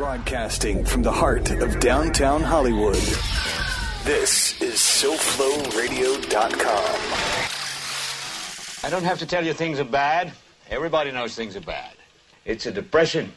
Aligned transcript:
Broadcasting 0.00 0.82
from 0.82 1.02
the 1.02 1.12
heart 1.12 1.50
of 1.50 1.78
downtown 1.78 2.40
Hollywood. 2.40 2.94
This 4.02 4.58
is 4.62 4.76
SoFloRadio.com. 4.76 6.30
I 8.82 8.88
don't 8.88 9.04
have 9.04 9.18
to 9.18 9.26
tell 9.26 9.44
you 9.44 9.52
things 9.52 9.78
are 9.78 9.84
bad. 9.84 10.32
Everybody 10.70 11.12
knows 11.12 11.34
things 11.34 11.54
are 11.54 11.60
bad. 11.60 11.92
It's 12.46 12.64
a 12.64 12.72
depression. 12.72 13.30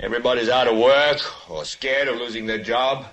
Everybody's 0.00 0.48
out 0.48 0.66
of 0.66 0.78
work 0.78 1.50
or 1.50 1.66
scared 1.66 2.08
of 2.08 2.16
losing 2.16 2.46
their 2.46 2.62
job. 2.62 3.04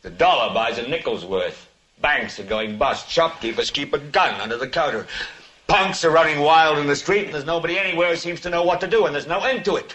The 0.00 0.08
dollar 0.08 0.54
buys 0.54 0.78
a 0.78 0.88
nickel's 0.88 1.26
worth. 1.26 1.68
Banks 2.00 2.40
are 2.40 2.44
going 2.44 2.78
bust. 2.78 3.10
Shopkeepers 3.10 3.70
keep 3.70 3.92
a 3.92 3.98
gun 3.98 4.40
under 4.40 4.56
the 4.56 4.66
counter. 4.66 5.06
Punks 5.66 6.06
are 6.06 6.10
running 6.10 6.40
wild 6.40 6.78
in 6.78 6.86
the 6.86 6.96
street, 6.96 7.26
and 7.26 7.34
there's 7.34 7.44
nobody 7.44 7.78
anywhere 7.78 8.08
who 8.08 8.16
seems 8.16 8.40
to 8.40 8.48
know 8.48 8.62
what 8.62 8.80
to 8.80 8.86
do, 8.86 9.04
and 9.04 9.14
there's 9.14 9.26
no 9.26 9.40
end 9.40 9.66
to 9.66 9.76
it. 9.76 9.94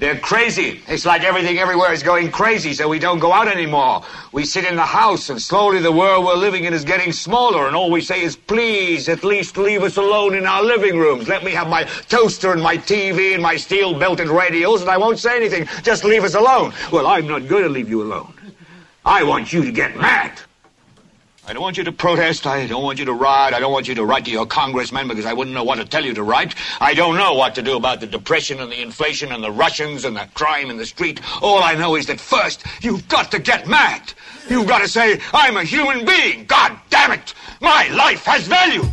They're 0.00 0.18
crazy. 0.18 0.80
It's 0.88 1.04
like 1.04 1.24
everything 1.24 1.58
everywhere 1.58 1.92
is 1.92 2.02
going 2.02 2.30
crazy, 2.30 2.72
so 2.72 2.88
we 2.88 2.98
don't 2.98 3.18
go 3.18 3.34
out 3.34 3.48
anymore. 3.48 4.02
We 4.32 4.46
sit 4.46 4.64
in 4.64 4.74
the 4.74 4.86
house, 4.86 5.28
and 5.28 5.40
slowly 5.40 5.78
the 5.80 5.92
world 5.92 6.24
we're 6.24 6.36
living 6.36 6.64
in 6.64 6.72
is 6.72 6.86
getting 6.86 7.12
smaller, 7.12 7.66
and 7.66 7.76
all 7.76 7.90
we 7.90 8.00
say 8.00 8.22
is, 8.22 8.34
please, 8.34 9.10
at 9.10 9.24
least 9.24 9.58
leave 9.58 9.82
us 9.82 9.98
alone 9.98 10.34
in 10.34 10.46
our 10.46 10.62
living 10.62 10.98
rooms. 10.98 11.28
Let 11.28 11.44
me 11.44 11.52
have 11.52 11.68
my 11.68 11.84
toaster 12.08 12.50
and 12.50 12.62
my 12.62 12.78
TV 12.78 13.34
and 13.34 13.42
my 13.42 13.56
steel-belted 13.56 14.28
radios, 14.28 14.80
and 14.80 14.88
I 14.88 14.96
won't 14.96 15.18
say 15.18 15.36
anything. 15.36 15.68
Just 15.82 16.02
leave 16.02 16.24
us 16.24 16.34
alone. 16.34 16.72
Well, 16.90 17.06
I'm 17.06 17.28
not 17.28 17.46
going 17.46 17.64
to 17.64 17.68
leave 17.68 17.90
you 17.90 18.02
alone. 18.02 18.32
I 19.04 19.22
want 19.22 19.52
you 19.52 19.62
to 19.66 19.70
get 19.70 19.98
mad. 19.98 20.32
I 21.50 21.52
don't 21.52 21.62
want 21.64 21.76
you 21.76 21.82
to 21.82 21.90
protest. 21.90 22.46
I 22.46 22.64
don't 22.68 22.84
want 22.84 23.00
you 23.00 23.04
to 23.06 23.12
riot. 23.12 23.54
I 23.54 23.58
don't 23.58 23.72
want 23.72 23.88
you 23.88 23.94
to 23.96 24.04
write 24.04 24.24
to 24.26 24.30
your 24.30 24.46
congressman 24.46 25.08
because 25.08 25.26
I 25.26 25.32
wouldn't 25.32 25.52
know 25.52 25.64
what 25.64 25.78
to 25.78 25.84
tell 25.84 26.04
you 26.04 26.14
to 26.14 26.22
write. 26.22 26.54
I 26.80 26.94
don't 26.94 27.16
know 27.16 27.34
what 27.34 27.56
to 27.56 27.62
do 27.62 27.76
about 27.76 27.98
the 27.98 28.06
depression 28.06 28.60
and 28.60 28.70
the 28.70 28.80
inflation 28.80 29.32
and 29.32 29.42
the 29.42 29.50
Russians 29.50 30.04
and 30.04 30.16
the 30.16 30.28
crime 30.34 30.70
in 30.70 30.76
the 30.76 30.86
street. 30.86 31.20
All 31.42 31.60
I 31.60 31.74
know 31.74 31.96
is 31.96 32.06
that 32.06 32.20
first, 32.20 32.64
you've 32.82 33.08
got 33.08 33.32
to 33.32 33.40
get 33.40 33.66
mad. 33.66 34.12
You've 34.48 34.68
got 34.68 34.78
to 34.78 34.86
say, 34.86 35.20
I'm 35.32 35.56
a 35.56 35.64
human 35.64 36.04
being. 36.04 36.44
God 36.44 36.78
damn 36.88 37.10
it. 37.10 37.34
My 37.60 37.88
life 37.88 38.24
has 38.26 38.46
value. 38.46 38.84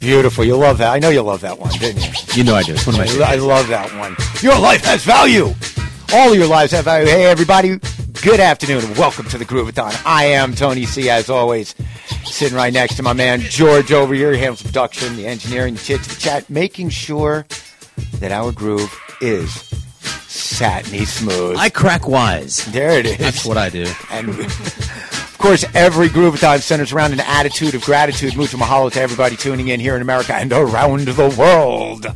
Beautiful. 0.00 0.42
You 0.46 0.56
love 0.56 0.78
that. 0.78 0.90
I 0.90 0.98
know 0.98 1.10
you 1.10 1.20
love 1.20 1.42
that 1.42 1.58
one, 1.58 1.70
didn't 1.72 2.02
you? 2.02 2.12
You 2.32 2.44
know 2.44 2.54
I 2.54 2.62
do. 2.62 2.72
It's 2.72 2.86
one 2.86 2.94
of 2.94 2.98
my 2.98 3.04
I, 3.04 3.08
favorites. 3.08 3.30
I 3.30 3.34
love 3.34 3.68
that 3.68 3.94
one. 3.98 4.16
Your 4.40 4.58
life 4.58 4.86
has 4.86 5.04
value. 5.04 5.52
All 6.14 6.34
your 6.34 6.46
lives 6.46 6.72
have 6.72 6.84
value. 6.84 7.06
Hey, 7.06 7.24
everybody. 7.24 7.78
Good 8.20 8.38
afternoon 8.38 8.84
and 8.84 8.98
welcome 8.98 9.26
to 9.30 9.38
the 9.38 9.46
Groovathon. 9.46 9.98
I 10.04 10.26
am 10.26 10.54
Tony 10.54 10.84
C. 10.84 11.08
As 11.08 11.30
always, 11.30 11.74
sitting 12.24 12.54
right 12.54 12.72
next 12.72 12.96
to 12.96 13.02
my 13.02 13.14
man 13.14 13.40
George 13.40 13.92
over 13.92 14.12
here. 14.12 14.30
He 14.32 14.38
handles 14.38 14.62
production, 14.62 15.16
the 15.16 15.26
engineering, 15.26 15.72
the 15.72 15.80
chits, 15.80 16.14
the 16.14 16.20
chat, 16.20 16.50
making 16.50 16.90
sure 16.90 17.46
that 18.20 18.30
our 18.30 18.52
groove 18.52 18.94
is 19.22 19.54
satiny 20.28 21.06
smooth. 21.06 21.56
I 21.56 21.70
crack 21.70 22.06
wise. 22.06 22.62
there 22.66 22.98
it 22.98 23.06
is. 23.06 23.16
That's 23.16 23.46
what 23.46 23.56
I 23.56 23.70
do. 23.70 23.90
And 24.10 24.28
of 24.28 25.36
course, 25.38 25.64
every 25.74 26.08
Groovathon 26.08 26.60
centers 26.60 26.92
around 26.92 27.14
an 27.14 27.20
attitude 27.20 27.74
of 27.74 27.84
gratitude. 27.84 28.36
Mucho 28.36 28.58
mahalo 28.58 28.92
to 28.92 29.00
everybody 29.00 29.34
tuning 29.34 29.68
in 29.68 29.80
here 29.80 29.96
in 29.96 30.02
America 30.02 30.34
and 30.34 30.52
around 30.52 31.06
the 31.06 31.34
world. 31.38 32.06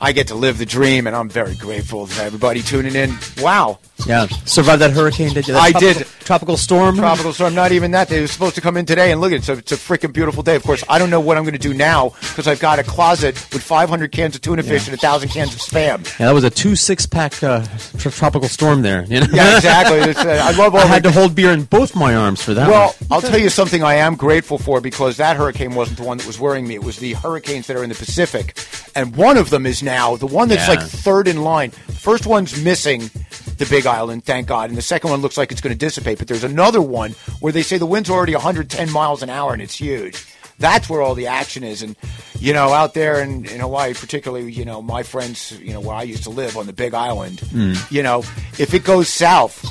I 0.00 0.12
get 0.12 0.28
to 0.28 0.34
live 0.34 0.58
the 0.58 0.66
dream, 0.66 1.06
and 1.06 1.16
I'm 1.16 1.28
very 1.30 1.54
grateful 1.54 2.06
to 2.06 2.22
everybody 2.22 2.60
tuning 2.60 2.94
in. 2.94 3.16
Wow. 3.40 3.78
Yeah. 4.06 4.26
Survived 4.44 4.82
that 4.82 4.90
hurricane, 4.90 5.32
did 5.32 5.48
you? 5.48 5.54
That 5.54 5.62
I 5.62 5.70
tropical- 5.70 5.94
did. 5.94 6.06
Tropical 6.26 6.56
storm. 6.58 6.96
Tropical 6.96 7.32
storm, 7.32 7.54
not 7.54 7.72
even 7.72 7.92
that. 7.92 8.08
They 8.08 8.20
were 8.20 8.26
supposed 8.26 8.56
to 8.56 8.60
come 8.60 8.76
in 8.76 8.84
today, 8.84 9.10
and 9.10 9.20
look, 9.20 9.32
at 9.32 9.38
it's 9.38 9.48
a, 9.48 9.52
it's 9.54 9.72
a 9.72 9.76
freaking 9.76 10.12
beautiful 10.12 10.42
day. 10.42 10.54
Of 10.56 10.64
course, 10.64 10.84
I 10.88 10.98
don't 10.98 11.08
know 11.08 11.20
what 11.20 11.38
I'm 11.38 11.44
going 11.44 11.54
to 11.54 11.58
do 11.58 11.72
now 11.72 12.10
because 12.20 12.46
I've 12.46 12.60
got 12.60 12.78
a 12.78 12.82
closet 12.82 13.34
with 13.52 13.62
500 13.62 14.12
cans 14.12 14.34
of 14.34 14.42
tuna 14.42 14.62
fish 14.62 14.86
and 14.86 14.94
a 14.94 15.00
1,000 15.00 15.28
cans 15.30 15.54
of 15.54 15.60
spam. 15.60 16.04
Yeah, 16.18 16.26
that 16.26 16.32
was 16.32 16.44
a 16.44 16.50
two 16.50 16.76
six 16.76 17.06
pack 17.06 17.42
uh, 17.42 17.64
tr- 17.98 18.10
tropical 18.10 18.48
storm 18.48 18.82
there. 18.82 19.04
You 19.04 19.20
know? 19.20 19.26
Yeah, 19.32 19.56
exactly. 19.56 19.96
It's, 20.06 20.18
uh, 20.20 20.40
I 20.44 20.50
love 20.56 20.74
all 20.74 20.82
I 20.82 20.86
had 20.86 21.02
to 21.04 21.10
hold 21.10 21.34
beer 21.34 21.52
in 21.52 21.64
both 21.64 21.96
my 21.96 22.14
arms 22.14 22.42
for 22.42 22.54
that. 22.54 22.68
Well, 22.68 22.88
one. 22.88 23.08
I'll 23.10 23.20
tell 23.22 23.38
you 23.40 23.48
something 23.48 23.82
I 23.82 23.94
am 23.94 24.14
grateful 24.14 24.58
for 24.58 24.80
because 24.80 25.16
that 25.16 25.36
hurricane 25.36 25.74
wasn't 25.74 25.98
the 25.98 26.04
one 26.04 26.18
that 26.18 26.26
was 26.26 26.38
worrying 26.38 26.66
me. 26.68 26.74
It 26.74 26.84
was 26.84 26.98
the 26.98 27.14
hurricanes 27.14 27.66
that 27.68 27.76
are 27.76 27.82
in 27.82 27.88
the 27.88 27.94
Pacific. 27.94 28.58
And 28.94 29.16
one 29.16 29.36
of 29.36 29.50
them 29.50 29.64
is 29.66 29.82
now 29.86 30.16
the 30.16 30.26
one 30.26 30.48
that's 30.48 30.68
Yeah. 30.68 30.74
like 30.74 30.82
third 30.82 31.26
in 31.28 31.42
line. 31.42 31.70
First 31.70 32.26
one's 32.26 32.62
missing 32.62 33.10
the 33.56 33.64
Big 33.66 33.86
Island, 33.86 34.24
thank 34.24 34.46
God. 34.48 34.68
And 34.68 34.76
the 34.76 34.82
second 34.82 35.08
one 35.10 35.22
looks 35.22 35.38
like 35.38 35.50
it's 35.50 35.62
going 35.62 35.72
to 35.72 35.78
dissipate. 35.78 36.18
But 36.18 36.28
there's 36.28 36.44
another 36.44 36.82
one 36.82 37.12
where 37.40 37.52
they 37.52 37.62
say 37.62 37.78
the 37.78 37.86
wind's 37.86 38.10
already 38.10 38.34
110 38.34 38.90
miles 38.92 39.22
an 39.22 39.30
hour 39.30 39.54
and 39.54 39.62
it's 39.62 39.80
huge. 39.80 40.26
That's 40.58 40.88
where 40.88 41.02
all 41.02 41.14
the 41.14 41.26
action 41.26 41.64
is. 41.64 41.82
And, 41.82 41.96
you 42.38 42.52
know, 42.52 42.72
out 42.72 42.94
there 42.94 43.20
in, 43.20 43.44
in 43.46 43.60
Hawaii, 43.60 43.94
particularly, 43.94 44.52
you 44.52 44.64
know, 44.64 44.80
my 44.82 45.02
friends, 45.02 45.52
you 45.60 45.72
know, 45.72 45.80
where 45.80 45.96
I 45.96 46.02
used 46.02 46.24
to 46.24 46.30
live 46.30 46.56
on 46.56 46.66
the 46.66 46.72
Big 46.72 46.94
Island, 46.94 47.40
hmm. 47.40 47.74
you 47.90 48.02
know, 48.02 48.20
if 48.58 48.72
it 48.74 48.84
goes 48.84 49.08
south, 49.08 49.64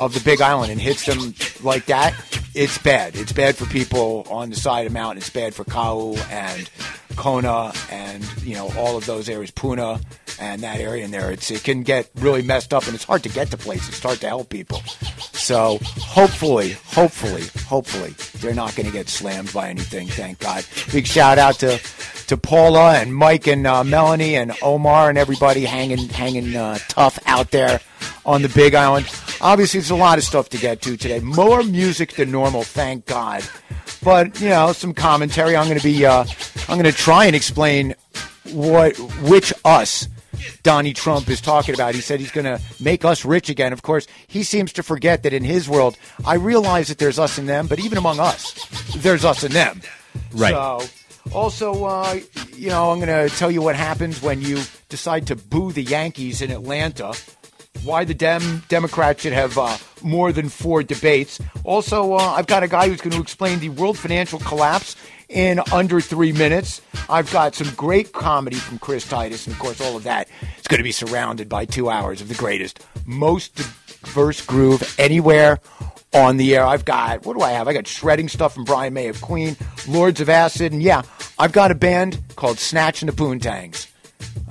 of 0.00 0.14
the 0.14 0.20
Big 0.20 0.40
Island 0.40 0.72
and 0.72 0.80
hits 0.80 1.06
them 1.06 1.34
like 1.62 1.86
that, 1.86 2.14
it's 2.54 2.78
bad. 2.78 3.16
It's 3.16 3.32
bad 3.32 3.56
for 3.56 3.66
people 3.66 4.26
on 4.30 4.50
the 4.50 4.56
side 4.56 4.86
of 4.86 4.92
the 4.92 4.98
mountain. 4.98 5.18
It's 5.18 5.30
bad 5.30 5.54
for 5.54 5.64
Kau 5.64 6.14
and 6.30 6.68
Kona 7.16 7.72
and 7.90 8.24
you 8.42 8.54
know 8.54 8.70
all 8.76 8.96
of 8.96 9.06
those 9.06 9.28
areas, 9.28 9.50
Puna 9.50 10.00
and 10.40 10.62
that 10.62 10.80
area 10.80 11.04
in 11.04 11.10
there. 11.10 11.30
It's 11.30 11.50
it 11.50 11.64
can 11.64 11.82
get 11.82 12.10
really 12.16 12.42
messed 12.42 12.74
up 12.74 12.86
and 12.86 12.94
it's 12.94 13.04
hard 13.04 13.22
to 13.22 13.28
get 13.28 13.50
to 13.50 13.56
places. 13.56 13.90
It's 13.90 14.00
hard 14.00 14.20
to 14.20 14.28
help 14.28 14.48
people. 14.48 14.78
So 15.32 15.78
hopefully, 15.98 16.72
hopefully, 16.86 17.44
hopefully 17.66 18.14
they're 18.40 18.54
not 18.54 18.74
going 18.76 18.86
to 18.86 18.92
get 18.92 19.08
slammed 19.08 19.52
by 19.52 19.68
anything. 19.68 20.08
Thank 20.08 20.40
God. 20.40 20.64
Big 20.92 21.06
shout 21.06 21.38
out 21.38 21.56
to 21.60 21.78
to 22.26 22.36
Paula 22.36 22.94
and 22.94 23.14
Mike 23.14 23.46
and 23.46 23.66
uh, 23.66 23.84
Melanie 23.84 24.36
and 24.36 24.52
Omar 24.62 25.08
and 25.08 25.18
everybody 25.18 25.64
hanging 25.64 26.08
hanging 26.08 26.56
uh, 26.56 26.78
tough 26.88 27.18
out 27.26 27.50
there 27.50 27.80
on 28.24 28.42
the 28.42 28.48
Big 28.48 28.74
Island. 28.74 29.06
Obviously, 29.40 29.80
there's 29.80 29.90
a 29.90 29.96
lot 29.96 30.18
of 30.18 30.24
stuff 30.24 30.48
to 30.50 30.58
get 30.58 30.82
to 30.82 30.96
today. 30.96 31.20
More 31.20 31.62
music 31.62 32.12
than 32.14 32.30
normal, 32.30 32.62
thank 32.62 33.06
God. 33.06 33.44
But 34.02 34.40
you 34.40 34.48
know, 34.48 34.72
some 34.72 34.94
commentary. 34.94 35.56
I'm 35.56 35.66
going 35.66 35.78
to 35.78 35.84
be. 35.84 36.04
Uh, 36.04 36.24
I'm 36.68 36.78
going 36.78 36.90
to 36.90 36.92
try 36.92 37.26
and 37.26 37.36
explain 37.36 37.94
what 38.52 38.96
which 39.22 39.52
us 39.64 40.08
Donnie 40.62 40.92
Trump 40.92 41.28
is 41.28 41.40
talking 41.40 41.74
about. 41.74 41.94
He 41.94 42.00
said 42.00 42.20
he's 42.20 42.30
going 42.30 42.44
to 42.44 42.60
make 42.80 43.04
us 43.04 43.24
rich 43.24 43.48
again. 43.48 43.72
Of 43.72 43.82
course, 43.82 44.06
he 44.26 44.42
seems 44.42 44.72
to 44.74 44.82
forget 44.82 45.22
that 45.22 45.32
in 45.32 45.44
his 45.44 45.68
world, 45.68 45.96
I 46.24 46.34
realize 46.34 46.88
that 46.88 46.98
there's 46.98 47.18
us 47.18 47.38
and 47.38 47.48
them, 47.48 47.66
but 47.66 47.78
even 47.78 47.98
among 47.98 48.20
us, 48.20 48.66
there's 48.96 49.24
us 49.24 49.42
and 49.42 49.54
them. 49.54 49.80
Right. 50.32 50.52
So, 50.52 50.82
also, 51.32 51.84
uh, 51.84 52.18
you 52.56 52.68
know, 52.68 52.90
I'm 52.90 53.00
going 53.00 53.28
to 53.28 53.34
tell 53.36 53.50
you 53.50 53.62
what 53.62 53.76
happens 53.76 54.20
when 54.22 54.40
you 54.42 54.62
decide 54.88 55.28
to 55.28 55.36
boo 55.36 55.72
the 55.72 55.82
Yankees 55.82 56.42
in 56.42 56.50
Atlanta. 56.50 57.14
Why 57.84 58.04
the 58.04 58.14
Dem 58.14 58.62
Democrats 58.68 59.22
should 59.22 59.32
have 59.32 59.58
uh, 59.58 59.76
more 60.02 60.32
than 60.32 60.48
four 60.48 60.82
debates. 60.82 61.40
Also, 61.64 62.14
uh, 62.14 62.16
I've 62.18 62.46
got 62.46 62.62
a 62.62 62.68
guy 62.68 62.88
who's 62.88 63.00
going 63.00 63.14
to 63.14 63.20
explain 63.20 63.58
the 63.58 63.70
world 63.70 63.98
financial 63.98 64.38
collapse 64.38 64.96
in 65.28 65.60
under 65.72 66.00
three 66.00 66.32
minutes. 66.32 66.80
I've 67.08 67.30
got 67.32 67.54
some 67.54 67.74
great 67.74 68.12
comedy 68.12 68.56
from 68.56 68.78
Chris 68.78 69.08
Titus, 69.08 69.46
and 69.46 69.54
of 69.54 69.58
course, 69.60 69.80
all 69.80 69.96
of 69.96 70.04
that 70.04 70.28
is 70.58 70.66
going 70.68 70.78
to 70.78 70.84
be 70.84 70.92
surrounded 70.92 71.48
by 71.48 71.64
two 71.64 71.90
hours 71.90 72.20
of 72.20 72.28
the 72.28 72.34
greatest, 72.34 72.84
most 73.04 73.56
diverse 73.56 74.44
groove 74.44 74.94
anywhere 74.98 75.58
on 76.12 76.36
the 76.36 76.54
air. 76.54 76.64
I've 76.64 76.84
got, 76.84 77.24
what 77.24 77.36
do 77.36 77.42
I 77.42 77.52
have? 77.52 77.68
I 77.68 77.72
got 77.72 77.86
shredding 77.86 78.28
stuff 78.28 78.54
from 78.54 78.64
Brian 78.64 78.92
May 78.92 79.08
of 79.08 79.20
Queen, 79.20 79.56
Lords 79.88 80.20
of 80.20 80.28
Acid, 80.28 80.72
and 80.72 80.82
yeah, 80.82 81.02
I've 81.38 81.52
got 81.52 81.70
a 81.70 81.74
band 81.74 82.20
called 82.36 82.58
Snatch 82.58 83.02
and 83.02 83.08
the 83.08 83.16
Poontangs. 83.16 83.88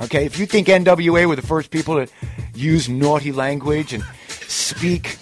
Okay, 0.02 0.26
if 0.26 0.40
you 0.40 0.46
think 0.46 0.68
NWA 0.68 1.28
were 1.28 1.36
the 1.36 1.42
first 1.42 1.72
people 1.72 2.06
to 2.06 2.12
use 2.56 2.90
naughty 2.90 3.32
language 3.32 3.94
and 3.94 4.04
speak 4.28 5.18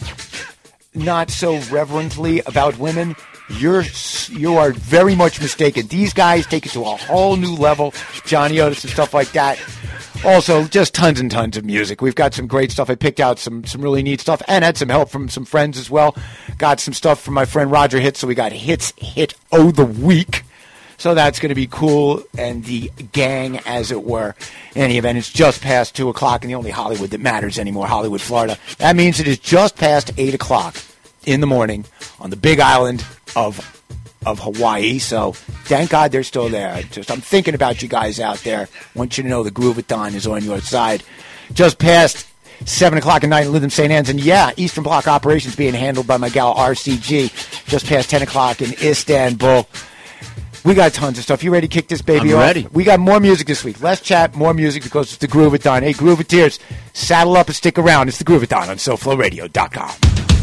not 0.93 1.29
so 1.29 1.59
reverently 1.71 2.41
about 2.45 2.77
women, 2.77 3.15
you're 3.49 3.83
you 4.29 4.57
are 4.57 4.71
very 4.71 5.15
much 5.15 5.41
mistaken. 5.41 5.87
These 5.87 6.13
guys 6.13 6.45
take 6.45 6.65
it 6.65 6.69
to 6.73 6.81
a 6.81 6.95
whole 6.95 7.35
new 7.35 7.55
level. 7.55 7.93
Johnny 8.25 8.59
Otis 8.59 8.83
and 8.83 8.93
stuff 8.93 9.13
like 9.13 9.31
that. 9.31 9.59
Also, 10.23 10.65
just 10.65 10.93
tons 10.93 11.19
and 11.19 11.31
tons 11.31 11.55
of 11.55 11.63
music. 11.63 12.01
We've 12.01 12.15
got 12.15 12.33
some 12.33 12.45
great 12.45 12.71
stuff. 12.71 12.89
I 12.89 12.95
picked 12.95 13.19
out 13.19 13.39
some 13.39 13.63
some 13.65 13.81
really 13.81 14.03
neat 14.03 14.21
stuff 14.21 14.41
and 14.47 14.63
had 14.63 14.77
some 14.77 14.89
help 14.89 15.09
from 15.09 15.29
some 15.29 15.45
friends 15.45 15.77
as 15.77 15.89
well. 15.89 16.15
Got 16.57 16.79
some 16.79 16.93
stuff 16.93 17.21
from 17.21 17.33
my 17.33 17.45
friend 17.45 17.71
Roger 17.71 17.99
Hit. 17.99 18.17
So 18.17 18.27
we 18.27 18.35
got 18.35 18.51
hits 18.51 18.93
hit 18.97 19.33
oh 19.51 19.71
the 19.71 19.85
week. 19.85 20.43
So 20.99 21.15
that's 21.15 21.39
going 21.39 21.49
to 21.49 21.55
be 21.55 21.67
cool, 21.67 22.23
and 22.37 22.65
the 22.65 22.91
gang, 23.13 23.59
as 23.59 23.89
it 23.89 24.03
were. 24.03 24.35
In 24.75 24.81
any 24.81 24.97
event, 24.97 25.17
it's 25.17 25.31
just 25.31 25.61
past 25.61 25.95
2 25.95 26.09
o'clock 26.09 26.43
in 26.43 26.49
the 26.49 26.55
only 26.55 26.71
Hollywood 26.71 27.11
that 27.11 27.21
matters 27.21 27.57
anymore, 27.57 27.87
Hollywood, 27.87 28.19
Florida. 28.19 28.57
That 28.79 28.97
means 28.97 29.21
it 29.21 29.27
is 29.27 29.39
just 29.39 29.77
past 29.77 30.11
8 30.17 30.33
o'clock 30.33 30.75
in 31.25 31.39
the 31.39 31.47
morning 31.47 31.85
on 32.19 32.29
the 32.29 32.35
big 32.35 32.59
island 32.59 33.03
of 33.35 33.75
of 34.25 34.39
Hawaii. 34.39 34.99
So 34.99 35.31
thank 35.31 35.89
God 35.89 36.11
they're 36.11 36.23
still 36.23 36.49
there. 36.49 36.83
Just 36.91 37.09
I'm 37.09 37.21
thinking 37.21 37.55
about 37.55 37.81
you 37.81 37.87
guys 37.87 38.19
out 38.19 38.39
there. 38.39 38.67
want 38.93 39.17
you 39.17 39.23
to 39.23 39.29
know 39.29 39.43
the 39.43 39.51
Groovathon 39.51 40.13
is 40.15 40.27
on 40.27 40.43
your 40.43 40.59
side. 40.59 41.03
Just 41.53 41.79
past 41.79 42.27
seven 42.65 42.99
o'clock 42.99 43.23
at 43.23 43.29
night 43.29 43.45
in 43.45 43.53
Lytham 43.53 43.71
St. 43.71 43.89
Anne's, 43.89 44.09
and 44.09 44.19
yeah, 44.19 44.51
Eastern 44.57 44.83
Bloc 44.83 45.07
operations 45.07 45.55
being 45.55 45.73
handled 45.73 46.07
by 46.07 46.17
my 46.17 46.27
gal 46.27 46.53
RCG. 46.55 47.65
Just 47.67 47.85
past 47.85 48.09
ten 48.09 48.21
o'clock 48.21 48.61
in 48.61 48.73
Istanbul. 48.73 49.65
We 50.65 50.73
got 50.73 50.93
tons 50.93 51.17
of 51.17 51.23
stuff. 51.23 51.43
You 51.43 51.51
ready 51.51 51.67
to 51.67 51.73
kick 51.73 51.87
this 51.87 52.01
baby 52.01 52.31
I'm 52.31 52.37
off? 52.37 52.41
ready. 52.43 52.67
We 52.71 52.83
got 52.83 52.99
more 52.99 53.19
music 53.19 53.47
this 53.47 53.63
week. 53.63 53.81
Less 53.81 54.01
chat, 54.01 54.35
more 54.35 54.53
music 54.53 54.83
because 54.83 55.07
it's 55.07 55.17
the 55.17 55.27
Groovathon. 55.27 55.83
Hey, 55.83 55.93
Groovateers, 55.93 56.59
saddle 56.93 57.37
up 57.37 57.47
and 57.47 57.55
stick 57.55 57.77
around. 57.79 58.07
It's 58.09 58.17
the 58.17 58.25
Groovathon 58.25 58.67
on 58.69 58.77
SoFloRadio.com. 58.77 60.38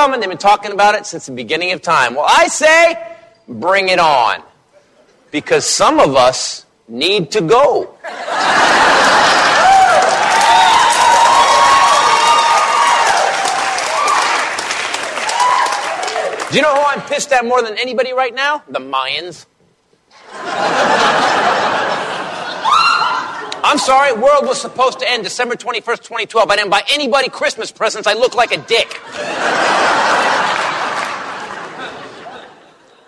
coming. 0.00 0.18
They've 0.18 0.30
been 0.30 0.38
talking 0.38 0.72
about 0.72 0.94
it 0.94 1.04
since 1.04 1.26
the 1.26 1.32
beginning 1.32 1.72
of 1.72 1.82
time. 1.82 2.14
Well, 2.14 2.24
I 2.26 2.46
say, 2.46 2.96
bring 3.46 3.90
it 3.90 3.98
on. 3.98 4.42
Because 5.30 5.66
some 5.66 6.00
of 6.00 6.16
us 6.16 6.64
need 6.88 7.30
to 7.32 7.42
go. 7.42 7.94
Do 16.50 16.56
you 16.56 16.62
know 16.62 16.74
who 16.74 16.80
I'm 16.80 17.02
pissed 17.02 17.30
at 17.32 17.44
more 17.44 17.60
than 17.60 17.76
anybody 17.76 18.14
right 18.14 18.34
now? 18.34 18.62
The 18.70 18.80
Mayans. 18.80 19.44
I'm 23.70 23.78
sorry, 23.78 24.12
world 24.12 24.48
was 24.48 24.60
supposed 24.60 24.98
to 24.98 25.08
end 25.08 25.22
December 25.22 25.54
21st, 25.54 26.02
2012. 26.02 26.50
I 26.50 26.56
didn't 26.56 26.70
buy 26.70 26.82
anybody 26.90 27.28
Christmas 27.28 27.70
presents. 27.70 28.08
I 28.08 28.14
look 28.14 28.34
like 28.34 28.50
a 28.50 28.56
dick. 28.56 29.00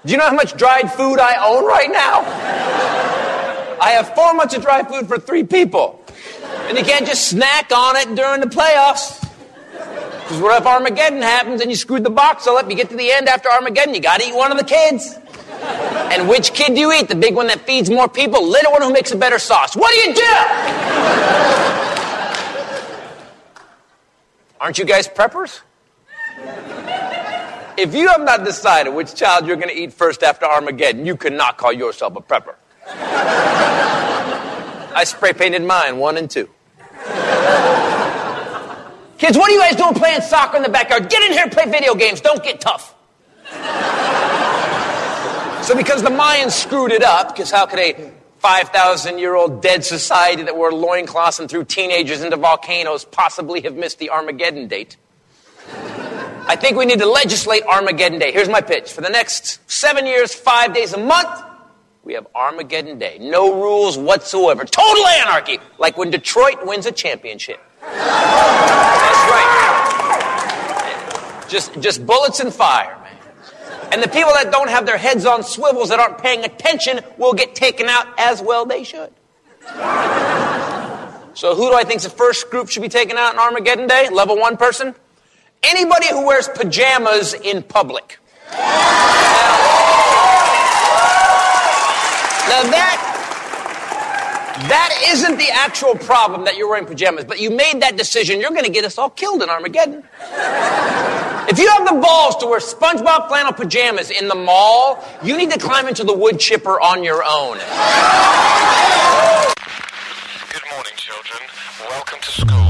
Do 0.07 0.13
you 0.13 0.19
know 0.19 0.29
how 0.29 0.37
much 0.37 0.57
dried 0.57 0.93
food 0.93 1.19
I 1.19 1.45
own 1.45 1.67
right 1.67 1.91
now? 1.91 2.21
I 3.81 3.91
have 3.91 4.15
four 4.15 4.35
months 4.35 4.55
of 4.55 4.63
dry 4.63 4.85
food 4.85 5.09
for 5.09 5.19
three 5.19 5.43
people. 5.43 6.01
And 6.69 6.79
you 6.79 6.85
can't 6.85 7.09
just 7.09 7.27
snack 7.27 7.73
on 7.75 7.97
it 7.97 8.15
during 8.15 8.41
the 8.41 8.47
playoffs. 8.47 9.21
Because 9.73 10.39
what 10.39 10.63
if 10.63 10.65
Armageddon 10.65 11.23
happens 11.23 11.61
and 11.61 11.71
you 11.73 11.77
screwed 11.77 12.05
the 12.05 12.11
box 12.11 12.47
all 12.47 12.57
up? 12.57 12.71
You 12.71 12.77
get 12.77 12.89
to 12.91 12.97
the 12.97 13.11
end 13.11 13.29
after 13.29 13.51
Armageddon, 13.51 13.97
you 13.97 14.01
gotta 14.01 14.29
eat 14.29 14.35
one 14.37 14.53
of 14.53 14.59
the 14.59 14.65
kids. 14.65 15.19
And 16.13 16.29
which 16.29 16.53
kid 16.53 16.75
do 16.75 16.81
you 16.81 16.93
eat? 16.93 17.09
The 17.09 17.15
big 17.15 17.35
one 17.35 17.47
that 17.47 17.61
feeds 17.67 17.89
more 17.89 18.09
people? 18.09 18.47
Little 18.47 18.73
one 18.73 18.83
who 18.83 18.93
makes 18.93 19.13
a 19.13 19.17
better 19.17 19.39
sauce. 19.39 19.75
What 19.75 19.93
do 19.93 19.99
you 19.99 20.15
do? 20.15 20.35
Aren't 24.61 24.79
you 24.79 24.85
guys 24.85 25.09
preppers? 25.09 25.61
If 27.77 27.95
you 27.95 28.09
have 28.09 28.21
not 28.21 28.45
decided 28.45 28.91
which 28.91 29.15
child 29.15 29.47
you're 29.47 29.57
going 29.57 29.71
to 29.71 29.75
eat 29.75 29.93
first 29.93 30.23
after 30.23 30.45
Armageddon, 30.45 31.07
you 31.07 31.17
cannot 31.17 31.57
call 31.57 31.73
yourself 31.73 32.15
a 32.17 32.21
prepper. 32.21 32.55
I 34.95 35.05
spray 35.05 35.33
painted 35.33 35.63
mine, 35.63 35.97
one 35.97 36.19
and 36.19 36.31
two. 36.31 36.49
Kids, 39.19 39.39
what 39.39 39.51
are 39.51 39.55
you 39.55 39.61
guys 39.61 39.77
doing 39.77 39.95
playing 39.95 40.21
soccer 40.21 40.59
in 40.59 40.63
the 40.63 40.69
backyard? 40.69 41.09
Get 41.09 41.23
in 41.23 41.33
here 41.33 41.45
and 41.45 41.53
play 41.53 41.65
video 41.65 41.95
games. 41.95 42.21
Don't 42.21 42.43
get 42.43 42.61
tough. 42.61 42.95
So, 45.63 45.77
because 45.77 46.03
the 46.03 46.11
Mayans 46.11 46.51
screwed 46.51 46.93
it 46.93 47.03
up, 47.03 47.35
because 47.35 47.51
how 47.51 47.67
could 47.67 47.79
a 47.79 48.13
5,000 48.39 49.19
year 49.19 49.37
old 49.37 49.63
dead 49.63 49.85
society 49.85 50.43
that 50.43 50.57
wore 50.57 50.73
loincloths 50.73 51.39
and 51.39 51.49
threw 51.49 51.65
teenagers 51.65 52.23
into 52.23 52.37
volcanoes 52.37 53.05
possibly 53.05 53.61
have 53.61 53.77
missed 53.77 54.01
the 54.01 54.11
Armageddon 54.11 54.67
date? 54.67 54.97
I 56.49 56.57
think 56.57 56.77
we 56.77 56.85
need 56.85 56.99
to 56.99 57.07
legislate 57.07 57.63
Armageddon 57.63 58.19
Day. 58.19 58.33
Here's 58.33 58.49
my 58.49 58.61
pitch. 58.61 58.93
For 58.93 59.01
the 59.01 59.09
next 59.09 59.61
seven 59.71 60.07
years, 60.07 60.35
five 60.35 60.75
days 60.75 60.93
a 60.93 60.99
month, 60.99 61.29
we 62.03 62.15
have 62.15 62.27
Armageddon 62.35 62.99
Day. 62.99 63.19
No 63.21 63.55
rules 63.55 63.97
whatsoever. 63.97 64.65
Total 64.65 65.07
anarchy, 65.07 65.61
like 65.79 65.97
when 65.97 66.11
Detroit 66.11 66.67
wins 66.67 66.87
a 66.87 66.93
championship. 66.93 67.61
That's 67.81 68.03
right. 69.31 69.59
Just, 71.49 71.79
just 71.81 72.05
bullets 72.05 72.41
and 72.41 72.53
fire. 72.53 72.99
And 73.93 74.03
the 74.03 74.09
people 74.09 74.33
that 74.33 74.51
don't 74.51 74.71
have 74.71 74.87
their 74.87 74.97
heads 74.97 75.27
on 75.27 75.43
swivels, 75.43 75.91
that 75.91 76.01
aren't 76.01 76.17
paying 76.17 76.45
attention, 76.47 77.01
will 77.19 77.35
get 77.35 77.55
taken 77.55 77.91
out 77.91 78.07
as 78.19 78.41
well 78.41 78.65
they 78.65 78.85
should. 78.85 79.13
So 81.35 81.55
who 81.55 81.69
do 81.69 81.75
I 81.75 81.85
think 81.85 82.01
the 82.01 82.09
first 82.09 82.51
group 82.51 82.71
should 82.71 82.81
be 82.81 82.89
taken 82.89 83.19
out 83.19 83.35
on 83.35 83.39
Armageddon 83.39 83.87
Day? 83.87 84.09
Level 84.11 84.39
one 84.39 84.57
person? 84.57 84.95
Anybody 85.63 86.09
who 86.09 86.25
wears 86.27 86.49
pajamas 86.49 87.35
in 87.35 87.63
public. 87.63 88.19
Now, 88.51 88.59
now 92.49 92.63
that 92.71 92.99
that 94.69 95.05
isn't 95.09 95.37
the 95.37 95.51
actual 95.51 95.97
problem 95.97 96.45
that 96.45 96.57
you're 96.57 96.69
wearing 96.69 96.87
pajamas, 96.87 97.25
but 97.25 97.41
you 97.41 97.51
made 97.51 97.83
that 97.83 97.97
decision. 97.97 98.41
You're 98.41 98.51
going 98.51 98.65
to 98.65 98.71
get 98.71 98.85
us 98.85 98.97
all 98.97 99.11
killed 99.11 99.43
in 99.43 99.51
Armageddon. 99.51 100.05
If 101.49 101.59
you 101.59 101.69
have 101.69 101.85
the 101.87 102.01
balls 102.01 102.37
to 102.37 102.47
wear 102.47 102.61
SpongeBob 102.61 103.27
flannel 103.29 103.53
pajamas 103.53 104.11
in 104.11 104.29
the 104.29 104.35
mall, 104.35 105.05
you 105.25 105.37
need 105.37 105.51
to 105.51 105.59
climb 105.59 105.89
into 105.89 106.05
the 106.05 106.17
wood 106.17 106.39
chipper 106.39 106.81
on 106.81 107.03
your 107.03 107.25
own. 107.25 107.59
Good 110.53 110.63
morning, 110.71 110.93
children. 110.97 111.43
Welcome 111.91 112.21
to 112.21 112.31
school. 112.31 112.62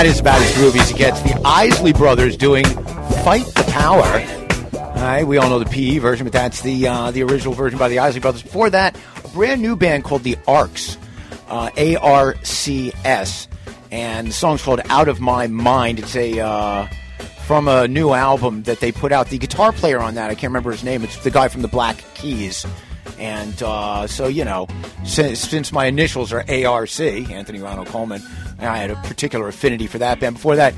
that 0.00 0.06
is 0.06 0.18
about 0.18 0.40
as 0.40 0.50
groovy 0.52 0.80
as 0.80 0.90
it 0.90 0.96
gets. 0.96 1.20
The 1.20 1.38
Isley 1.44 1.92
Brothers 1.92 2.34
doing 2.34 2.64
Fight 3.22 3.44
the 3.44 3.64
Power. 3.68 4.02
All 4.80 4.94
right, 4.94 5.26
we 5.26 5.36
all 5.36 5.50
know 5.50 5.58
the 5.58 5.66
PE 5.66 5.98
version, 5.98 6.24
but 6.24 6.32
that's 6.32 6.62
the 6.62 6.88
uh, 6.88 7.10
the 7.10 7.22
original 7.22 7.52
version 7.52 7.78
by 7.78 7.90
the 7.90 7.98
Isley 7.98 8.18
Brothers. 8.18 8.42
Before 8.42 8.70
that, 8.70 8.98
a 9.22 9.28
brand 9.28 9.60
new 9.60 9.76
band 9.76 10.04
called 10.04 10.22
the 10.22 10.38
Arcs, 10.48 10.96
uh, 11.48 11.68
A 11.76 11.96
R 11.96 12.34
C 12.44 12.94
S, 13.04 13.46
and 13.90 14.28
the 14.28 14.32
song's 14.32 14.62
called 14.62 14.80
Out 14.88 15.08
of 15.08 15.20
My 15.20 15.48
Mind. 15.48 15.98
It's 15.98 16.16
a 16.16 16.40
uh, 16.40 16.86
from 17.44 17.68
a 17.68 17.86
new 17.86 18.12
album 18.12 18.62
that 18.62 18.80
they 18.80 18.92
put 18.92 19.12
out. 19.12 19.28
The 19.28 19.36
guitar 19.36 19.70
player 19.70 20.00
on 20.00 20.14
that, 20.14 20.30
I 20.30 20.34
can't 20.34 20.50
remember 20.50 20.70
his 20.70 20.82
name. 20.82 21.04
It's 21.04 21.22
the 21.24 21.30
guy 21.30 21.48
from 21.48 21.60
the 21.60 21.68
Black 21.68 22.02
Keys. 22.14 22.64
And 23.18 23.62
uh, 23.62 24.06
so, 24.06 24.28
you 24.28 24.46
know, 24.46 24.66
since, 25.04 25.40
since 25.40 25.72
my 25.72 25.84
initials 25.84 26.32
are 26.32 26.42
ARC, 26.48 26.98
Anthony 27.00 27.58
Ronald 27.58 27.88
Coleman, 27.88 28.22
I 28.68 28.78
had 28.78 28.90
a 28.90 28.96
particular 28.96 29.48
affinity 29.48 29.86
for 29.86 29.98
that 29.98 30.20
band. 30.20 30.36
Before 30.36 30.56
that, 30.56 30.74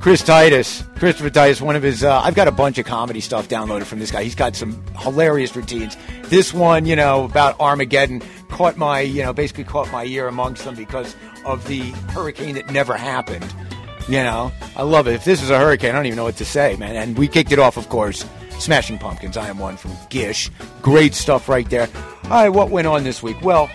Chris 0.00 0.22
Titus, 0.22 0.84
Christopher 0.96 1.30
Titus, 1.30 1.60
one 1.60 1.76
of 1.76 1.82
his. 1.82 2.04
Uh, 2.04 2.20
I've 2.20 2.34
got 2.34 2.48
a 2.48 2.52
bunch 2.52 2.78
of 2.78 2.86
comedy 2.86 3.20
stuff 3.20 3.48
downloaded 3.48 3.84
from 3.84 3.98
this 3.98 4.10
guy. 4.10 4.22
He's 4.22 4.34
got 4.34 4.54
some 4.54 4.82
hilarious 4.98 5.54
routines. 5.56 5.96
This 6.24 6.52
one, 6.54 6.86
you 6.86 6.96
know, 6.96 7.24
about 7.24 7.58
Armageddon, 7.60 8.22
caught 8.48 8.76
my, 8.76 9.00
you 9.00 9.22
know, 9.22 9.32
basically 9.32 9.64
caught 9.64 9.90
my 9.90 10.04
ear 10.04 10.28
amongst 10.28 10.64
them 10.64 10.74
because 10.74 11.16
of 11.44 11.66
the 11.66 11.80
hurricane 12.12 12.54
that 12.54 12.70
never 12.70 12.96
happened. 12.96 13.52
You 14.08 14.22
know, 14.22 14.52
I 14.76 14.82
love 14.82 15.08
it. 15.08 15.14
If 15.14 15.24
this 15.24 15.42
is 15.42 15.50
a 15.50 15.58
hurricane, 15.58 15.90
I 15.90 15.94
don't 15.94 16.06
even 16.06 16.16
know 16.16 16.24
what 16.24 16.36
to 16.36 16.44
say, 16.44 16.76
man. 16.76 16.94
And 16.94 17.18
we 17.18 17.26
kicked 17.26 17.50
it 17.50 17.58
off, 17.58 17.76
of 17.76 17.88
course. 17.88 18.24
Smashing 18.58 18.98
Pumpkins, 18.98 19.36
I 19.36 19.48
am 19.48 19.58
one 19.58 19.76
from 19.76 19.92
Gish. 20.08 20.50
Great 20.80 21.14
stuff 21.14 21.48
right 21.48 21.68
there. 21.68 21.88
All 22.24 22.30
right, 22.30 22.48
what 22.48 22.70
went 22.70 22.86
on 22.86 23.02
this 23.04 23.22
week? 23.22 23.42
Well, 23.42 23.68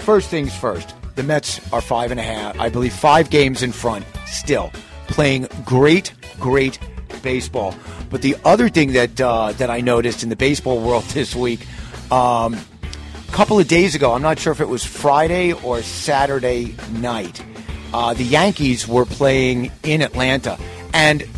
first 0.00 0.28
things 0.28 0.54
first. 0.54 0.94
The 1.18 1.24
Mets 1.24 1.60
are 1.72 1.80
five 1.80 2.12
and 2.12 2.20
a 2.20 2.22
half, 2.22 2.60
I 2.60 2.68
believe, 2.68 2.92
five 2.92 3.28
games 3.28 3.64
in 3.64 3.72
front 3.72 4.06
still, 4.24 4.70
playing 5.08 5.48
great, 5.64 6.12
great 6.38 6.78
baseball. 7.24 7.74
But 8.08 8.22
the 8.22 8.36
other 8.44 8.68
thing 8.68 8.92
that 8.92 9.20
uh, 9.20 9.50
that 9.54 9.68
I 9.68 9.80
noticed 9.80 10.22
in 10.22 10.28
the 10.28 10.36
baseball 10.36 10.80
world 10.80 11.02
this 11.14 11.34
week, 11.34 11.66
um, 12.12 12.54
a 12.54 13.32
couple 13.32 13.58
of 13.58 13.66
days 13.66 13.96
ago, 13.96 14.12
I'm 14.12 14.22
not 14.22 14.38
sure 14.38 14.52
if 14.52 14.60
it 14.60 14.68
was 14.68 14.84
Friday 14.84 15.54
or 15.54 15.82
Saturday 15.82 16.76
night, 16.92 17.44
uh, 17.92 18.14
the 18.14 18.22
Yankees 18.22 18.86
were 18.86 19.04
playing 19.04 19.72
in 19.82 20.02
Atlanta, 20.02 20.56
and 20.94 21.28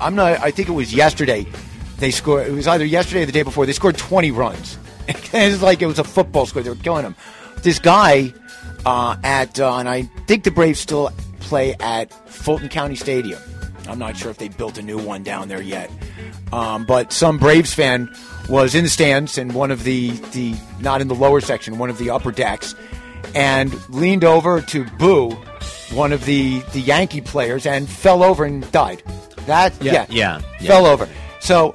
I'm 0.00 0.14
not. 0.14 0.38
I 0.38 0.52
think 0.52 0.68
it 0.68 0.74
was 0.74 0.94
yesterday. 0.94 1.48
They 1.98 2.12
scored. 2.12 2.46
It 2.46 2.52
was 2.52 2.68
either 2.68 2.84
yesterday 2.84 3.24
or 3.24 3.26
the 3.26 3.32
day 3.32 3.42
before. 3.42 3.66
They 3.66 3.72
scored 3.72 3.98
20 3.98 4.30
runs. 4.30 4.78
it's 5.08 5.62
like 5.62 5.82
it 5.82 5.86
was 5.86 5.98
a 5.98 6.04
football 6.04 6.46
score. 6.46 6.62
They 6.62 6.70
were 6.70 6.76
killing 6.76 7.02
them. 7.02 7.16
This 7.64 7.80
guy 7.80 8.32
uh, 8.86 9.16
at, 9.24 9.58
uh, 9.58 9.76
and 9.76 9.88
I 9.88 10.02
think 10.26 10.44
the 10.44 10.50
Braves 10.50 10.78
still 10.78 11.10
play 11.40 11.74
at 11.80 12.12
Fulton 12.30 12.68
County 12.68 12.94
Stadium. 12.94 13.40
I'm 13.88 13.98
not 13.98 14.16
sure 14.16 14.30
if 14.30 14.38
they 14.38 14.48
built 14.48 14.78
a 14.78 14.82
new 14.82 14.98
one 14.98 15.22
down 15.22 15.48
there 15.48 15.60
yet. 15.60 15.90
Um, 16.52 16.86
but 16.86 17.12
some 17.12 17.38
Braves 17.38 17.74
fan 17.74 18.12
was 18.48 18.74
in 18.74 18.84
the 18.84 18.90
stands 18.90 19.38
in 19.38 19.52
one 19.54 19.70
of 19.70 19.84
the, 19.84 20.10
the, 20.32 20.54
not 20.80 21.00
in 21.00 21.08
the 21.08 21.14
lower 21.14 21.40
section, 21.40 21.78
one 21.78 21.90
of 21.90 21.98
the 21.98 22.10
upper 22.10 22.30
decks, 22.30 22.74
and 23.34 23.74
leaned 23.90 24.24
over 24.24 24.60
to 24.62 24.84
boo 24.98 25.30
one 25.92 26.12
of 26.12 26.24
the, 26.24 26.60
the 26.72 26.80
Yankee 26.80 27.20
players 27.20 27.66
and 27.66 27.88
fell 27.88 28.22
over 28.22 28.44
and 28.44 28.70
died. 28.72 29.02
That, 29.46 29.72
Yeah, 29.82 29.92
yeah, 29.92 30.06
yeah, 30.10 30.40
yeah. 30.60 30.68
fell 30.68 30.86
over. 30.86 31.08
So 31.40 31.74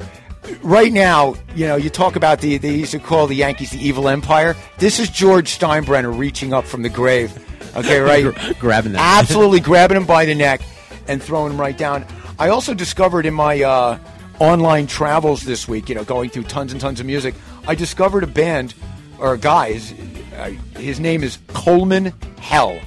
right 0.61 0.91
now, 0.91 1.35
you 1.55 1.67
know, 1.67 1.75
you 1.75 1.89
talk 1.89 2.15
about 2.15 2.41
the 2.41 2.57
they 2.57 2.75
used 2.75 2.91
to 2.91 2.99
call 2.99 3.27
the 3.27 3.35
Yankees 3.35 3.71
the 3.71 3.79
evil 3.79 4.07
empire. 4.07 4.55
This 4.77 4.99
is 4.99 5.09
George 5.09 5.57
Steinbrenner 5.57 6.15
reaching 6.17 6.53
up 6.53 6.65
from 6.65 6.81
the 6.81 6.89
grave. 6.89 7.31
Okay, 7.75 7.99
right, 8.01 8.33
grabbing 8.59 8.93
that. 8.93 9.19
absolutely 9.19 9.59
grabbing 9.71 9.97
him 9.97 10.05
by 10.05 10.25
the 10.25 10.35
neck 10.35 10.61
and 11.07 11.21
throwing 11.21 11.53
him 11.53 11.59
right 11.59 11.77
down. 11.77 12.05
I 12.39 12.49
also 12.49 12.73
discovered 12.73 13.25
in 13.25 13.33
my 13.33 13.61
uh, 13.61 13.99
online 14.39 14.87
travels 14.87 15.43
this 15.43 15.67
week, 15.67 15.87
you 15.87 15.95
know, 15.95 16.03
going 16.03 16.29
through 16.29 16.43
tons 16.43 16.71
and 16.71 16.81
tons 16.81 16.99
of 16.99 17.05
music, 17.05 17.35
I 17.67 17.75
discovered 17.75 18.23
a 18.23 18.27
band 18.27 18.73
or 19.19 19.33
a 19.33 19.37
guy. 19.37 19.73
His, 19.73 19.93
uh, 20.35 20.45
his 20.79 20.99
name 20.99 21.23
is 21.23 21.37
Coleman 21.49 22.11
Hell. 22.39 22.79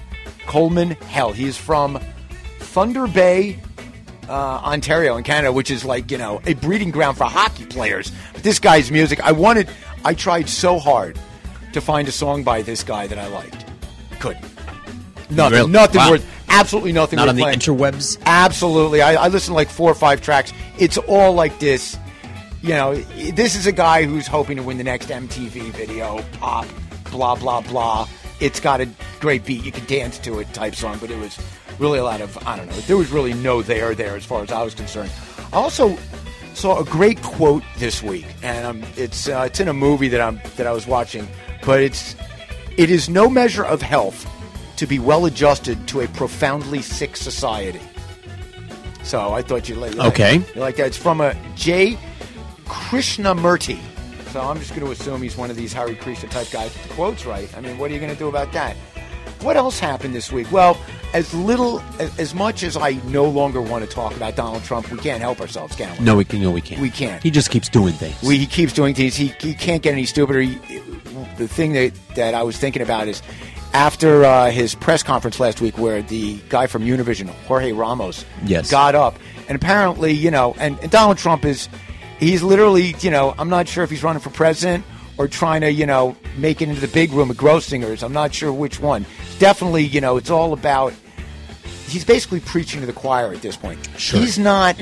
Coleman 0.46 0.90
Hell. 0.90 1.32
He 1.32 1.44
is 1.44 1.56
from 1.56 2.00
Thunder 2.58 3.06
Bay, 3.06 3.60
uh, 4.28 4.60
Ontario 4.64 5.16
in 5.16 5.24
Canada, 5.24 5.52
which 5.52 5.70
is 5.70 5.84
like 5.84 6.10
you 6.10 6.18
know 6.18 6.40
a 6.46 6.54
breeding 6.54 6.90
ground 6.90 7.16
for 7.16 7.24
hockey 7.24 7.66
players. 7.66 8.12
But 8.32 8.42
this 8.42 8.58
guy's 8.58 8.90
music, 8.90 9.20
I 9.20 9.32
wanted, 9.32 9.68
I 10.04 10.14
tried 10.14 10.48
so 10.48 10.78
hard 10.78 11.18
to 11.72 11.80
find 11.80 12.06
a 12.08 12.12
song 12.12 12.44
by 12.44 12.62
this 12.62 12.82
guy 12.82 13.06
that 13.06 13.18
I 13.18 13.26
liked. 13.28 13.64
Couldn't. 14.20 14.44
Nothing. 15.30 15.58
Really? 15.58 15.70
Nothing 15.70 15.98
Wow. 15.98 16.10
worth. 16.12 16.30
Absolutely 16.48 16.92
nothing. 16.92 17.16
Not 17.16 17.26
worth 17.26 17.30
on 17.30 17.37
the 17.37 17.56
interwebs. 17.56 18.18
Absolutely. 18.26 19.02
I, 19.02 19.14
I 19.14 19.28
listened 19.28 19.52
to 19.52 19.54
like 19.54 19.68
four 19.68 19.90
or 19.90 19.94
five 19.94 20.20
tracks. 20.20 20.52
It's 20.78 20.98
all 20.98 21.32
like 21.32 21.58
this. 21.58 21.96
You 22.62 22.70
know, 22.70 22.94
this 22.94 23.56
is 23.56 23.66
a 23.66 23.72
guy 23.72 24.04
who's 24.04 24.26
hoping 24.26 24.56
to 24.58 24.62
win 24.62 24.78
the 24.78 24.84
next 24.84 25.08
MTV 25.08 25.72
video, 25.72 26.22
pop, 26.38 26.66
blah, 27.10 27.34
blah, 27.34 27.60
blah. 27.62 28.08
It's 28.40 28.60
got 28.60 28.80
a 28.80 28.88
great 29.20 29.44
beat. 29.44 29.64
You 29.64 29.72
can 29.72 29.84
dance 29.87 30.18
to 30.20 30.38
it 30.38 30.52
type 30.54 30.74
song, 30.74 30.98
but 31.00 31.10
it 31.10 31.18
was 31.18 31.38
really 31.78 31.98
a 31.98 32.04
lot 32.04 32.20
of, 32.20 32.37
I 32.46 32.56
don't 32.56 32.66
know, 32.66 32.76
there 32.82 32.96
was 32.96 33.10
really 33.10 33.34
no 33.34 33.62
there 33.62 33.94
there 33.94 34.16
as 34.16 34.24
far 34.24 34.42
as 34.42 34.52
I 34.52 34.62
was 34.62 34.74
concerned. 34.74 35.10
I 35.52 35.56
also 35.56 35.96
saw 36.54 36.78
a 36.80 36.84
great 36.84 37.20
quote 37.22 37.62
this 37.78 38.02
week, 38.02 38.26
and 38.42 38.64
um, 38.66 38.82
it's, 38.96 39.28
uh, 39.28 39.44
it's 39.46 39.60
in 39.60 39.68
a 39.68 39.72
movie 39.72 40.08
that, 40.08 40.20
I'm, 40.20 40.40
that 40.56 40.66
I 40.66 40.72
was 40.72 40.87
watching, 40.87 41.26
but 41.64 41.80
it's, 41.80 42.14
it 42.76 42.90
is 42.90 43.08
no 43.08 43.28
measure 43.28 43.64
of 43.64 43.82
health 43.82 44.28
to 44.76 44.87
be 44.87 44.98
well 44.98 45.26
adjusted 45.26 45.87
to 45.88 46.00
a 46.00 46.08
profoundly 46.08 46.82
sick 46.82 47.16
society. 47.16 47.80
So 49.02 49.32
I 49.32 49.42
thought 49.42 49.68
you'd 49.68 49.78
like, 49.78 49.96
Okay. 49.98 50.37
you 50.54 50.60
like 50.60 50.76
that. 50.76 50.87
It's 50.88 50.96
from 50.96 51.20
a 51.20 51.34
J. 51.54 51.98
Krishnamurti. 52.64 53.78
So 54.32 54.40
I'm 54.40 54.58
just 54.58 54.70
going 54.74 54.84
to 54.84 54.90
assume 54.90 55.22
he's 55.22 55.37
one 55.37 55.50
of 55.50 55.56
these 55.56 55.72
Harry 55.72 55.94
Krishna 55.94 56.28
type 56.28 56.50
guys. 56.50 56.72
The 56.74 56.88
quote's 56.94 57.24
right. 57.24 57.48
I 57.56 57.60
mean, 57.60 57.78
what 57.78 57.90
are 57.90 57.94
you 57.94 58.00
going 58.00 58.12
to 58.12 58.18
do 58.18 58.28
about 58.28 58.50
that? 58.52 58.74
What 59.42 59.56
else 59.56 59.78
happened 59.78 60.14
this 60.14 60.32
week? 60.32 60.50
Well, 60.50 60.76
as 61.14 61.33
little, 61.33 61.81
as, 62.18 62.35
much 62.35 62.62
as 62.64 62.77
I 62.77 62.92
no 63.07 63.24
longer 63.24 63.61
want 63.62 63.85
to 63.85 63.90
talk 63.90 64.14
about 64.16 64.35
Donald 64.35 64.64
Trump, 64.64 64.90
we 64.90 64.98
can't 64.98 65.20
help 65.20 65.40
ourselves, 65.40 65.77
can 65.77 65.96
we? 65.96 66.05
No, 66.05 66.16
we 66.16 66.24
can. 66.24 66.42
No, 66.42 66.50
we 66.50 66.61
can't. 66.61 66.81
We 66.81 66.90
can't. 66.90 67.22
He 67.22 67.31
just 67.31 67.50
keeps 67.50 67.68
doing 67.68 67.94
things. 67.94 68.20
We, 68.22 68.37
he 68.37 68.46
keeps 68.46 68.72
doing 68.72 68.94
things. 68.94 69.14
He, 69.14 69.29
he 69.40 69.55
can't 69.55 69.81
get 69.81 69.92
any 69.92 70.07
stupider. 70.07 70.40
He, 70.40 70.57
the 71.38 71.46
thing 71.48 71.72
that, 71.74 71.92
that 72.16 72.35
I 72.35 72.42
was 72.42 72.57
thinking 72.59 72.83
about 72.83 73.07
is 73.07 73.22
after 73.72 74.24
uh, 74.24 74.50
his 74.50 74.74
press 74.74 75.03
conference 75.05 75.38
last 75.38 75.61
week, 75.61 75.79
where 75.79 76.03
the 76.03 76.38
guy 76.48 76.66
from 76.66 76.83
Univision, 76.85 77.29
Jorge 77.46 77.72
Ramos, 77.72 78.24
Yes. 78.44 78.70
got 78.70 78.94
up, 78.96 79.16
and 79.48 79.55
apparently, 79.57 80.12
you 80.12 80.31
know, 80.33 80.55
and, 80.59 80.79
and 80.81 80.90
Donald 80.90 81.18
Trump 81.18 81.44
is, 81.44 81.68
he's 82.18 82.42
literally, 82.42 82.94
you 83.00 83.11
know, 83.11 83.35
I'm 83.38 83.48
not 83.48 83.68
sure 83.68 83.85
if 83.85 83.90
he's 83.90 84.03
running 84.03 84.20
for 84.20 84.31
president 84.31 84.85
or 85.16 85.29
trying 85.29 85.61
to, 85.61 85.70
you 85.72 85.87
know, 85.87 86.16
make 86.38 86.61
it 86.61 86.68
into 86.68 86.81
the 86.81 86.88
big 86.88 87.12
room 87.12 87.31
of 87.31 87.37
Grossinger's. 87.37 88.03
I'm 88.03 88.12
not 88.12 88.35
sure 88.35 88.53
which 88.53 88.81
one. 88.81 89.07
Definitely, 89.38 89.85
you 89.85 90.00
know, 90.00 90.16
it's 90.16 90.31
all 90.31 90.53
about 90.53 90.92
he's 91.94 92.04
basically 92.04 92.40
preaching 92.40 92.80
to 92.80 92.87
the 92.87 92.92
choir 92.92 93.33
at 93.33 93.40
this 93.40 93.57
point. 93.57 93.78
Sure. 93.96 94.20
He's 94.20 94.38
not 94.38 94.76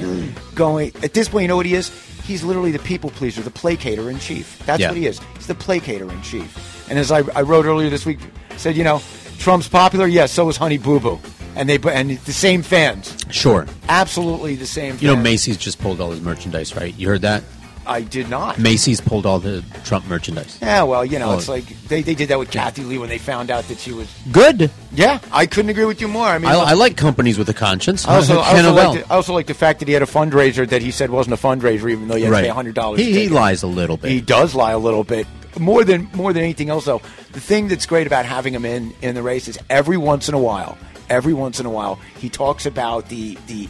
going 0.54 0.92
at 1.02 1.12
this 1.14 1.28
point. 1.28 1.42
You 1.42 1.48
know 1.48 1.56
what 1.56 1.66
he 1.66 1.74
is? 1.74 1.90
He's 2.24 2.42
literally 2.42 2.70
the 2.72 2.78
people 2.78 3.10
pleaser, 3.10 3.42
the 3.42 3.50
placater 3.50 4.10
in 4.10 4.18
chief. 4.18 4.60
That's 4.66 4.80
Yeah. 4.80 4.88
what 4.88 4.96
he 4.96 5.06
is. 5.06 5.20
He's 5.36 5.46
the 5.46 5.54
placater 5.54 6.10
in 6.10 6.22
chief. 6.22 6.88
And 6.88 6.98
as 6.98 7.10
I, 7.12 7.18
I 7.34 7.42
wrote 7.42 7.64
earlier 7.66 7.90
this 7.90 8.06
week, 8.06 8.18
said 8.56 8.76
you 8.76 8.84
know, 8.84 9.00
Trump's 9.38 9.68
popular. 9.68 10.06
Yes, 10.06 10.32
so 10.32 10.48
is 10.48 10.56
Honey 10.56 10.78
Boo 10.78 11.00
Boo, 11.00 11.18
and 11.56 11.68
they 11.68 11.78
and 11.92 12.10
the 12.10 12.32
same 12.32 12.62
fans. 12.62 13.16
sure. 13.30 13.66
Absolutely 13.88 14.54
the 14.54 14.66
same. 14.66 14.96
You 15.00 15.08
know. 15.08 15.16
Macy's 15.16 15.56
just 15.56 15.80
pulled 15.80 16.00
all 16.00 16.10
his 16.12 16.20
merchandise, 16.20 16.74
right? 16.76 16.94
You 16.96 17.08
heard 17.08 17.22
that? 17.22 17.42
I 17.86 18.02
did 18.02 18.28
not. 18.28 18.58
Macy's 18.58 19.00
pulled 19.00 19.26
all 19.26 19.38
the 19.40 19.64
Trump 19.84 20.06
merchandise. 20.06 20.58
Yeah, 20.62 20.84
well, 20.84 21.04
you 21.04 21.18
know, 21.18 21.30
Oh. 21.32 21.36
it's 21.38 21.48
like 21.48 21.64
they, 21.88 22.02
they 22.02 22.14
did 22.14 22.28
that 22.28 22.38
with 22.38 22.50
Kathie 22.50 22.84
Lee 22.84 22.98
when 22.98 23.08
they 23.08 23.18
found 23.18 23.50
out 23.50 23.64
that 23.68 23.78
she 23.78 23.92
was. 23.92 24.08
Good. 24.30 24.70
Yeah, 24.92 25.18
I 25.32 25.46
couldn't 25.46 25.70
agree 25.70 25.84
with 25.84 26.00
you 26.00 26.08
more. 26.08 26.26
I 26.26 26.38
mean, 26.38 26.50
I, 26.50 26.54
I 26.54 26.72
like 26.74 26.96
companies 26.96 27.38
with 27.38 27.48
a 27.48 27.54
conscience. 27.54 28.06
I 28.06 28.16
also, 28.16 28.38
I 28.40 28.58
also, 28.62 28.72
like 28.72 29.00
the, 29.06 29.12
I 29.12 29.16
also 29.16 29.32
like 29.34 29.46
the 29.46 29.54
fact 29.54 29.80
that 29.80 29.88
he 29.88 29.94
had 29.94 30.02
a 30.02 30.06
fundraiser 30.06 30.68
that 30.68 30.82
he 30.82 30.90
said 30.90 31.10
wasn't 31.10 31.34
a 31.34 31.42
fundraiser, 31.42 31.90
even 31.90 32.08
though 32.08 32.16
you 32.16 32.26
had 32.26 32.40
to 32.40 32.46
pay 32.46 32.48
hundred 32.48 32.74
dollars. 32.74 33.00
He, 33.00 33.12
he 33.12 33.28
lies 33.28 33.62
a 33.62 33.66
little 33.66 33.96
bit. 33.96 34.10
He 34.10 34.20
does 34.20 34.54
lie 34.54 34.72
a 34.72 34.78
little 34.78 35.04
bit 35.04 35.26
more 35.58 35.84
than 35.84 36.08
more 36.14 36.32
than 36.32 36.42
anything 36.44 36.70
else. 36.70 36.84
Though 36.84 37.02
the 37.32 37.40
thing 37.40 37.68
that's 37.68 37.86
great 37.86 38.06
about 38.06 38.26
having 38.26 38.54
him 38.54 38.64
in 38.64 38.94
in 39.02 39.14
the 39.14 39.22
race 39.22 39.48
is 39.48 39.58
every 39.68 39.96
once 39.96 40.28
in 40.28 40.34
a 40.34 40.38
while, 40.40 40.78
every 41.10 41.34
once 41.34 41.58
in 41.58 41.66
a 41.66 41.70
while, 41.70 41.96
he 42.18 42.28
talks 42.28 42.64
about 42.66 43.08
the 43.08 43.36
the 43.48 43.68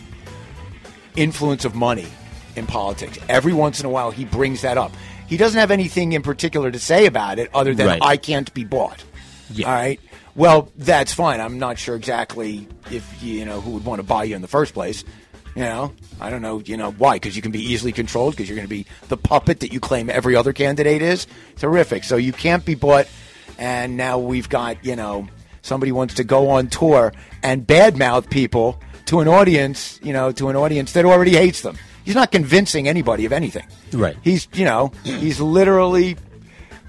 influence 1.16 1.64
of 1.64 1.74
money 1.74 2.06
in 2.56 2.66
politics. 2.66 3.18
Every 3.28 3.52
once 3.52 3.80
in 3.80 3.86
a 3.86 3.90
while, 3.90 4.10
he 4.10 4.24
brings 4.24 4.62
that 4.62 4.78
up. 4.78 4.92
He 5.28 5.36
doesn't 5.36 5.58
have 5.58 5.70
anything 5.70 6.12
in 6.12 6.22
particular 6.22 6.70
to 6.70 6.78
say 6.78 7.06
about 7.06 7.38
it 7.38 7.50
other 7.54 7.74
than 7.74 7.86
Right. 7.86 8.02
I 8.02 8.16
can't 8.16 8.52
be 8.52 8.64
bought. 8.64 9.02
Yeah. 9.50 9.66
All 9.66 9.74
right. 9.74 10.00
Well, 10.34 10.70
that's 10.76 11.12
fine. 11.12 11.40
I'm 11.40 11.58
not 11.58 11.78
sure 11.78 11.94
exactly 11.94 12.66
if 12.90 13.22
you 13.22 13.44
know 13.44 13.60
who 13.60 13.72
would 13.72 13.84
want 13.84 13.98
to 14.00 14.02
buy 14.02 14.24
you 14.24 14.34
in 14.34 14.42
the 14.42 14.48
first 14.48 14.72
place. 14.74 15.04
You 15.54 15.62
know, 15.62 15.92
I 16.18 16.30
don't 16.30 16.40
know. 16.40 16.60
You 16.64 16.78
know 16.78 16.92
why? 16.92 17.16
Because 17.16 17.36
you 17.36 17.42
can 17.42 17.52
be 17.52 17.60
easily 17.60 17.92
controlled. 17.92 18.32
Because 18.34 18.48
you're 18.48 18.56
going 18.56 18.68
to 18.68 18.74
be 18.74 18.86
the 19.08 19.18
puppet 19.18 19.60
that 19.60 19.72
you 19.72 19.80
claim 19.80 20.08
every 20.08 20.34
other 20.34 20.54
candidate 20.54 21.02
is. 21.02 21.26
Terrific. 21.56 22.04
So 22.04 22.16
you 22.16 22.32
can't 22.32 22.64
be 22.64 22.74
bought. 22.74 23.06
And 23.58 23.98
now 23.98 24.18
we've 24.18 24.48
got 24.48 24.82
you 24.84 24.96
know 24.96 25.28
somebody 25.60 25.92
wants 25.92 26.14
to 26.14 26.24
go 26.24 26.50
on 26.50 26.68
tour 26.68 27.12
and 27.42 27.66
badmouth 27.66 28.30
people 28.30 28.80
to 29.06 29.20
an 29.20 29.28
audience. 29.28 30.00
You 30.02 30.14
know, 30.14 30.32
to 30.32 30.48
an 30.48 30.56
audience 30.56 30.92
that 30.92 31.04
already 31.04 31.32
hates 31.32 31.60
them. 31.60 31.76
He's 32.04 32.14
not 32.14 32.32
convincing 32.32 32.88
anybody 32.88 33.24
of 33.24 33.32
anything. 33.32 33.66
Right. 33.92 34.16
He's 34.22 34.48
you 34.54 34.64
know 34.64 34.92
he's 35.04 35.40
literally 35.40 36.16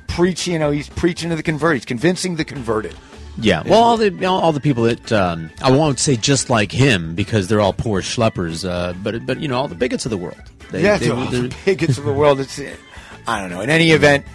preaching. 0.08 0.54
You 0.54 0.60
know, 0.60 0.72
he's 0.72 0.90
preaching 0.90 1.30
to 1.30 1.36
the 1.36 1.44
converted. 1.44 1.82
He's 1.82 1.86
convincing 1.86 2.36
the 2.36 2.46
converted. 2.46 2.96
Yeah, 3.38 3.64
well, 3.66 3.82
all 3.82 3.98
the 3.98 4.26
all 4.26 4.52
the 4.52 4.60
people 4.60 4.84
that 4.84 5.12
um, 5.12 5.50
I 5.62 5.72
won't 5.72 5.98
say 6.00 6.16
just 6.16 6.52
like 6.52 6.72
him 6.72 7.16
because 7.16 7.48
they're 7.48 7.62
all 7.62 7.74
poor 7.74 8.02
schleppers, 8.02 8.68
uh, 8.68 8.94
but 9.02 9.26
but 9.26 9.40
you 9.40 9.48
know 9.48 9.58
all 9.58 9.68
the 9.68 9.74
bigots 9.76 10.06
of 10.06 10.12
the 10.12 10.18
world. 10.18 10.40
They, 10.72 10.84
yeah, 10.84 10.98
they- 10.98 11.10
all 11.10 11.26
the 11.26 11.56
bigots 11.66 11.98
of 11.98 12.06
the 12.06 12.14
world. 12.14 12.40
It's, 12.40 12.60
I 13.28 13.42
don't 13.42 13.50
know. 13.50 13.62
In 13.62 13.72
any 13.72 13.90
event, 13.90 14.26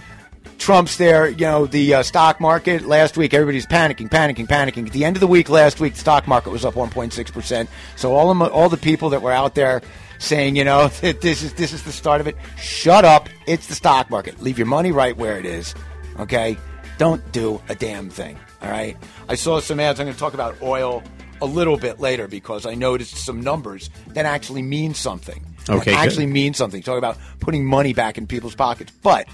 Trump's 0.58 0.96
there. 0.96 1.28
You 1.28 1.36
know, 1.46 1.66
the 1.66 1.94
uh, 1.94 2.02
stock 2.02 2.40
market 2.40 2.86
last 2.86 3.16
week, 3.16 3.34
everybody's 3.34 3.66
panicking, 3.66 4.08
panicking, 4.08 4.48
panicking. 4.48 4.86
At 4.88 4.92
the 4.92 5.04
end 5.04 5.14
of 5.14 5.20
the 5.20 5.26
week 5.28 5.48
last 5.48 5.78
week, 5.78 5.92
the 5.94 6.00
stock 6.00 6.26
market 6.26 6.50
was 6.50 6.64
up 6.64 6.74
1.6 6.74 7.32
percent. 7.32 7.70
So 7.94 8.16
all 8.16 8.42
all 8.50 8.68
the 8.68 8.76
people 8.76 9.10
that 9.10 9.22
were 9.22 9.32
out 9.32 9.54
there 9.54 9.80
saying, 10.18 10.56
you 10.56 10.64
know, 10.64 10.88
that 11.00 11.20
this 11.20 11.42
is 11.42 11.54
this 11.54 11.72
is 11.72 11.82
the 11.82 11.92
start 11.92 12.20
of 12.20 12.26
it. 12.26 12.36
Shut 12.56 13.04
up! 13.04 13.28
It's 13.46 13.66
the 13.66 13.74
stock 13.74 14.10
market. 14.10 14.40
Leave 14.42 14.58
your 14.58 14.66
money 14.66 14.92
right 14.92 15.16
where 15.16 15.38
it 15.38 15.46
is. 15.46 15.74
Okay, 16.18 16.56
don't 16.98 17.30
do 17.32 17.60
a 17.68 17.74
damn 17.74 18.10
thing. 18.10 18.36
All 18.60 18.70
right. 18.70 18.96
I 19.28 19.36
saw 19.36 19.60
some 19.60 19.78
ads. 19.80 20.00
I'm 20.00 20.06
going 20.06 20.14
to 20.14 20.20
talk 20.20 20.34
about 20.34 20.60
oil 20.62 21.02
a 21.40 21.46
little 21.46 21.76
bit 21.76 22.00
later 22.00 22.26
because 22.26 22.66
I 22.66 22.74
noticed 22.74 23.16
some 23.16 23.40
numbers 23.40 23.90
that 24.08 24.26
actually 24.26 24.62
mean 24.62 24.94
something. 24.94 25.44
Okay, 25.68 25.92
good. 25.92 25.94
actually 25.94 26.26
mean 26.26 26.54
something. 26.54 26.82
Talk 26.82 26.98
about 26.98 27.18
putting 27.40 27.64
money 27.64 27.92
back 27.92 28.18
in 28.18 28.26
people's 28.26 28.54
pockets. 28.54 28.92
But 29.02 29.28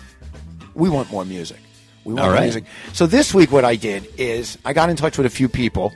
we 0.74 0.90
want 0.90 1.10
more 1.10 1.24
music. 1.24 1.58
We 2.04 2.12
want 2.12 2.20
All 2.20 2.26
more 2.26 2.34
right. 2.34 2.42
music. 2.42 2.64
So 2.92 3.06
this 3.06 3.32
week, 3.32 3.50
what 3.50 3.64
I 3.64 3.76
did 3.76 4.06
is 4.18 4.58
I 4.64 4.72
got 4.72 4.90
in 4.90 4.96
touch 4.96 5.16
with 5.16 5.26
a 5.26 5.30
few 5.30 5.48
people, 5.48 5.92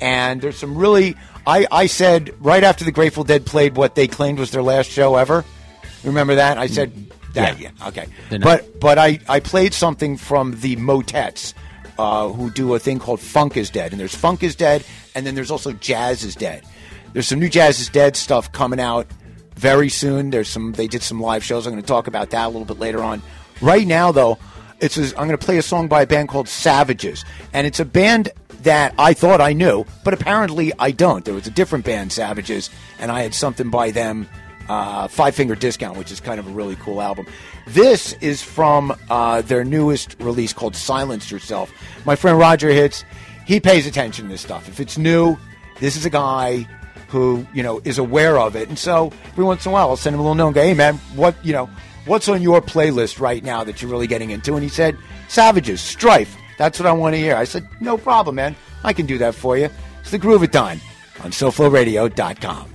and 0.00 0.40
there's 0.40 0.56
some 0.56 0.76
really. 0.76 1.16
I, 1.46 1.66
I 1.70 1.86
said 1.86 2.34
right 2.40 2.62
after 2.62 2.84
the 2.84 2.92
Grateful 2.92 3.24
Dead 3.24 3.46
played 3.46 3.76
what 3.76 3.94
they 3.94 4.06
claimed 4.06 4.38
was 4.38 4.50
their 4.50 4.62
last 4.62 4.90
show 4.90 5.16
ever. 5.16 5.44
Remember 6.04 6.36
that? 6.36 6.58
I 6.58 6.66
said 6.66 6.92
that. 7.34 7.58
Yeah. 7.60 7.70
Yeah. 7.78 7.88
Okay. 7.88 8.06
But 8.38 8.80
but 8.80 8.98
I 8.98 9.18
I 9.28 9.40
played 9.40 9.74
something 9.74 10.16
from 10.16 10.60
the 10.60 10.76
Motets. 10.76 11.54
Uh, 11.98 12.30
who 12.30 12.50
do 12.50 12.74
a 12.74 12.78
thing 12.78 12.98
called 12.98 13.20
Funk 13.20 13.58
is 13.58 13.68
Dead. 13.68 13.92
And 13.92 14.00
there's 14.00 14.14
Funk 14.14 14.42
is 14.42 14.56
Dead, 14.56 14.86
and 15.14 15.26
then 15.26 15.34
there's 15.34 15.50
also 15.50 15.72
Jazz 15.72 16.24
is 16.24 16.34
Dead. 16.34 16.64
There's 17.12 17.28
some 17.28 17.38
new 17.38 17.50
Jazz 17.50 17.78
is 17.78 17.90
Dead 17.90 18.16
stuff 18.16 18.50
coming 18.52 18.80
out 18.80 19.06
very 19.56 19.90
soon. 19.90 20.30
There's 20.30 20.48
some 20.48 20.72
they 20.72 20.86
did 20.86 21.02
some 21.02 21.20
live 21.20 21.44
shows. 21.44 21.66
I'm 21.66 21.74
going 21.74 21.82
to 21.82 21.86
talk 21.86 22.06
about 22.06 22.30
that 22.30 22.46
a 22.46 22.48
little 22.48 22.64
bit 22.64 22.78
later 22.78 23.02
on. 23.02 23.20
Right 23.60 23.86
now, 23.86 24.12
though, 24.12 24.38
it's 24.80 24.96
a, 24.96 25.08
I'm 25.08 25.26
going 25.26 25.38
to 25.38 25.44
play 25.44 25.58
a 25.58 25.62
song 25.62 25.88
by 25.88 26.00
a 26.00 26.06
band 26.06 26.30
called 26.30 26.48
Savages, 26.48 27.22
and 27.52 27.66
it's 27.66 27.80
a 27.80 27.84
band 27.84 28.30
that 28.62 28.94
I 28.98 29.14
thought 29.14 29.40
I 29.40 29.52
knew, 29.52 29.84
but 30.04 30.14
apparently 30.14 30.72
I 30.78 30.90
don't. 30.90 31.24
There 31.24 31.34
was 31.34 31.46
a 31.46 31.50
different 31.50 31.84
band, 31.84 32.12
Savages, 32.12 32.70
and 32.98 33.10
I 33.10 33.22
had 33.22 33.34
something 33.34 33.70
by 33.70 33.90
them, 33.90 34.28
uh, 34.68 35.08
Five 35.08 35.34
Finger 35.34 35.54
Discount, 35.54 35.96
which 35.96 36.12
is 36.12 36.20
kind 36.20 36.38
of 36.38 36.46
a 36.46 36.50
really 36.50 36.76
cool 36.76 37.00
album. 37.00 37.26
This 37.66 38.12
is 38.14 38.42
from 38.42 38.94
uh, 39.08 39.42
their 39.42 39.64
newest 39.64 40.16
release 40.20 40.52
called 40.52 40.76
Silence 40.76 41.30
Yourself. 41.30 41.72
My 42.04 42.16
friend 42.16 42.38
Roger 42.38 42.68
Hits, 42.68 43.04
he 43.46 43.60
pays 43.60 43.86
attention 43.86 44.26
to 44.26 44.30
this 44.30 44.40
stuff. 44.40 44.68
If 44.68 44.80
it's 44.80 44.98
new, 44.98 45.36
this 45.80 45.96
is 45.96 46.04
a 46.04 46.10
guy 46.10 46.66
who 47.08 47.44
you 47.52 47.62
know 47.62 47.80
is 47.84 47.98
aware 47.98 48.38
of 48.38 48.54
it, 48.54 48.68
and 48.68 48.78
so 48.78 49.12
every 49.32 49.44
once 49.44 49.66
in 49.66 49.70
a 49.70 49.72
while 49.72 49.88
I'll 49.88 49.96
send 49.96 50.14
him 50.14 50.20
a 50.20 50.22
little 50.22 50.36
note 50.36 50.48
and 50.48 50.54
go, 50.54 50.62
"Hey 50.62 50.74
man, 50.74 50.96
what 51.16 51.34
you 51.44 51.52
know, 51.52 51.68
what's 52.06 52.28
on 52.28 52.42
your 52.42 52.60
playlist 52.60 53.18
right 53.18 53.42
now 53.42 53.64
that 53.64 53.82
you're 53.82 53.90
really 53.90 54.06
getting 54.06 54.30
into?" 54.30 54.54
And 54.54 54.62
he 54.62 54.68
said, 54.68 54.96
"Savages, 55.28 55.80
Strife. 55.80 56.36
That's 56.60 56.78
what 56.78 56.86
I 56.86 56.92
want 56.92 57.14
to 57.14 57.18
hear." 57.18 57.34
I 57.36 57.44
said, 57.44 57.66
"No 57.80 57.96
problem, 57.96 58.36
man. 58.36 58.54
I 58.84 58.92
can 58.92 59.06
do 59.06 59.16
that 59.18 59.34
for 59.34 59.56
you." 59.56 59.70
It's 60.02 60.10
the 60.10 60.18
Time 60.52 60.80
on 61.24 61.30
SoFloRadio.com. 61.32 62.69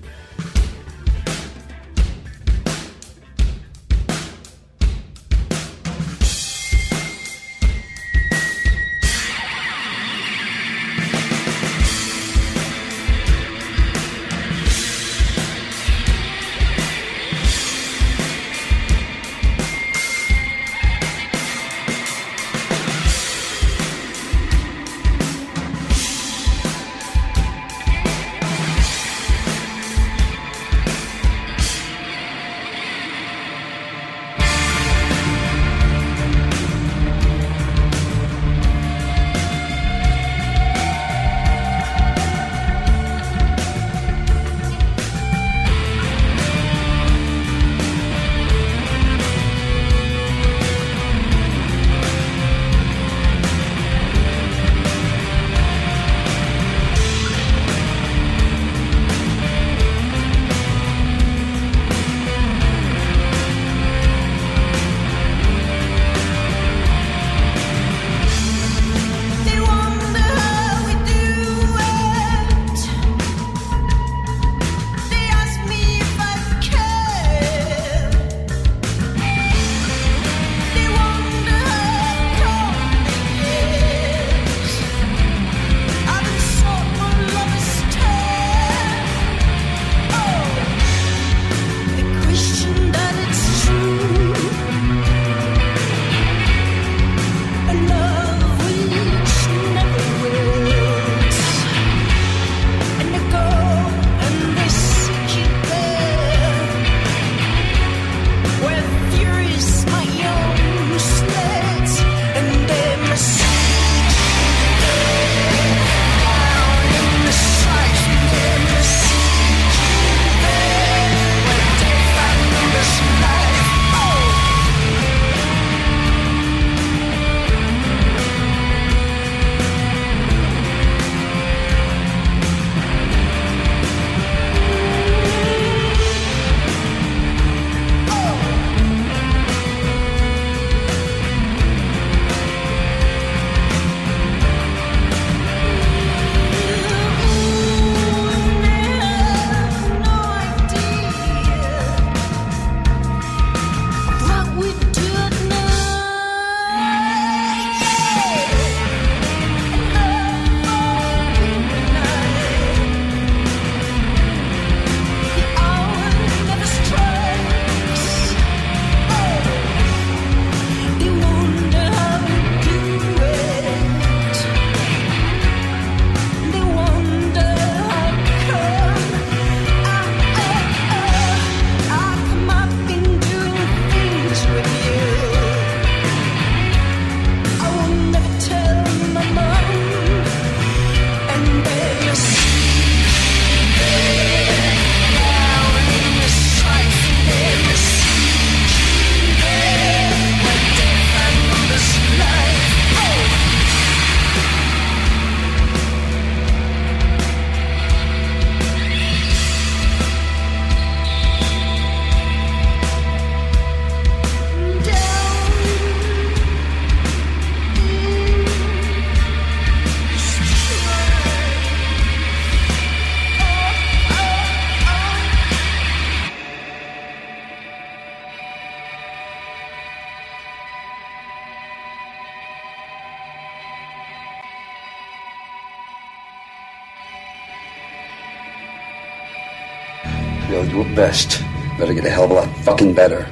best. 240.95 241.41
Better 241.77 241.93
get 241.93 242.05
a 242.05 242.10
hell 242.10 242.23
of 242.23 242.31
a 242.31 242.34
lot 242.36 242.58
fucking 242.63 242.93
better, 242.93 243.27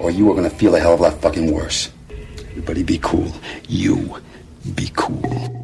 or 0.00 0.10
you 0.10 0.30
are 0.30 0.34
gonna 0.34 0.50
feel 0.50 0.74
a 0.74 0.80
hell 0.80 0.94
of 0.94 1.00
a 1.00 1.04
lot 1.04 1.20
fucking 1.22 1.52
worse. 1.52 1.90
Everybody 2.50 2.82
be 2.82 2.98
cool. 2.98 3.32
You 3.68 4.20
be 4.74 4.90
cool. 4.94 5.63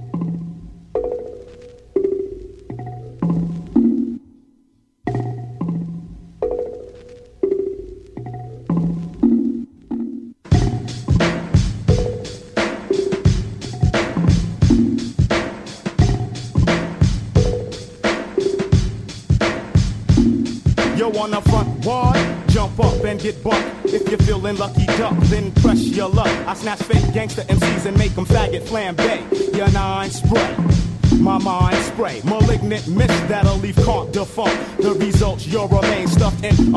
Snatch 26.60 26.82
fake 26.82 27.14
gangster 27.14 27.42
MCs 27.42 27.86
and 27.86 27.96
make 27.96 28.14
them 28.14 28.26
faggot 28.26 28.60
flambe. 28.62 29.56
Your 29.56 29.70
nine 29.72 30.10
spray. 30.10 30.56
My 31.18 31.38
mind 31.38 31.76
spray, 31.84 32.20
malignant 32.24 32.86
mist 32.86 33.28
that'll 33.28 33.56
leave 33.56 33.76
can't 33.76 34.12
defunct. 34.12 34.69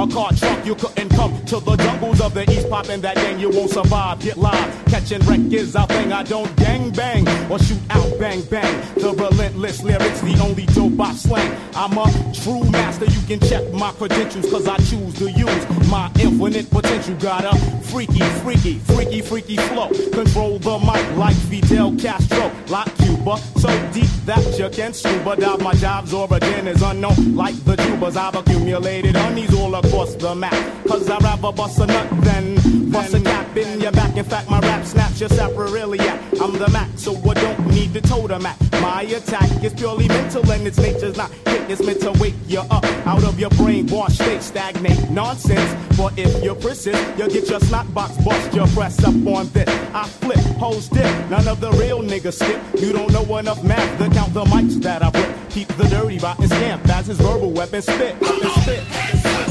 A 0.04 0.08
car 0.14 0.32
trunk. 0.34 0.66
You 0.66 0.76
couldn't 0.76 1.10
come 1.10 1.34
to 1.46 1.60
the 1.60 1.76
jungles 1.78 2.22
of 2.22 2.34
the 2.34 2.50
east, 2.52 2.70
poppin' 2.70 3.02
that 3.02 3.16
gang, 3.16 3.40
you 3.40 3.50
won't 3.50 3.72
survive. 3.72 4.20
Get 4.20 4.38
live, 4.38 4.86
catching 4.86 5.20
wreck 5.22 5.40
is 5.52 5.76
our 5.76 5.88
thing. 5.88 6.12
I 6.12 6.24
don't 6.24 6.54
gang 6.58 6.92
bang 6.92 7.28
or 7.52 7.60
shoot 7.60 7.80
out 7.90 8.20
bang 8.20 8.42
bang. 8.44 8.74
The 8.96 9.12
relentless 9.12 9.84
lyrics, 9.84 10.22
the 10.22 10.38
only 10.42 10.66
dope 10.68 11.00
I 11.00 11.14
slang. 11.14 11.58
I'm 11.76 11.98
a 11.98 12.06
true 12.34 12.64
master, 12.70 13.06
you 13.06 13.22
can 13.28 13.40
check 13.48 13.72
my 13.74 13.92
credentials, 13.92 14.50
cause 14.50 14.68
I 14.68 14.78
choose 14.78 15.14
to 15.16 15.32
use 15.32 15.90
my 15.90 16.12
infinite 16.20 16.70
potential. 16.70 17.16
Got 17.16 17.46
a 17.46 17.58
freaky, 17.84 18.24
freaky, 18.44 18.80
freaky, 18.80 19.22
freaky 19.22 19.58
flow. 19.58 19.90
Control 20.12 20.60
the 20.60 20.80
mic 20.80 21.18
like 21.18 21.36
Fidel 21.36 21.96
Castro, 21.98 22.52
like 22.68 23.03
So 23.24 23.70
deep 23.94 24.10
that 24.26 24.60
you 24.60 24.70
can't 24.70 24.94
scuba 24.94 25.38
dive. 25.38 25.62
My 25.62 25.74
job's 25.76 26.14
origin 26.14 26.68
is 26.68 26.82
unknown, 26.82 27.36
like 27.36 27.56
the 27.64 27.78
tubers. 27.78 28.18
I've 28.18 28.36
accumulated 28.36 29.16
honeys 29.16 29.54
all 29.56 29.74
across 29.76 30.16
the 30.16 30.36
map. 30.36 30.52
Cause 30.86 31.10
I'd 31.10 31.24
rather 31.24 31.54
bust 31.54 31.80
a 31.80 31.86
nut 31.86 32.10
than 32.22 32.53
bust 32.94 33.14
a 33.16 33.20
cap 33.22 33.58
in 33.58 33.82
your 33.82 33.92
back. 33.92 34.16
In 34.16 34.24
fact, 34.24 34.50
my 34.50 34.60
rap 34.60 34.86
snaps 34.86 35.20
your 35.20 35.30
sacroiliac. 35.30 36.40
I'm 36.40 36.54
the 36.54 36.70
Mac, 36.70 36.90
so 36.96 37.16
I 37.30 37.34
don't 37.34 37.68
need 37.68 37.94
to 37.94 38.02
totem 38.02 38.46
at. 38.46 38.58
My 38.74 39.02
attack 39.02 39.64
is 39.64 39.74
purely 39.74 40.08
mental 40.08 40.50
and 40.52 40.68
its 40.68 40.78
nature's 40.78 41.18
not 41.18 41.32
hit. 41.48 41.70
It's 41.72 41.82
meant 41.84 42.02
to 42.02 42.12
wake 42.22 42.36
you 42.48 42.60
up 42.60 42.86
out 43.08 43.24
of 43.24 43.40
your 43.40 43.50
brainwash 43.52 44.12
state. 44.12 44.44
Stagnate 44.44 45.10
nonsense. 45.10 45.72
But 45.98 46.18
if 46.18 46.44
you're 46.44 46.56
persist, 46.56 47.02
you'll 47.18 47.30
get 47.30 47.50
your 47.50 47.60
slot 47.60 47.92
box 47.94 48.16
bust. 48.24 48.54
Your 48.54 48.68
press 48.68 49.04
up 49.04 49.16
on 49.28 49.50
this. 49.50 49.70
I 49.94 50.08
flip, 50.08 50.40
hoes 50.58 50.88
dip. 50.90 51.30
None 51.30 51.48
of 51.48 51.60
the 51.60 51.72
real 51.72 52.02
niggas 52.02 52.34
skip. 52.34 52.62
You 52.80 52.94
don't 52.94 53.12
know 53.12 53.38
enough 53.38 53.64
math 53.64 53.98
to 54.00 54.10
count 54.10 54.34
the 54.34 54.46
mics 54.46 54.82
that 54.84 55.02
I 55.02 55.10
rip. 55.10 55.50
Keep 55.50 55.68
the 55.70 55.86
dirty 55.86 56.20
rotten 56.20 56.48
stamp 56.48 56.88
as 56.90 57.08
his 57.08 57.18
verbal 57.18 57.52
weapon 57.52 57.82
spit. 57.82 58.20
Weapon 58.22 58.50
spit. 58.62 59.43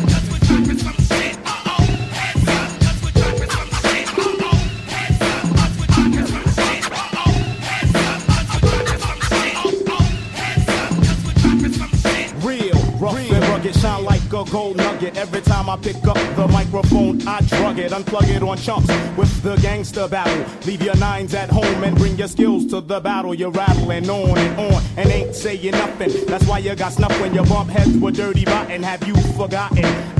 Gold 14.51 14.77
nugget. 14.77 15.17
Every 15.17 15.41
time 15.41 15.69
I 15.69 15.77
pick 15.77 15.97
up 16.07 16.17
the 16.37 16.49
microphone, 16.49 17.27
I 17.27 17.41
drug 17.43 17.79
it, 17.79 17.93
unplug 17.93 18.29
it 18.29 18.43
on 18.43 18.57
chumps 18.57 18.89
with 19.17 19.43
the 19.43 19.57
gangster 19.57 20.09
battle. 20.09 20.45
Leave 20.67 20.83
your 20.83 20.97
nines 20.97 21.35
at 21.35 21.51
home 21.51 21.85
and 21.85 21.97
bring 21.97 22.17
your 22.17 22.29
skills 22.29 22.67
to 22.67 22.81
the 22.81 23.01
battle. 23.01 23.35
You're 23.35 23.51
rattling 23.51 24.09
on 24.09 24.39
and 24.39 24.59
on 24.59 24.83
and 24.97 25.11
ain't 25.11 25.35
saying 25.35 25.73
nothing. 25.73 26.27
That's 26.27 26.47
why 26.47 26.59
you 26.59 26.75
got 26.75 26.93
snuff 26.93 27.19
when 27.21 27.35
you 27.35 27.43
bump 27.45 27.71
heads 27.71 27.97
with 27.97 28.17
dirty 28.17 28.45
rotten. 28.45 28.83
Have 28.83 29.07
you 29.07 29.15
forgotten? 29.37 30.12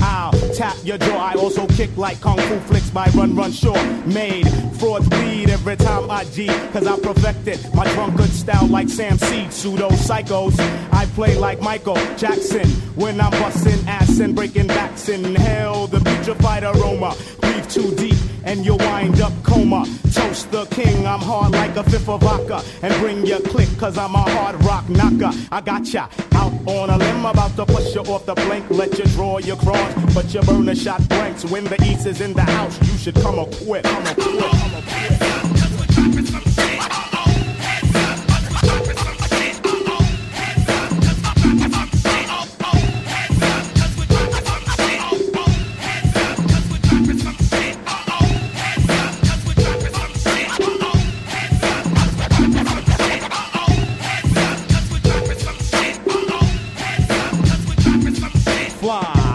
Tap 0.55 0.75
your 0.83 0.99
jaw. 0.99 1.17
I 1.17 1.33
also 1.33 1.65
kick 1.67 1.95
like 1.97 2.21
kung 2.21 2.37
fu 2.37 2.59
flicks 2.59 2.89
by 2.91 3.07
Run 3.15 3.35
Run 3.35 3.51
Shaw. 3.51 3.73
Made 4.05 4.47
frauds 4.77 5.07
bleed 5.09 5.49
every 5.49 5.75
time 5.75 6.11
I 6.11 6.25
G, 6.25 6.47
cause 6.71 6.85
I 6.85 6.99
perfected 6.99 7.59
my 7.73 7.91
drunkard 7.93 8.29
style 8.29 8.67
like 8.67 8.87
Sam 8.87 9.17
Seed. 9.17 9.51
Pseudo 9.51 9.89
psychos. 9.89 10.53
I 10.91 11.05
play 11.15 11.37
like 11.37 11.59
Michael 11.59 11.97
Jackson 12.17 12.67
when 12.95 13.19
I'm 13.19 13.31
busting 13.31 13.87
ass 13.87 14.19
and 14.19 14.35
breaking 14.35 14.67
backs. 14.67 15.09
Inhale 15.09 15.87
the 15.87 15.97
putrefied 15.97 16.63
aroma. 16.63 17.15
Breathe 17.53 17.69
too 17.69 17.95
deep 17.95 18.17
and 18.45 18.65
you'll 18.65 18.79
wind 18.79 19.21
up 19.21 19.31
coma. 19.43 19.85
Toast 20.11 20.49
the 20.51 20.65
king, 20.65 21.05
I'm 21.05 21.19
hard 21.19 21.51
like 21.51 21.75
a 21.75 21.83
fifth 21.83 22.09
of 22.09 22.21
vodka. 22.21 22.63
And 22.81 22.91
bring 22.99 23.25
your 23.27 23.41
click, 23.41 23.69
cause 23.77 23.95
I'm 23.95 24.15
a 24.15 24.21
hard 24.21 24.63
rock 24.65 24.89
knocker. 24.89 25.31
I 25.51 25.61
got 25.61 25.85
ya 25.93 26.07
out 26.33 26.51
on 26.67 26.89
a 26.89 26.97
limb, 26.97 27.25
about 27.25 27.55
to 27.57 27.65
push 27.67 27.93
you 27.93 28.01
off 28.01 28.25
the 28.25 28.33
blink. 28.33 28.67
Let 28.71 28.97
you 28.97 29.05
draw 29.05 29.37
your 29.37 29.57
cross, 29.57 29.93
but 30.15 30.33
you 30.33 30.41
burn 30.41 30.67
a 30.69 30.75
shot 30.75 31.07
blanks. 31.07 31.45
When 31.45 31.65
the 31.65 31.79
east 31.83 32.07
is 32.07 32.21
in 32.21 32.33
the 32.33 32.41
house, 32.41 32.79
you 32.91 32.97
should 32.97 33.15
come 33.15 33.37
equipped. 33.37 33.85
Come 33.85 34.07
equipped. 34.07 34.39
Come 34.39 34.75
equipped. 34.75 35.72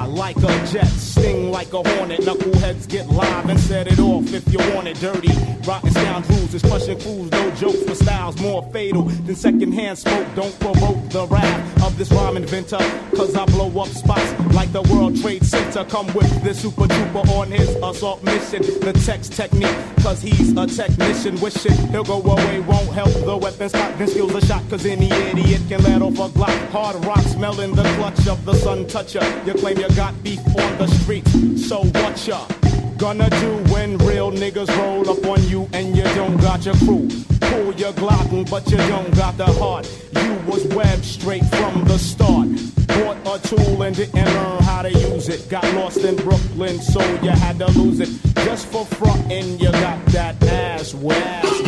Like 0.08 0.36
a 0.36 0.66
jet, 0.66 0.86
sting 0.86 1.50
like 1.50 1.72
a 1.72 1.82
hornet. 1.82 2.20
Knuckleheads 2.20 2.88
get 2.88 3.08
live 3.08 3.48
and 3.48 3.60
set 3.60 3.86
it 3.86 3.98
off 3.98 4.32
if 4.32 4.50
you 4.52 4.58
want 4.74 4.88
it 4.88 4.98
dirty. 5.00 5.32
Rotten 5.66 5.90
scoundrels 5.90 6.54
is 6.54 6.62
crushing 6.62 6.98
fools, 6.98 7.30
no 7.30 7.50
jokes 7.52 7.82
for 7.82 7.94
styles 7.94 8.40
more 8.40 8.62
fatal 8.72 9.02
than 9.02 9.34
secondhand 9.34 9.98
smoke. 9.98 10.26
Don't 10.34 10.58
provoke 10.58 11.08
the 11.10 11.26
wrath 11.26 11.77
of 11.88 11.96
this 11.96 12.12
rhyme 12.12 12.36
inventor, 12.36 12.78
cause 13.16 13.34
I 13.34 13.46
blow 13.46 13.68
up 13.80 13.88
spots 13.88 14.30
like 14.54 14.70
the 14.72 14.82
World 14.82 15.20
Trade 15.20 15.44
Center. 15.44 15.84
Come 15.84 16.06
with 16.12 16.42
this 16.42 16.60
super 16.60 16.84
duper 16.84 17.26
on 17.30 17.50
his 17.50 17.68
assault 17.76 18.22
mission. 18.22 18.62
The 18.62 18.92
text 19.06 19.32
technique, 19.32 19.76
cause 20.02 20.20
he's 20.20 20.56
a 20.56 20.66
technician. 20.66 21.40
Wishing 21.40 21.76
he'll 21.88 22.04
go 22.04 22.20
away, 22.20 22.60
won't 22.60 22.92
help 22.92 23.12
the 23.24 23.36
weapons. 23.36 23.72
spot. 23.72 23.98
Then 23.98 24.08
skills 24.08 24.34
a 24.34 24.44
shot, 24.44 24.62
cause 24.68 24.84
any 24.84 25.10
idiot 25.30 25.62
can 25.68 25.82
let 25.82 26.02
off 26.02 26.18
a 26.18 26.28
glock. 26.38 26.68
Hard 26.68 27.04
rock 27.06 27.20
smelling 27.20 27.74
the 27.74 27.84
clutch 27.96 28.28
of 28.28 28.44
the 28.44 28.54
sun 28.54 28.86
toucher. 28.86 29.24
You 29.46 29.54
claim 29.54 29.78
you 29.78 29.88
got 29.96 30.22
beef 30.22 30.40
on 30.46 30.78
the 30.78 30.86
street, 30.88 31.26
so 31.58 31.84
what 31.84 32.26
ya? 32.26 32.67
Gonna 32.98 33.30
do 33.30 33.72
when 33.72 33.96
real 33.98 34.32
niggas 34.32 34.76
roll 34.76 35.08
up 35.08 35.24
on 35.24 35.40
you 35.44 35.68
and 35.72 35.96
you 35.96 36.02
don't 36.02 36.36
got 36.38 36.66
your 36.66 36.74
crew. 36.74 37.08
Pull 37.40 37.72
your 37.74 37.92
Glock, 37.92 38.50
but 38.50 38.68
you 38.68 38.76
don't 38.76 39.14
got 39.14 39.36
the 39.36 39.46
heart. 39.46 39.88
You 40.16 40.34
was 40.50 40.66
webbed 40.74 41.04
straight 41.04 41.44
from 41.44 41.84
the 41.84 41.96
start. 41.96 42.48
Bought 42.88 43.40
a 43.40 43.48
tool 43.48 43.82
and 43.82 43.94
didn't 43.94 44.16
learn 44.16 44.62
how 44.64 44.82
to 44.82 44.90
use 44.90 45.28
it. 45.28 45.48
Got 45.48 45.62
lost 45.74 45.98
in 45.98 46.16
Brooklyn, 46.16 46.80
so 46.80 47.00
you 47.22 47.30
had 47.30 47.60
to 47.60 47.70
lose 47.78 48.00
it. 48.00 48.08
Just 48.44 48.66
for 48.66 48.84
frontin', 48.84 49.60
you 49.60 49.70
got 49.70 50.04
that 50.06 50.42
ass 50.42 50.92
wet. 50.92 51.67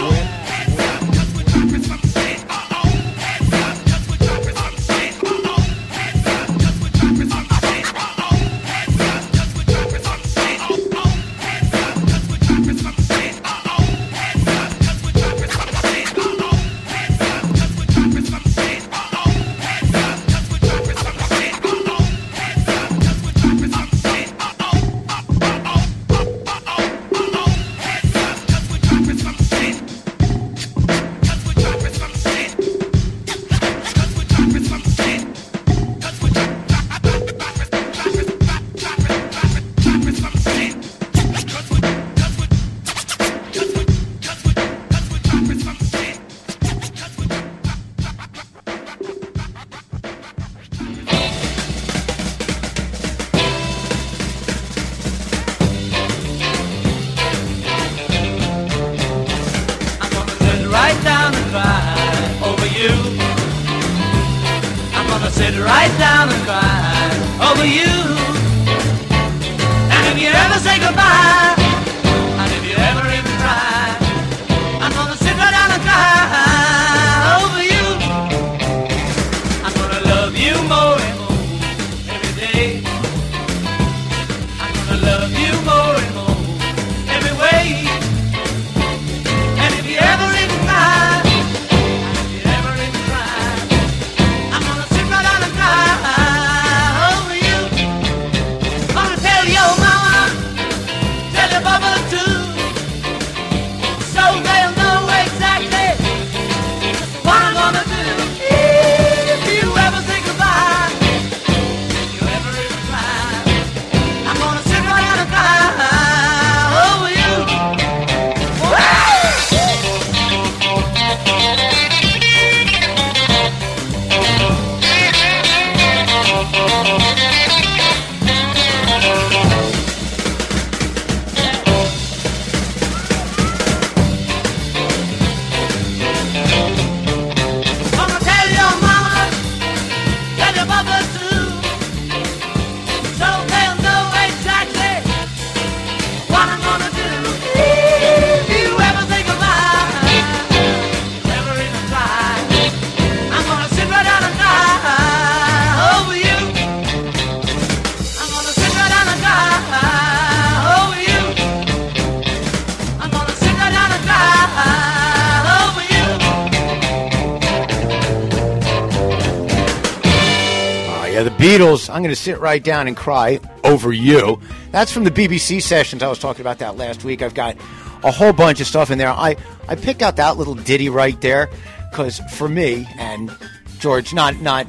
I'm 171.91 172.03
going 172.03 172.15
to 172.15 172.21
sit 172.21 172.39
right 172.41 172.63
down 172.63 172.87
and 172.89 172.97
cry 172.97 173.41
over 173.65 173.93
you. 173.93 174.41
That's 174.71 174.93
from 174.93 175.05
the 175.05 175.11
BBC 175.11 175.63
sessions. 175.63 176.03
I 176.03 176.09
was 176.09 176.19
talking 176.19 176.41
about 176.41 176.59
that 176.59 176.77
last 176.77 177.05
week. 177.05 177.23
I've 177.23 177.35
got 177.35 177.57
a 178.03 178.11
whole 178.11 178.33
bunch 178.33 178.61
of 178.61 178.67
stuff 178.67 178.91
in 178.91 178.99
there. 178.99 179.09
I, 179.11 179.37
I 179.69 179.75
picked 179.75 180.03
out 180.03 180.17
that 180.17 180.37
little 180.37 180.55
ditty 180.55 180.89
right 180.89 181.21
there 181.21 181.51
because 181.91 182.21
for 182.33 182.49
me 182.49 182.87
and 182.99 183.31
George, 183.79 184.13
not 184.15 184.41
not 184.41 184.67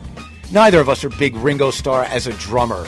neither 0.51 0.79
of 0.79 0.89
us 0.89 1.03
are 1.03 1.09
big 1.09 1.35
Ringo 1.35 1.71
Starr 1.71 2.03
as 2.05 2.27
a 2.27 2.33
drummer 2.33 2.85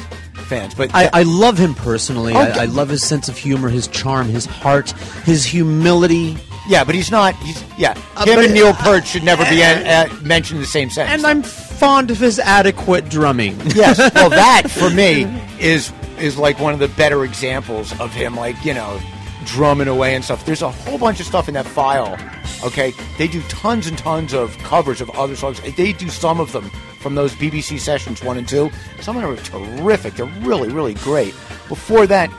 fans, 0.48 0.76
but 0.76 0.94
I, 0.94 1.10
I 1.14 1.24
love 1.24 1.58
him 1.58 1.74
personally. 1.76 2.34
Okay. 2.34 2.52
I, 2.60 2.64
I 2.64 2.66
love 2.66 2.90
his 2.90 3.04
sense 3.04 3.30
of 3.30 3.38
humor, 3.38 3.70
his 3.70 3.88
charm, 3.88 4.28
his 4.28 4.46
heart, 4.46 4.92
his 5.26 5.46
humility. 5.46 6.38
yeah, 6.68 6.84
but 6.84 6.96
he's 6.96 7.10
not. 7.12 7.36
He's 7.38 7.64
yeah. 7.78 7.92
Uh, 8.16 8.26
Him 8.26 8.36
but- 8.36 8.46
and 8.46 8.54
Neil 8.54 8.74
Peart 8.74 9.06
should 9.08 9.24
never 9.24 9.44
be 9.46 9.64
uh, 9.64 10.08
uh, 10.10 10.14
mentioned 10.22 10.58
in 10.58 10.62
the 10.62 10.68
same 10.68 10.90
sentence. 10.90 11.24
And 11.24 11.26
I'm 11.26 11.44
fond 11.84 12.12
of 12.12 12.18
his 12.18 12.40
adequate 12.40 13.10
drumming. 13.10 13.60
yes. 13.76 13.98
Well, 14.16 14.30
that 14.44 14.72
for 14.72 14.90
me 14.90 15.24
is 15.60 15.92
is 16.18 16.38
like 16.38 16.58
one 16.58 16.74
of 16.74 16.80
the 16.80 16.88
better 16.88 17.26
examples 17.26 18.00
of 18.00 18.14
him, 18.14 18.38
like 18.38 18.64
you 18.64 18.74
know, 18.74 19.02
drumming 19.44 19.90
away 19.90 20.16
and 20.16 20.24
stuff. 20.24 20.46
There's 20.46 20.62
a 20.62 20.72
whole 20.72 20.98
bunch 20.98 21.20
of 21.20 21.26
stuff 21.26 21.50
in 21.50 21.56
that 21.56 21.66
file. 21.66 22.18
Okay, 22.64 22.94
they 23.18 23.28
do 23.28 23.42
tons 23.50 23.88
and 23.88 23.98
tons 23.98 24.34
of 24.34 24.58
covers 24.60 25.02
of 25.02 25.10
other 25.10 25.36
songs. 25.36 25.60
They 25.76 25.92
do 25.92 26.08
some 26.08 26.40
of 26.40 26.54
them 26.54 26.70
from 27.02 27.16
those 27.16 27.34
BBC 27.34 27.80
sessions 27.80 28.24
one 28.24 28.38
and 28.38 28.48
two. 28.48 28.72
Some 29.02 29.18
of 29.18 29.22
them 29.22 29.34
are 29.34 29.78
terrific. 29.78 30.14
They're 30.14 30.26
really, 30.48 30.70
really 30.70 30.94
great. 30.94 31.34
Before 31.68 32.08
that, 32.08 32.30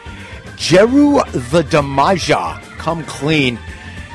Jeru 0.56 1.16
the 1.50 1.62
Damaja, 1.68 2.62
Come 2.78 3.04
Clean. 3.04 3.58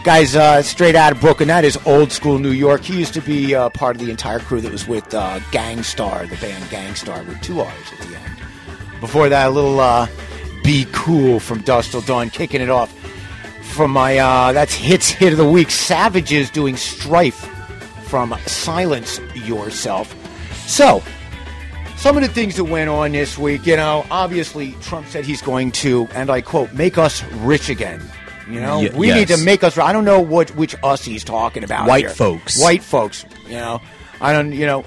Guys, 0.06 0.34
uh, 0.34 0.62
straight 0.62 0.96
out 0.96 1.12
of 1.12 1.20
Brooklyn. 1.20 1.50
That 1.50 1.66
is 1.66 1.78
old 1.86 2.14
school 2.14 2.40
New 2.40 2.52
York. 2.52 2.82
He 2.82 2.98
used 2.98 3.14
to 3.16 3.22
be 3.22 3.54
uh, 3.54 3.70
part 3.70 3.98
of 3.98 4.02
the 4.02 4.10
entire 4.10 4.40
crew 4.40 4.62
that 4.62 4.72
was 4.72 4.88
with 4.88 5.14
uh, 5.14 5.40
Gang 5.52 5.84
Starr, 5.84 6.26
the 6.26 6.38
band 6.38 6.70
Gang 6.70 6.96
Starr, 6.96 7.22
with 7.24 7.40
two 7.42 7.60
R's 7.60 7.92
at 7.92 8.08
the 8.08 8.16
end. 8.16 8.38
Before 9.02 9.28
that, 9.28 9.48
a 9.48 9.50
little 9.50 9.82
uh, 9.82 10.08
Be 10.64 10.88
Cool 10.94 11.42
from 11.42 11.62
Dusk 11.62 11.92
Till 11.92 12.02
Dawn, 12.02 12.30
kicking 12.30 12.62
it 12.62 12.70
off 12.70 12.98
from 13.74 13.92
my, 13.92 14.18
uh, 14.18 14.54
that's 14.54 14.74
hits 14.74 15.10
hit 15.10 15.34
of 15.34 15.38
the 15.38 15.50
week. 15.50 15.70
Savages 15.70 16.50
doing 16.50 16.78
Strife 16.78 17.46
from 18.06 18.34
Silence 18.46 19.20
Yourself. 19.36 20.16
So, 20.66 21.04
some 21.98 22.16
of 22.16 22.24
the 22.24 22.30
things 22.30 22.56
that 22.56 22.64
went 22.64 22.90
on 22.90 23.12
this 23.12 23.38
week, 23.38 23.66
you 23.66 23.76
know, 23.76 24.06
obviously 24.10 24.72
Trump 24.82 25.08
said 25.08 25.26
he's 25.26 25.42
going 25.42 25.74
to, 25.74 26.08
and 26.14 26.30
I 26.30 26.40
quote, 26.40 26.72
make 26.72 26.98
us 26.98 27.22
rich 27.34 27.70
again. 27.70 28.02
You 28.50 28.62
know, 28.62 28.82
Ye- 28.82 28.90
we 28.90 29.12
need 29.12 29.28
to 29.30 29.38
make 29.38 29.64
us. 29.64 29.78
I 29.78 29.94
don't 29.94 30.06
know 30.06 30.20
what 30.22 30.50
which 30.56 30.76
us 30.84 31.04
he's 31.06 31.24
talking 31.24 31.64
about. 31.64 31.88
White 31.88 32.06
here. 32.06 32.10
folks. 32.10 32.62
White 32.62 32.82
folks. 32.84 33.26
You 33.48 33.56
know, 33.58 33.82
I 34.20 34.34
don't. 34.34 34.52
You 34.54 34.66
know, 34.66 34.86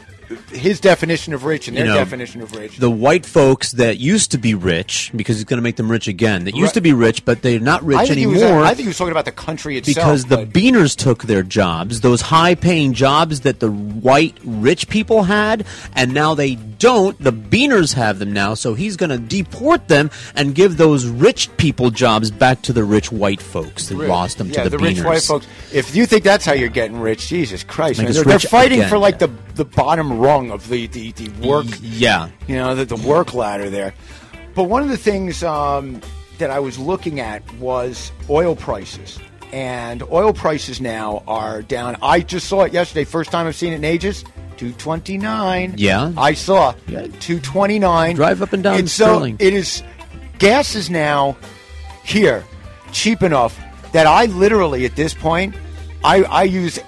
his 0.51 0.81
definition 0.81 1.33
of 1.35 1.45
rich 1.45 1.69
and 1.69 1.77
their 1.77 1.85
You 1.87 1.91
know, 1.93 1.97
definition 1.99 2.41
of 2.43 2.53
rich. 2.55 2.77
The 2.79 2.91
white 2.91 3.25
folks 3.27 3.73
that 3.73 3.99
used 3.99 4.31
to 4.33 4.39
be 4.39 4.55
rich, 4.55 5.11
because 5.15 5.37
he's 5.37 5.45
going 5.45 5.59
to 5.59 5.63
make 5.63 5.77
them 5.77 5.91
rich 5.91 6.09
again. 6.09 6.45
That 6.45 6.55
used 6.55 6.69
Right. 6.71 6.75
to 6.75 6.81
be 6.81 6.93
rich, 6.93 7.25
but 7.25 7.43
they're 7.43 7.61
not 7.61 7.85
rich 7.85 7.99
I 7.99 8.07
anymore. 8.13 8.35
was, 8.61 8.65
I 8.67 8.69
think 8.75 8.81
he 8.81 8.89
was 8.89 8.99
talking 8.99 9.13
about 9.13 9.25
the 9.25 9.33
country 9.33 9.77
itself. 9.77 9.95
because 9.97 10.25
the 10.27 10.47
Beaners 10.47 10.97
took 10.97 11.25
their 11.25 11.43
jobs, 11.43 12.01
those 12.01 12.21
high 12.23 12.55
paying 12.55 12.93
jobs 12.93 13.41
that 13.41 13.61
the 13.61 13.71
white 13.71 14.37
rich 14.45 14.89
people 14.89 15.25
had, 15.25 15.65
and 15.95 16.13
now 16.13 16.35
they 16.35 16.55
don't. 16.57 17.19
The 17.23 17.33
Beaners 17.33 17.95
have 17.95 18.19
them 18.19 18.33
now, 18.33 18.55
so 18.55 18.75
he's 18.75 18.97
going 18.97 19.11
to 19.11 19.19
deport 19.19 19.89
them 19.89 20.11
and 20.35 20.55
give 20.55 20.77
those 20.77 21.07
rich 21.07 21.55
people 21.57 21.91
jobs 21.91 22.31
back 22.31 22.63
to 22.63 22.73
the 22.73 22.85
rich 22.85 23.13
white 23.13 23.41
folks 23.41 23.89
that 23.89 23.97
lost 23.97 24.39
them 24.39 24.49
yeah, 24.49 24.65
to 24.65 24.71
the, 24.71 24.77
the 24.79 24.85
Beaners. 24.85 24.97
rich 24.97 25.05
white 25.05 25.23
folks. 25.23 25.47
If 25.73 25.95
you 25.95 26.07
think 26.07 26.25
that's 26.25 26.45
how 26.45 26.53
you're 26.53 26.69
getting 26.69 26.99
rich, 27.01 27.29
Jesus 27.29 27.63
Christ. 27.65 28.01
They're, 28.01 28.13
they're 28.25 28.39
fighting 28.39 28.81
again. 28.81 28.89
for 28.91 28.99
like 28.99 29.19
the 29.19 29.31
the 29.55 29.65
bottom 29.67 30.19
rung 30.23 30.51
of 30.51 30.69
the 30.69 30.87
the, 30.87 31.13
the 31.13 31.47
work. 31.47 31.67
Yeah. 31.81 32.29
you 32.47 32.57
know, 32.57 32.75
the, 32.75 32.85
the 32.85 32.97
work 33.09 33.35
ladder 33.35 33.69
there. 33.71 33.95
But 34.55 34.65
one 34.65 34.83
of 34.83 34.89
the 34.89 34.97
things 34.97 35.43
um, 35.43 36.01
that 36.39 36.51
I 36.51 36.59
was 36.61 36.79
looking 36.79 37.21
at 37.21 37.43
was 37.55 38.13
oil 38.31 38.55
prices. 38.55 39.19
And 39.53 40.03
oil 40.05 40.33
prices 40.33 40.81
now 40.81 41.23
are 41.27 41.61
down. 41.63 41.97
I 42.03 42.21
just 42.21 42.49
saw 42.49 42.63
it 42.63 42.73
yesterday. 42.73 43.05
First 43.05 43.31
time 43.31 43.47
I've 43.47 43.57
seen 43.57 43.73
it 43.73 43.77
in 43.77 43.85
ages. 43.85 44.25
229. 44.57 45.75
Yeah. 45.77 46.13
I 46.17 46.35
saw 46.35 46.75
Yeah. 46.87 47.07
229. 47.21 48.17
Drive 48.17 48.43
up 48.43 48.53
and 48.53 48.63
down 48.63 48.79
And 48.79 48.89
so 48.89 49.25
it 49.25 49.41
is 49.41 49.83
gas 50.39 50.75
is 50.75 50.89
now 50.89 51.37
here 52.05 52.45
cheap 52.93 53.23
enough 53.23 53.59
that 53.93 54.07
I 54.07 54.27
literally 54.27 54.85
at 54.85 54.97
this 54.97 55.15
point 55.15 55.55
I, 56.05 56.23
I 56.25 56.43
use 56.45 56.79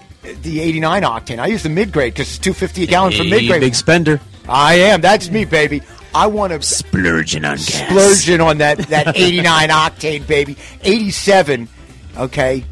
the 0.42 0.60
89 0.60 1.02
octane. 1.02 1.38
I 1.38 1.46
use 1.46 1.62
the 1.62 1.68
mid 1.68 1.92
grade 1.92 2.14
because 2.14 2.28
it's 2.28 2.38
250 2.38 2.84
a 2.84 2.86
gallon 2.86 3.12
for 3.12 3.24
mid 3.24 3.46
grade. 3.46 3.60
big 3.60 3.74
spender. 3.74 4.20
I 4.48 4.74
am. 4.74 5.00
That's 5.00 5.30
me, 5.30 5.44
baby. 5.44 5.82
I 6.14 6.26
want 6.26 6.52
to 6.52 6.62
Splurging 6.62 7.44
on 7.44 7.56
gas. 7.56 7.88
splurging 7.88 8.40
on 8.40 8.58
that 8.58 8.78
that 8.88 9.16
89 9.16 9.68
octane, 9.70 10.26
baby. 10.26 10.56
87, 10.82 11.68
okay, 12.16 12.64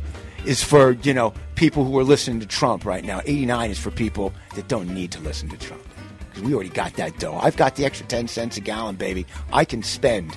is 0.45 0.63
for 0.63 0.93
you 1.03 1.13
know 1.15 1.33
people 1.55 1.85
who 1.85 1.99
are 1.99 2.05
listening 2.05 2.41
to 2.41 2.47
Trump 2.47 2.85
right 2.85 3.05
now. 3.05 3.21
89 3.25 3.71
is 3.71 3.79
for 3.79 3.91
people 3.91 4.33
that 4.55 4.69
don't 4.69 4.89
need 4.95 5.11
to 5.13 5.21
listen 5.21 5.49
to 5.49 5.57
Trump 5.59 5.83
because 6.29 6.43
we 6.43 6.55
already 6.55 6.71
got 6.71 6.95
that 6.95 7.19
dough. 7.19 7.37
I've 7.37 7.57
got 7.57 7.77
the 7.77 7.85
extra 7.85 8.07
10 8.07 8.29
cents 8.29 8.57
a 8.57 8.61
gallon, 8.61 8.97
baby. 8.97 9.27
I 9.53 9.65
can 9.65 9.83
spend 9.83 10.37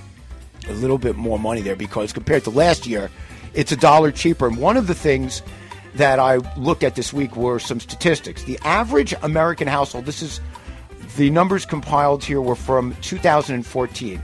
a 0.67 0.73
little 0.73 0.97
bit 0.97 1.15
more 1.15 1.37
money 1.39 1.61
there 1.61 1.75
because 1.75 2.11
compared 2.11 2.43
to 2.45 2.49
last 2.49 2.85
year, 2.87 3.09
it's 3.53 3.71
a 3.71 3.77
dollar 3.77 4.11
cheaper. 4.11 4.47
And 4.47 4.57
one 4.57 4.77
of 4.77 4.87
the 4.87 4.95
things 4.95 5.41
that 5.95 6.19
I 6.19 6.37
looked 6.57 6.83
at 6.83 6.95
this 6.95 7.13
week 7.13 7.35
were 7.35 7.59
some 7.59 7.79
statistics. 7.79 8.43
The 8.43 8.59
average 8.63 9.13
American 9.21 9.67
household, 9.67 10.05
this 10.05 10.21
is 10.21 10.41
the 11.15 11.29
numbers 11.29 11.65
compiled 11.65 12.23
here 12.23 12.41
were 12.41 12.55
from 12.55 12.95
2014, 13.01 14.21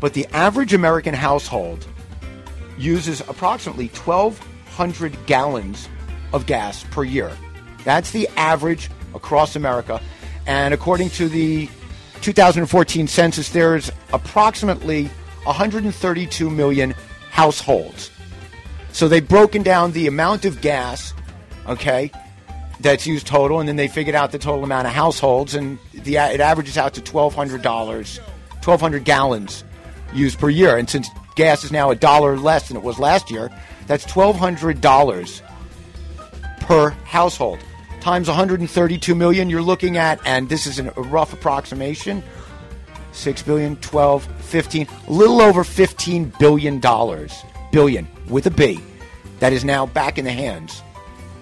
but 0.00 0.12
the 0.12 0.26
average 0.32 0.74
American 0.74 1.14
household 1.14 1.86
uses 2.78 3.20
approximately 3.22 3.88
1,200 3.88 5.16
gallons 5.26 5.88
of 6.32 6.44
gas 6.46 6.84
per 6.84 7.04
year. 7.04 7.32
That's 7.84 8.10
the 8.10 8.28
average 8.36 8.90
across 9.14 9.56
America. 9.56 10.02
And 10.46 10.74
according 10.74 11.10
to 11.10 11.28
the 11.28 11.68
2014 12.20 13.08
census, 13.08 13.48
there's 13.48 13.90
approximately 14.12 15.06
132 15.44 16.50
million 16.50 16.94
households. 17.30 18.10
So 18.96 19.08
they've 19.08 19.28
broken 19.28 19.62
down 19.62 19.92
the 19.92 20.06
amount 20.06 20.46
of 20.46 20.62
gas, 20.62 21.12
okay, 21.68 22.10
that's 22.80 23.06
used 23.06 23.26
total, 23.26 23.60
and 23.60 23.68
then 23.68 23.76
they 23.76 23.88
figured 23.88 24.16
out 24.16 24.32
the 24.32 24.38
total 24.38 24.64
amount 24.64 24.86
of 24.86 24.94
households, 24.94 25.54
and 25.54 25.78
the 25.92 26.16
it 26.16 26.40
averages 26.40 26.78
out 26.78 26.94
to 26.94 27.02
twelve 27.02 27.34
hundred 27.34 27.60
dollars, 27.60 28.18
twelve 28.62 28.80
hundred 28.80 29.04
gallons 29.04 29.64
used 30.14 30.38
per 30.38 30.48
year. 30.48 30.78
And 30.78 30.88
since 30.88 31.10
gas 31.34 31.62
is 31.62 31.70
now 31.70 31.90
a 31.90 31.94
dollar 31.94 32.38
less 32.38 32.68
than 32.68 32.78
it 32.78 32.82
was 32.82 32.98
last 32.98 33.30
year, 33.30 33.50
that's 33.86 34.06
twelve 34.06 34.36
hundred 34.36 34.80
dollars 34.80 35.42
per 36.60 36.88
household 37.04 37.58
times 38.00 38.28
132 38.28 39.14
million. 39.14 39.50
You're 39.50 39.60
looking 39.60 39.98
at, 39.98 40.26
and 40.26 40.48
this 40.48 40.66
is 40.66 40.78
an, 40.78 40.90
a 40.96 41.02
rough 41.02 41.34
approximation, 41.34 42.22
6 43.12 43.42
billion, 43.42 43.76
12, 43.76 44.24
15, 44.24 44.88
a 45.06 45.12
little 45.12 45.42
over 45.42 45.64
15 45.64 46.32
billion 46.38 46.80
dollars, 46.80 47.44
billion 47.72 48.08
with 48.28 48.46
a 48.46 48.50
B, 48.50 48.80
that 49.40 49.52
is 49.52 49.64
now 49.64 49.86
back 49.86 50.18
in 50.18 50.24
the 50.24 50.32
hands 50.32 50.82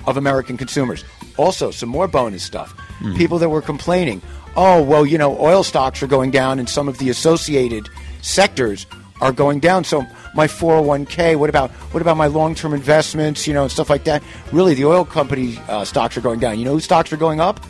of 0.07 0.17
American 0.17 0.57
consumers. 0.57 1.05
Also, 1.37 1.71
some 1.71 1.89
more 1.89 2.07
bonus 2.07 2.43
stuff. 2.43 2.75
People 3.17 3.39
that 3.39 3.49
were 3.49 3.63
complaining, 3.63 4.23
oh, 4.57 4.83
well, 4.83 5.05
you 5.05 5.19
know, 5.19 5.39
oil 5.39 5.63
stocks 5.63 6.03
are 6.03 6.07
going 6.07 6.31
down 6.31 6.59
and 6.59 6.69
some 6.69 6.89
of 6.89 6.99
the 6.99 7.11
associated 7.11 7.89
sectors 8.23 8.87
are 9.21 9.33
going 9.33 9.61
down. 9.61 9.85
So 9.85 10.07
my 10.35 10.47
401k, 10.47 11.37
what 11.37 11.51
about 11.51 11.71
what 11.93 12.01
about 12.01 12.17
my 12.17 12.27
long-term 12.27 12.75
investments, 12.75 13.47
you 13.47 13.55
know, 13.55 13.63
and 13.63 13.73
stuff 13.73 13.91
like 13.91 14.05
that? 14.05 14.23
Really, 14.53 14.75
the 14.75 14.85
oil 14.85 15.05
company 15.05 15.59
uh, 15.69 15.85
stocks 15.85 16.17
are 16.17 16.21
going 16.21 16.41
down. 16.41 16.59
You 16.59 16.65
know 16.65 16.73
whose 16.73 16.85
stocks 16.85 17.13
are 17.13 17.17
going 17.17 17.41
up? 17.41 17.61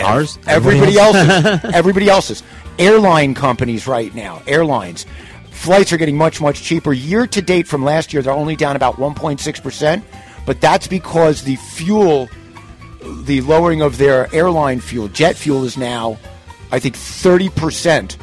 Ours? 0.00 0.38
Everybody 0.46 0.98
else's. 0.98 1.70
Everybody 1.74 2.08
else's. 2.08 2.42
Airline 2.78 3.34
companies 3.34 3.86
right 3.86 4.12
now. 4.14 4.42
Airlines. 4.46 5.06
Flights 5.54 5.92
are 5.92 5.96
getting 5.96 6.16
much, 6.16 6.40
much 6.40 6.62
cheaper. 6.62 6.92
Year 6.92 7.26
to 7.26 7.40
date 7.40 7.66
from 7.66 7.84
last 7.84 8.12
year, 8.12 8.22
they're 8.22 8.32
only 8.32 8.56
down 8.56 8.76
about 8.76 8.96
1.6%. 8.96 10.02
But 10.44 10.60
that's 10.60 10.86
because 10.86 11.42
the 11.42 11.56
fuel, 11.56 12.28
the 13.22 13.40
lowering 13.40 13.80
of 13.80 13.96
their 13.96 14.32
airline 14.34 14.80
fuel, 14.80 15.08
jet 15.08 15.36
fuel 15.36 15.64
is 15.64 15.78
now, 15.78 16.18
I 16.70 16.80
think, 16.80 16.96
30% 16.96 18.16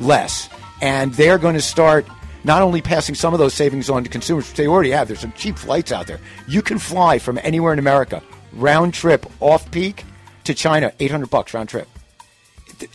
less. 0.00 0.48
And 0.82 1.14
they're 1.14 1.38
going 1.38 1.54
to 1.54 1.62
start 1.62 2.06
not 2.42 2.60
only 2.60 2.82
passing 2.82 3.14
some 3.14 3.32
of 3.32 3.38
those 3.38 3.54
savings 3.54 3.88
on 3.88 4.02
to 4.02 4.10
consumers, 4.10 4.48
which 4.48 4.56
they 4.56 4.66
already 4.66 4.90
have. 4.90 5.06
There's 5.06 5.20
some 5.20 5.32
cheap 5.32 5.56
flights 5.56 5.92
out 5.92 6.06
there. 6.06 6.18
You 6.48 6.60
can 6.60 6.78
fly 6.78 7.18
from 7.18 7.38
anywhere 7.42 7.72
in 7.72 7.78
America, 7.78 8.22
round 8.52 8.94
trip, 8.94 9.26
off 9.40 9.70
peak 9.70 10.04
to 10.44 10.54
China, 10.54 10.92
800 10.98 11.30
bucks 11.30 11.54
round 11.54 11.68
trip. 11.68 11.88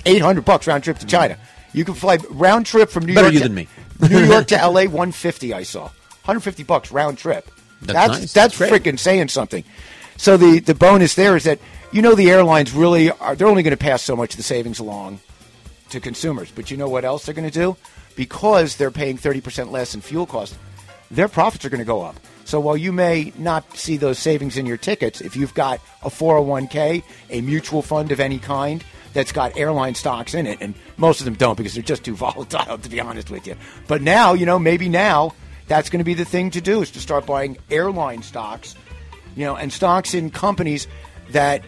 800 0.06 0.44
bucks 0.44 0.68
round 0.68 0.84
trip 0.84 1.00
to 1.00 1.06
China. 1.06 1.38
You 1.74 1.86
can 1.86 1.94
fly 1.94 2.18
round 2.30 2.66
trip 2.66 2.90
from 2.90 3.06
New 3.06 3.14
Better 3.14 3.28
York 3.28 3.34
you 3.34 3.40
to, 3.40 3.46
than 3.46 3.56
me. 3.56 3.68
New 4.10 4.26
York 4.26 4.48
to 4.48 4.56
LA 4.56 4.84
150 4.84 5.54
I 5.54 5.64
saw. 5.64 5.84
150 5.84 6.64
bucks 6.64 6.92
round 6.92 7.18
trip. 7.18 7.50
That's 7.82 7.94
that's 7.94 8.10
nice. 8.10 8.34
that's 8.34 8.58
That's 8.58 8.72
freaking 8.72 9.00
saying 9.00 9.30
something. 9.30 9.64
So 10.18 10.38
the 10.38 10.60
the 10.60 10.76
bonus 10.76 11.16
there 11.16 11.36
is 11.36 11.46
that 11.46 11.60
you 11.92 12.02
know 12.02 12.16
the 12.16 12.30
airlines 12.30 12.74
really 12.74 13.12
are 13.12 13.36
they're 13.36 13.48
only 13.48 13.64
going 13.64 13.72
to 13.72 13.78
pass 13.78 14.02
so 14.02 14.16
much 14.16 14.34
of 14.34 14.38
the 14.38 14.44
savings 14.44 14.80
along 14.80 15.20
to 15.90 16.00
consumers. 16.00 16.52
But 16.52 16.72
you 16.72 16.78
know 16.78 16.90
what 16.90 17.06
else 17.06 17.26
they're 17.26 17.36
going 17.36 17.50
to 17.50 17.54
do? 17.54 17.78
Because 18.16 18.76
they're 18.76 18.92
paying 18.92 19.18
30% 19.18 19.72
less 19.72 19.96
in 19.96 20.02
fuel 20.02 20.26
costs, 20.26 20.58
their 21.10 21.28
profits 21.28 21.64
are 21.66 21.70
going 21.70 21.80
to 21.80 21.86
go 21.86 22.02
up. 22.02 22.20
So 22.44 22.60
while 22.60 22.76
you 22.76 22.92
may 22.92 23.32
not 23.38 23.78
see 23.78 23.96
those 23.98 24.20
savings 24.20 24.58
in 24.58 24.66
your 24.66 24.78
tickets, 24.78 25.22
if 25.22 25.36
you've 25.36 25.54
got 25.54 25.80
a 26.02 26.10
401k, 26.10 27.04
a 27.30 27.42
mutual 27.42 27.82
fund 27.82 28.12
of 28.12 28.20
any 28.20 28.40
kind 28.40 28.84
that's 29.14 29.32
got 29.32 29.57
airline 29.57 29.95
stocks 29.95 30.34
in 30.34 30.45
it, 30.45 30.60
and 30.62 30.74
most 30.97 31.20
of 31.20 31.26
them 31.26 31.36
don't 31.36 31.57
because 31.57 31.74
they're 31.74 31.84
just 31.84 32.03
too 32.03 32.16
volatile, 32.16 32.78
to 32.78 32.89
be 32.89 32.99
honest 32.99 33.30
with 33.30 33.47
you. 33.47 33.55
But 33.88 34.01
now, 34.01 34.34
you 34.34 34.45
know, 34.45 34.60
maybe 34.60 34.89
now 34.89 35.34
that's 35.68 35.89
going 35.89 35.99
to 35.99 36.05
be 36.05 36.14
the 36.14 36.26
thing 36.26 36.51
to 36.51 36.62
do 36.62 36.82
is 36.82 36.91
to 36.91 36.99
start 36.99 37.26
buying 37.26 37.57
airline 37.70 38.24
stocks, 38.24 38.76
you 39.36 39.45
know, 39.45 39.55
and 39.55 39.72
stocks 39.72 40.14
in 40.14 40.30
companies 40.32 40.88
that 41.32 41.64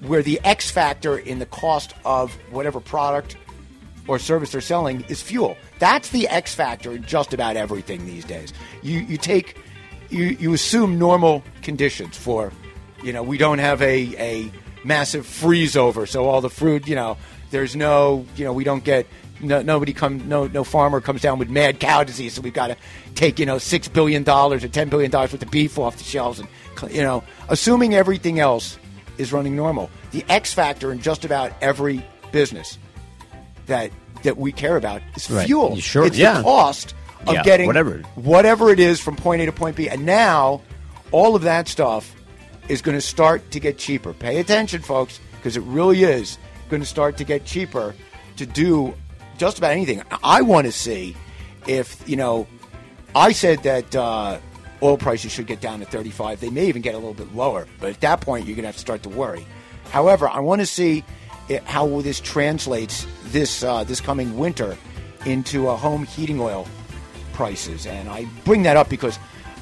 where 0.00 0.22
the 0.22 0.40
X 0.44 0.70
factor 0.70 1.18
in 1.18 1.38
the 1.38 1.46
cost 1.46 1.94
of 2.04 2.34
whatever 2.50 2.80
product 2.80 3.36
or 4.06 4.18
service 4.18 4.52
they're 4.52 4.60
selling 4.60 5.04
is 5.08 5.20
fuel. 5.20 5.56
That's 5.78 6.10
the 6.10 6.28
X 6.28 6.54
factor 6.54 6.92
in 6.92 7.04
just 7.04 7.34
about 7.34 7.56
everything 7.56 8.06
these 8.06 8.24
days. 8.24 8.52
You 8.82 9.00
you 9.00 9.18
take 9.18 9.56
you 10.08 10.24
you 10.24 10.52
assume 10.52 10.98
normal 10.98 11.42
conditions 11.62 12.16
for 12.16 12.52
you 13.02 13.12
know, 13.12 13.22
we 13.22 13.38
don't 13.38 13.58
have 13.58 13.80
a 13.82 14.16
a 14.18 14.52
massive 14.84 15.26
freeze 15.26 15.76
over, 15.76 16.06
so 16.06 16.26
all 16.26 16.40
the 16.40 16.50
fruit, 16.50 16.86
you 16.88 16.94
know, 16.94 17.16
there's 17.50 17.74
no, 17.76 18.26
you 18.36 18.44
know, 18.44 18.52
we 18.52 18.64
don't 18.64 18.84
get 18.84 19.06
no, 19.40 19.62
nobody 19.62 19.92
come 19.92 20.28
no 20.28 20.48
no 20.48 20.64
farmer 20.64 21.00
comes 21.00 21.22
down 21.22 21.38
with 21.38 21.48
mad 21.48 21.78
cow 21.78 22.02
disease, 22.04 22.34
so 22.34 22.42
we've 22.42 22.52
got 22.52 22.68
to 22.68 22.76
take 23.14 23.38
you 23.38 23.46
know 23.46 23.58
six 23.58 23.86
billion 23.88 24.24
dollars 24.24 24.64
or 24.64 24.68
ten 24.68 24.88
billion 24.88 25.10
dollars 25.10 25.32
worth 25.32 25.42
of 25.42 25.50
beef 25.50 25.78
off 25.78 25.96
the 25.96 26.04
shelves, 26.04 26.40
and 26.40 26.48
you 26.92 27.02
know, 27.02 27.22
assuming 27.48 27.94
everything 27.94 28.40
else 28.40 28.78
is 29.16 29.32
running 29.32 29.54
normal, 29.56 29.90
the 30.10 30.24
X 30.28 30.52
factor 30.52 30.90
in 30.92 31.00
just 31.00 31.24
about 31.24 31.52
every 31.60 32.04
business 32.32 32.78
that 33.66 33.90
that 34.24 34.36
we 34.36 34.50
care 34.50 34.76
about 34.76 35.00
is 35.16 35.30
Right. 35.30 35.46
fuel. 35.46 35.74
You 35.76 35.80
sure- 35.80 36.04
It's 36.04 36.16
yeah. 36.18 36.38
the 36.38 36.42
cost 36.42 36.94
of 37.26 37.34
Yeah, 37.34 37.42
getting 37.44 37.66
whatever. 37.68 38.02
whatever 38.16 38.70
it 38.70 38.80
is 38.80 38.98
from 39.00 39.14
point 39.14 39.40
A 39.42 39.46
to 39.46 39.52
point 39.52 39.76
B, 39.76 39.88
and 39.88 40.04
now 40.04 40.60
all 41.12 41.36
of 41.36 41.42
that 41.42 41.68
stuff 41.68 42.12
is 42.68 42.82
going 42.82 42.96
to 42.96 43.02
start 43.02 43.50
to 43.50 43.60
get 43.60 43.78
cheaper. 43.78 44.12
Pay 44.12 44.38
attention, 44.38 44.82
folks, 44.82 45.20
because 45.32 45.56
it 45.56 45.62
really 45.62 46.04
is 46.04 46.38
going 46.68 46.80
to 46.80 46.86
start 46.86 47.16
to 47.16 47.24
get 47.24 47.44
cheaper 47.44 47.94
to 48.36 48.46
do 48.46 48.94
just 49.38 49.58
about 49.58 49.72
anything. 49.72 50.02
I 50.22 50.42
want 50.42 50.66
to 50.66 50.72
see 50.72 51.16
if 51.66 52.08
you 52.08 52.16
know. 52.16 52.46
I 53.14 53.32
said 53.32 53.62
that 53.62 53.96
uh, 53.96 54.38
oil 54.82 54.98
prices 54.98 55.32
should 55.32 55.46
get 55.46 55.60
down 55.60 55.80
to 55.80 55.86
35. 55.86 56.40
They 56.40 56.50
may 56.50 56.66
even 56.66 56.82
get 56.82 56.94
a 56.94 56.98
little 56.98 57.14
bit 57.14 57.34
lower, 57.34 57.66
but 57.80 57.90
at 57.90 58.00
that 58.02 58.20
point, 58.20 58.46
you're 58.46 58.54
going 58.54 58.64
to 58.64 58.68
have 58.68 58.76
to 58.76 58.80
start 58.80 59.02
to 59.04 59.08
worry. 59.08 59.46
However, 59.90 60.28
I 60.28 60.40
want 60.40 60.60
to 60.60 60.66
see 60.66 61.04
it, 61.48 61.64
how 61.64 62.00
this 62.02 62.20
translates 62.20 63.06
this 63.24 63.62
uh, 63.62 63.84
this 63.84 64.00
coming 64.00 64.36
winter 64.36 64.76
into 65.24 65.68
uh, 65.68 65.76
home 65.76 66.04
heating 66.04 66.40
oil 66.40 66.66
prices. 67.32 67.86
And 67.86 68.08
I 68.08 68.26
bring 68.44 68.62
that 68.64 68.76
up 68.76 68.88
because 68.88 69.18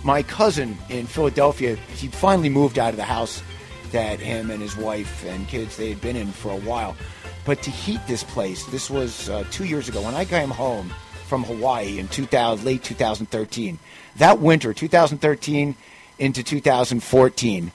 my 0.06 0.22
cousin 0.22 0.78
in 0.88 1.04
Philadelphia, 1.04 1.74
he 1.96 2.06
finally 2.06 2.48
moved 2.48 2.78
out 2.78 2.90
of 2.90 2.96
the 2.96 3.02
house 3.02 3.42
that 3.90 4.20
him 4.20 4.52
and 4.52 4.62
his 4.62 4.76
wife 4.76 5.24
and 5.26 5.48
kids 5.48 5.76
they 5.76 5.88
had 5.88 6.00
been 6.00 6.14
in 6.14 6.28
for 6.28 6.52
a 6.52 6.56
while. 6.56 6.96
But 7.44 7.60
to 7.62 7.70
heat 7.70 8.00
this 8.06 8.22
place, 8.22 8.64
this 8.66 8.88
was 8.88 9.28
uh, 9.28 9.44
two 9.50 9.64
years 9.64 9.88
ago 9.88 10.00
when 10.02 10.14
I 10.14 10.24
came 10.24 10.50
home 10.50 10.92
from 11.26 11.42
Hawaii 11.42 11.98
in 11.98 12.06
2000, 12.06 12.64
late 12.64 12.84
2013. 12.84 13.80
That 14.16 14.38
winter, 14.38 14.72
2013 14.72 15.74
into 16.20 16.42
2014, 16.44 17.72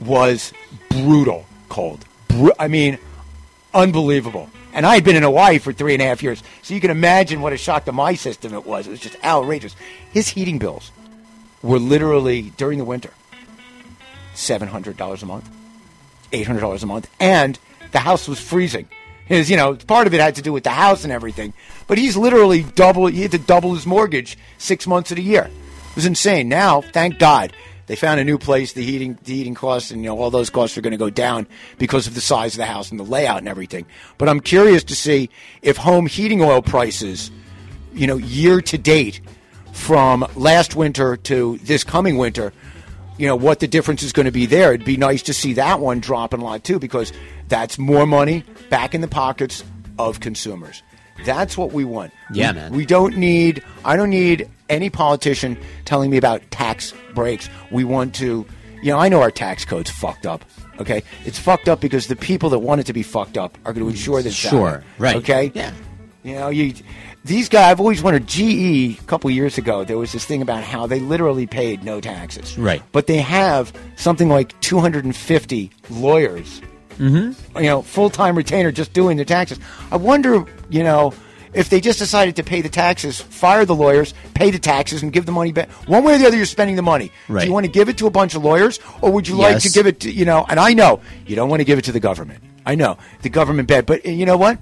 was 0.00 0.52
brutal 0.88 1.46
cold. 1.68 2.04
I 2.60 2.68
mean, 2.68 2.96
unbelievable. 3.74 4.48
And 4.72 4.86
I 4.86 4.94
had 4.94 5.04
been 5.04 5.16
in 5.16 5.24
Hawaii 5.24 5.58
for 5.58 5.72
three 5.72 5.94
and 5.94 6.02
a 6.02 6.06
half 6.06 6.22
years, 6.22 6.44
so 6.62 6.74
you 6.74 6.80
can 6.80 6.92
imagine 6.92 7.40
what 7.40 7.52
a 7.52 7.56
shock 7.56 7.86
to 7.86 7.92
my 7.92 8.14
system 8.14 8.54
it 8.54 8.64
was. 8.64 8.86
It 8.86 8.90
was 8.90 9.00
just 9.00 9.16
outrageous. 9.24 9.74
His 10.12 10.28
heating 10.28 10.58
bills 10.58 10.92
were 11.62 11.78
literally 11.78 12.52
during 12.56 12.78
the 12.78 12.84
winter 12.84 13.10
seven 14.34 14.68
hundred 14.68 14.96
dollars 14.96 15.22
a 15.22 15.26
month, 15.26 15.48
eight 16.32 16.46
hundred 16.46 16.60
dollars 16.60 16.82
a 16.82 16.86
month, 16.86 17.08
and 17.20 17.58
the 17.92 17.98
house 17.98 18.28
was 18.28 18.40
freezing. 18.40 18.88
His, 19.26 19.50
you 19.50 19.56
know, 19.56 19.74
part 19.74 20.06
of 20.06 20.14
it 20.14 20.20
had 20.20 20.34
to 20.34 20.42
do 20.42 20.52
with 20.52 20.64
the 20.64 20.70
house 20.70 21.04
and 21.04 21.12
everything, 21.12 21.54
but 21.86 21.96
he's 21.96 22.16
literally 22.16 22.64
double. 22.64 23.06
He 23.06 23.22
had 23.22 23.30
to 23.30 23.38
double 23.38 23.74
his 23.74 23.86
mortgage 23.86 24.36
six 24.58 24.86
months 24.86 25.10
of 25.10 25.16
the 25.16 25.22
year. 25.22 25.44
It 25.90 25.96
was 25.96 26.06
insane. 26.06 26.48
Now, 26.48 26.80
thank 26.80 27.18
God, 27.18 27.52
they 27.86 27.96
found 27.96 28.18
a 28.18 28.24
new 28.24 28.38
place. 28.38 28.72
The 28.72 28.84
heating, 28.84 29.18
the 29.22 29.34
heating 29.34 29.54
costs, 29.54 29.90
and 29.90 30.02
you 30.02 30.08
know, 30.08 30.18
all 30.18 30.30
those 30.30 30.50
costs 30.50 30.76
are 30.76 30.80
going 30.80 30.92
to 30.92 30.98
go 30.98 31.10
down 31.10 31.46
because 31.78 32.06
of 32.06 32.14
the 32.14 32.20
size 32.20 32.54
of 32.54 32.58
the 32.58 32.66
house 32.66 32.90
and 32.90 32.98
the 32.98 33.04
layout 33.04 33.38
and 33.38 33.48
everything. 33.48 33.86
But 34.18 34.28
I'm 34.28 34.40
curious 34.40 34.82
to 34.84 34.96
see 34.96 35.30
if 35.62 35.76
home 35.76 36.06
heating 36.06 36.42
oil 36.42 36.62
prices, 36.62 37.30
you 37.92 38.06
know, 38.06 38.16
year 38.16 38.60
to 38.62 38.78
date, 38.78 39.20
from 39.72 40.26
last 40.36 40.76
winter 40.76 41.16
to 41.16 41.58
this 41.58 41.84
coming 41.84 42.16
winter, 42.18 42.52
you 43.18 43.26
know 43.26 43.36
what 43.36 43.60
the 43.60 43.68
difference 43.68 44.02
is 44.02 44.12
going 44.12 44.26
to 44.26 44.32
be 44.32 44.46
there. 44.46 44.72
It'd 44.74 44.86
be 44.86 44.96
nice 44.96 45.22
to 45.24 45.34
see 45.34 45.54
that 45.54 45.80
one 45.80 46.00
dropping 46.00 46.40
a 46.40 46.44
lot 46.44 46.64
too, 46.64 46.78
because 46.78 47.12
that's 47.48 47.78
more 47.78 48.06
money 48.06 48.44
back 48.70 48.94
in 48.94 49.00
the 49.00 49.08
pockets 49.08 49.64
of 49.98 50.20
consumers. 50.20 50.82
That's 51.24 51.56
what 51.56 51.72
we 51.72 51.84
want. 51.84 52.12
Yeah, 52.32 52.50
We- 52.52 52.56
man. 52.56 52.72
We 52.72 52.86
don't 52.86 53.16
need. 53.16 53.62
I 53.84 53.96
don't 53.96 54.10
need 54.10 54.48
any 54.68 54.90
politician 54.90 55.56
telling 55.84 56.10
me 56.10 56.16
about 56.16 56.42
tax 56.50 56.94
breaks. 57.14 57.48
We 57.70 57.84
want 57.84 58.14
to. 58.16 58.46
You 58.82 58.90
know, 58.90 58.98
I 58.98 59.08
know 59.08 59.20
our 59.20 59.30
tax 59.30 59.64
code's 59.64 59.90
fucked 59.90 60.26
up. 60.26 60.44
Okay, 60.80 61.04
it's 61.24 61.38
fucked 61.38 61.68
up 61.68 61.80
because 61.80 62.08
the 62.08 62.16
people 62.16 62.48
that 62.50 62.58
want 62.58 62.80
it 62.80 62.84
to 62.84 62.92
be 62.92 63.02
fucked 63.04 63.38
up 63.38 63.56
are 63.64 63.72
going 63.72 63.84
to 63.84 63.90
ensure 63.90 64.22
this. 64.22 64.34
Sure, 64.34 64.82
right. 64.98 65.16
Okay. 65.16 65.52
Yeah. 65.54 65.72
You 66.24 66.34
know, 66.34 66.48
you 66.48 66.74
these 67.24 67.48
guys. 67.48 67.70
I've 67.70 67.80
always 67.80 68.02
wondered. 68.02 68.26
GE 68.26 68.98
a 69.00 69.04
couple 69.06 69.30
years 69.30 69.58
ago, 69.58 69.84
there 69.84 69.98
was 69.98 70.12
this 70.12 70.24
thing 70.24 70.42
about 70.42 70.62
how 70.64 70.86
they 70.86 71.00
literally 71.00 71.46
paid 71.46 71.84
no 71.84 72.00
taxes. 72.00 72.58
Right. 72.58 72.82
But 72.92 73.06
they 73.06 73.18
have 73.18 73.72
something 73.96 74.28
like 74.28 74.58
250 74.60 75.70
lawyers 75.90 76.60
Mm-hmm. 76.98 77.58
You 77.58 77.64
know, 77.64 77.82
full 77.82 78.10
time 78.10 78.36
retainer 78.36 78.72
just 78.72 78.92
doing 78.92 79.16
the 79.16 79.24
taxes. 79.24 79.58
I 79.90 79.96
wonder, 79.96 80.44
you 80.68 80.82
know, 80.82 81.12
if 81.52 81.68
they 81.68 81.80
just 81.80 81.98
decided 81.98 82.36
to 82.36 82.44
pay 82.44 82.60
the 82.60 82.68
taxes, 82.68 83.20
fire 83.20 83.64
the 83.64 83.74
lawyers, 83.74 84.14
pay 84.34 84.50
the 84.50 84.58
taxes, 84.58 85.02
and 85.02 85.12
give 85.12 85.26
the 85.26 85.32
money 85.32 85.52
back. 85.52 85.70
One 85.88 86.04
way 86.04 86.14
or 86.14 86.18
the 86.18 86.26
other, 86.26 86.36
you're 86.36 86.46
spending 86.46 86.76
the 86.76 86.82
money. 86.82 87.10
Do 87.28 87.44
you 87.44 87.52
want 87.52 87.66
to 87.66 87.72
give 87.72 87.88
it 87.88 87.98
to 87.98 88.06
a 88.06 88.10
bunch 88.10 88.34
of 88.34 88.44
lawyers, 88.44 88.78
or 89.00 89.10
would 89.10 89.28
you 89.28 89.36
like 89.36 89.58
to 89.60 89.70
give 89.70 89.86
it 89.86 90.00
to, 90.00 90.10
you 90.10 90.24
know, 90.24 90.46
and 90.48 90.58
I 90.58 90.74
know 90.74 91.00
you 91.26 91.36
don't 91.36 91.48
want 91.48 91.60
to 91.60 91.64
give 91.64 91.78
it 91.78 91.84
to 91.86 91.92
the 91.92 92.00
government. 92.00 92.42
I 92.64 92.74
know. 92.74 92.96
The 93.22 93.28
government 93.28 93.68
bad. 93.68 93.86
But 93.86 94.06
you 94.06 94.24
know 94.24 94.36
what? 94.36 94.58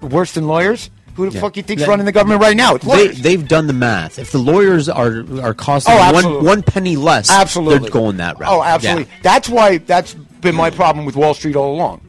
Worse 0.00 0.32
than 0.32 0.46
lawyers? 0.46 0.90
Who 1.14 1.28
the 1.28 1.34
Yeah. 1.34 1.40
fuck 1.40 1.56
you 1.56 1.62
think's 1.62 1.86
running 1.86 2.06
the 2.06 2.12
government 2.12 2.40
right 2.42 2.56
now? 2.56 2.76
They, 2.76 3.08
they've 3.08 3.46
done 3.46 3.66
the 3.68 3.72
math. 3.72 4.18
If 4.18 4.32
the 4.32 4.38
lawyers 4.38 4.88
are 4.88 5.24
are 5.42 5.54
costing 5.54 5.94
Oh, 5.96 6.12
one 6.12 6.44
one 6.44 6.62
penny 6.62 6.96
less, 6.96 7.30
Absolutely. 7.30 7.78
they're 7.78 7.90
going 7.90 8.16
that 8.18 8.38
route. 8.40 8.50
Oh, 8.50 8.62
absolutely. 8.62 9.06
That's 9.22 9.48
why 9.48 9.78
that's 9.78 10.14
been 10.14 10.54
my 10.54 10.70
problem 10.70 11.06
with 11.06 11.16
Wall 11.16 11.34
Street 11.34 11.56
all 11.56 11.72
along. 11.74 12.00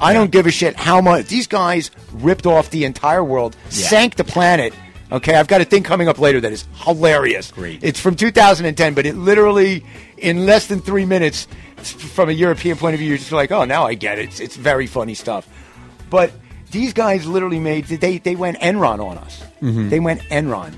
I 0.00 0.12
don't 0.12 0.30
give 0.30 0.46
a 0.46 0.50
shit 0.50 0.76
how 0.76 1.00
much 1.00 1.26
these 1.26 1.46
guys 1.48 1.90
ripped 2.14 2.46
off 2.46 2.70
the 2.70 2.84
entire 2.84 3.22
world, 3.24 3.56
Yeah. 3.70 3.88
sank 3.88 4.14
the 4.16 4.24
planet. 4.24 4.72
Okay, 5.10 5.34
I've 5.34 5.48
got 5.48 5.60
a 5.60 5.64
thing 5.64 5.82
coming 5.82 6.06
up 6.06 6.18
later 6.18 6.40
that 6.40 6.52
is 6.52 6.66
hilarious. 6.84 7.50
Great. 7.50 7.82
It's 7.82 7.98
from 7.98 8.14
2010, 8.14 8.94
but 8.94 9.06
it 9.06 9.16
literally 9.16 9.82
in 10.18 10.44
less 10.46 10.66
than 10.66 10.80
three 10.80 11.04
minutes, 11.06 11.48
from 11.82 12.28
a 12.28 12.32
European 12.32 12.76
point 12.76 12.94
of 12.94 13.00
view, 13.00 13.08
you're 13.08 13.18
just 13.18 13.32
like, 13.32 13.50
oh, 13.50 13.64
now 13.64 13.84
I 13.86 13.94
get 13.94 14.18
it. 14.18 14.26
It's, 14.26 14.40
it's 14.40 14.56
very 14.56 14.86
funny 14.86 15.14
stuff. 15.14 15.48
But 16.10 16.30
these 16.70 16.92
guys 16.92 17.26
literally 17.26 17.58
made 17.60 17.84
they 17.86 18.18
they 18.18 18.36
went 18.36 18.58
Enron 18.60 19.04
on 19.04 19.18
us. 19.18 19.42
Mhm. 19.62 19.90
They 19.90 20.00
went 20.00 20.20
Enron 20.30 20.72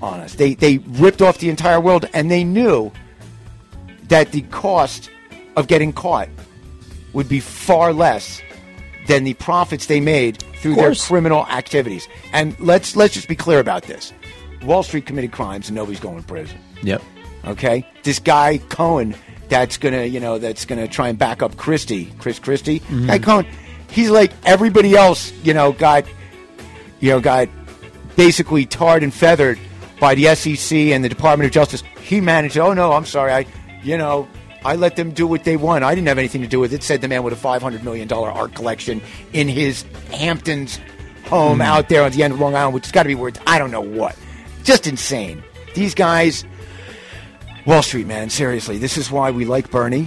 on 0.00 0.20
us. 0.20 0.34
They 0.34 0.54
they 0.54 0.78
ripped 0.78 1.22
off 1.22 1.38
the 1.38 1.48
entire 1.50 1.80
world, 1.80 2.08
and 2.12 2.30
they 2.30 2.44
knew 2.44 2.90
that 4.08 4.32
the 4.32 4.42
cost 4.42 5.10
of 5.56 5.66
getting 5.68 5.92
caught 5.92 6.28
would 7.12 7.28
be 7.28 7.40
far 7.40 7.92
less 7.92 8.40
than 9.06 9.24
the 9.24 9.34
profits 9.34 9.86
they 9.86 10.00
made 10.00 10.42
through 10.60 10.74
their 10.76 10.94
criminal 10.94 11.46
activities. 11.46 12.08
And 12.32 12.58
let's 12.60 12.96
let's 12.96 13.14
just 13.14 13.28
be 13.28 13.36
clear 13.36 13.58
about 13.60 13.84
this: 13.84 14.12
Wall 14.64 14.82
Street 14.82 15.06
committed 15.06 15.32
crimes, 15.32 15.68
and 15.68 15.76
nobody's 15.76 16.00
going 16.00 16.20
to 16.20 16.26
prison. 16.26 16.58
Yep. 16.82 17.02
Okay, 17.44 17.84
this 18.04 18.18
guy 18.20 18.58
Cohen, 18.68 19.14
that's 19.48 19.76
gonna 19.76 20.04
you 20.04 20.20
know 20.20 20.38
that's 20.38 20.64
gonna 20.64 20.86
try 20.86 21.08
and 21.08 21.18
back 21.18 21.42
up 21.42 21.56
Christie, 21.56 22.12
Chris 22.18 22.38
Christie. 22.38 22.80
Mhm. 22.80 23.06
Guy 23.08 23.18
Cohen, 23.18 23.46
he's 23.92 24.10
like 24.10 24.32
everybody 24.44 24.96
else. 24.96 25.32
You 25.44 25.54
know, 25.54 25.72
got 25.72 26.04
you 27.00 27.10
know 27.10 27.20
got 27.20 27.48
basically 28.16 28.66
tarred 28.66 29.02
and 29.02 29.12
feathered 29.14 29.58
by 30.00 30.14
the 30.14 30.34
SEC 30.34 30.76
and 30.76 31.04
the 31.04 31.08
Department 31.08 31.46
of 31.46 31.52
Justice. 31.52 31.82
He 32.00 32.20
managed. 32.20 32.58
Oh 32.58 32.72
no, 32.74 32.92
I'm 32.92 33.06
sorry. 33.06 33.32
I 33.32 33.46
you 33.82 33.96
know. 33.96 34.26
I 34.64 34.76
let 34.76 34.94
them 34.94 35.10
do 35.10 35.26
what 35.26 35.42
they 35.42 35.56
want. 35.56 35.82
I 35.82 35.92
didn't 35.92 36.06
have 36.06 36.18
anything 36.18 36.40
to 36.42 36.46
do 36.46 36.60
with 36.60 36.72
it. 36.72 36.84
Said 36.84 37.00
the 37.00 37.08
man 37.08 37.24
with 37.24 37.32
a 37.32 37.36
five 37.36 37.62
hundred 37.62 37.82
million 37.82 38.06
dollar 38.06 38.30
art 38.30 38.54
collection 38.54 39.02
in 39.32 39.48
his 39.48 39.82
Hamptons 40.12 40.78
home 41.24 41.58
Mhm. 41.58 41.64
out 41.64 41.88
there 41.88 42.04
on 42.04 42.12
the 42.12 42.22
end 42.22 42.32
of 42.32 42.38
Long 42.40 42.54
Island, 42.54 42.72
which 42.74 42.84
has 42.84 42.92
got 42.92 43.02
to 43.02 43.08
be 43.08 43.16
worth 43.16 43.40
I 43.44 43.58
don't 43.58 43.72
know 43.72 43.80
what. 43.80 44.14
Just 44.62 44.86
insane. 44.86 45.42
These 45.74 45.96
guys, 45.96 46.44
Wall 47.66 47.82
Street, 47.82 48.06
man. 48.06 48.30
Seriously, 48.30 48.78
this 48.78 48.96
is 48.96 49.10
why 49.10 49.32
we 49.32 49.44
like 49.44 49.68
Bernie. 49.68 50.06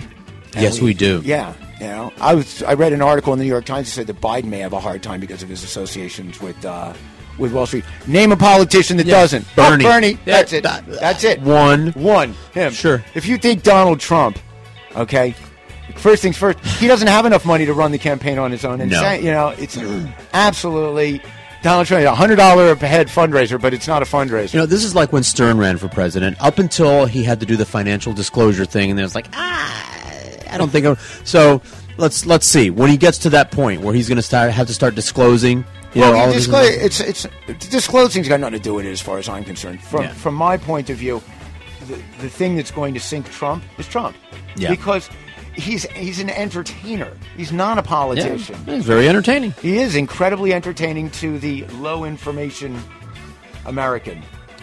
Yes, 0.57 0.79
we 0.79 0.93
do. 0.93 1.21
Yeah, 1.25 1.51
you 1.79 1.87
know, 1.87 2.13
I 2.21 2.33
was. 2.35 2.63
I 2.63 2.73
read 2.73 2.93
an 2.93 3.01
article 3.01 3.33
in 3.33 3.39
the 3.39 3.45
New 3.45 3.51
York 3.51 3.65
Times 3.65 3.87
that 3.87 3.91
said 3.93 4.07
that 4.07 4.21
Biden 4.21 4.45
may 4.45 4.59
have 4.59 4.73
a 4.73 4.79
hard 4.79 5.03
time 5.03 5.19
because 5.19 5.43
of 5.43 5.49
his 5.49 5.63
associations 5.63 6.39
with 6.41 6.63
uh, 6.65 6.93
with 7.37 7.51
Wall 7.53 7.65
Street. 7.65 7.83
Name 8.07 8.31
a 8.31 8.37
politician 8.37 8.95
that 8.97 9.05
Yeah, 9.05 9.19
doesn't. 9.21 9.45
Bernie. 9.55 9.85
Oh, 9.85 9.89
Bernie. 9.89 10.17
That's 10.25 10.53
it. 10.53 10.63
That's 10.63 11.23
it. 11.25 11.41
One. 11.41 11.87
One. 11.91 12.33
Him. 12.53 12.71
Sure. 12.71 13.03
If 13.13 13.25
you 13.27 13.37
think 13.37 13.63
Donald 13.63 13.99
Trump, 13.99 14.39
okay. 14.95 15.35
First 15.97 16.21
things 16.23 16.35
first, 16.37 16.59
he 16.79 16.87
doesn't 16.87 17.07
have 17.07 17.25
enough 17.25 17.45
money 17.45 17.65
to 17.65 17.73
run 17.73 17.91
the 17.91 17.97
campaign 17.97 18.37
on 18.39 18.51
his 18.51 18.65
own. 18.65 18.81
And 18.81 18.91
No. 18.91 18.99
say- 18.99 19.19
you 19.21 19.31
know, 19.31 19.49
it's 19.57 19.77
absolutely 20.33 21.21
Donald 21.61 21.87
Trump, 21.87 22.03
a 22.05 22.13
hundred 22.15 22.35
dollar 22.37 22.71
a 22.71 22.75
head 22.75 23.07
fundraiser, 23.07 23.59
but 23.59 23.73
it's 23.73 23.87
not 23.87 24.01
a 24.01 24.05
fundraiser. 24.05 24.53
You 24.53 24.59
know, 24.59 24.65
this 24.65 24.83
is 24.83 24.93
like 24.95 25.11
when 25.13 25.23
Stern 25.23 25.57
ran 25.57 25.77
for 25.77 25.87
president. 25.87 26.37
Up 26.39 26.59
until 26.59 27.05
he 27.05 27.23
had 27.23 27.39
to 27.39 27.45
do 27.45 27.55
the 27.55 27.65
financial 27.65 28.13
disclosure 28.13 28.65
thing, 28.65 28.89
and 28.89 28.97
then 28.99 29.03
was 29.03 29.15
like, 29.15 29.27
ah, 29.33 30.04
I 30.49 30.57
don't 30.57 30.69
think. 30.69 30.85
I'm... 30.85 30.97
So 31.23 31.61
let's 31.97 32.25
let's 32.25 32.45
see 32.45 32.69
when 32.69 32.89
he 32.89 32.97
gets 32.97 33.17
to 33.19 33.29
that 33.31 33.51
point 33.51 33.81
where 33.81 33.93
he's 33.93 34.07
going 34.07 34.17
to 34.17 34.21
start 34.21 34.51
have 34.51 34.67
to 34.67 34.73
start 34.73 34.95
disclosing. 34.95 35.65
You 35.93 36.01
well, 36.01 36.13
know, 36.13 36.19
all 36.19 36.31
disclose, 36.33 36.69
it's 36.69 36.99
it's 36.99 37.27
disclosing's 37.69 38.27
got 38.27 38.41
nothing 38.41 38.57
to 38.57 38.63
do 38.63 38.73
with 38.73 38.85
it, 38.85 38.91
as 38.91 39.01
far 39.01 39.17
as 39.17 39.29
I'm 39.29 39.45
concerned. 39.45 39.81
From 39.81 40.03
Yeah. 40.03 40.13
from 40.13 40.35
my 40.35 40.57
point 40.57 40.89
of 40.89 40.97
view, 40.97 41.21
the, 41.87 41.95
the 42.21 42.29
thing 42.29 42.57
that's 42.57 42.71
going 42.71 42.93
to 42.95 42.99
sink 42.99 43.29
Trump 43.31 43.63
is 43.77 43.87
Trump, 43.87 44.17
Yeah. 44.57 44.71
because 44.71 45.09
he's 45.53 45.83
he's 45.91 46.19
an 46.19 46.29
entertainer. 46.29 47.13
He's 47.37 47.53
not 47.53 47.77
a 47.77 47.81
politician. 47.83 48.57
Yeah, 48.67 48.75
he's 48.75 48.85
very 48.85 49.07
entertaining. 49.07 49.53
He 49.61 49.77
is 49.77 49.95
incredibly 49.95 50.53
entertaining 50.53 51.11
to 51.11 51.39
the 51.39 51.63
low 51.67 52.03
information 52.03 52.77
American. 53.65 54.21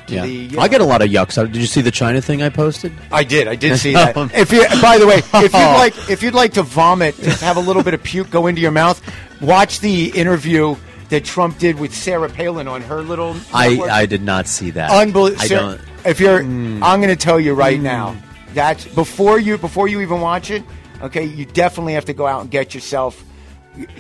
Yeah. 0.08 0.24
the, 0.24 0.30
you 0.30 0.58
I 0.58 0.68
get 0.68 0.80
a 0.80 0.84
lot 0.84 1.02
of 1.02 1.08
yucks. 1.08 1.38
Uh, 1.38 1.44
did 1.44 1.56
you 1.56 1.66
see 1.66 1.80
the 1.80 1.90
China 1.90 2.20
thing 2.20 2.42
I 2.42 2.48
posted? 2.48 2.92
I 3.10 3.24
did. 3.24 3.48
I 3.48 3.54
did 3.54 3.78
see 3.80 3.92
that. 3.94 4.16
if 4.34 4.52
you, 4.52 4.66
by 4.80 4.98
the 4.98 5.06
way, 5.06 5.18
if 5.18 5.34
you'd 5.34 5.52
like, 5.52 6.10
if 6.10 6.22
you'd 6.22 6.34
like 6.34 6.54
to 6.54 6.62
vomit, 6.62 7.16
just 7.16 7.42
have 7.42 7.56
a 7.56 7.60
little 7.60 7.82
bit 7.82 7.94
of 7.94 8.02
puke 8.02 8.30
go 8.30 8.46
into 8.46 8.60
your 8.60 8.70
mouth. 8.70 9.00
Watch 9.40 9.80
the 9.80 10.08
interview 10.10 10.76
that 11.08 11.24
Trump 11.24 11.58
did 11.58 11.78
with 11.78 11.94
Sarah 11.94 12.28
Palin 12.28 12.66
on 12.68 12.80
her 12.82 13.02
little. 13.02 13.36
I, 13.52 13.70
network. 13.70 13.90
I 13.90 14.06
did 14.06 14.22
not 14.22 14.46
see 14.46 14.70
that. 14.70 14.90
Unbelievable. 14.90 15.44
I 15.44 15.48
don't. 15.48 15.80
If 16.04 16.20
you're, 16.20 16.42
hmm. 16.42 16.82
I'm 16.82 17.00
going 17.00 17.16
to 17.16 17.22
tell 17.22 17.38
you 17.38 17.54
right 17.54 17.76
hmm. 17.76 17.84
now 17.84 18.16
that 18.54 18.86
before 18.94 19.38
you 19.38 19.58
before 19.58 19.88
you 19.88 20.00
even 20.00 20.20
watch 20.20 20.50
it, 20.50 20.62
okay, 21.00 21.24
you 21.24 21.44
definitely 21.44 21.94
have 21.94 22.06
to 22.06 22.14
go 22.14 22.26
out 22.26 22.42
and 22.42 22.50
get 22.50 22.74
yourself. 22.74 23.24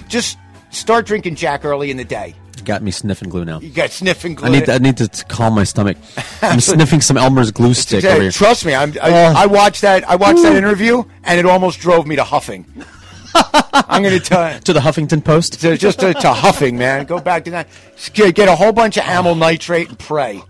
Just 0.08 0.38
start 0.70 1.06
drinking 1.06 1.36
Jack 1.36 1.64
early 1.64 1.90
in 1.90 1.96
the 1.96 2.04
day. 2.04 2.34
Got 2.64 2.82
me 2.82 2.90
sniffing 2.92 3.28
glue 3.28 3.44
now. 3.44 3.58
You 3.60 3.70
got 3.70 3.90
sniffing 3.90 4.34
glue. 4.36 4.46
I 4.48 4.50
need 4.50 4.66
to, 4.66 4.74
I 4.74 4.78
need 4.78 4.96
to 4.98 5.24
calm 5.26 5.54
my 5.54 5.64
stomach. 5.64 5.96
I'm 6.42 6.60
sniffing 6.72 7.00
some 7.00 7.16
Elmer's 7.16 7.50
glue 7.50 7.74
stick 7.74 8.04
over 8.04 8.22
here. 8.22 8.30
Trust 8.30 8.64
me, 8.64 8.74
I'm, 8.74 8.92
I, 9.02 9.10
Oh. 9.10 9.32
I 9.36 9.46
watched 9.46 9.82
that. 9.82 10.08
I 10.08 10.14
watched 10.16 10.42
that 10.42 10.54
interview, 10.54 11.02
and 11.24 11.38
it 11.40 11.46
almost 11.46 11.80
drove 11.80 12.06
me 12.06 12.16
to 12.16 12.24
huffing. 12.24 12.64
I'm 13.34 14.02
going 14.02 14.18
to 14.18 14.24
tell 14.24 14.52
you. 14.54 14.60
to 14.60 14.72
the 14.72 14.80
Huffington 14.80 15.24
Post. 15.24 15.60
To, 15.62 15.76
just 15.76 16.00
to, 16.00 16.12
to 16.14 16.32
huffing, 16.32 16.76
man. 16.76 17.06
Go 17.06 17.18
back 17.18 17.44
to 17.46 17.50
that. 17.52 17.68
Get 18.12 18.48
a 18.48 18.54
whole 18.54 18.72
bunch 18.72 18.96
of 18.98 19.04
amyl 19.04 19.34
nitrate 19.34 19.88
and 19.88 19.98
pray. 19.98 20.42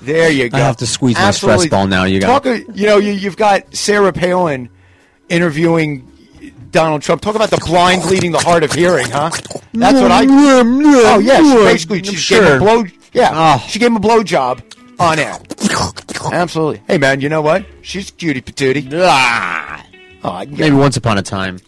There 0.00 0.30
you 0.30 0.48
go. 0.48 0.56
I 0.56 0.60
have 0.60 0.78
to 0.78 0.86
squeeze 0.86 1.16
my 1.16 1.30
stress 1.30 1.66
ball 1.66 1.86
now. 1.86 2.04
You 2.04 2.20
got- 2.20 2.42
talk. 2.42 2.46
uh, 2.46 2.60
You 2.74 2.86
know, 2.86 2.96
you, 2.96 3.12
you've 3.12 3.36
got 3.36 3.74
Sarah 3.76 4.12
Palin 4.14 4.70
interviewing 5.28 6.10
Donald 6.70 7.02
Trump. 7.02 7.20
Talk 7.20 7.34
about 7.36 7.50
the 7.50 7.62
blind 7.66 8.04
leading 8.06 8.32
the 8.32 8.38
hard 8.38 8.62
of 8.64 8.72
hearing, 8.72 9.10
huh? 9.10 9.30
That's 9.74 10.00
what 10.00 10.10
I. 10.12 10.24
Oh 10.28 11.18
yeah, 11.18 11.38
she 11.38 11.54
basically 11.64 12.02
she 12.02 12.16
Sure. 12.16 12.40
gave 12.40 12.48
him 12.48 12.56
a 12.56 12.60
blow. 12.64 12.84
Yeah, 13.12 13.30
Oh. 13.32 13.64
she 13.68 13.78
gave 13.78 13.88
him 13.88 13.96
a 13.96 14.00
blow 14.00 14.22
job 14.22 14.62
on 14.98 15.18
air. 15.18 15.38
Absolutely. 16.32 16.82
Hey 16.86 16.98
man, 16.98 17.20
you 17.20 17.28
know 17.28 17.42
what? 17.42 17.66
She's 17.82 18.10
cutie 18.10 18.40
patootie. 18.40 18.88
Ah, 18.94 19.84
Oh, 20.22 20.44
maybe 20.46 20.74
once 20.76 20.96
upon 20.96 21.18
a 21.18 21.22
time. 21.22 21.58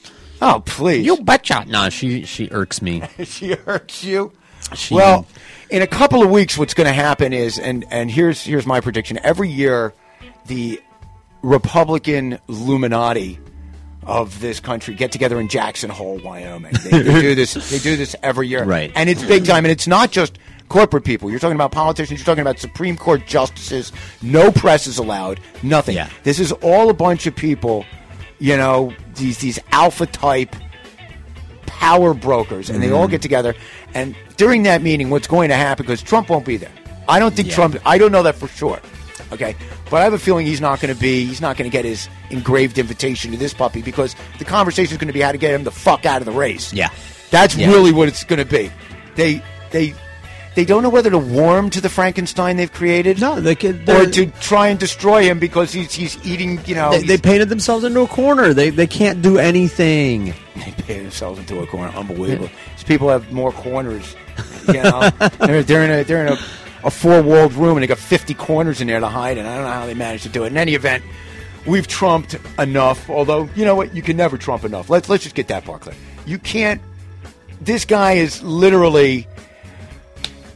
oh 0.41 0.63
please. 0.65 1.05
You 1.05 1.17
betcha. 1.19 1.65
No, 1.69 1.91
she 1.91 2.25
she 2.25 2.49
irks 2.51 2.81
me. 2.81 3.03
she 3.25 3.53
hurts 3.55 4.03
you. 4.05 4.33
She- 4.75 4.95
well, 4.95 5.27
in 5.71 5.83
a 5.83 5.87
couple 5.87 6.23
of 6.23 6.31
weeks, 6.31 6.57
what's 6.59 6.75
going 6.75 6.87
to 6.89 6.93
happen 6.93 7.33
is, 7.33 7.59
and 7.59 7.85
and 7.91 8.11
here's 8.11 8.43
here's 8.43 8.67
my 8.67 8.81
prediction. 8.81 9.19
Every 9.23 9.49
year, 9.51 9.93
the 10.47 10.81
Republican 11.43 12.39
Illuminati 12.49 13.39
of 14.07 14.41
this 14.41 14.61
country 14.61 14.95
get 14.95 15.13
together 15.13 15.41
in 15.41 15.49
Jackson 15.49 15.91
Hole, 15.91 16.19
Wyoming. 16.19 16.73
They, 16.85 17.03
they 17.03 17.21
do 17.21 17.35
this. 17.35 17.55
They 17.71 17.79
do 17.79 17.97
this 17.97 18.15
every 18.23 18.49
year, 18.49 18.65
Right. 18.65 18.93
And 18.95 19.11
it's 19.11 19.25
big 19.25 19.45
time. 19.45 19.65
And 19.65 19.73
it's 19.73 19.87
not 19.87 20.13
just 20.13 20.39
corporate 20.69 21.05
people. 21.05 21.31
You're 21.31 21.41
talking 21.41 21.57
about 21.57 21.73
politicians. 21.73 22.21
You're 22.21 22.25
talking 22.25 22.43
about 22.43 22.59
Supreme 22.59 22.97
Court 22.97 23.27
justices. 23.27 23.93
No 24.23 24.51
press 24.53 24.87
is 24.87 24.99
allowed. 24.99 25.41
Nothing. 25.63 25.97
Yeah. 25.97 26.09
This 26.23 26.39
is 26.39 26.53
all 26.53 26.89
a 26.89 26.95
bunch 26.95 27.27
of 27.27 27.35
people. 27.35 27.85
You 28.39 28.57
know, 28.57 28.93
these 29.15 29.39
these 29.39 29.59
alpha 29.73 30.07
type 30.07 30.55
power 31.67 32.15
brokers, 32.15 32.71
and 32.71 32.83
they 32.83 32.91
all 32.91 33.05
mm-hmm. 33.05 33.13
get 33.13 33.23
together. 33.23 33.55
And 33.95 34.15
during 34.37 34.63
that 34.65 34.83
meeting, 34.83 35.11
what's 35.11 35.27
going 35.27 35.49
to 35.49 35.57
happen? 35.57 35.85
Because 35.85 36.03
Trump 36.03 36.29
won't 36.29 36.45
be 36.45 36.57
there. 36.57 36.73
I 37.09 37.19
don't 37.19 37.35
think 37.35 37.49
Yeah. 37.49 37.55
Trump. 37.55 37.77
I 37.85 37.99
don't 37.99 38.13
know 38.13 38.23
that 38.23 38.35
for 38.35 38.49
sure. 38.49 38.81
Okay, 39.33 39.57
but 39.91 39.97
I 40.01 40.05
have 40.05 40.13
a 40.13 40.19
feeling 40.19 40.47
he's 40.47 40.61
not 40.61 40.81
going 40.81 40.95
to 40.95 41.01
be. 41.01 41.25
He's 41.25 41.41
not 41.41 41.57
going 41.57 41.69
to 41.69 41.73
get 41.73 41.85
his 41.85 42.09
engraved 42.31 42.79
invitation 42.79 43.33
to 43.33 43.37
this 43.37 43.53
puppy 43.55 43.83
because 43.83 44.15
the 44.39 44.45
conversation 44.45 44.93
is 44.93 44.99
going 44.99 45.09
to 45.09 45.13
be 45.15 45.21
how 45.21 45.33
to 45.33 45.39
get 45.39 45.53
him 45.53 45.65
the 45.65 45.71
fuck 45.73 46.07
out 46.07 46.23
of 46.23 46.27
the 46.27 46.33
race. 46.33 46.73
Yeah. 46.73 46.91
that's 47.31 47.57
Yeah. 47.57 47.69
really 47.69 47.93
what 47.93 48.07
it's 48.09 48.23
going 48.25 48.39
to 48.39 48.45
be. 48.45 48.71
They 49.17 49.43
they. 49.71 49.95
They 50.55 50.65
don't 50.65 50.83
know 50.83 50.89
whether 50.89 51.11
to 51.11 51.19
warm 51.19 51.69
to 51.69 51.83
the 51.83 51.91
Frankenstein 51.91 52.57
they've 52.57 52.73
created, 52.73 53.21
No, 53.21 53.39
they 53.43 53.55
could. 53.55 53.87
or 53.91 54.07
to 54.07 54.25
try 54.41 54.69
and 54.69 54.81
destroy 54.81 55.25
him 55.25 55.39
because 55.39 55.71
he's 55.71 55.93
he's 55.93 56.17
eating. 56.27 56.59
You 56.65 56.77
know, 56.77 56.93
They, 56.93 57.03
they 57.03 57.19
painted 57.19 57.51
themselves 57.51 57.85
into 57.85 58.01
a 58.01 58.07
corner. 58.07 58.55
They 58.55 58.71
they 58.71 58.87
can't 58.87 59.21
do 59.21 59.37
anything. 59.37 60.33
they 60.57 60.71
pay 60.87 61.01
themselves 61.03 61.39
into 61.41 61.61
a 61.61 61.67
corner. 61.67 61.93
Unbelievable. 61.95 62.49
These 62.75 62.85
people 62.85 63.11
have 63.11 63.31
more 63.31 63.53
corners. 63.53 64.17
You 64.69 64.83
know, 64.83 65.11
they're, 65.41 65.63
they're 65.63 65.83
in 65.85 65.91
a 65.91 66.05
they're 66.05 66.27
in 66.27 66.33
a, 66.33 66.39
a 66.87 66.91
four 66.91 67.21
walled 67.21 67.53
room 67.53 67.77
and 67.77 67.83
they 67.83 67.87
got 67.87 67.99
fifty 67.99 68.33
corners 68.33 68.81
in 68.81 68.87
there 68.87 69.01
to 69.01 69.09
hide. 69.09 69.37
And 69.37 69.47
I 69.47 69.57
don't 69.57 69.65
know 69.65 69.73
how 69.73 69.87
they 69.87 69.95
managed 69.95 70.23
to 70.23 70.31
do 70.31 70.45
it. 70.45 70.49
In 70.49 70.57
any 70.57 70.75
event, 70.75 71.05
we've 71.67 71.87
trumped 71.87 72.37
enough. 72.59 73.11
Although 73.11 73.51
you 73.55 73.65
know 73.65 73.75
what, 73.75 73.95
you 73.95 74.03
can 74.03 74.17
never 74.17 74.39
trump 74.39 74.65
enough. 74.65 74.89
Let's 74.89 75.09
let's 75.09 75.25
just 75.25 75.35
get 75.35 75.49
that 75.49 75.65
part 75.65 75.83
clear. 75.83 75.97
You 76.25 76.39
can't. 76.39 76.81
This 77.61 77.85
guy 77.85 78.13
is 78.13 78.43
literally. 78.43 79.27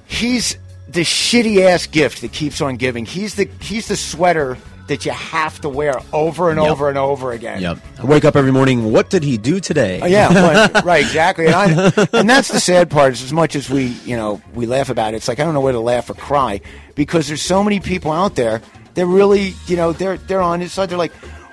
He's 0.07 0.57
the 0.89 1.03
shitty 1.03 1.63
ass 1.63 1.87
gift 1.87 2.21
that 2.23 2.33
keeps 2.33 2.61
on 2.61 2.77
giving. 2.77 3.05
He's 3.05 3.35
the 3.35 3.49
he's 3.61 3.89
the 3.89 3.97
sweater 3.97 4.57
that 4.91 5.07
you 5.07 5.13
have 5.13 5.61
to 5.61 5.69
wear 5.69 5.95
over 6.13 6.51
and 6.51 6.61
Yep. 6.61 6.71
over 6.71 6.89
and 6.89 6.99
over 6.99 7.31
again. 7.33 7.63
Yep. 7.63 7.79
I 8.01 8.05
wake 8.05 8.25
up 8.25 8.35
every 8.35 8.51
morning. 8.51 8.93
What 8.93 9.09
did 9.09 9.23
he 9.23 9.39
do 9.39 9.61
today? 9.61 10.01
Uh, 10.01 10.07
yeah, 10.07 10.29
well, 10.29 10.83
right, 10.85 11.01
exactly. 11.05 11.47
And, 11.47 11.55
I, 11.55 12.07
and 12.13 12.29
that's 12.29 12.49
the 12.49 12.59
sad 12.61 12.91
part. 12.91 13.13
Is 13.13 13.23
as 13.23 13.33
much 13.33 13.55
as 13.55 13.71
we, 13.71 13.87
you 14.05 14.17
know, 14.17 14.43
we 14.53 14.67
laugh 14.67 14.91
about 14.91 15.15
it, 15.15 15.19
it's 15.19 15.29
like 15.29 15.39
I 15.39 15.45
don't 15.45 15.55
know 15.55 15.61
whether 15.61 15.77
to 15.79 15.81
laugh 15.81 16.11
or 16.11 16.15
cry 16.15 16.61
because 16.97 17.29
there's 17.29 17.41
so 17.41 17.63
many 17.65 17.79
people 17.81 18.11
out 18.13 18.35
there. 18.35 18.61
They're 18.95 19.07
really, 19.07 19.55
you 19.67 19.77
know, 19.77 19.93
they're 19.93 20.19
they're 20.19 20.43
on 20.43 20.61
his 20.61 20.73
side. 20.73 20.91
They're 20.91 20.99
like, 20.99 21.13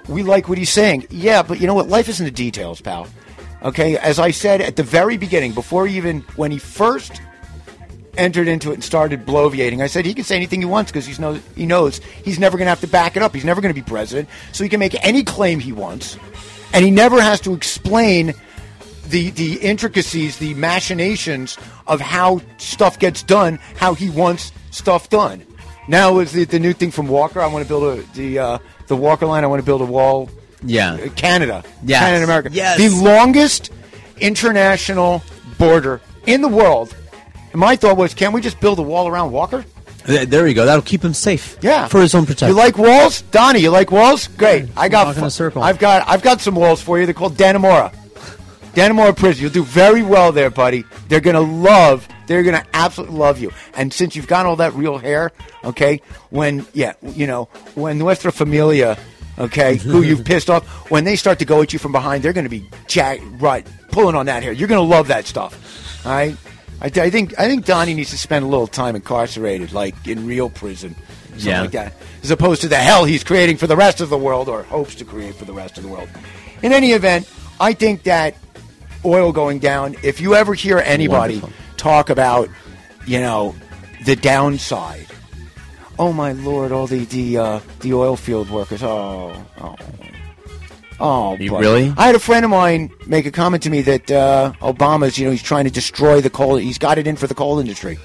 we 0.09 0.23
like 0.23 0.49
what 0.49 0.57
he's 0.57 0.71
saying. 0.71 1.05
Yeah, 1.11 1.43
but 1.43 1.61
you 1.61 1.67
know 1.67 1.75
what? 1.75 1.87
Life 1.87 2.09
isn't 2.09 2.25
the 2.25 2.31
details, 2.31 2.81
pal. 2.81 3.07
Okay, 3.61 3.97
as 3.97 4.17
I 4.19 4.31
said 4.31 4.61
at 4.61 4.75
the 4.75 4.83
very 4.83 5.17
beginning, 5.17 5.53
before 5.53 5.85
even 5.87 6.21
when 6.35 6.49
he 6.51 6.57
first 6.57 7.21
entered 8.17 8.47
into 8.47 8.71
it 8.71 8.75
and 8.75 8.83
started 8.83 9.25
bloviating. 9.25 9.81
I 9.81 9.87
said 9.87 10.05
he 10.05 10.13
can 10.13 10.23
say 10.23 10.35
anything 10.35 10.59
he 10.61 10.65
wants 10.65 10.91
because 10.91 11.05
he's 11.05 11.19
knows 11.19 11.41
he 11.55 11.65
knows 11.65 11.99
he's 12.23 12.39
never 12.39 12.57
going 12.57 12.65
to 12.65 12.69
have 12.69 12.81
to 12.81 12.87
back 12.87 13.15
it 13.15 13.23
up. 13.23 13.33
He's 13.33 13.45
never 13.45 13.61
going 13.61 13.73
to 13.73 13.79
be 13.79 13.85
president, 13.87 14.29
so 14.51 14.63
he 14.63 14.69
can 14.69 14.79
make 14.79 14.95
any 15.05 15.23
claim 15.23 15.59
he 15.59 15.71
wants, 15.71 16.17
and 16.73 16.83
he 16.83 16.91
never 16.91 17.21
has 17.21 17.39
to 17.41 17.53
explain 17.53 18.33
the 19.09 19.29
the 19.31 19.55
intricacies, 19.61 20.37
the 20.37 20.53
machinations 20.55 21.57
of 21.87 22.01
how 22.01 22.41
stuff 22.57 22.99
gets 22.99 23.23
done, 23.23 23.59
how 23.77 23.93
he 23.93 24.09
wants 24.09 24.51
stuff 24.71 25.09
done. 25.09 25.45
Now 25.87 26.19
is 26.19 26.33
the, 26.33 26.43
the 26.43 26.59
new 26.59 26.73
thing 26.73 26.91
from 26.91 27.07
Walker. 27.07 27.39
I 27.41 27.47
want 27.47 27.63
to 27.63 27.67
build 27.69 27.99
a 27.99 28.01
the 28.13 28.39
uh, 28.39 28.57
the 28.87 28.95
Walker 28.95 29.25
line. 29.25 29.43
I 29.43 29.47
want 29.47 29.61
to 29.61 29.65
build 29.65 29.81
a 29.81 29.85
wall. 29.85 30.29
Yeah. 30.63 30.93
uh, 30.95 31.09
Canada, 31.15 31.63
Yes. 31.83 32.01
Canada, 32.01 32.23
America. 32.23 32.49
Yes. 32.51 32.77
The 32.79 32.89
longest 33.03 33.71
international 34.19 35.23
border 35.57 36.01
in 36.25 36.41
the 36.41 36.47
world. 36.47 36.95
My 37.57 37.75
thought 37.75 37.97
was, 37.97 38.13
can't 38.13 38.33
we 38.33 38.41
just 38.41 38.59
build 38.59 38.77
a 38.77 38.83
wall 38.83 39.07
around 39.07 39.31
Walker? 39.31 39.65
There 40.05 40.47
you 40.47 40.53
go. 40.53 40.65
That'll 40.65 40.83
keep 40.83 41.03
him 41.03 41.13
safe. 41.13 41.57
Yeah, 41.61 41.87
For 41.87 41.99
his 41.99 42.13
own 42.15 42.25
protection. 42.25 42.49
You 42.49 42.53
like 42.53 42.77
walls, 42.77 43.23
Donnie? 43.23 43.59
You 43.59 43.71
like 43.71 43.91
walls? 43.91 44.27
Great. 44.27 44.69
I 44.77 44.87
got. 44.87 45.07
Walk 45.07 45.17
in 45.17 45.23
a 45.23 45.29
circle. 45.31 45.63
I've 45.63 45.79
got. 45.79 46.07
I've 46.07 46.21
got 46.21 46.39
some 46.39 46.55
walls 46.55 46.81
for 46.81 46.99
you. 46.99 47.05
They're 47.05 47.13
called 47.15 47.33
Dannemora. 47.33 47.93
Dannemora 48.73 49.17
Prison. 49.17 49.41
You'll 49.41 49.51
do 49.51 49.63
very 49.63 50.03
well 50.03 50.31
there, 50.31 50.51
buddy. 50.51 50.85
They're 51.09 51.19
gonna 51.19 51.41
love. 51.41 52.07
They're 52.27 52.43
gonna 52.43 52.63
absolutely 52.73 53.17
love 53.17 53.39
you. 53.39 53.51
And 53.73 53.91
since 53.91 54.15
you've 54.15 54.27
got 54.27 54.45
all 54.45 54.57
that 54.57 54.73
real 54.75 54.99
hair, 54.99 55.31
okay, 55.63 56.01
when 56.29 56.65
yeah, 56.73 56.93
you 57.01 57.25
know, 57.25 57.45
when 57.73 57.97
Nuestra 57.97 58.31
Familia, 58.31 58.97
okay, 59.39 59.75
who 59.77 60.03
you've 60.03 60.23
pissed 60.23 60.49
off, 60.49 60.63
when 60.91 61.03
they 61.05 61.15
start 61.15 61.39
to 61.39 61.45
go 61.45 61.61
at 61.63 61.73
you 61.73 61.79
from 61.79 61.91
behind, 61.91 62.23
they're 62.23 62.33
gonna 62.33 62.49
be 62.49 62.69
jack 62.85 63.19
right 63.39 63.67
pulling 63.91 64.15
on 64.15 64.27
that 64.27 64.43
hair. 64.43 64.51
You're 64.51 64.69
gonna 64.69 64.81
love 64.81 65.07
that 65.07 65.25
stuff. 65.25 66.05
All 66.05 66.11
right. 66.13 66.37
I, 66.81 66.85
I 66.87 67.09
think 67.09 67.37
I 67.39 67.47
think 67.47 67.65
Donnie 67.65 67.93
needs 67.93 68.11
to 68.11 68.17
spend 68.17 68.45
a 68.45 68.47
little 68.47 68.67
time 68.67 68.95
incarcerated, 68.95 69.71
like 69.73 69.95
in 70.07 70.25
real 70.27 70.49
prison, 70.49 70.95
something 71.29 71.47
Yeah. 71.47 71.61
like 71.61 71.71
that, 71.71 71.93
as 72.23 72.31
opposed 72.31 72.61
to 72.61 72.67
the 72.67 72.77
hell 72.77 73.05
he's 73.05 73.23
creating 73.23 73.57
for 73.57 73.67
the 73.67 73.75
rest 73.75 74.01
of 74.01 74.09
the 74.09 74.17
world 74.17 74.47
or 74.49 74.63
hopes 74.63 74.95
to 74.95 75.05
create 75.05 75.35
for 75.35 75.45
the 75.45 75.53
rest 75.53 75.77
of 75.77 75.83
the 75.83 75.89
world. 75.89 76.09
In 76.61 76.71
any 76.73 76.91
event, 76.91 77.29
I 77.59 77.73
think 77.73 78.03
that 78.03 78.35
oil 79.05 79.31
going 79.31 79.59
down. 79.59 79.95
If 80.03 80.21
you 80.21 80.35
ever 80.35 80.53
hear 80.53 80.77
anybody 80.79 81.35
Wonderful. 81.39 81.53
talk 81.77 82.09
about, 82.09 82.49
you 83.05 83.19
know, 83.19 83.55
the 84.05 84.15
downside, 84.15 85.07
oh 85.97 86.13
my 86.13 86.31
lord, 86.33 86.71
all 86.71 86.85
the 86.87 87.05
the 87.05 87.37
uh, 87.37 87.59
the 87.79 87.93
oil 87.93 88.15
field 88.15 88.49
workers, 88.49 88.83
oh, 88.83 89.33
oh. 89.61 89.75
Oh, 90.99 91.37
You 91.37 91.51
boy. 91.51 91.59
really? 91.59 91.93
I 91.95 92.07
had 92.07 92.15
a 92.15 92.19
friend 92.19 92.43
of 92.43 92.49
mine 92.51 92.91
make 93.05 93.25
a 93.25 93.31
comment 93.31 93.63
to 93.63 93.69
me 93.69 93.81
that 93.83 94.09
uh, 94.09 94.53
Obama's, 94.61 95.17
you 95.17 95.25
know, 95.25 95.31
he's 95.31 95.43
trying 95.43 95.65
to 95.65 95.71
destroy 95.71 96.21
the 96.21 96.29
coal. 96.29 96.55
He's 96.55 96.77
got 96.79 96.97
it 96.97 97.05
in 97.07 97.15
for 97.15 97.27
the 97.27 97.35
coal 97.35 97.59
industry. 97.59 97.99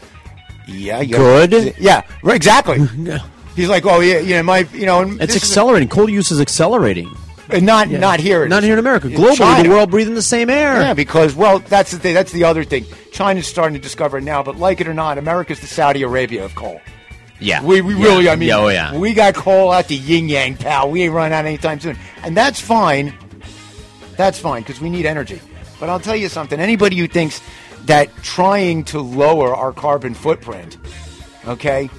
Yeah, 0.68 1.00
yeah. 1.00 1.16
Good? 1.16 1.74
Yeah, 1.78 2.02
right, 2.22 2.36
exactly. 2.36 2.78
He's 3.56 3.68
like, 3.68 3.84
oh 3.84 4.00
yeah, 4.00 4.18
you 4.20 4.34
know, 4.36 4.42
my, 4.44 4.60
you 4.72 4.86
know, 4.86 5.02
and 5.02 5.20
It's 5.20 5.34
is 5.34 5.42
a- 5.42 5.44
accelerating. 5.44 5.88
Coal 5.88 6.08
use 6.08 6.30
is 6.30 6.40
accelerating. 6.40 7.10
uh, 7.50 7.58
not 7.58 7.90
not 7.90 8.18
here, 8.20 8.48
Not 8.48 8.62
here 8.62 8.72
in 8.72 8.78
America. 8.78 9.08
Globally, 9.08 9.36
China. 9.36 9.62
the 9.68 9.74
world 9.74 9.90
breathing 9.90 10.14
the 10.14 10.22
same 10.22 10.48
air. 10.48 10.80
Yeah, 10.80 10.94
because 10.94 11.34
well, 11.34 11.58
that's 11.58 11.90
the 11.90 11.98
thing. 11.98 12.14
That's 12.14 12.32
the 12.32 12.44
other 12.44 12.64
thing. 12.64 12.86
China's 13.12 13.46
starting 13.46 13.74
to 13.74 13.80
discover 13.80 14.16
it 14.18 14.22
now, 14.24 14.42
but 14.42 14.56
like 14.56 14.80
it 14.80 14.88
or 14.88 14.94
not, 14.94 15.18
America's 15.18 15.60
the 15.60 15.66
Saudi 15.66 16.02
Arabia 16.02 16.44
of 16.46 16.54
coal. 16.54 16.80
Yeah. 17.40 17.62
We, 17.62 17.80
we 17.82 17.94
Yeah. 17.94 18.04
really, 18.04 18.28
I 18.30 18.36
mean, 18.36 18.48
Yeah, 18.48 18.56
oh, 18.58 18.68
yeah. 18.68 18.96
we 18.96 19.12
got 19.12 19.34
coal 19.34 19.70
out 19.72 19.88
the 19.88 19.96
yin 19.96 20.28
yang, 20.30 20.56
pal. 20.56 20.90
We 20.90 21.02
ain't 21.02 21.12
running 21.12 21.34
out 21.34 21.44
anytime 21.44 21.78
soon, 21.80 21.98
and 22.22 22.36
that's 22.36 22.60
fine. 22.60 23.14
That's 24.16 24.38
fine 24.38 24.62
because 24.62 24.80
we 24.80 24.90
need 24.90 25.06
energy. 25.06 25.40
But 25.80 25.88
I'll 25.88 26.00
tell 26.00 26.16
you 26.16 26.28
something. 26.28 26.60
Anybody 26.60 26.96
who 26.96 27.08
thinks 27.08 27.40
that 27.86 28.14
trying 28.22 28.84
to 28.84 29.00
lower 29.00 29.54
our 29.54 29.72
carbon 29.72 30.14
footprint, 30.14 30.78
okay, 31.46 31.90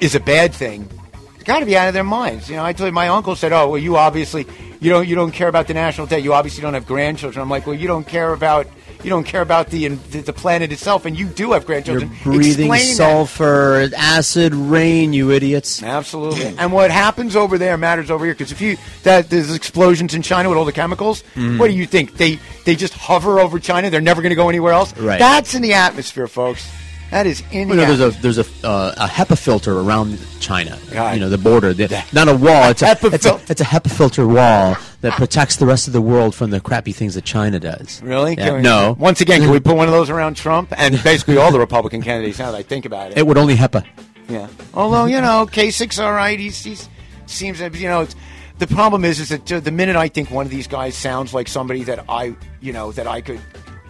is 0.00 0.14
a 0.14 0.20
bad 0.20 0.54
thing, 0.54 0.88
it's 1.34 1.44
got 1.44 1.60
to 1.60 1.66
be 1.66 1.76
out 1.76 1.88
of 1.88 1.94
their 1.94 2.04
minds. 2.04 2.48
You 2.48 2.56
know, 2.56 2.64
I 2.64 2.72
told 2.72 2.88
you, 2.88 2.92
my 2.92 3.08
uncle 3.08 3.36
said, 3.36 3.52
"Oh, 3.52 3.68
well, 3.68 3.78
you 3.78 3.96
obviously 3.96 4.46
you 4.80 4.90
don't 4.90 5.06
you 5.06 5.14
don't 5.14 5.32
care 5.32 5.48
about 5.48 5.66
the 5.66 5.74
national 5.74 6.06
debt. 6.06 6.22
You 6.22 6.32
obviously 6.32 6.62
don't 6.62 6.74
have 6.74 6.86
grandchildren." 6.86 7.42
I'm 7.42 7.50
like, 7.50 7.66
"Well, 7.66 7.76
you 7.76 7.86
don't 7.86 8.06
care 8.06 8.32
about." 8.32 8.66
You 9.04 9.10
don't 9.10 9.24
care 9.24 9.42
about 9.42 9.68
the 9.70 9.88
the, 9.88 10.32
planet 10.32 10.72
itself, 10.72 11.04
and 11.06 11.18
you 11.18 11.26
do 11.26 11.52
have 11.52 11.62
You're 11.62 11.66
grandchildren. 11.66 12.10
breathing 12.22 12.66
Explain 12.72 12.88
that. 12.88 12.94
sulfur, 12.96 13.88
acid 13.96 14.54
rain, 14.54 15.12
you 15.12 15.30
idiots. 15.30 15.82
Absolutely. 15.82 16.54
and 16.58 16.72
what 16.72 16.90
happens 16.90 17.36
over 17.36 17.58
there 17.58 17.76
matters 17.76 18.10
over 18.10 18.24
here 18.24 18.34
because 18.34 18.52
if 18.52 18.60
you 18.60 18.76
that 19.02 19.30
there's 19.30 19.54
explosions 19.54 20.14
in 20.14 20.22
China 20.22 20.48
with 20.48 20.58
all 20.58 20.64
the 20.64 20.72
chemicals, 20.72 21.22
Mhm. 21.36 21.58
what 21.58 21.68
do 21.68 21.74
you 21.76 21.86
think? 21.86 22.16
They 22.16 22.38
they 22.64 22.74
just 22.76 22.94
hover 22.94 23.40
over 23.40 23.58
China. 23.58 23.90
They're 23.90 24.00
never 24.00 24.22
going 24.22 24.30
to 24.30 24.36
go 24.36 24.48
anywhere 24.48 24.72
else. 24.72 24.96
Right. 24.96 25.18
That's 25.18 25.54
in 25.54 25.62
the 25.62 25.72
atmosphere, 25.74 26.26
folks. 26.26 26.66
That 27.10 27.26
is 27.26 27.42
in 27.50 27.68
Well, 27.68 27.78
no, 27.78 27.92
there's 27.92 28.16
a 28.16 28.20
there's 28.20 28.38
a 28.38 28.66
uh, 28.66 28.94
a 28.96 29.06
HEPA 29.06 29.36
filter 29.36 29.80
around 29.80 30.18
China. 30.38 30.78
God. 30.92 31.14
You 31.14 31.20
know 31.20 31.28
the 31.28 31.38
border, 31.38 31.74
the, 31.74 32.04
not 32.12 32.28
a 32.28 32.34
wall. 32.34 32.70
It's 32.70 32.82
a, 32.82 32.86
HEPA 32.86 33.14
it's, 33.14 33.26
a, 33.26 33.40
it's 33.48 33.60
a 33.60 33.64
HEPA 33.64 33.90
filter 33.90 34.26
wall 34.26 34.76
that 35.00 35.14
protects 35.14 35.56
the 35.56 35.66
rest 35.66 35.88
of 35.88 35.92
the 35.92 36.00
world 36.00 36.34
from 36.34 36.50
the 36.50 36.60
crappy 36.60 36.92
things 36.92 37.14
that 37.14 37.24
China 37.24 37.58
does. 37.58 38.00
Really? 38.02 38.36
Yeah, 38.36 38.56
we- 38.56 38.62
no. 38.62 38.96
Once 38.98 39.20
again, 39.20 39.40
can 39.40 39.50
we 39.50 39.58
put 39.58 39.74
one 39.76 39.88
of 39.88 39.92
those 39.92 40.08
around 40.08 40.36
Trump 40.36 40.72
and 40.76 41.02
basically 41.04 41.36
all 41.36 41.50
the 41.50 41.58
Republican 41.58 42.00
candidates? 42.00 42.38
Now 42.38 42.52
that 42.52 42.58
I 42.58 42.62
think 42.62 42.84
about 42.84 43.10
it. 43.10 43.18
It 43.18 43.26
would 43.26 43.38
only 43.38 43.56
HEPA. 43.56 43.84
Yeah. 44.28 44.48
Although 44.72 45.06
you 45.06 45.20
know, 45.20 45.46
Kasich's 45.50 45.98
all 45.98 46.12
right. 46.12 46.38
He's, 46.38 46.62
he's 46.62 46.88
seems 47.26 47.60
you 47.60 47.88
know. 47.88 48.02
It's, 48.02 48.14
the 48.58 48.66
problem 48.66 49.06
is, 49.06 49.20
is 49.20 49.30
that 49.30 49.46
the 49.46 49.70
minute 49.70 49.96
I 49.96 50.08
think 50.08 50.30
one 50.30 50.44
of 50.44 50.50
these 50.50 50.66
guys 50.66 50.94
sounds 50.94 51.32
like 51.32 51.48
somebody 51.48 51.82
that 51.84 52.04
I, 52.10 52.36
you 52.60 52.74
know, 52.74 52.92
that 52.92 53.06
I 53.06 53.22
could 53.22 53.40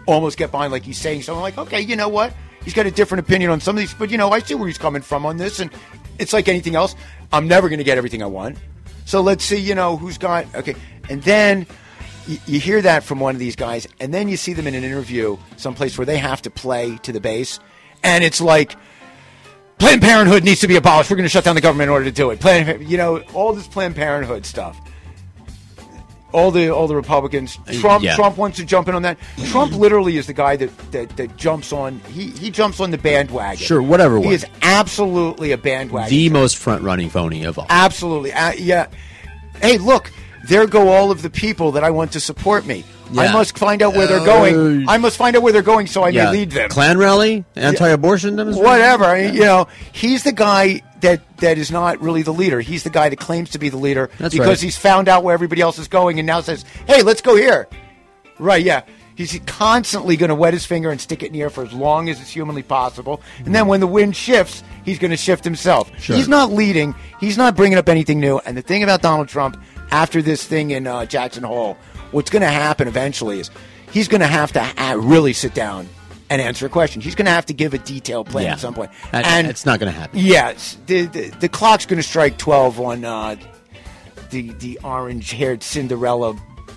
almost 0.07 0.39
get 0.39 0.53
behind, 0.53 0.71
like 0.73 0.85
he's 0.85 0.97
saying 0.97 1.23
something 1.23 1.43
like, 1.43 1.59
okay, 1.59 1.81
you 1.81 1.97
know 1.97 2.09
what? 2.09 2.33
He's 2.65 2.75
got 2.75 2.87
a 2.87 2.91
different 2.91 3.27
opinion 3.27 3.51
on 3.51 3.61
some 3.61 3.77
of 3.77 3.81
these, 3.81 3.95
but 3.95 4.11
you 4.11 4.19
know, 4.19 4.31
I 4.31 4.41
see 4.41 4.55
where 4.55 4.67
he's 4.67 4.79
coming 4.79 5.03
from 5.03 5.25
on 5.27 5.37
this, 5.37 5.61
and 5.61 5.71
it's 6.19 6.33
like 6.33 6.49
anything 6.49 6.75
else. 6.75 6.95
I'm 7.33 7.49
never 7.49 7.69
going 7.69 7.79
to 7.79 7.85
get 7.85 7.99
everything 7.99 8.23
I 8.23 8.27
want. 8.27 8.59
So 9.05 9.21
let's 9.21 9.45
see, 9.45 9.59
you 9.59 9.75
know, 9.75 9.97
who's 9.97 10.19
got 10.19 10.47
okay, 10.55 10.75
and 11.09 11.23
then. 11.23 11.67
You, 12.27 12.39
you 12.47 12.61
hear 12.61 12.83
that 12.83 13.03
from 13.03 13.19
one 13.19 13.35
of 13.35 13.39
these 13.39 13.57
guys, 13.57 13.89
and 13.99 14.13
then 14.13 14.29
you 14.29 14.37
see 14.37 14.53
them 14.53 14.67
in 14.67 14.75
an 14.75 14.85
interview 14.85 15.39
someplace 15.57 15.97
where 15.97 16.05
they 16.05 16.19
have 16.19 16.43
to 16.43 16.51
play 16.51 16.99
to 16.99 17.13
the 17.13 17.21
base, 17.21 17.59
and 18.05 18.23
it's 18.23 18.43
like, 18.43 18.77
Planned 19.79 20.03
Parenthood 20.03 20.45
needs 20.45 20.61
to 20.61 20.69
be 20.69 20.77
abolished. 20.77 21.11
We're 21.11 21.17
going 21.17 21.25
to 21.25 21.31
shut 21.31 21.45
down 21.45 21.55
the 21.55 21.63
government 21.63 21.89
in 21.89 21.93
order 21.93 22.05
to 22.05 22.13
do 22.13 22.29
it. 22.31 22.39
Planned, 22.39 22.87
you 22.89 22.99
know, 22.99 23.21
all 23.33 23.55
this 23.55 23.67
Planned 23.67 23.97
Parenthood 23.97 24.45
stuff. 24.45 24.79
All 26.33 26.51
the 26.51 26.71
all 26.71 26.87
the 26.87 26.95
Republicans. 26.95 27.59
Trump 27.81 28.05
yeah. 28.05 28.15
Trump 28.15 28.37
wants 28.37 28.59
to 28.59 28.65
jump 28.65 28.89
in 28.89 28.95
on 28.95 29.03
that. 29.03 29.19
Trump 29.47 29.73
literally 29.73 30.17
is 30.17 30.27
the 30.27 30.33
guy 30.33 30.57
that, 30.57 30.93
that, 30.93 31.17
that 31.17 31.37
jumps 31.37 31.73
on. 31.73 32.01
He 32.13 32.31
he 32.31 32.51
jumps 32.51 32.81
on 32.81 32.91
the 32.91 32.99
bandwagon. 32.99 33.59
Sure, 33.59 33.83
whatever 33.83 34.19
He 34.19 34.27
one. 34.27 34.35
is 34.35 34.47
absolutely 34.63 35.53
a 35.53 35.59
bandwagon. 35.59 36.11
The 36.11 36.29
most 36.29 36.57
front 36.57 36.83
running 36.83 37.11
phony 37.11 37.45
of 37.45 37.59
all. 37.59 37.67
Absolutely. 37.69 38.33
Uh, 38.33 38.53
yeah. 38.53 38.87
Hey, 39.61 39.79
look, 39.79 40.13
there 40.47 40.67
go 40.67 40.89
all 40.89 41.11
of 41.11 41.23
the 41.23 41.31
people 41.31 41.73
that 41.73 41.85
I 41.85 41.91
want 41.91 42.13
to 42.13 42.21
support 42.21 42.65
me. 42.65 42.85
I 43.19 43.33
must 43.33 43.59
find 43.59 43.83
out 43.83 43.95
where 43.95 44.07
they're 44.07 44.25
going. 44.25 44.89
I 44.89 44.97
must 44.99 45.17
find 45.17 45.35
out 45.35 45.43
where 45.43 45.53
they're 45.53 45.63
going 45.63 45.89
so 45.89 46.03
I 46.03 46.11
yeah. 46.11 46.27
may 46.27 46.31
lead 46.31 46.53
them. 46.53 46.71
Klan 46.71 46.97
rally, 46.97 47.45
anti-abortion 47.57 48.37
demonstration. 48.37 48.71
Whatever. 48.71 49.21
You 49.21 49.41
know, 49.41 49.67
he's 49.93 50.23
the 50.23 50.33
guy 50.33 50.83
that 51.01 51.39
that 51.39 51.59
is 51.59 51.71
not 51.71 52.01
really 52.01 52.23
the 52.23 52.33
leader. 52.33 52.61
He's 52.61 52.83
the 52.83 52.91
guy 52.91 53.09
that 53.09 53.19
claims 53.19 53.51
to 53.51 53.59
be 53.59 53.69
the 53.69 53.77
leader 53.77 54.11
That's 54.19 54.35
because 54.35 54.49
right. 54.49 54.61
he's 54.61 54.77
found 54.77 55.09
out 55.09 55.25
where 55.25 55.35
everybody 55.35 55.61
else 55.61 55.79
is 55.79 55.89
going 55.89 56.19
and 56.19 56.27
now 56.27 56.41
says, 56.41 56.65
"Hey, 56.87 57.03
let's 57.03 57.21
go 57.21 57.37
here." 57.37 57.69
Right? 58.39 58.63
Yeah. 58.63 58.83
He's 59.17 59.39
constantly 59.45 60.17
going 60.17 60.31
to 60.31 60.35
wet 60.35 60.55
his 60.55 60.65
finger 60.65 60.91
and 60.91 60.99
stick 60.99 61.23
it 61.23 61.27
in 61.27 61.33
the 61.35 61.43
air 61.43 61.51
for 61.51 61.63
as 61.63 61.75
long 61.75 62.09
as 62.09 62.19
it's 62.23 62.31
humanly 62.31 62.63
possible. 62.63 63.21
And 63.45 63.55
then 63.55 63.67
when 63.67 63.81
the 63.81 63.87
wind 63.87 64.17
shifts, 64.17 64.63
he's 64.83 64.99
going 64.99 65.11
to 65.11 65.17
shift 65.19 65.45
himself. 65.45 65.91
Sure. 66.01 66.17
He's 66.17 66.27
not 66.27 66.51
leading. 66.51 66.95
He's 67.21 67.37
not 67.37 67.55
bringing 67.55 67.77
up 67.77 67.91
anything 67.91 68.19
new. 68.19 68.39
And 68.39 68.57
the 68.57 68.63
thing 68.63 68.83
about 68.83 69.03
Donald 69.03 69.29
Trump 69.29 69.63
after 69.91 70.23
this 70.23 70.47
thing 70.47 70.71
in 70.71 70.87
uh, 70.87 71.05
Jackson 71.05 71.43
Hole, 71.43 71.77
what's 72.13 72.31
going 72.31 72.41
to 72.41 72.49
happen 72.49 72.89
eventually 72.89 73.41
is 73.41 73.51
he's 73.93 74.09
going 74.09 74.23
to 74.23 74.27
have 74.27 74.53
to 74.53 74.97
really 74.97 75.35
sit 75.35 75.53
down 75.53 75.87
and 76.31 76.41
answer 76.41 76.65
a 76.65 76.69
question. 76.71 77.03
He's 77.03 77.15
going 77.15 77.27
to 77.27 77.33
have 77.33 77.45
to 77.47 77.53
give 77.53 77.75
a 77.75 77.79
detailed 77.79 78.29
plan 78.29 78.45
Yeah. 78.47 78.53
at 78.53 78.61
some 78.61 78.73
point. 78.73 78.91
And 79.13 79.47
it's 79.49 79.67
not 79.67 79.79
going 79.81 79.93
to 79.93 79.99
happen. 79.99 80.19
Yes, 80.19 80.79
the, 80.87 81.03
the 81.07 81.29
the 81.41 81.49
clock's 81.49 81.85
going 81.87 81.99
to 82.01 82.09
strike 82.09 82.39
twelve 82.39 82.81
on 82.81 83.05
uh, 83.05 83.37
the 84.31 84.51
the 84.53 84.79
orange 84.85 85.33
haired 85.33 85.63
Cinderella 85.63 86.35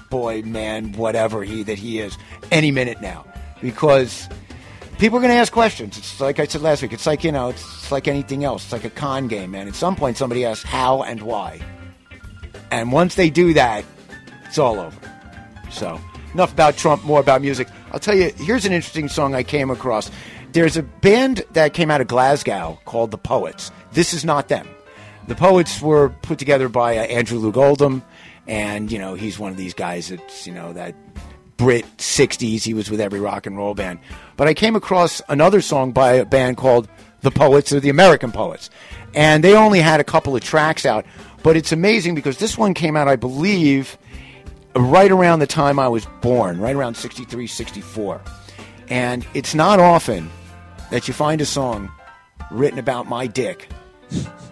boy 0.09 0.41
man, 0.41 0.91
whatever 0.93 1.43
he 1.43 1.63
that 1.63 1.77
he 1.79 1.99
is, 1.99 2.17
any 2.51 2.71
minute 2.71 2.99
now, 3.01 3.25
because 3.61 4.27
people 4.97 5.17
are 5.17 5.21
going 5.21 5.31
to 5.33 5.37
ask 5.39 5.53
questions. 5.53 5.97
It's 5.97 6.19
like 6.19 6.39
I 6.39 6.45
said 6.47 6.61
last 6.61 6.81
week. 6.81 6.91
It's 6.93 7.05
like 7.05 7.23
you 7.23 7.31
know, 7.31 7.49
it's 7.49 7.91
like 7.91 8.07
anything 8.07 8.43
else. 8.43 8.63
It's 8.65 8.73
like 8.73 8.85
a 8.85 8.89
con 8.89 9.27
game, 9.27 9.51
man. 9.51 9.67
At 9.67 9.75
some 9.75 9.95
point, 9.95 10.17
somebody 10.17 10.45
asks 10.45 10.63
how 10.63 11.03
and 11.03 11.21
why, 11.21 11.59
and 12.71 12.91
once 12.91 13.15
they 13.15 13.29
do 13.29 13.53
that, 13.53 13.85
it's 14.45 14.57
all 14.57 14.79
over. 14.79 14.97
So 15.71 15.99
enough 16.33 16.51
about 16.51 16.77
Trump, 16.77 17.03
more 17.03 17.19
about 17.19 17.41
music. 17.41 17.67
I'll 17.91 17.99
tell 17.99 18.15
you. 18.15 18.31
Here's 18.37 18.65
an 18.65 18.73
interesting 18.73 19.07
song 19.07 19.35
I 19.35 19.43
came 19.43 19.69
across. 19.69 20.09
There's 20.51 20.77
a 20.77 20.83
band 20.83 21.43
that 21.53 21.73
came 21.73 21.89
out 21.89 22.01
of 22.01 22.07
Glasgow 22.07 22.79
called 22.85 23.11
the 23.11 23.17
Poets. 23.17 23.71
This 23.91 24.13
is 24.13 24.23
not 24.23 24.49
them. 24.49 24.67
The 25.27 25.35
Poets 25.35 25.81
were 25.81 26.09
put 26.09 26.37
together 26.37 26.69
by 26.69 26.97
uh, 26.97 27.03
Andrew 27.03 27.39
Loog 27.39 27.57
Oldham, 27.57 28.03
and 28.45 28.91
you 28.91 28.99
know 28.99 29.13
he's 29.15 29.39
one 29.39 29.51
of 29.51 29.57
these 29.57 29.73
guys 29.73 30.09
that's 30.09 30.45
you 30.45 30.53
know 30.53 30.73
that 30.73 30.95
Brit 31.57 31.85
60s. 31.97 32.63
He 32.63 32.73
was 32.73 32.89
with 32.89 32.99
every 32.99 33.19
rock 33.19 33.45
and 33.45 33.55
roll 33.55 33.73
band. 33.73 33.99
But 34.35 34.47
I 34.47 34.53
came 34.53 34.75
across 34.75 35.21
another 35.29 35.61
song 35.61 35.91
by 35.91 36.13
a 36.13 36.25
band 36.25 36.57
called 36.57 36.89
The 37.21 37.31
Poets, 37.31 37.71
or 37.71 37.79
the 37.79 37.89
American 37.89 38.31
Poets. 38.31 38.69
And 39.13 39.43
they 39.43 39.55
only 39.55 39.79
had 39.79 39.99
a 39.99 40.03
couple 40.03 40.35
of 40.35 40.43
tracks 40.43 40.85
out. 40.85 41.05
But 41.41 41.57
it's 41.57 41.71
amazing 41.71 42.15
because 42.15 42.37
this 42.37 42.57
one 42.57 42.73
came 42.73 42.95
out, 42.95 43.07
I 43.07 43.15
believe, 43.15 43.97
right 44.75 45.11
around 45.11 45.39
the 45.39 45.47
time 45.47 45.79
I 45.79 45.87
was 45.87 46.05
born, 46.21 46.59
right 46.59 46.75
around 46.75 46.95
63, 46.95 47.47
64. 47.47 48.21
And 48.89 49.25
it's 49.33 49.55
not 49.55 49.79
often 49.79 50.29
that 50.91 51.07
you 51.07 51.13
find 51.13 51.41
a 51.41 51.45
song 51.45 51.91
written 52.51 52.79
about 52.79 53.07
my 53.07 53.27
dick 53.27 53.69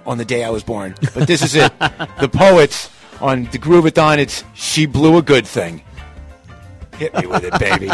on 0.05 0.17
the 0.17 0.25
day 0.25 0.43
I 0.43 0.49
was 0.49 0.63
born. 0.63 0.95
But 1.13 1.27
this 1.27 1.41
is 1.41 1.55
it. 1.55 1.71
the 2.19 2.29
Poets 2.31 2.89
on 3.19 3.43
the 3.45 3.59
Groovathon, 3.59 4.17
it's 4.17 4.43
She 4.53 4.85
Blew 4.85 5.17
a 5.17 5.21
Good 5.21 5.45
Thing. 5.45 5.83
Hit 6.97 7.13
me 7.15 7.25
with 7.27 7.43
it, 7.43 7.59
baby. 7.59 7.89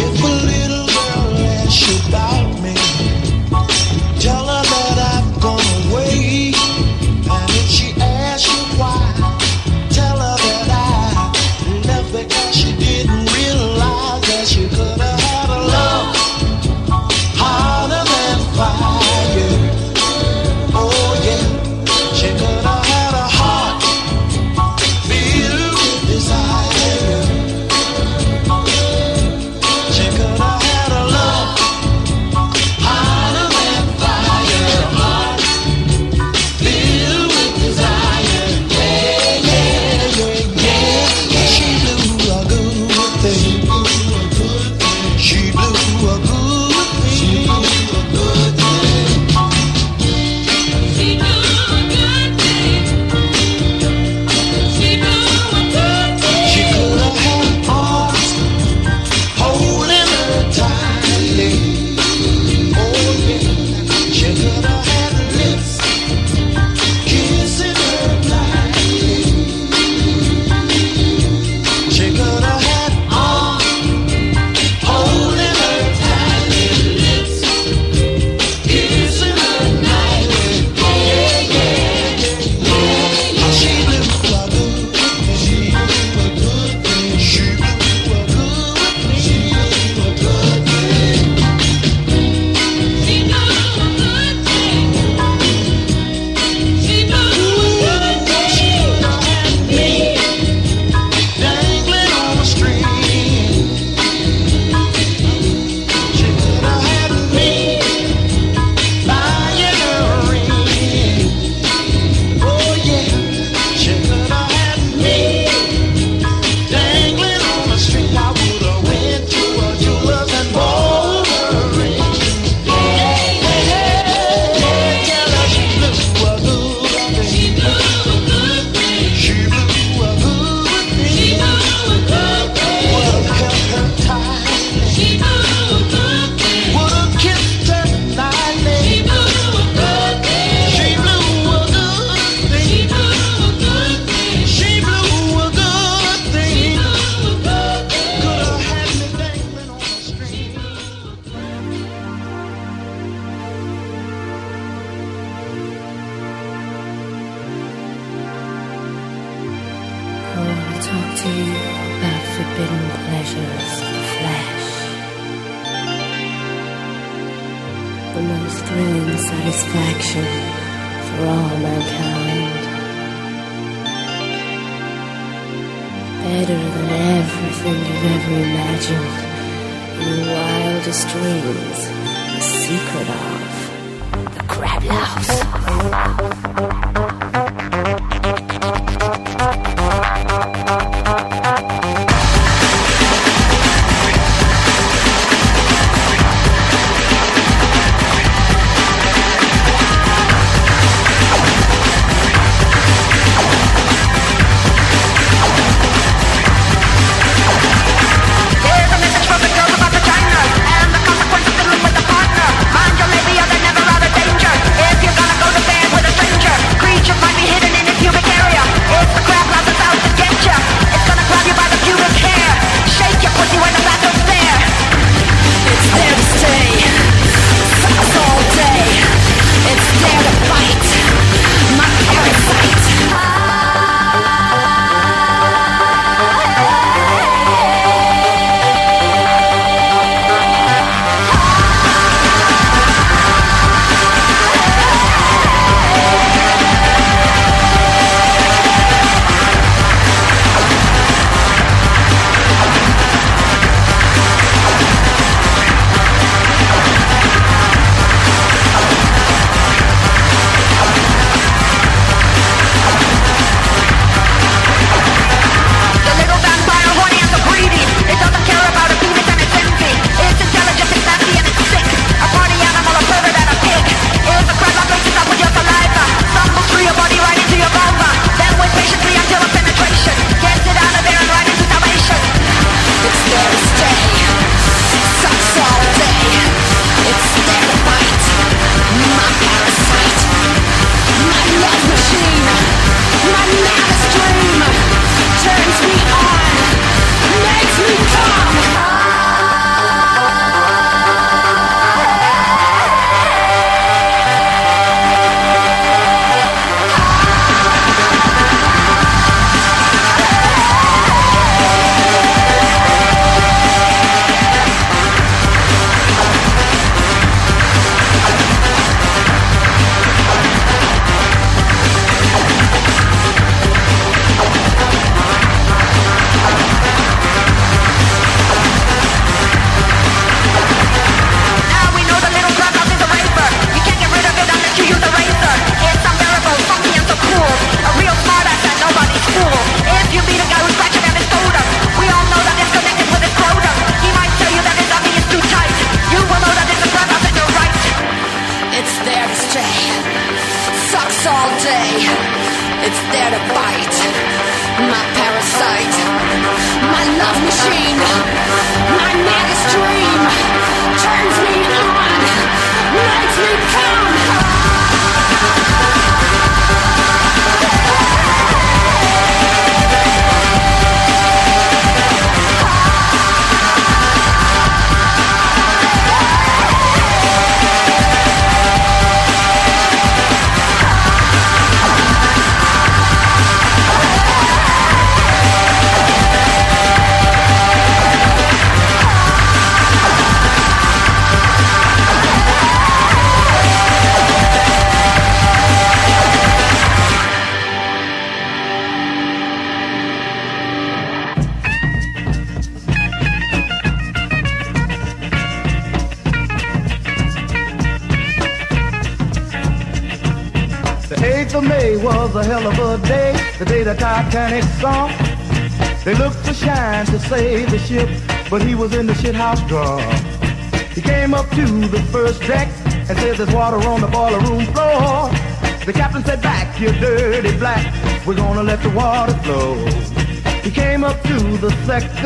If 0.00 0.22
a 0.22 0.26
little 0.26 0.86
girl 0.86 1.38
asks 1.46 1.88
you 1.88 2.12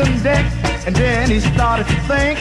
second 0.03 0.23
deck 0.23 0.45
and 0.85 0.95
then 0.95 1.29
he 1.29 1.39
started 1.39 1.87
to 1.87 1.95
think. 2.07 2.39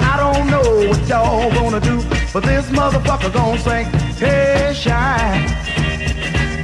I 0.00 0.16
don't 0.16 0.50
know 0.50 0.88
what 0.88 1.08
y'all 1.08 1.50
gonna 1.52 1.80
do, 1.80 2.02
but 2.32 2.42
this 2.42 2.66
motherfucker 2.70 3.32
gonna 3.32 3.58
sing. 3.58 3.86
Hey, 4.16 4.72
shine, 4.74 5.44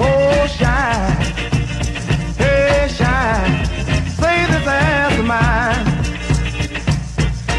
oh 0.01 0.47
shine, 0.59 1.13
hey 2.39 2.89
shine, 2.89 3.67
say 4.21 4.47
this 4.51 4.67
ass 4.67 5.19
of 5.19 5.27
mine. 5.27 5.85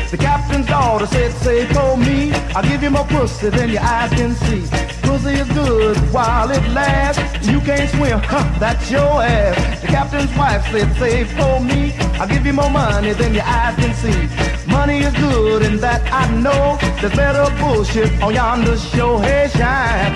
The 0.09 0.17
captain's 0.17 0.67
daughter 0.67 1.05
said, 1.05 1.31
say 1.31 1.65
for 1.67 1.95
me, 1.95 2.33
I'll 2.53 2.63
give 2.63 2.83
you 2.83 2.89
more 2.89 3.05
pussy 3.05 3.49
than 3.49 3.69
your 3.69 3.81
eyes 3.81 4.11
can 4.11 4.35
see. 4.35 4.63
Pussy 5.03 5.33
is 5.35 5.47
good 5.51 5.97
while 6.11 6.51
it 6.51 6.67
lasts. 6.69 7.47
You 7.47 7.61
can't 7.61 7.89
swim, 7.91 8.19
huh, 8.23 8.59
that's 8.59 8.91
your 8.91 9.23
ass. 9.23 9.80
Captain's 9.91 10.33
wife 10.37 10.65
said, 10.71 10.95
save 10.95 11.29
for 11.33 11.59
me, 11.59 11.91
I'll 12.17 12.27
give 12.27 12.45
you 12.45 12.53
more 12.53 12.69
money 12.69 13.11
than 13.11 13.33
your 13.33 13.43
eyes 13.43 13.75
can 13.75 13.93
see. 13.93 14.71
Money 14.71 14.99
is 14.99 15.13
good 15.15 15.63
and 15.63 15.79
that 15.79 16.01
I 16.13 16.31
know. 16.39 16.77
There's 17.01 17.13
better 17.13 17.45
bullshit 17.59 18.09
on 18.23 18.33
yonder 18.33 18.77
show. 18.77 19.17
Hey, 19.17 19.49
shine. 19.49 20.13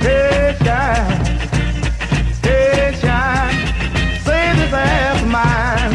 Hey, 0.00 0.56
shine. 0.62 1.24
Hey, 2.44 2.94
shine. 3.02 3.54
Say 4.22 4.52
this 4.54 4.72
ass 4.72 5.22
of 5.22 5.28
mine. 5.28 5.92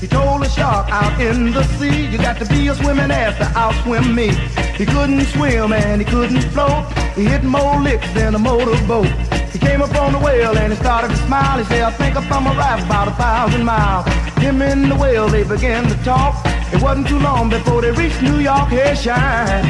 He 0.00 0.08
told 0.08 0.42
a 0.42 0.50
shark 0.50 0.90
out 0.90 1.20
in 1.20 1.52
the 1.52 1.62
sea, 1.78 2.06
you 2.06 2.18
got 2.18 2.38
to 2.40 2.46
be 2.46 2.66
a 2.66 2.74
swimming 2.74 3.12
ass 3.12 3.38
to 3.38 3.44
outswim 3.54 4.14
me. 4.16 4.30
He 4.76 4.84
couldn't 4.84 5.24
swim 5.26 5.72
and 5.72 6.00
he 6.02 6.04
couldn't 6.04 6.42
float. 6.50 7.01
He 7.14 7.24
hit 7.24 7.44
more 7.44 7.78
licks 7.80 8.10
than 8.14 8.34
a 8.34 8.38
motorboat. 8.38 9.06
He 9.52 9.58
came 9.58 9.82
up 9.82 9.94
on 10.00 10.12
the 10.12 10.18
whale 10.18 10.56
and 10.56 10.72
he 10.72 10.78
started 10.78 11.10
to 11.10 11.16
smile. 11.26 11.58
He 11.58 11.64
said, 11.64 11.82
I 11.82 11.90
think 11.90 12.16
I'm 12.16 12.24
from 12.24 12.46
a 12.46 12.50
ride 12.50 12.82
about 12.82 13.08
a 13.08 13.10
thousand 13.12 13.64
miles. 13.64 14.06
Him 14.38 14.62
and 14.62 14.90
the 14.90 14.96
whale, 14.96 15.28
they 15.28 15.44
began 15.44 15.86
to 15.88 16.04
talk. 16.04 16.42
It 16.72 16.80
wasn't 16.80 17.08
too 17.08 17.18
long 17.18 17.50
before 17.50 17.82
they 17.82 17.90
reached 17.90 18.22
New 18.22 18.38
York. 18.38 18.68
Hey, 18.68 18.94
shine. 18.94 19.64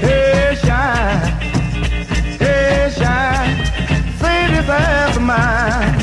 Hey, 0.00 0.56
shine. 0.62 1.28
Hey, 2.38 2.92
shine. 2.96 3.66
Say 4.20 4.46
this 4.54 4.68
ass 4.68 5.16
of 5.16 5.22
mine. 5.22 6.01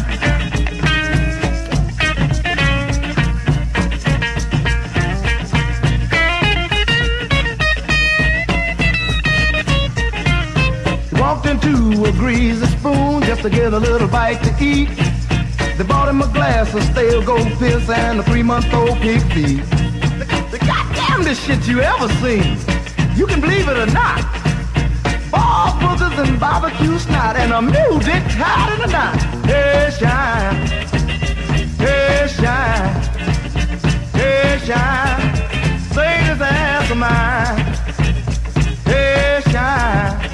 A 12.09 12.11
greasy 12.13 12.65
spoon 12.65 13.21
just 13.21 13.41
to 13.43 13.49
get 13.49 13.71
a 13.71 13.77
little 13.77 14.07
bite 14.07 14.41
to 14.41 14.51
eat. 14.63 14.89
They 15.77 15.83
bought 15.83 16.09
him 16.09 16.21
a 16.21 16.27
glass 16.33 16.73
of 16.73 16.81
stale 16.83 17.23
gold 17.23 17.47
piss 17.59 17.87
and 17.89 18.19
a 18.19 18.23
three-month-old 18.23 18.97
pig 18.99 19.21
feet. 19.33 19.63
The, 20.49 20.57
the 21.21 21.35
shit 21.35 21.67
you 21.67 21.81
ever 21.81 22.07
seen. 22.21 22.57
You 23.15 23.27
can 23.27 23.39
believe 23.39 23.67
it 23.67 23.77
or 23.77 23.85
not. 23.93 24.21
Ball 25.29 25.71
boogers 25.81 26.17
and 26.23 26.39
barbecue 26.39 26.97
snot 26.97 27.35
and 27.35 27.51
a 27.53 27.61
mule 27.61 27.99
dick 27.99 28.23
tied 28.37 28.73
in 28.73 28.81
a 28.81 28.91
knot. 28.91 29.19
Hey, 29.45 29.91
shine. 29.99 30.55
Hey, 31.77 32.27
shine. 32.39 32.89
Hey, 34.17 34.59
shine. 34.65 35.35
Say 35.93 36.13
this 36.27 36.41
ass 36.41 36.89
of 36.89 36.97
mine. 36.97 37.57
Hey, 38.85 39.41
shine. 39.51 40.28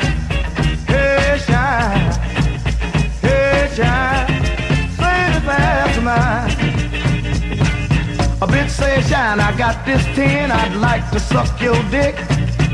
A 8.42 8.48
bitch 8.48 8.70
said, 8.70 9.02
shine, 9.06 9.40
I 9.40 9.56
got 9.58 9.86
this 9.86 10.04
tin, 10.14 10.52
I'd 10.52 10.76
like 10.76 11.10
to 11.12 11.22
suck 11.22 11.62
your 11.62 11.82
dick. 11.90 12.18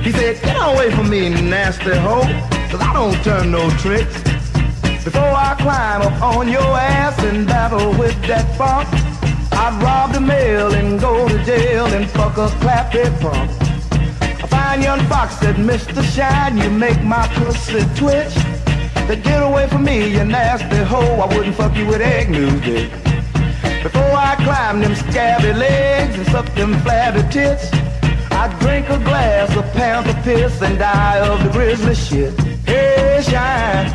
He 0.03 0.11
said, 0.11 0.41
get 0.41 0.57
away 0.57 0.89
from 0.89 1.07
me, 1.07 1.29
nasty 1.29 1.95
hoe, 1.95 2.23
cause 2.71 2.81
I 2.81 2.91
don't 2.93 3.23
turn 3.23 3.51
no 3.51 3.69
tricks. 3.77 4.23
Before 5.03 5.21
I 5.21 5.55
climb 5.59 6.01
up 6.01 6.19
on 6.35 6.49
your 6.49 6.63
ass 6.63 7.17
and 7.23 7.45
battle 7.45 7.91
with 7.91 8.19
that 8.23 8.47
funk, 8.57 8.87
I'd 9.53 9.83
rob 9.83 10.13
the 10.13 10.19
mail 10.19 10.73
and 10.73 10.99
go 10.99 11.27
to 11.27 11.43
jail 11.45 11.85
and 11.85 12.09
fuck 12.09 12.37
a 12.37 12.47
clappy 12.57 13.05
punk. 13.21 13.51
A 14.43 14.47
fine 14.47 14.81
young 14.81 15.01
fox 15.05 15.37
said, 15.37 15.57
Mr. 15.57 16.01
Shine, 16.03 16.57
you 16.57 16.71
make 16.71 17.03
my 17.03 17.27
pussy 17.35 17.85
twitch. 17.95 18.33
Said, 19.05 19.23
get 19.23 19.43
away 19.43 19.67
from 19.67 19.83
me, 19.83 20.11
you 20.11 20.25
nasty 20.25 20.77
hoe, 20.77 21.19
I 21.21 21.27
wouldn't 21.35 21.55
fuck 21.55 21.77
you 21.77 21.85
with 21.85 22.01
egg 22.01 22.31
music. 22.31 22.91
I 24.31 24.35
climb 24.37 24.79
them 24.79 24.95
scabby 24.95 25.51
legs 25.51 26.15
and 26.15 26.25
suck 26.27 26.45
them 26.55 26.73
flabby 26.83 27.21
tits, 27.33 27.69
I'd 28.31 28.57
drink 28.61 28.87
a 28.87 28.97
glass 28.99 29.53
of 29.57 29.65
panther 29.73 30.17
piss 30.23 30.61
and 30.61 30.79
die 30.79 31.19
of 31.19 31.43
the 31.43 31.49
grizzly 31.49 31.95
shit. 31.95 32.39
Hey, 32.65 33.21
shine. 33.29 33.87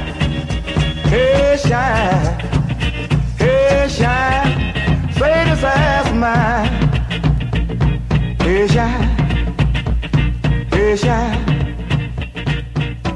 Hey, 1.08 1.56
shine. 1.56 2.38
Hey, 3.38 3.88
shine. 3.88 5.12
Say 5.14 5.44
this 5.48 5.64
ass 5.64 6.10
of 6.10 6.16
mine. 6.16 6.68
Hey, 8.38 8.68
shine. 8.68 9.08
Hey, 10.70 10.96
shine. 10.96 11.56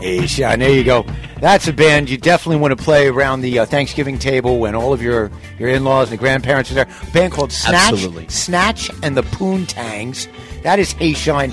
Hey, 0.01 0.27
Sean, 0.27 0.59
there 0.61 0.71
you 0.71 0.85
go. 0.85 1.05
That's 1.41 1.67
a 1.69 1.73
band 1.73 2.11
you 2.11 2.19
definitely 2.19 2.59
want 2.59 2.77
to 2.77 2.83
play 2.85 3.09
around 3.09 3.41
the 3.41 3.61
uh, 3.61 3.67
Thanksgiving 3.67 4.19
table 4.19 4.59
when 4.59 4.75
all 4.75 4.93
of 4.93 5.01
your, 5.01 5.31
your 5.59 5.71
in-laws 5.71 6.11
and 6.11 6.19
grandparents 6.19 6.71
are 6.71 6.75
there. 6.75 6.89
A 7.03 7.11
band 7.13 7.33
called 7.33 7.51
Snatch, 7.51 7.93
Absolutely. 7.93 8.29
Snatch 8.29 8.91
and 9.03 9.17
the 9.17 9.23
Poontangs. 9.23 10.29
That 10.63 10.79
is 10.79 10.93
Hey 10.93 11.15
Shine. 11.15 11.51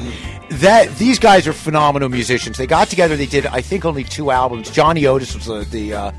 That 0.49 0.89
these 0.97 1.19
guys 1.19 1.47
are 1.47 1.53
phenomenal 1.53 2.09
musicians. 2.09 2.57
They 2.57 2.67
got 2.67 2.89
together. 2.89 3.15
They 3.15 3.25
did, 3.25 3.45
I 3.45 3.61
think, 3.61 3.85
only 3.85 4.03
two 4.03 4.31
albums. 4.31 4.69
Johnny 4.71 5.05
Otis 5.05 5.33
was 5.35 5.45
the 5.45 5.65
the, 5.71 5.93
uh, 5.93 6.11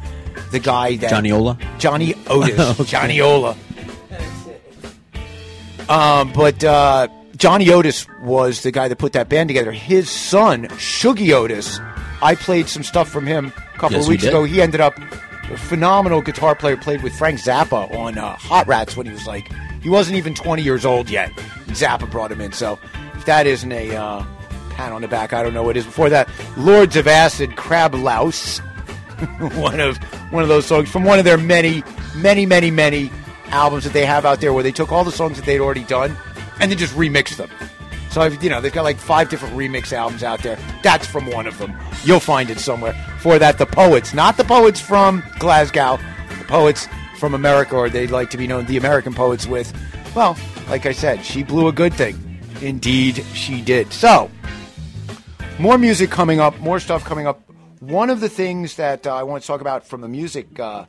the 0.51 0.59
guy 0.61 0.97
that 0.97 1.11
Johnny 1.11 1.33
Ola? 1.33 1.59
Johnny 1.79 2.15
Otis, 2.27 2.59
Okay. 2.81 2.85
Johnny 2.85 3.21
Ola. 3.21 3.57
Um, 5.89 6.33
but 6.35 6.63
uh, 6.63 7.09
Johnny 7.37 7.71
Otis 7.71 8.07
was 8.23 8.63
the 8.63 8.71
guy 8.71 8.89
that 8.89 8.97
put 8.99 9.13
that 9.15 9.29
band 9.29 9.49
together. 9.49 9.73
His 9.73 10.11
son, 10.11 10.65
Shuggie 10.69 11.33
Otis, 11.33 11.81
I 12.23 12.35
played 12.35 12.69
some 12.69 12.83
stuff 12.83 13.09
from 13.09 13.27
him 13.27 13.47
a 13.75 13.79
couple 13.79 13.93
Yes, 13.97 14.05
of 14.05 14.09
weeks 14.09 14.25
ago. 14.25 14.45
He 14.45 14.61
ended 14.61 14.81
up 14.81 14.99
a 15.51 15.57
phenomenal 15.57 16.21
guitar 16.21 16.55
player. 16.55 16.77
Played 16.77 17.03
with 17.03 17.17
Frank 17.17 17.39
Zappa 17.41 17.93
on 17.95 18.19
uh, 18.19 18.37
Hot 18.37 18.67
Rats 18.67 18.97
when 18.97 19.07
he 19.07 19.13
was 19.13 19.27
like 19.27 19.51
he 19.83 19.89
wasn't 19.89 20.17
even 20.17 20.35
20 20.35 20.63
years 20.63 20.85
old 20.85 21.09
yet. 21.09 21.31
Zappa 21.69 22.11
brought 22.11 22.33
him 22.33 22.41
in. 22.41 22.53
So 22.53 22.79
if 23.15 23.25
that 23.27 23.47
isn't 23.47 23.71
a 23.73 23.95
uh, 23.97 24.25
pat 24.71 24.93
on 24.93 25.03
the 25.03 25.09
back, 25.09 25.33
I 25.33 25.43
don't 25.43 25.55
know 25.55 25.63
what 25.63 25.77
is. 25.77 25.85
Before 25.85 26.09
that, 26.11 26.29
Lords 26.57 26.97
of 26.97 27.07
Acid, 27.07 27.57
Crab 27.57 27.95
Louse, 27.95 28.59
one 29.55 29.81
of 29.81 29.97
one 30.33 30.43
of 30.43 30.49
those 30.49 30.67
songs 30.67 30.91
from 30.91 31.05
one 31.05 31.19
of 31.19 31.25
their 31.25 31.39
many, 31.39 31.83
many, 32.17 32.47
many, 32.47 32.71
many 32.71 33.11
albums 33.47 33.85
that 33.85 33.93
they 33.93 34.05
have 34.05 34.27
out 34.27 34.41
there, 34.41 34.53
where 34.53 34.63
they 34.63 34.73
took 34.73 34.93
all 34.93 35.05
the 35.05 35.13
songs 35.13 35.37
that 35.37 35.47
they'd 35.47 35.61
already 35.61 35.85
done 35.85 36.17
and 36.61 36.71
then 36.71 36.79
just 36.79 36.95
remixed 36.95 37.37
them. 37.37 37.49
So 38.11 38.23
I've, 38.23 38.43
you 38.43 38.51
know 38.51 38.61
they've 38.61 38.73
got 38.73 38.85
like 38.85 38.99
five 38.99 39.29
different 39.29 39.55
remix 39.55 39.93
albums 39.93 40.23
out 40.23 40.43
there. 40.43 40.59
That's 40.83 41.07
from 41.07 41.27
one 41.31 41.47
of 41.47 41.59
them. 41.59 41.77
You'll 42.05 42.21
find 42.21 42.51
it 42.51 42.59
somewhere. 42.59 42.95
For 43.21 43.39
that, 43.39 43.59
the 43.59 43.67
poets, 43.67 44.15
not 44.15 44.37
the 44.37 44.45
poets 44.45 44.81
from 44.81 45.23
Glasgow, 45.39 45.99
the 46.39 46.45
poets 46.45 46.89
from 47.19 47.35
America, 47.35 47.77
or 47.77 47.91
they'd 47.91 48.11
like 48.11 48.31
to 48.31 48.39
be 48.39 48.47
known, 48.47 48.65
the 48.67 48.77
American 48.77 49.13
poets. 49.13 49.47
With, 49.47 49.73
well, 50.15 50.37
like 50.69 50.87
I 50.87 50.93
said, 50.93 51.25
she 51.25 51.43
blew 51.43 51.69
a 51.69 51.73
good 51.73 51.93
thing. 51.93 52.17
Indeed, 52.63 53.25
she 53.35 53.61
did. 53.61 53.93
So, 53.93 54.31
more 55.59 55.79
music 55.79 56.11
coming 56.11 56.41
up, 56.41 56.59
more 56.61 56.81
stuff 56.81 57.05
coming 57.05 57.27
up. 57.27 57.41
One 57.81 58.11
of 58.11 58.21
the 58.21 58.29
things 58.29 58.77
that 58.77 59.07
uh, 59.07 59.15
I 59.15 59.23
want 59.23 59.43
to 59.43 59.47
talk 59.47 59.61
about 59.61 59.87
from 59.87 60.01
the 60.01 60.09
music 60.09 60.59
uh, 60.59 60.87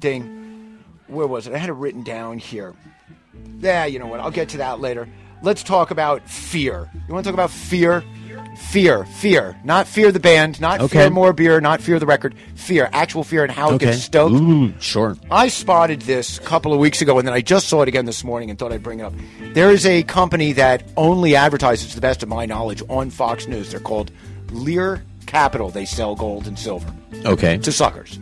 thing, 0.00 0.82
where 1.06 1.26
was 1.26 1.46
it? 1.46 1.54
I 1.54 1.58
had 1.58 1.68
it 1.68 1.74
written 1.74 2.02
down 2.02 2.38
here. 2.38 2.74
Yeah, 3.60 3.84
you 3.84 3.98
know 3.98 4.06
what? 4.06 4.20
I'll 4.20 4.30
get 4.30 4.48
to 4.50 4.58
that 4.58 4.80
later. 4.80 5.08
Let's 5.42 5.62
talk 5.62 5.90
about 5.90 6.22
fear. 6.28 6.90
You 7.06 7.14
want 7.14 7.24
to 7.24 7.30
talk 7.30 7.34
about 7.34 7.50
fear? 7.50 8.02
Fear, 8.70 9.04
fear, 9.04 9.54
not 9.64 9.86
fear 9.86 10.10
the 10.10 10.18
band, 10.18 10.60
not 10.62 10.80
Okay. 10.80 10.98
fear 11.00 11.10
more 11.10 11.34
beer, 11.34 11.60
not 11.60 11.82
fear 11.82 11.98
the 11.98 12.06
record. 12.06 12.34
Fear, 12.54 12.88
actual 12.92 13.22
fear, 13.22 13.42
and 13.42 13.52
how 13.52 13.70
it 13.70 13.74
Okay. 13.74 13.86
gets 13.86 14.02
stoked. 14.04 14.34
Ooh, 14.34 14.72
sure. 14.80 15.16
I 15.30 15.48
spotted 15.48 16.00
this 16.02 16.38
a 16.38 16.40
couple 16.40 16.72
of 16.72 16.78
weeks 16.78 17.02
ago, 17.02 17.18
and 17.18 17.28
then 17.28 17.34
I 17.34 17.42
just 17.42 17.68
saw 17.68 17.82
it 17.82 17.88
again 17.88 18.06
this 18.06 18.24
morning 18.24 18.48
and 18.48 18.58
thought 18.58 18.72
I'd 18.72 18.82
bring 18.82 19.00
it 19.00 19.02
up. 19.04 19.12
There 19.52 19.70
is 19.70 19.84
a 19.84 20.02
company 20.04 20.52
that 20.54 20.84
only 20.96 21.36
advertises, 21.36 21.90
to 21.90 21.94
the 21.96 22.00
best 22.00 22.22
of 22.22 22.30
my 22.30 22.46
knowledge, 22.46 22.82
on 22.88 23.10
Fox 23.10 23.46
News. 23.46 23.70
They're 23.70 23.78
called 23.80 24.10
Lear 24.50 25.02
capital 25.26 25.68
they 25.70 25.84
sell 25.84 26.14
gold 26.14 26.46
and 26.46 26.58
silver 26.58 26.86
Okay. 27.26 27.58
to 27.58 27.70
suckers. 27.72 28.18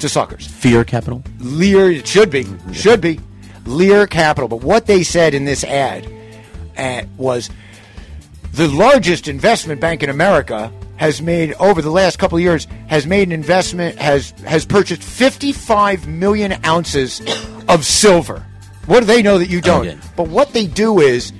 To 0.00 0.08
suckers. 0.08 0.46
Fear 0.48 0.82
capital. 0.84 1.22
Lear, 1.38 1.90
it 1.92 2.08
should 2.08 2.30
be, 2.30 2.44
mm-hmm. 2.44 2.72
should 2.72 3.00
be, 3.00 3.20
Lear 3.66 4.06
Capital. 4.08 4.48
But 4.48 4.62
what 4.62 4.86
they 4.86 5.02
said 5.04 5.32
in 5.32 5.44
this 5.44 5.62
ad 5.64 6.10
uh, 6.76 7.02
was 7.16 7.50
the 8.52 8.68
largest 8.68 9.28
investment 9.28 9.80
bank 9.80 10.02
in 10.02 10.10
America 10.10 10.72
has 10.96 11.20
made 11.20 11.52
over 11.54 11.82
the 11.82 11.90
last 11.90 12.18
couple 12.18 12.38
of 12.38 12.42
years 12.42 12.66
has 12.86 13.04
made 13.06 13.26
an 13.26 13.32
investment 13.32 13.98
has 13.98 14.30
has 14.46 14.64
purchased 14.64 15.02
55 15.02 16.06
million 16.06 16.54
ounces 16.64 17.20
of 17.68 17.84
silver. 17.84 18.46
What 18.86 19.00
do 19.00 19.06
they 19.06 19.22
know 19.22 19.38
that 19.38 19.48
you 19.48 19.60
don't? 19.60 19.86
Okay. 19.88 19.98
But 20.16 20.28
what 20.28 20.52
they 20.52 20.66
do 20.66 21.00
is 21.00 21.32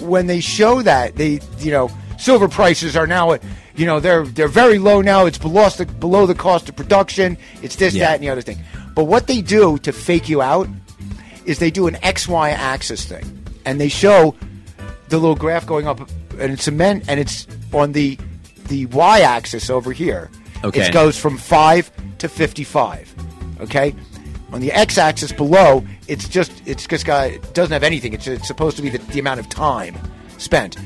when 0.00 0.26
they 0.26 0.40
show 0.40 0.82
that 0.82 1.16
they 1.16 1.40
you 1.58 1.70
know 1.70 1.90
silver 2.18 2.48
prices 2.48 2.94
are 2.96 3.06
now 3.06 3.32
at 3.32 3.42
you 3.74 3.86
know 3.86 4.00
they're 4.00 4.26
they're 4.26 4.48
very 4.48 4.78
low 4.78 5.00
now. 5.00 5.24
It's 5.24 5.38
below 5.38 5.68
the 5.70 5.86
below 5.86 6.26
the 6.26 6.34
cost 6.34 6.68
of 6.68 6.76
production. 6.76 7.38
It's 7.62 7.76
this 7.76 7.94
Yeah. 7.94 8.06
that 8.08 8.14
and 8.16 8.22
the 8.24 8.28
other 8.28 8.42
thing. 8.42 8.58
But 8.94 9.04
what 9.04 9.26
they 9.28 9.40
do 9.40 9.78
to 9.78 9.92
fake 9.92 10.28
you 10.28 10.42
out 10.42 10.68
is 11.46 11.58
they 11.58 11.70
do 11.70 11.86
an 11.86 11.94
XY 12.02 12.50
axis 12.52 13.06
thing, 13.06 13.24
and 13.64 13.80
they 13.80 13.88
show 13.88 14.34
the 15.10 15.18
little 15.18 15.36
graph 15.36 15.66
going 15.66 15.86
up, 15.86 16.00
and 16.38 16.52
it's 16.52 16.64
cement, 16.64 17.04
and 17.08 17.20
it's 17.20 17.46
on 17.72 17.92
the 17.92 18.18
the 18.68 18.86
Y 18.86 19.20
axis 19.20 19.68
over 19.68 19.92
here. 19.92 20.30
Okay. 20.64 20.86
it 20.86 20.92
goes 20.92 21.18
from 21.18 21.36
five 21.36 21.90
to 22.18 22.28
fifty-five. 22.28 23.12
Okay, 23.60 23.94
on 24.52 24.60
the 24.60 24.72
X 24.72 24.96
axis 24.96 25.32
below, 25.32 25.84
it's 26.08 26.28
just 26.28 26.52
it's 26.66 26.86
just 26.86 27.04
got 27.04 27.28
it 27.28 27.54
doesn't 27.54 27.72
have 27.72 27.82
anything. 27.82 28.12
It's, 28.12 28.26
it's 28.26 28.46
supposed 28.46 28.76
to 28.76 28.82
be 28.82 28.88
the, 28.88 28.98
the 28.98 29.18
amount 29.18 29.40
of 29.40 29.48
time 29.48 29.98
spent. 30.38 30.76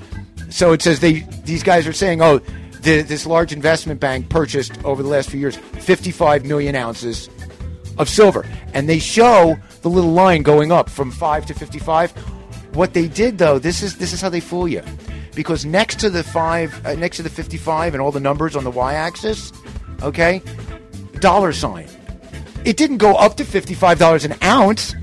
So 0.50 0.72
it 0.72 0.82
says 0.82 1.00
they 1.00 1.20
these 1.44 1.62
guys 1.62 1.86
are 1.86 1.92
saying, 1.92 2.22
oh, 2.22 2.38
the, 2.80 3.02
this 3.02 3.26
large 3.26 3.52
investment 3.52 4.00
bank 4.00 4.28
purchased 4.28 4.82
over 4.84 5.02
the 5.02 5.08
last 5.08 5.30
few 5.30 5.40
years 5.40 5.56
fifty-five 5.56 6.44
million 6.44 6.74
ounces 6.74 7.28
of 7.98 8.08
silver, 8.08 8.46
and 8.72 8.88
they 8.88 8.98
show 8.98 9.56
the 9.82 9.90
little 9.90 10.12
line 10.12 10.42
going 10.42 10.72
up 10.72 10.88
from 10.88 11.10
five 11.10 11.44
to 11.46 11.54
fifty-five. 11.54 12.12
What 12.74 12.92
they 12.92 13.08
did, 13.08 13.38
though, 13.38 13.58
this 13.58 13.82
is 13.82 13.96
this 13.96 14.12
is 14.12 14.20
how 14.20 14.28
they 14.28 14.40
fool 14.40 14.66
you, 14.68 14.82
because 15.34 15.64
next 15.64 16.00
to 16.00 16.10
the 16.10 16.22
five, 16.24 16.84
uh, 16.84 16.94
next 16.94 17.16
to 17.18 17.22
the 17.22 17.30
fifty-five, 17.30 17.94
and 17.94 18.02
all 18.02 18.10
the 18.12 18.20
numbers 18.20 18.56
on 18.56 18.64
the 18.64 18.70
y-axis, 18.70 19.52
okay, 20.02 20.42
dollar 21.20 21.52
sign. 21.52 21.86
It 22.64 22.76
didn't 22.76 22.98
go 22.98 23.14
up 23.14 23.36
to 23.36 23.44
fifty-five 23.44 23.98
dollars 23.98 24.24
an 24.24 24.34
ounce. 24.42 24.94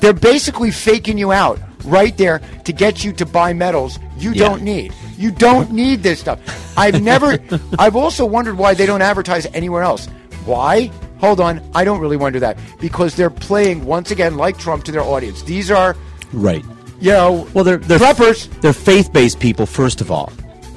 They're 0.00 0.12
basically 0.12 0.70
faking 0.70 1.18
you 1.18 1.32
out 1.32 1.58
right 1.84 2.16
there 2.18 2.40
to 2.64 2.72
get 2.72 3.02
you 3.04 3.12
to 3.14 3.24
buy 3.26 3.52
metals 3.52 3.98
you 4.18 4.32
Yeah. 4.32 4.48
don't 4.48 4.62
need. 4.62 4.92
You 5.16 5.30
don't 5.32 5.72
need 5.72 6.02
this 6.02 6.20
stuff. 6.20 6.38
I've 6.78 7.00
never. 7.02 7.38
I've 7.78 7.96
also 7.96 8.24
wondered 8.26 8.58
why 8.58 8.74
they 8.74 8.84
don't 8.86 9.02
advertise 9.02 9.46
anywhere 9.54 9.82
else. 9.82 10.06
Why? 10.44 10.90
Hold 11.20 11.40
on. 11.40 11.60
I 11.74 11.82
don't 11.84 12.00
really 12.00 12.16
wonder 12.16 12.38
that 12.40 12.58
because 12.80 13.16
they're 13.16 13.30
playing 13.30 13.84
once 13.84 14.10
again 14.12 14.36
like 14.36 14.58
Trump 14.58 14.84
to 14.84 14.92
their 14.92 15.02
audience. 15.02 15.42
These 15.42 15.70
are, 15.70 15.96
Right. 16.32 16.64
You 17.00 17.12
know, 17.12 17.48
Well, 17.54 17.64
they're 17.64 17.76
they're 17.78 17.98
preppers. 17.98 18.48
They're 18.60 18.72
faith-based 18.72 19.40
people, 19.40 19.66
first 19.66 20.00
of 20.00 20.10
all. 20.10 20.32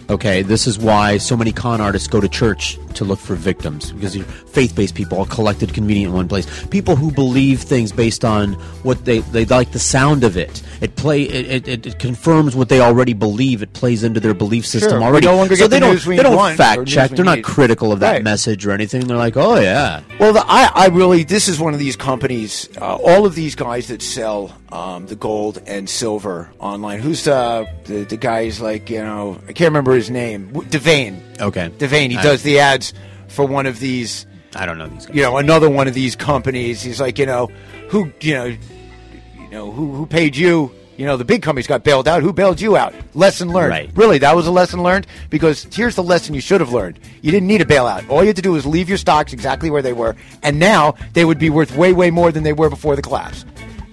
Okay, 0.10 0.41
this 0.41 0.68
is 0.68 0.77
why 0.77 1.18
so 1.18 1.38
many 1.38 1.52
con 1.52 1.80
artists 1.80 2.07
go 2.07 2.19
to 2.19 2.27
church 2.27 2.77
to 2.95 3.05
look 3.05 3.19
for 3.19 3.35
victims 3.35 3.91
because 3.91 4.15
you're 4.15 4.26
faith-based 4.26 4.95
people 4.95 5.18
all 5.18 5.26
collected 5.26 5.73
convenient 5.73 6.09
in 6.09 6.15
one 6.15 6.27
place. 6.27 6.65
People 6.68 6.95
who 6.95 7.11
believe 7.11 7.61
things 7.61 7.91
based 7.91 8.23
on 8.26 8.53
what 8.84 9.05
they 9.05 9.19
they 9.19 9.45
like 9.45 9.72
the 9.72 9.80
sound 9.80 10.23
of 10.23 10.38
it. 10.38 10.61
It 10.81 10.95
play 10.95 11.23
it, 11.23 11.68
it, 11.68 11.85
it 11.88 11.99
confirms 11.99 12.55
what 12.55 12.69
they 12.69 12.81
already 12.81 13.13
believe. 13.13 13.61
It 13.61 13.73
plays 13.73 14.03
into 14.03 14.19
their 14.19 14.34
belief 14.34 14.65
system 14.65 14.91
Sure, 14.91 15.03
already. 15.03 15.27
no 15.27 15.45
so 15.47 15.68
they 15.68 15.80
the 15.80 15.80
don't 15.80 16.05
they 16.05 16.15
don't 16.23 16.55
fact 16.57 16.88
check 16.88 17.11
They're 17.11 17.26
not 17.26 17.43
critical 17.43 17.91
of 17.91 17.99
that 17.99 18.11
Right. 18.11 18.23
message 18.23 18.65
or 18.65 18.72
anything. 18.72 19.01
They're 19.07 19.18
like, 19.18 19.38
oh 19.38 19.55
yeah, 19.59 20.01
Well, 20.19 20.34
the, 20.34 20.43
I, 20.45 20.69
I 20.73 20.88
really, 20.88 21.23
this 21.23 21.47
is 21.47 21.59
one 21.59 21.73
of 21.73 21.80
these 21.80 21.95
companies. 21.95 22.68
Uh, 22.77 22.95
all 22.95 23.26
of 23.26 23.35
these 23.35 23.55
guys 23.55 23.88
that 23.88 24.01
sell 24.01 24.51
um, 24.72 25.05
the 25.07 25.15
gold 25.15 25.61
and 25.68 25.89
silver 25.89 26.49
online. 26.59 26.99
Who's 26.99 27.23
the 27.23 27.68
the, 27.85 28.03
the 28.05 28.18
guy's 28.18 28.59
like 28.61 28.89
you 28.89 28.99
know? 29.03 29.39
I 29.47 29.53
can't 29.53 29.69
remember 29.69 29.93
his 29.93 30.09
name. 30.09 30.49
Devane. 30.51 31.19
okay. 31.39 31.69
Devane. 31.77 32.09
He 32.11 32.18
I- 32.18 32.23
does 32.23 32.43
the 32.43 32.59
ads 32.82 32.94
for 33.28 33.45
one 33.45 33.66
of 33.66 33.80
these. 33.80 34.26
I 34.56 34.66
don't 34.66 34.78
know 34.78 34.88
these 34.88 35.06
guys. 35.06 35.16
You 35.16 35.22
know, 35.24 35.38
another 35.38 35.70
one 35.70 35.88
of 35.88 35.94
these 35.94 36.16
companies. 36.16 36.82
He's 36.82 36.99
like, 36.99 37.18
you 37.20 37.26
know, 37.26 37.48
who 37.90 38.12
you 38.22 38.34
know, 38.34 38.45
you 38.45 39.49
know 39.52 39.72
who 39.72 39.94
who 39.94 40.06
paid 40.06 40.36
you. 40.36 40.72
You 40.98 41.08
know, 41.08 41.18
the 41.18 41.26
big 41.26 41.41
companies 41.41 41.66
got 41.66 41.84
bailed 41.84 42.08
out. 42.08 42.22
Who 42.22 42.32
bailed 42.32 42.62
you 42.62 42.78
out? 42.78 42.94
Lesson 43.16 43.49
learned. 43.49 43.72
Right. 43.72 43.90
Really, 43.95 44.20
that 44.20 44.36
was 44.36 44.45
a 44.45 44.52
lesson 44.52 44.84
learned? 44.84 45.08
Because 45.32 45.66
here's 45.74 45.95
the 45.95 46.03
lesson 46.03 46.36
you 46.36 46.41
should 46.41 46.62
have 46.62 46.74
learned. 46.74 46.99
You 47.24 47.32
didn't 47.32 47.48
need 47.48 47.62
a 47.62 47.66
bailout. 47.66 48.08
All 48.08 48.22
you 48.22 48.28
had 48.28 48.36
to 48.36 48.41
do 48.44 48.52
was 48.52 48.68
leave 48.68 48.88
your 48.88 48.99
stocks 48.99 49.34
exactly 49.34 49.72
where 49.72 49.82
they 49.82 49.94
were, 49.94 50.16
and 50.44 50.60
now 50.60 50.95
they 51.14 51.26
would 51.26 51.40
be 51.40 51.49
worth 51.49 51.76
way, 51.76 51.91
way 51.94 52.12
more 52.12 52.32
than 52.32 52.44
they 52.44 52.53
were 52.53 52.70
before 52.70 52.95
the 52.95 53.02
collapse. 53.02 53.45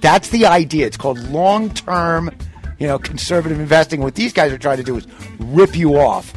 That's 0.02 0.28
the 0.28 0.44
idea. 0.47 0.86
It's 0.86 0.98
called 0.98 1.19
long 1.31 1.70
term, 1.70 2.31
you 2.78 2.86
know, 2.86 2.98
conservative 2.98 3.59
investing. 3.59 4.02
What 4.02 4.15
these 4.16 4.32
guys 4.35 4.52
are 4.52 4.59
trying 4.59 4.77
to 4.78 4.82
do 4.82 4.97
is 4.98 5.06
rip 5.39 5.77
you 5.77 5.97
off 5.98 6.35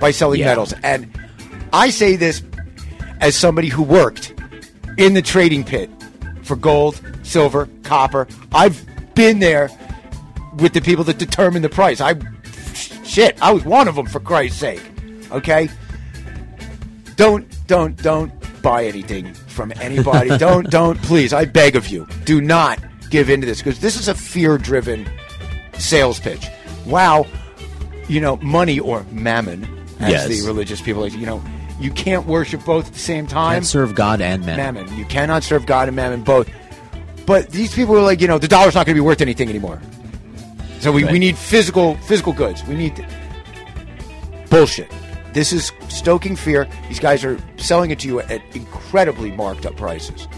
by 0.00 0.10
selling 0.10 0.40
Yeah. 0.40 0.46
metals. 0.46 0.74
And 0.82 1.08
I 1.74 1.90
say 1.90 2.14
this 2.14 2.40
as 3.20 3.34
somebody 3.34 3.68
who 3.68 3.82
worked 3.82 4.32
in 4.96 5.14
the 5.14 5.22
trading 5.22 5.64
pit 5.64 5.90
for 6.44 6.54
gold, 6.54 7.00
silver, 7.24 7.68
copper. 7.82 8.28
I've 8.52 8.86
been 9.16 9.40
there 9.40 9.68
with 10.58 10.72
the 10.72 10.80
people 10.80 11.02
that 11.04 11.18
determine 11.18 11.62
the 11.62 11.68
price. 11.68 12.00
I 12.00 12.14
shit, 13.04 13.36
I 13.42 13.52
was 13.52 13.64
one 13.64 13.88
of 13.88 13.96
them 13.96 14.06
for 14.06 14.20
Christ's 14.20 14.60
sake. 14.60 14.82
Okay? 15.32 15.68
Don't 17.16 17.44
don't 17.66 17.96
don't 18.00 18.32
buy 18.62 18.84
anything 18.84 19.34
from 19.34 19.72
anybody. 19.80 20.36
don't 20.38 20.70
don't 20.70 21.00
please, 21.02 21.32
I 21.32 21.44
beg 21.44 21.74
of 21.74 21.88
you. 21.88 22.06
Do 22.24 22.40
not 22.40 22.78
give 23.10 23.30
into 23.30 23.46
this 23.46 23.58
because 23.58 23.80
this 23.80 23.98
is 23.98 24.06
a 24.06 24.14
fear-driven 24.14 25.08
sales 25.78 26.20
pitch. 26.20 26.46
Wow, 26.86 27.26
you 28.08 28.20
know, 28.20 28.36
money 28.36 28.78
or 28.78 29.04
mammon 29.10 29.64
as 29.98 30.10
Yes. 30.10 30.28
the 30.28 30.46
religious 30.46 30.80
people 30.80 31.02
like, 31.02 31.12
you 31.14 31.26
know, 31.26 31.42
you 31.80 31.90
can't 31.90 32.26
worship 32.26 32.64
both 32.64 32.86
at 32.88 32.92
the 32.92 32.98
same 32.98 33.26
time 33.26 33.54
Can't 33.56 33.66
serve 33.66 33.94
God 33.94 34.20
and 34.20 34.44
man. 34.46 34.56
mammon. 34.56 34.96
You 34.96 35.04
cannot 35.04 35.42
serve 35.42 35.66
God 35.66 35.88
and 35.88 35.96
mammon 35.96 36.22
both. 36.22 36.48
But 37.26 37.50
these 37.50 37.74
people 37.74 37.96
are 37.96 38.02
like, 38.02 38.20
you 38.20 38.28
know, 38.28 38.38
the 38.38 38.48
dollar's 38.48 38.74
not 38.74 38.86
going 38.86 38.94
to 38.94 39.00
be 39.02 39.04
worth 39.06 39.20
anything 39.20 39.48
anymore. 39.48 39.80
So 40.80 40.92
we, 40.92 41.04
we 41.04 41.18
need 41.18 41.38
physical 41.38 41.96
physical 41.98 42.32
goods. 42.32 42.62
We 42.64 42.74
need 42.74 43.06
bullshit. 44.50 44.90
This 45.32 45.52
is 45.52 45.72
stoking 45.88 46.36
fear. 46.36 46.68
These 46.88 47.00
guys 47.00 47.24
are 47.24 47.38
selling 47.56 47.90
it 47.90 47.98
to 48.00 48.08
you 48.08 48.20
at 48.20 48.40
incredibly 48.54 49.30
marked 49.32 49.66
up 49.66 49.76
prices. 49.76 50.28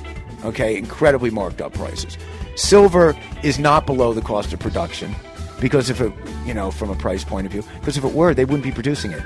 Okay, 0.45 0.77
incredibly 0.77 1.31
marked 1.31 1.61
up 1.61 1.75
prices. 1.75 2.17
Silver 2.55 3.15
is 3.43 3.59
not 3.59 3.85
below 3.85 4.13
the 4.15 4.23
cost 4.23 4.53
of 4.53 4.61
production 4.61 5.15
because 5.61 5.91
if 5.91 6.01
it, 6.01 6.13
you 6.47 6.55
know, 6.55 6.71
from 6.71 6.91
a 6.91 6.95
price 6.95 7.25
point 7.25 7.47
of 7.47 7.53
view, 7.53 7.63
because 7.81 7.97
if 7.99 8.05
it 8.05 8.13
were, 8.13 8.33
they 8.33 8.45
wouldn't 8.45 8.63
be 8.65 8.73
producing 8.73 9.13
it. 9.13 9.23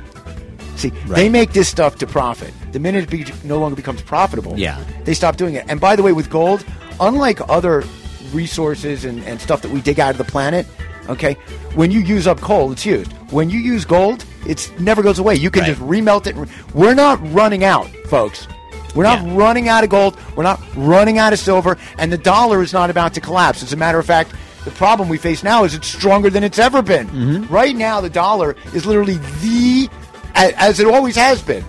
See, 0.81 0.91
they 1.09 1.29
make 1.29 1.53
this 1.53 1.69
stuff 1.69 1.97
to 1.97 2.07
profit. 2.07 2.53
The 2.73 2.79
minute 2.81 3.05
it 3.05 3.11
be, 3.11 3.27
no 3.47 3.59
longer 3.59 3.77
becomes 3.77 4.01
profitable, 4.03 4.59
Yeah. 4.59 4.83
they 5.05 5.15
stop 5.15 5.37
doing 5.37 5.55
it. 5.55 5.65
And 5.69 5.79
by 5.81 5.95
the 5.97 6.03
way, 6.03 6.13
with 6.13 6.31
gold, 6.31 6.65
unlike 7.01 7.41
other 7.51 7.85
resources 8.33 9.05
and, 9.05 9.23
and 9.25 9.41
stuff 9.41 9.63
that 9.63 9.71
we 9.71 9.81
dig 9.81 10.01
out 10.01 10.11
of 10.13 10.19
the 10.19 10.25
planet, 10.25 10.67
okay, 11.09 11.35
when 11.75 11.91
you 11.91 12.01
use 12.01 12.27
up 12.27 12.41
coal, 12.41 12.73
it's 12.73 12.87
used. 12.87 13.13
When 13.31 13.51
you 13.51 13.59
use 13.59 13.85
gold, 13.85 14.25
it 14.47 14.71
never 14.79 15.03
goes 15.03 15.19
away. 15.19 15.35
You 15.35 15.51
can 15.51 15.63
Right. 15.63 15.69
just 15.77 15.81
remelt 15.81 16.27
it. 16.27 16.35
and 16.37 16.49
re- 16.49 16.55
We're 16.75 16.95
not 16.95 17.19
running 17.33 17.65
out, 17.65 17.89
folks. 18.07 18.47
We're 18.95 19.05
not 19.05 19.23
Yeah. 19.25 19.35
running 19.37 19.69
out 19.69 19.85
of 19.85 19.91
gold. 19.91 20.17
We're 20.35 20.43
not 20.45 20.61
running 20.77 21.19
out 21.19 21.33
of 21.33 21.39
silver. 21.39 21.77
And 21.99 22.11
the 22.13 22.19
dollar 22.19 22.63
is 22.63 22.73
not 22.73 22.91
about 22.91 23.15
to 23.15 23.21
collapse. 23.21 23.63
As 23.63 23.73
a 23.73 23.77
matter 23.77 23.99
of 23.99 24.07
fact, 24.07 24.33
the 24.65 24.71
problem 24.73 25.09
we 25.09 25.17
face 25.17 25.43
now 25.45 25.65
is 25.65 25.75
it's 25.75 25.87
stronger 25.89 26.29
than 26.31 26.43
it's 26.43 26.59
ever 26.59 26.83
been. 26.83 27.07
Mm-hmm. 27.09 27.53
Right 27.55 27.77
now, 27.77 28.01
the 28.01 28.11
dollar 28.11 28.57
is 28.75 28.87
literally 28.87 29.19
the, 29.43 29.89
as 30.35 30.81
it 30.81 30.87
always 30.87 31.17
has 31.17 31.43
been, 31.43 31.65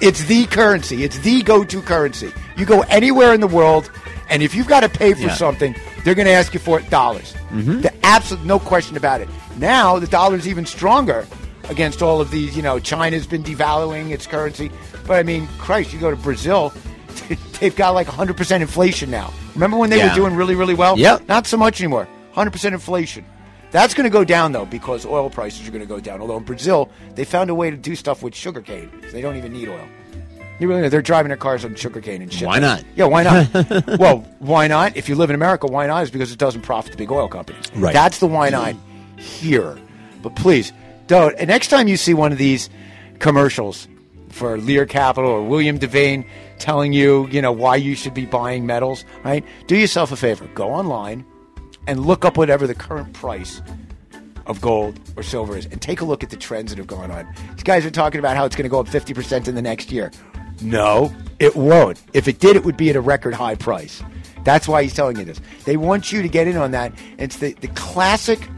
it's 0.00 0.24
the 0.24 0.46
currency. 0.46 1.04
It's 1.04 1.18
the 1.20 1.42
go-to 1.42 1.82
currency. 1.82 2.32
You 2.56 2.64
go 2.66 2.80
anywhere 2.82 3.34
in 3.34 3.40
the 3.40 3.46
world, 3.46 3.90
and 4.28 4.42
if 4.42 4.54
you've 4.54 4.68
got 4.68 4.80
to 4.80 4.88
pay 4.88 5.12
for 5.14 5.20
Yeah. 5.22 5.34
something, 5.34 5.74
they're 6.04 6.14
going 6.14 6.26
to 6.26 6.32
ask 6.32 6.54
you 6.54 6.60
for 6.60 6.78
it 6.78 6.88
dollars. 6.90 7.34
Mm-hmm. 7.50 7.80
The 7.82 8.06
absolute 8.06 8.44
no 8.44 8.58
question 8.58 8.96
about 8.96 9.20
it. 9.20 9.28
Now 9.58 9.98
the 9.98 10.06
dollar 10.06 10.36
is 10.36 10.48
even 10.48 10.64
stronger 10.66 11.26
against 11.68 12.00
all 12.02 12.20
of 12.20 12.30
these. 12.30 12.56
You 12.56 12.62
know, 12.62 12.78
China's 12.78 13.26
been 13.26 13.42
devaluing 13.42 14.10
its 14.10 14.26
currency, 14.26 14.70
but 15.06 15.14
I 15.18 15.22
mean, 15.22 15.46
Christ, 15.58 15.92
you 15.92 16.00
go 16.00 16.10
to 16.10 16.16
Brazil, 16.16 16.72
they've 17.60 17.74
got 17.76 17.90
like 17.90 18.06
100 18.06 18.36
percent 18.36 18.62
inflation 18.62 19.10
now. 19.10 19.32
Remember 19.54 19.76
when 19.76 19.90
they 19.90 19.98
Yeah. 19.98 20.08
were 20.10 20.14
doing 20.14 20.34
really, 20.34 20.54
really 20.54 20.74
well? 20.74 20.98
Yep. 20.98 21.28
Not 21.28 21.46
so 21.46 21.56
much 21.56 21.80
anymore. 21.80 22.04
100 22.32 22.50
percent 22.52 22.72
inflation. 22.74 23.24
That's 23.70 23.94
going 23.94 24.04
to 24.04 24.10
go 24.10 24.24
down 24.24 24.52
though 24.52 24.66
because 24.66 25.06
oil 25.06 25.30
prices 25.30 25.66
are 25.68 25.70
going 25.70 25.82
to 25.82 25.86
go 25.86 26.00
down. 26.00 26.20
Although 26.20 26.38
in 26.38 26.44
Brazil, 26.44 26.90
they 27.14 27.24
found 27.24 27.50
a 27.50 27.54
way 27.54 27.70
to 27.70 27.76
do 27.76 27.94
stuff 27.94 28.22
with 28.22 28.34
sugarcane. 28.34 28.90
They 29.12 29.20
don't 29.20 29.36
even 29.36 29.52
need 29.52 29.68
oil. 29.68 29.86
You 30.58 30.68
really 30.68 30.82
know 30.82 30.88
they're 30.90 31.00
driving 31.00 31.28
their 31.28 31.38
cars 31.38 31.64
on 31.64 31.74
sugarcane 31.74 32.20
and 32.20 32.30
shit. 32.30 32.46
Why 32.46 32.58
not? 32.58 32.84
Yeah, 32.94 33.06
why 33.06 33.22
not? 33.22 33.98
well, 33.98 34.18
why 34.40 34.66
not? 34.66 34.94
If 34.94 35.08
you 35.08 35.14
live 35.14 35.30
in 35.30 35.34
America, 35.34 35.66
why 35.66 35.86
not? 35.86 36.02
Is 36.02 36.10
because 36.10 36.32
it 36.32 36.38
doesn't 36.38 36.62
profit 36.62 36.92
the 36.92 36.98
big 36.98 37.10
oil 37.10 37.28
companies. 37.28 37.64
Right. 37.74 37.94
That's 37.94 38.18
the 38.18 38.26
why 38.26 38.50
not 38.50 38.74
here. 39.16 39.78
But 40.22 40.36
please 40.36 40.72
don't. 41.06 41.34
And 41.38 41.48
next 41.48 41.68
time 41.68 41.88
you 41.88 41.96
see 41.96 42.12
one 42.12 42.30
of 42.30 42.36
these 42.36 42.68
commercials 43.20 43.88
for 44.28 44.58
Lear 44.58 44.84
Capital 44.84 45.30
or 45.30 45.42
William 45.42 45.78
Devane 45.78 46.26
telling 46.58 46.92
you, 46.92 47.26
you 47.28 47.40
know, 47.40 47.52
why 47.52 47.76
you 47.76 47.94
should 47.94 48.12
be 48.12 48.26
buying 48.26 48.66
metals, 48.66 49.06
right? 49.24 49.44
Do 49.66 49.76
yourself 49.76 50.12
a 50.12 50.16
favor. 50.16 50.46
Go 50.54 50.72
online 50.72 51.24
and 51.90 52.06
look 52.06 52.24
up 52.24 52.36
whatever 52.36 52.68
the 52.68 52.74
current 52.74 53.12
price 53.12 53.60
of 54.46 54.60
gold 54.60 55.00
or 55.16 55.24
silver 55.24 55.56
is 55.56 55.66
and 55.66 55.82
take 55.82 56.00
a 56.00 56.04
look 56.04 56.22
at 56.22 56.30
the 56.30 56.36
trends 56.36 56.70
that 56.70 56.78
have 56.78 56.86
gone 56.86 57.10
on. 57.10 57.26
These 57.54 57.64
guys 57.64 57.84
are 57.84 57.90
talking 57.90 58.20
about 58.20 58.36
how 58.36 58.44
it's 58.44 58.54
going 58.54 58.62
to 58.62 58.70
go 58.70 58.78
up 58.78 58.86
50% 58.86 59.48
in 59.48 59.56
the 59.56 59.60
next 59.60 59.90
year. 59.90 60.12
No, 60.62 61.12
it 61.40 61.56
won't. 61.56 62.00
If 62.12 62.28
it 62.28 62.38
did, 62.38 62.54
it 62.54 62.64
would 62.64 62.76
be 62.76 62.90
at 62.90 62.96
a 62.96 63.00
record 63.00 63.34
high 63.34 63.56
price. 63.56 64.04
That's 64.44 64.68
why 64.68 64.84
he's 64.84 64.94
telling 64.94 65.18
you 65.18 65.24
this. 65.24 65.40
They 65.64 65.76
want 65.76 66.12
you 66.12 66.22
to 66.22 66.28
get 66.28 66.46
in 66.46 66.56
on 66.56 66.70
that. 66.70 66.92
It's 67.18 67.38
the, 67.38 67.54
the 67.54 67.68
classic 67.68 68.48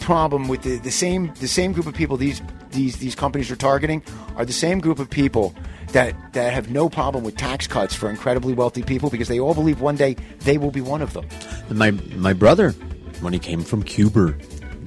problem 0.00 0.48
with 0.48 0.62
the, 0.62 0.78
the 0.78 0.90
same 0.90 1.34
the 1.40 1.48
same 1.48 1.72
group 1.72 1.84
of 1.84 1.92
people 1.92 2.16
these 2.16 2.40
these 2.70 2.96
these 2.98 3.16
companies 3.16 3.50
are 3.50 3.56
targeting 3.56 4.00
are 4.36 4.44
the 4.44 4.52
same 4.52 4.78
group 4.78 5.00
of 5.00 5.10
people 5.10 5.52
that 5.96 6.34
that 6.34 6.52
have 6.52 6.70
no 6.70 6.90
problem 6.90 7.24
with 7.24 7.38
tax 7.38 7.66
cuts 7.66 7.94
for 7.94 8.10
incredibly 8.10 8.52
wealthy 8.52 8.82
people 8.82 9.08
because 9.08 9.28
they 9.28 9.40
all 9.40 9.54
believe 9.54 9.80
one 9.80 9.96
day 9.96 10.14
they 10.40 10.58
will 10.58 10.70
be 10.70 10.82
one 10.82 11.00
of 11.00 11.14
them. 11.14 11.26
My 11.70 11.90
my 11.90 12.34
brother, 12.34 12.72
when 13.22 13.32
he 13.32 13.38
came 13.38 13.62
from 13.62 13.82
Cuba, 13.82 14.34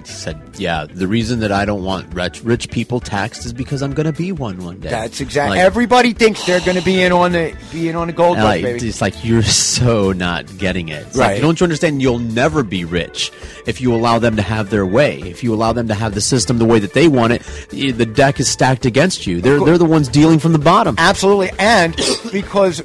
said, 0.10 0.40
"Yeah, 0.58 0.86
the 0.86 1.08
reason 1.08 1.40
that 1.40 1.52
I 1.52 1.66
don't 1.66 1.84
want 1.84 2.14
rich 2.14 2.44
rich 2.44 2.70
people 2.70 3.00
taxed 3.00 3.46
is 3.46 3.54
because 3.54 3.82
I'm 3.82 3.94
going 3.94 4.06
to 4.06 4.14
be 4.14 4.32
one 4.32 4.58
one 4.64 4.80
day." 4.80 4.90
That's 4.90 5.22
exactly. 5.22 5.58
Like- 5.58 5.66
Everybody 5.66 6.14
thinks 6.14 6.46
they're 6.46 6.60
going 6.62 6.78
to 6.78 6.84
be 6.84 7.02
in 7.02 7.12
on 7.12 7.32
the 7.32 7.56
be 7.72 7.90
in 7.90 7.96
on 7.96 8.08
the 8.08 8.14
gold 8.14 8.38
rush, 8.38 8.44
like, 8.44 8.64
baby. 8.64 8.88
it's 8.88 9.02
like 9.02 9.24
you're 9.24 9.42
so 9.44 10.12
not 10.12 10.58
getting 10.58 10.90
it. 10.90 11.06
It's 11.08 11.18
like, 11.18 11.30
Right. 11.34 11.42
don't 11.42 11.60
you 11.60 11.64
understand? 11.64 12.02
You'll 12.02 12.20
never 12.20 12.64
be 12.64 12.86
rich 12.86 13.32
if 13.66 13.80
you 13.82 13.94
allow 13.94 14.20
them 14.20 14.36
to 14.36 14.42
have 14.42 14.70
their 14.70 14.86
way. 14.86 15.20
If 15.22 15.44
you 15.44 15.54
allow 15.54 15.74
them 15.74 15.88
to 15.88 15.94
have 15.94 16.14
the 16.14 16.22
system 16.22 16.58
the 16.58 16.66
way 16.66 16.80
that 16.80 16.94
they 16.94 17.08
want 17.08 17.34
it, 17.34 17.42
the 17.70 18.06
deck 18.06 18.40
is 18.40 18.48
stacked 18.50 18.86
against 18.86 19.28
you. 19.28 19.42
They're 19.42 19.60
they're 19.60 19.78
the 19.78 19.86
ones 19.86 20.08
dealing 20.08 20.40
from 20.40 20.54
the 20.54 20.60
bottom. 20.60 20.96
Absolutely, 20.98 21.52
and 21.60 21.96
because 22.32 22.82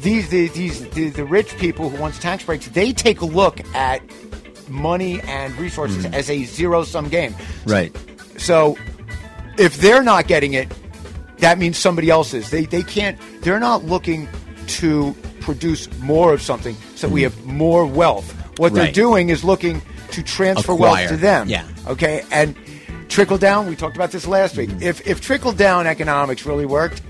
these 0.00 0.28
the, 0.28 0.48
these 0.48 0.88
the, 0.90 1.10
the 1.10 1.24
rich 1.24 1.56
people 1.58 1.88
who 1.90 2.00
want 2.00 2.14
tax 2.20 2.44
breaks, 2.44 2.68
they 2.68 2.92
take 2.92 3.20
a 3.20 3.26
look 3.26 3.60
at 3.74 4.00
money 4.68 5.20
and 5.22 5.56
resources 5.58 6.06
hmm. 6.06 6.14
as 6.14 6.30
a 6.30 6.44
zero 6.44 6.84
sum 6.84 7.08
game. 7.08 7.34
Right. 7.66 7.96
So 8.38 8.76
if 9.58 9.78
they're 9.78 10.02
not 10.02 10.26
getting 10.26 10.54
it, 10.54 10.72
that 11.38 11.58
means 11.58 11.76
somebody 11.76 12.10
else 12.10 12.34
is. 12.34 12.50
They 12.50 12.64
they 12.64 12.82
can't. 12.82 13.18
They're 13.42 13.60
not 13.60 13.84
looking 13.84 14.28
to 14.66 15.14
produce 15.40 15.88
more 16.00 16.32
of 16.32 16.42
something 16.42 16.74
so 16.94 17.08
we 17.08 17.20
hmm. 17.20 17.24
have 17.24 17.46
more 17.46 17.86
wealth. 17.86 18.32
What 18.58 18.72
they're 18.72 18.92
doing 18.92 19.28
is 19.28 19.44
looking 19.44 19.82
to 20.12 20.22
transfer 20.22 20.74
wealth 20.74 21.08
to 21.08 21.16
them. 21.16 21.48
Yeah. 21.48 21.68
Okay. 21.86 22.24
And 22.30 22.56
trickle 23.08 23.38
down. 23.38 23.66
We 23.66 23.76
talked 23.76 23.96
about 23.96 24.10
this 24.10 24.26
last 24.26 24.56
week. 24.56 24.70
If 24.80 25.06
if 25.06 25.20
trickle 25.20 25.52
down 25.52 25.86
economics 25.86 26.46
really 26.46 26.66
worked, 26.66 27.02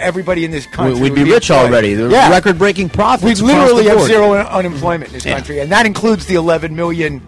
everybody 0.00 0.44
in 0.44 0.50
this 0.50 0.66
country 0.66 0.94
We'd 1.00 1.10
would 1.12 1.14
be 1.14 1.30
rich 1.30 1.50
employed. 1.50 1.66
already. 1.70 1.94
The 1.94 2.08
yeah. 2.08 2.30
record-breaking 2.30 2.90
profits. 2.90 3.40
We 3.42 3.48
literally 3.52 3.84
have 3.86 4.00
zero 4.02 4.34
un- 4.38 4.46
unemployment 4.46 5.08
in 5.10 5.14
this 5.14 5.24
Yeah. 5.24 5.34
country, 5.34 5.60
and 5.60 5.70
that 5.72 5.86
includes 5.86 6.26
the 6.26 6.34
11 6.36 6.74
million, 6.76 7.20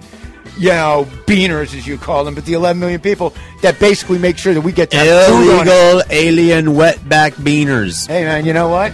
you 0.58 0.70
know, 0.70 1.06
beaners 1.26 1.76
as 1.76 1.86
you 1.86 1.98
call 1.98 2.24
them, 2.24 2.34
but 2.34 2.44
the 2.46 2.54
11 2.54 2.80
million 2.80 3.00
people 3.00 3.34
that 3.62 3.78
basically 3.78 4.18
make 4.18 4.38
sure 4.38 4.54
that 4.54 4.60
we 4.62 4.72
get 4.72 4.90
to 4.92 4.96
have 4.96 5.26
food 5.26 5.50
on. 5.60 5.66
Illegal 5.68 6.02
alien 6.10 6.66
wetback 6.68 7.32
beaners. 7.34 8.06
Hey 8.08 8.24
man, 8.24 8.44
you 8.46 8.52
know 8.52 8.68
what? 8.68 8.92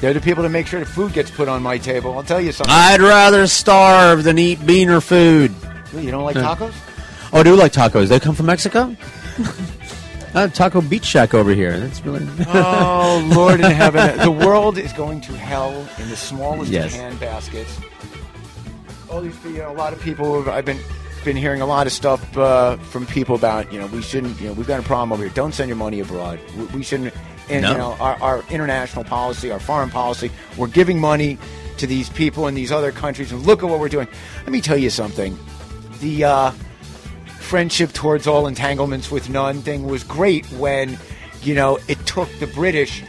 They're 0.00 0.12
the 0.14 0.20
people 0.20 0.42
that 0.44 0.50
make 0.50 0.66
sure 0.66 0.78
the 0.80 0.86
food 0.86 1.12
gets 1.12 1.30
put 1.30 1.48
on 1.48 1.62
my 1.62 1.78
table. 1.78 2.12
I'll 2.16 2.22
tell 2.22 2.40
you 2.40 2.52
something. 2.52 2.72
I'd 2.72 3.00
rather 3.00 3.46
starve 3.46 4.22
than 4.24 4.38
eat 4.38 4.58
beaner 4.60 5.02
food. 5.02 5.52
you 5.96 6.10
don't 6.10 6.24
like 6.24 6.36
tacos? 6.36 6.72
Oh, 7.32 7.40
I 7.40 7.42
do 7.42 7.56
like 7.56 7.72
tacos. 7.72 8.08
They 8.08 8.20
come 8.20 8.34
from 8.34 8.46
Mexico. 8.46 8.94
uh, 10.34 10.48
Taco 10.48 10.80
Beach 10.80 11.04
Shack 11.04 11.34
over 11.34 11.52
here. 11.52 11.78
That's 11.78 12.04
really. 12.04 12.26
Oh 12.48 13.26
Lord 13.34 13.60
in 13.60 13.70
heaven, 13.70 14.18
the 14.18 14.30
world 14.30 14.78
is 14.78 14.92
going 14.92 15.20
to 15.22 15.32
hell 15.36 15.86
in 15.98 16.08
the 16.08 16.16
smallest 16.16 16.70
Yes. 16.70 16.94
hand 16.94 17.18
baskets. 17.20 17.78
All 19.10 19.20
these, 19.22 19.34
you 19.44 19.58
know, 19.58 19.70
a 19.70 19.72
lot 19.72 19.92
of 19.92 20.00
people. 20.00 20.42
Have, 20.42 20.48
I've 20.54 20.64
been 20.64 20.78
been 21.24 21.36
hearing 21.36 21.60
a 21.60 21.66
lot 21.66 21.86
of 21.86 21.92
stuff 21.92 22.36
uh, 22.38 22.76
from 22.76 23.04
people 23.06 23.34
about, 23.34 23.72
you 23.72 23.78
know, 23.80 23.86
we 23.88 24.00
shouldn't, 24.02 24.40
you 24.40 24.46
know, 24.48 24.52
we've 24.52 24.66
got 24.68 24.78
a 24.80 24.82
problem 24.84 25.12
over 25.12 25.24
here. 25.24 25.32
Don't 25.34 25.52
send 25.52 25.68
your 25.68 25.76
money 25.76 25.98
abroad. 26.00 26.38
We, 26.56 26.64
we 26.66 26.82
shouldn't. 26.82 27.12
And 27.50 27.62
No. 27.62 27.72
you 27.72 27.78
know, 27.78 27.92
our, 27.98 28.14
our 28.22 28.44
international 28.50 29.04
policy, 29.04 29.50
our 29.50 29.58
foreign 29.58 29.90
policy, 29.90 30.30
we're 30.56 30.68
giving 30.68 31.00
money 31.00 31.38
to 31.78 31.86
these 31.86 32.08
people 32.10 32.46
in 32.48 32.54
these 32.54 32.70
other 32.70 32.92
countries, 32.92 33.32
and 33.32 33.42
look 33.46 33.62
at 33.62 33.68
what 33.68 33.80
we're 33.80 33.88
doing. 33.88 34.06
Let 34.42 34.52
me 34.52 34.60
tell 34.60 34.76
you 34.76 34.90
something. 34.90 35.36
The 36.00 36.24
uh, 36.24 36.52
friendship 37.48 37.92
towards 37.94 38.26
all 38.26 38.46
entanglements 38.46 39.10
with 39.10 39.30
none 39.30 39.62
thing 39.62 39.86
was 39.86 40.04
great 40.04 40.44
when, 40.52 40.98
you 41.40 41.54
know, 41.54 41.78
it 41.88 41.98
took 42.04 42.28
the 42.40 42.46
British, 42.46 43.02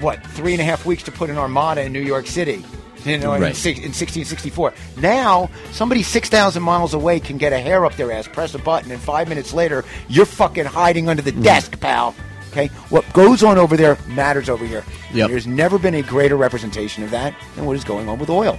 what, 0.00 0.20
three 0.26 0.52
and 0.52 0.60
a 0.60 0.64
half 0.64 0.84
weeks 0.84 1.04
to 1.04 1.12
put 1.12 1.30
an 1.30 1.38
armada 1.38 1.82
in 1.82 1.92
New 1.92 2.00
York 2.00 2.26
City. 2.26 2.64
You 3.04 3.16
know, 3.16 3.32
in, 3.32 3.42
Right. 3.42 3.56
six, 3.56 3.78
in 3.78 3.94
1664. 3.94 4.74
Now, 4.98 5.48
somebody 5.72 6.02
6,000 6.02 6.62
miles 6.62 6.92
away 6.94 7.20
can 7.20 7.38
get 7.38 7.52
a 7.52 7.58
hair 7.60 7.86
up 7.86 7.94
their 7.94 8.10
ass, 8.12 8.26
press 8.26 8.54
a 8.54 8.58
button, 8.58 8.90
and 8.90 9.00
five 9.00 9.28
minutes 9.28 9.54
later, 9.54 9.84
you're 10.08 10.26
fucking 10.26 10.66
hiding 10.66 11.08
under 11.08 11.22
the 11.22 11.32
mm. 11.32 11.42
desk, 11.42 11.80
pal. 11.80 12.14
Okay? 12.50 12.66
What 12.90 13.10
goes 13.12 13.42
on 13.42 13.56
over 13.56 13.76
there 13.76 13.96
matters 14.08 14.48
over 14.48 14.66
here. 14.66 14.84
Yep. 15.14 15.30
There's 15.30 15.46
never 15.46 15.78
been 15.78 15.94
a 15.94 16.02
greater 16.02 16.36
representation 16.36 17.04
of 17.04 17.10
that 17.12 17.34
than 17.54 17.64
what 17.64 17.76
is 17.76 17.84
going 17.84 18.08
on 18.08 18.18
with 18.18 18.28
oil. 18.28 18.58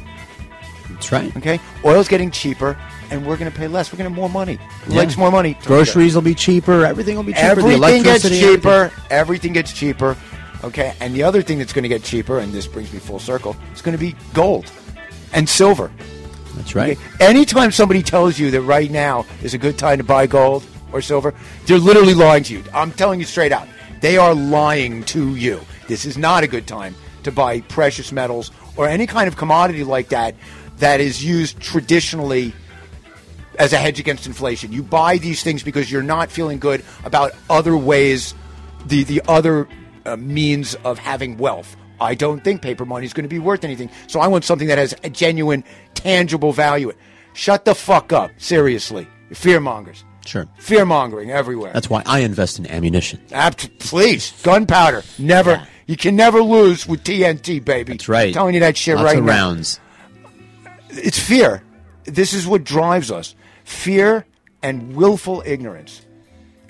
That's 0.93 1.11
right. 1.11 1.35
Okay? 1.37 1.59
Oil's 1.83 2.07
getting 2.07 2.31
cheaper, 2.31 2.77
and 3.09 3.25
we're 3.25 3.37
going 3.37 3.51
to 3.51 3.57
pay 3.57 3.67
less. 3.67 3.91
We're 3.91 3.97
going 3.97 4.09
to 4.09 4.13
have 4.13 4.19
more 4.19 4.29
money. 4.29 4.59
Who 4.83 4.93
likes 4.93 5.17
more 5.17 5.31
money? 5.31 5.57
Groceries 5.63 6.15
will 6.15 6.21
be 6.21 6.35
cheaper. 6.35 6.85
Everything 6.85 7.15
will 7.15 7.23
be 7.23 7.33
cheaper. 7.33 7.45
Everything 7.45 8.03
gets 8.03 8.29
cheaper. 8.29 8.91
Everything 9.09 9.53
gets 9.53 9.73
cheaper. 9.73 10.17
Okay, 10.63 10.93
and 10.99 11.15
the 11.15 11.23
other 11.23 11.41
thing 11.41 11.57
that's 11.57 11.73
going 11.73 11.83
to 11.83 11.89
get 11.89 12.03
cheaper, 12.03 12.37
and 12.37 12.53
this 12.53 12.67
brings 12.67 12.93
me 12.93 12.99
full 12.99 13.19
circle, 13.19 13.55
is 13.73 13.81
going 13.81 13.97
to 13.97 14.03
be 14.03 14.15
gold 14.33 14.71
and 15.33 15.49
silver. 15.49 15.91
That's 16.55 16.75
right. 16.75 16.97
Okay? 16.97 17.25
Anytime 17.25 17.71
somebody 17.71 18.03
tells 18.03 18.37
you 18.37 18.51
that 18.51 18.61
right 18.61 18.91
now 18.91 19.25
is 19.41 19.53
a 19.53 19.57
good 19.57 19.77
time 19.77 19.97
to 19.97 20.03
buy 20.03 20.27
gold 20.27 20.63
or 20.91 21.01
silver, 21.01 21.33
they're 21.65 21.79
literally 21.79 22.13
lying 22.13 22.43
to 22.43 22.53
you. 22.53 22.63
I'm 22.73 22.91
telling 22.91 23.19
you 23.19 23.25
straight 23.25 23.51
out. 23.51 23.67
They 24.01 24.17
are 24.17 24.35
lying 24.35 25.03
to 25.05 25.35
you. 25.35 25.61
This 25.87 26.05
is 26.05 26.17
not 26.17 26.43
a 26.43 26.47
good 26.47 26.67
time 26.67 26.95
to 27.23 27.31
buy 27.31 27.61
precious 27.61 28.11
metals 28.11 28.51
or 28.75 28.87
any 28.87 29.07
kind 29.07 29.27
of 29.27 29.37
commodity 29.37 29.83
like 29.83 30.09
that 30.09 30.35
that 30.81 30.99
is 30.99 31.23
used 31.23 31.59
traditionally 31.59 32.53
as 33.57 33.71
a 33.71 33.77
hedge 33.77 33.99
against 33.99 34.25
inflation. 34.25 34.71
You 34.71 34.83
buy 34.83 35.17
these 35.17 35.43
things 35.43 35.63
because 35.63 35.91
you're 35.91 36.03
not 36.03 36.31
feeling 36.31 36.59
good 36.59 36.83
about 37.05 37.33
other 37.49 37.77
ways, 37.77 38.33
the 38.85 39.03
the 39.03 39.21
other 39.27 39.67
uh, 40.05 40.17
means 40.17 40.75
of 40.83 40.99
having 40.99 41.37
wealth. 41.37 41.75
I 41.99 42.15
don't 42.15 42.43
think 42.43 42.63
paper 42.63 42.83
money 42.83 43.05
is 43.05 43.13
going 43.13 43.25
to 43.25 43.29
be 43.29 43.39
worth 43.39 43.63
anything, 43.63 43.89
so 44.07 44.19
I 44.19 44.27
want 44.27 44.43
something 44.43 44.67
that 44.67 44.79
has 44.79 44.95
a 45.03 45.09
genuine, 45.09 45.63
tangible 45.93 46.51
value. 46.51 46.91
Shut 47.33 47.63
the 47.63 47.75
fuck 47.75 48.11
up, 48.11 48.31
seriously, 48.37 49.07
fear 49.33 49.59
mongers. 49.59 50.03
Sure. 50.25 50.47
Fear 50.57 50.85
mongering 50.85 51.31
everywhere. 51.31 51.71
That's 51.73 51.89
why 51.89 52.03
I 52.05 52.19
invest 52.19 52.59
in 52.59 52.67
ammunition. 52.67 53.19
Apt, 53.31 53.77
please, 53.79 54.33
gunpowder. 54.43 55.03
Never. 55.17 55.67
You 55.87 55.97
can 55.97 56.15
never 56.15 56.41
lose 56.41 56.87
with 56.87 57.03
TNT, 57.03 57.63
baby. 57.63 57.93
That's 57.93 58.07
right. 58.07 58.27
I'm 58.27 58.33
telling 58.33 58.53
you 58.53 58.59
that 58.61 58.77
shit 58.77 58.95
Lots 58.95 59.05
right 59.05 59.17
of 59.17 59.25
now 59.25 59.31
rounds. 59.31 59.79
It's 60.91 61.19
fear. 61.19 61.63
This 62.05 62.33
is 62.33 62.47
what 62.47 62.63
drives 62.63 63.11
us 63.11 63.35
fear 63.63 64.25
and 64.61 64.95
willful 64.95 65.43
ignorance. 65.45 66.01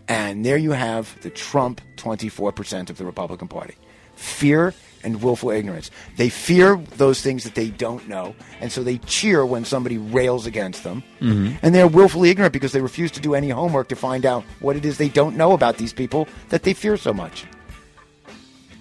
And 0.08 0.46
there 0.46 0.58
you 0.58 0.72
have 0.72 1.20
the 1.22 1.30
Trump 1.30 1.82
24% 1.98 2.90
of 2.90 2.98
the 2.98 3.06
Republican 3.06 3.48
Party. 3.48 3.76
Fear 4.16 4.74
and 5.04 5.22
willful 5.24 5.50
ignorance. 5.50 5.90
They 6.18 6.30
fear 6.30 6.76
those 6.98 7.22
things 7.22 7.44
that 7.44 7.56
they 7.56 7.70
don't 7.70 8.08
know, 8.08 8.36
and 8.60 8.72
so 8.72 8.84
they 8.84 8.98
cheer 9.00 9.46
when 9.46 9.66
somebody 9.66 9.98
rails 9.98 10.46
against 10.46 10.84
them. 10.84 11.04
Mhm. 11.22 11.58
And 11.64 11.74
they're 11.74 11.88
willfully 11.88 12.30
ignorant 12.30 12.54
because 12.54 12.72
they 12.72 12.82
refuse 12.82 13.10
to 13.12 13.20
do 13.20 13.34
any 13.34 13.50
homework 13.50 13.88
to 13.90 13.96
find 13.96 14.26
out 14.26 14.44
what 14.60 14.76
it 14.76 14.86
is 14.86 14.98
they 14.98 15.10
don't 15.10 15.36
know 15.36 15.54
about 15.54 15.78
these 15.78 15.94
people 15.94 16.28
that 16.50 16.64
they 16.64 16.74
fear 16.74 16.98
so 16.98 17.14
much. 17.14 17.46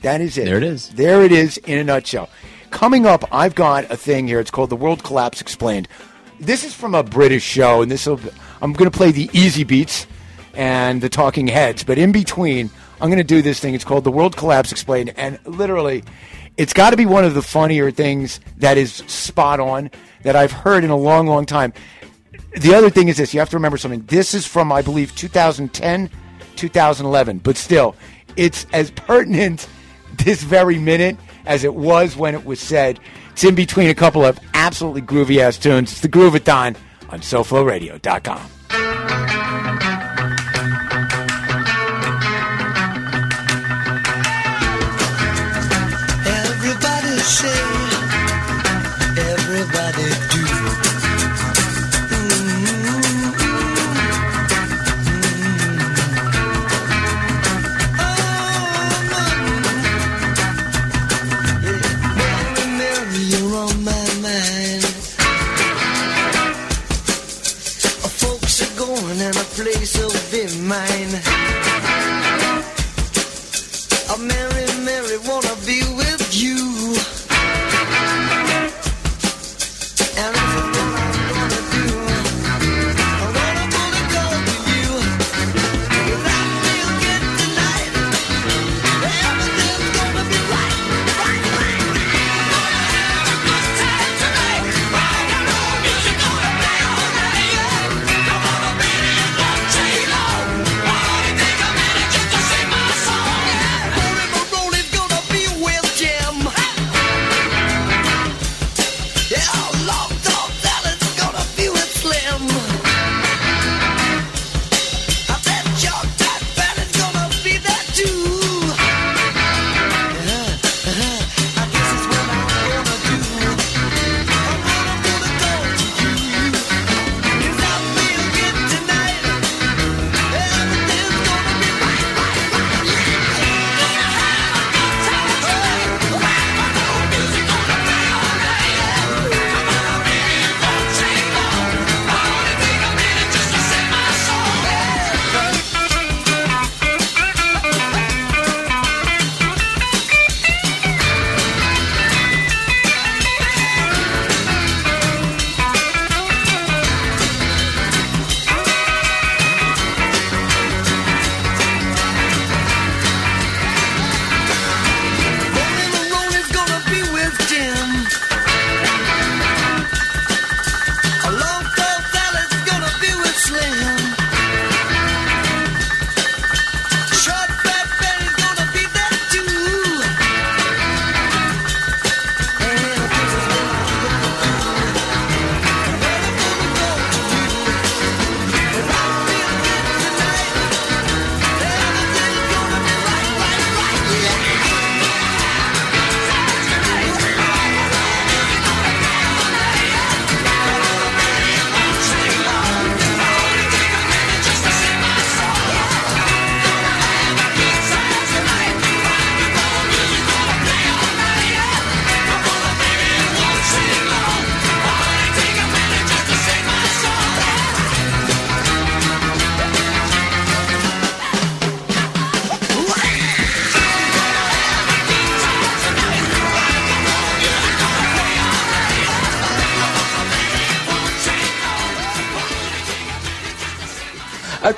That 0.03 0.21
is 0.21 0.37
it. 0.37 0.47
There 0.47 0.57
it 0.57 0.62
is. 0.62 0.89
There 0.91 1.23
it 1.23 1.33
is 1.33 1.59
in 1.59 1.79
a 1.79 1.85
nutshell. 1.85 2.29
Coming 2.71 3.05
up, 3.05 3.25
I've 3.33 3.55
got 3.55 3.91
a 3.91 3.97
thing 3.97 4.29
here. 4.29 4.41
It's 4.41 4.51
called 4.51 4.71
The 4.71 4.77
World 4.77 5.03
Collapse 5.03 5.41
Explained. 5.41 5.89
This 6.39 6.65
is 6.65 6.73
from 6.73 6.95
a 6.95 7.03
British 7.03 7.43
show, 7.43 7.83
and 7.83 7.91
this 7.91 8.07
will. 8.07 8.21
I'm 8.63 8.73
going 8.73 8.91
to 8.91 8.97
play 8.97 9.11
the 9.11 9.29
Easybeats 9.29 10.07
and 10.55 11.01
the 11.03 11.09
talking 11.09 11.49
heads, 11.49 11.85
but 11.85 11.99
in 11.99 12.13
between, 12.13 12.71
I'm 13.01 13.09
going 13.09 13.19
to 13.19 13.25
do 13.25 13.43
this 13.43 13.61
thing. 13.61 13.75
It's 13.75 13.85
called 13.85 14.05
The 14.05 14.11
World 14.11 14.37
Collapse 14.37 14.73
Explained, 14.73 15.13
and 15.17 15.39
literally, 15.45 16.05
it's 16.57 16.73
got 16.73 16.91
to 16.91 16.97
be 16.97 17.07
one 17.07 17.25
of 17.25 17.35
the 17.35 17.43
funnier 17.43 17.91
things 17.91 18.41
that 18.59 18.79
is 18.79 18.95
spot 18.95 19.61
on 19.61 19.91
that 20.23 20.37
I've 20.37 20.53
heard 20.53 20.85
in 20.85 20.91
a 20.91 20.97
long, 20.97 21.27
long 21.27 21.47
time. 21.47 21.73
The 22.57 22.75
other 22.75 22.89
thing 22.89 23.09
is 23.09 23.17
this: 23.17 23.35
you 23.35 23.41
have 23.41 23.51
to 23.51 23.57
remember 23.57 23.79
something. 23.79 24.05
This 24.07 24.33
is 24.33 24.47
from, 24.47 24.73
I 24.73 24.81
believe, 24.81 25.15
2010, 25.17 26.09
2011, 26.57 27.39
but 27.39 27.57
still, 27.57 27.97
it's 28.37 28.65
as 28.73 28.91
pertinent 28.93 29.69
this 30.25 30.43
very 30.43 30.79
minute 30.79 31.17
as 31.51 31.65
it 31.65 31.75
was 31.75 32.17
when 32.17 32.35
it 32.35 32.47
was 32.47 32.61
said. 32.61 33.01
It's 33.33 33.43
in 33.43 33.57
between 33.57 33.91
a 33.91 33.95
couple 33.95 34.25
of 34.25 34.39
absolutely 34.55 35.03
groovy 35.03 35.41
ass 35.41 35.59
tunes. 35.59 35.91
It's 35.91 36.01
the 36.01 36.09
Groovathon 36.09 36.77
on 37.11 37.21
SoFloRadio.com. 37.21 39.80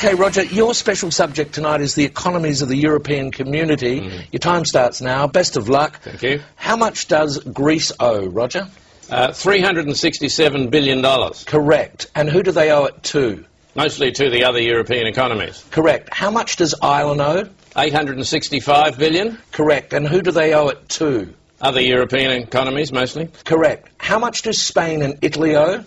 Okay, 0.04 0.14
Roger, 0.14 0.42
your 0.42 0.74
special 0.74 1.12
subject 1.12 1.54
tonight 1.54 1.80
is 1.80 1.94
the 1.94 2.04
economies 2.04 2.60
of 2.60 2.68
the 2.68 2.74
European 2.74 3.30
community. 3.30 4.10
Your 4.32 4.40
time 4.40 4.64
starts 4.64 5.00
now. 5.00 5.28
Best 5.28 5.56
of 5.56 5.68
luck. 5.68 6.00
Thank 6.00 6.22
you. 6.24 6.42
How 6.56 6.76
much 6.76 7.06
does 7.06 7.38
Greece 7.38 7.92
owe, 8.00 8.26
Roger? 8.26 8.66
Uh, 9.08 9.28
$367 9.28 10.70
billion. 10.72 11.04
Correct. 11.46 12.06
And 12.16 12.28
who 12.28 12.42
do 12.42 12.50
they 12.50 12.72
owe 12.72 12.86
it 12.86 13.00
to? 13.14 13.44
Mostly 13.76 14.10
to 14.10 14.28
the 14.28 14.42
other 14.42 14.60
European 14.60 15.06
economies. 15.06 15.64
Correct. 15.70 16.08
How 16.12 16.32
much 16.32 16.56
does 16.56 16.74
Ireland 16.82 17.20
owe? 17.20 17.48
865 17.76 18.98
billion. 18.98 19.38
Correct. 19.52 19.92
And 19.92 20.08
who 20.08 20.20
do 20.20 20.32
they 20.32 20.52
owe 20.52 20.66
it 20.66 20.88
to? 20.98 21.32
Other 21.60 21.80
European 21.80 22.42
economies, 22.42 22.92
mostly. 22.92 23.30
Correct. 23.44 23.88
How 23.98 24.18
much 24.18 24.42
do 24.42 24.52
Spain 24.52 25.00
and 25.02 25.20
Italy 25.22 25.54
owe? 25.54 25.84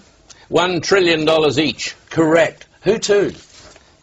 One 0.47 0.79
trillion 0.79 1.25
dollars 1.25 1.59
each. 1.59 1.97
Correct. 2.09 2.65
Who 2.83 2.97
to? 2.97 3.35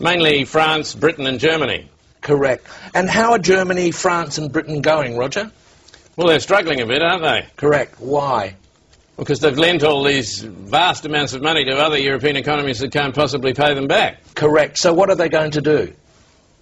Mainly 0.03 0.45
France, 0.45 0.97
Britain, 0.97 1.27
and 1.27 1.39
Germany. 1.39 1.89
Correct. 2.21 2.67
And 2.93 3.09
how 3.09 3.33
are 3.33 3.39
Germany, 3.39 3.93
France, 3.93 4.37
and 4.37 4.53
Britain 4.53 4.83
going, 4.83 5.17
Roger? 5.17 5.51
Well, 6.17 6.27
they're 6.27 6.41
struggling 6.41 6.81
a 6.81 6.87
bit, 6.87 7.03
aren't 7.03 7.23
they? 7.23 7.47
Correct. 7.57 8.01
Why? 8.01 8.57
Because 9.17 9.39
they've 9.39 9.57
lent 9.57 9.85
all 9.85 10.03
these 10.03 10.41
vast 10.41 11.05
amounts 11.05 11.35
of 11.35 11.43
money 11.43 11.65
to 11.65 11.77
other 11.77 11.99
European 11.99 12.37
economies 12.37 12.81
that 12.81 12.91
can't 12.91 13.15
possibly 13.15 13.55
pay 13.55 13.75
them 13.75 13.87
back. 13.87 14.35
Correct. 14.35 14.77
So 14.77 14.93
what 14.93 15.09
are 15.09 15.15
they 15.15 15.29
going 15.29 15.53
to 15.53 15.61
do? 15.61 15.93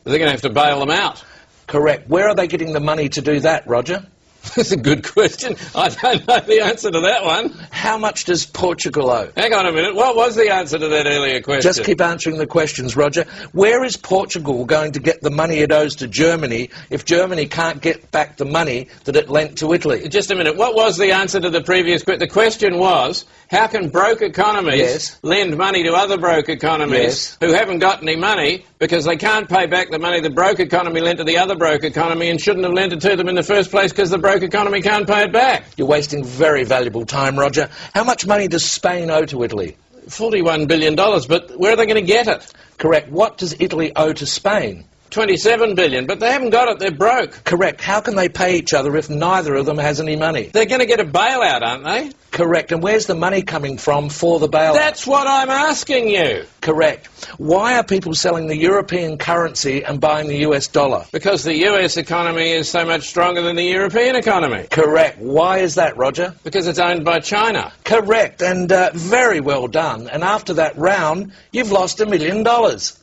They're 0.05 0.19
going 0.19 0.27
to 0.27 0.33
have 0.33 0.43
to 0.43 0.51
bail 0.51 0.79
them 0.79 0.91
out. 0.91 1.25
Correct. 1.67 2.09
Where 2.09 2.29
are 2.29 2.35
they 2.35 2.47
getting 2.47 2.75
the 2.75 2.81
money 2.81 3.09
to 3.09 3.23
do 3.23 3.41
that, 3.41 3.67
Roger? 3.67 4.05
That's 4.57 4.73
a 4.73 4.77
good 4.77 5.07
question. 5.07 5.57
I 5.75 5.91
don't 5.91 6.27
know 6.27 6.41
the 6.41 6.63
answer 6.63 6.91
to 6.91 7.01
that 7.01 7.25
one. 7.25 7.51
How 7.71 7.99
much 7.99 8.25
does 8.25 8.47
Portugal 8.47 9.11
owe? 9.11 9.31
Hang 9.37 9.53
on 9.53 9.67
a 9.67 9.73
minute. 9.73 9.95
What 9.95 10.17
was 10.17 10.35
the 10.35 10.51
answer 10.51 10.79
to 10.79 10.89
that 10.89 11.07
earlier 11.07 11.43
question? 11.43 11.63
Just 11.63 11.85
keep 11.85 12.01
answering 12.01 12.39
the 12.39 12.47
questions, 12.47 12.97
Roger. 12.97 13.25
Where 13.53 13.85
is 13.85 13.97
Portugal 13.97 14.65
going 14.65 14.93
to 14.93 15.01
get 15.01 15.21
the 15.21 15.31
money 15.31 15.59
it 15.59 15.73
owes 15.73 15.97
to 15.97 16.09
Germany 16.09 16.71
if 16.89 17.05
Germany 17.05 17.47
can't 17.47 17.83
get 17.83 18.11
back 18.11 18.39
the 18.39 18.47
money 18.47 18.89
that 19.05 19.15
it 19.15 19.29
lent 19.29 19.59
to 19.59 19.75
Italy? 19.75 20.09
Just 20.09 20.31
a 20.31 20.35
minute. 20.35 20.57
What 20.57 20.75
was 20.75 20.97
the 20.97 21.13
answer 21.13 21.39
to 21.39 21.51
the 21.51 21.63
previous 21.63 22.03
question? 22.03 22.21
The 22.21 22.33
question 22.33 22.79
was, 22.79 23.27
how 23.51 23.67
can 23.67 23.89
broke 23.89 24.23
economies 24.23 24.79
Yes. 24.79 25.19
lend 25.23 25.57
money 25.57 25.83
to 25.83 25.93
other 25.95 26.17
broke 26.19 26.49
economies 26.49 27.03
Yes. 27.03 27.37
who 27.41 27.53
haven't 27.53 27.81
got 27.81 28.01
any 28.01 28.15
money 28.15 28.65
because 28.79 29.05
they 29.05 29.17
can't 29.17 29.49
pay 29.49 29.67
back 29.67 29.91
the 29.91 29.99
money 29.99 30.21
the 30.21 30.31
broke 30.31 30.61
economy 30.61 31.01
lent 31.01 31.19
to 31.19 31.25
the 31.25 31.39
other 31.39 31.57
broke 31.57 31.83
economy 31.83 32.31
and 32.31 32.41
shouldn't 32.41 32.65
have 32.65 32.73
lent 32.75 32.93
it 32.93 33.01
to 33.01 33.17
them 33.17 33.29
in 33.29 33.35
the 33.35 33.43
first 33.43 33.71
place 33.73 33.91
because 33.93 34.11
the 34.11 34.19
broke 34.19 34.43
economy 34.43 34.81
can't 34.83 35.07
pay 35.07 35.25
it 35.25 35.33
back? 35.33 35.65
You're 35.77 35.89
wasting 35.89 36.25
very 36.25 36.63
valuable 36.65 37.05
time, 37.05 37.37
Roger. 37.39 37.69
How 37.93 38.05
much 38.05 38.25
money 38.25 38.47
does 38.47 38.65
Spain 38.71 39.11
owe 39.11 39.27
to 39.27 39.43
Italy? 39.43 39.77
$41 40.09 40.67
billion, 40.69 40.95
but 40.95 41.59
where 41.59 41.73
are 41.73 41.77
they 41.77 41.87
going 41.87 41.97
to 41.97 42.03
get 42.03 42.29
it? 42.29 42.47
Correct. 42.79 43.11
What 43.11 43.37
does 43.37 43.55
Italy 43.59 43.93
owe 43.97 44.13
to 44.13 44.27
Spain? 44.27 44.85
27 45.11 45.75
billion, 45.75 46.07
but 46.07 46.21
they 46.21 46.31
haven't 46.31 46.51
got 46.51 46.69
it, 46.69 46.79
they're 46.79 46.91
broke. 46.91 47.45
Correct. 47.45 47.81
How 47.81 48.01
can 48.01 48.17
they 48.17 48.29
pay 48.29 48.57
each 48.57 48.73
other 48.73 48.97
if 48.97 49.11
neither 49.11 49.55
of 49.55 49.67
them 49.67 49.79
has 49.79 50.01
any 50.01 50.17
money? 50.17 50.51
They're 50.53 50.67
going 50.67 50.81
to 50.81 50.87
get 50.87 51.01
a 51.01 51.05
bailout, 51.05 51.63
aren't 51.63 51.85
they? 51.85 52.13
Correct. 52.31 52.71
And 52.71 52.83
where's 52.83 53.07
the 53.07 53.15
money 53.15 53.43
coming 53.43 53.77
from 53.77 54.09
for 54.09 54.39
the 54.39 54.49
bailout? 54.49 54.75
That's 54.75 55.07
what 55.07 55.27
I'm 55.27 55.51
asking 55.51 56.09
you. 56.09 56.45
Correct. 56.61 57.09
Why 57.39 57.77
are 57.79 57.85
people 57.85 58.15
selling 58.15 58.47
the 58.47 58.57
European 58.57 59.19
currency 59.19 59.85
and 59.85 60.01
buying 60.01 60.29
the 60.29 60.39
US 60.49 60.69
dollar? 60.69 61.05
Because 61.13 61.43
the 61.43 61.67
US 61.67 61.97
economy 61.97 62.51
is 62.53 62.69
so 62.69 62.85
much 62.87 63.09
stronger 63.09 63.43
than 63.43 63.57
the 63.57 63.65
European 63.65 64.15
economy. 64.15 64.67
Correct. 64.71 65.19
Why 65.19 65.59
is 65.59 65.75
that, 65.75 65.97
Roger? 65.97 66.35
Because 66.45 66.67
it's 66.69 66.79
owned 66.79 67.05
by 67.05 67.19
China. 67.19 67.73
Correct. 67.85 68.43
And 68.43 68.71
uh, 68.71 68.91
very 68.95 69.41
well 69.41 69.67
done. 69.67 70.09
And 70.09 70.23
after 70.23 70.55
that 70.55 70.79
round, 70.79 71.33
you've 71.53 71.73
lost 71.73 72.01
a 72.01 72.07
million 72.07 72.43
dollars. 72.45 73.00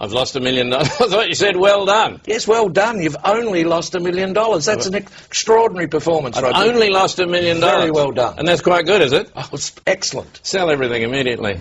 I've 0.00 0.12
lost 0.12 0.36
a 0.36 0.40
million 0.40 0.70
dollars. 0.70 0.88
I 1.00 1.08
thought 1.08 1.28
you 1.28 1.34
said 1.34 1.56
well 1.56 1.86
done. 1.86 2.20
Yes, 2.26 2.46
well 2.46 2.68
done. 2.68 3.00
You've 3.00 3.16
only 3.24 3.64
lost 3.64 3.94
a 3.94 4.00
million 4.00 4.32
dollars. 4.32 4.64
That's 4.64 4.86
an 4.86 4.94
extraordinary 4.94 5.86
performance, 5.88 6.36
I've 6.36 6.42
Roger. 6.44 6.68
only 6.70 6.90
lost 6.90 7.18
a 7.20 7.26
million 7.26 7.60
dollars. 7.60 7.78
Very 7.80 7.90
well 7.90 8.10
done. 8.12 8.38
And 8.38 8.46
that's 8.48 8.62
quite 8.62 8.86
good, 8.86 9.02
is 9.02 9.12
it? 9.12 9.30
Oh, 9.36 9.48
it's 9.52 9.72
excellent. 9.86 10.40
Sell 10.42 10.70
everything 10.70 11.02
immediately. 11.02 11.58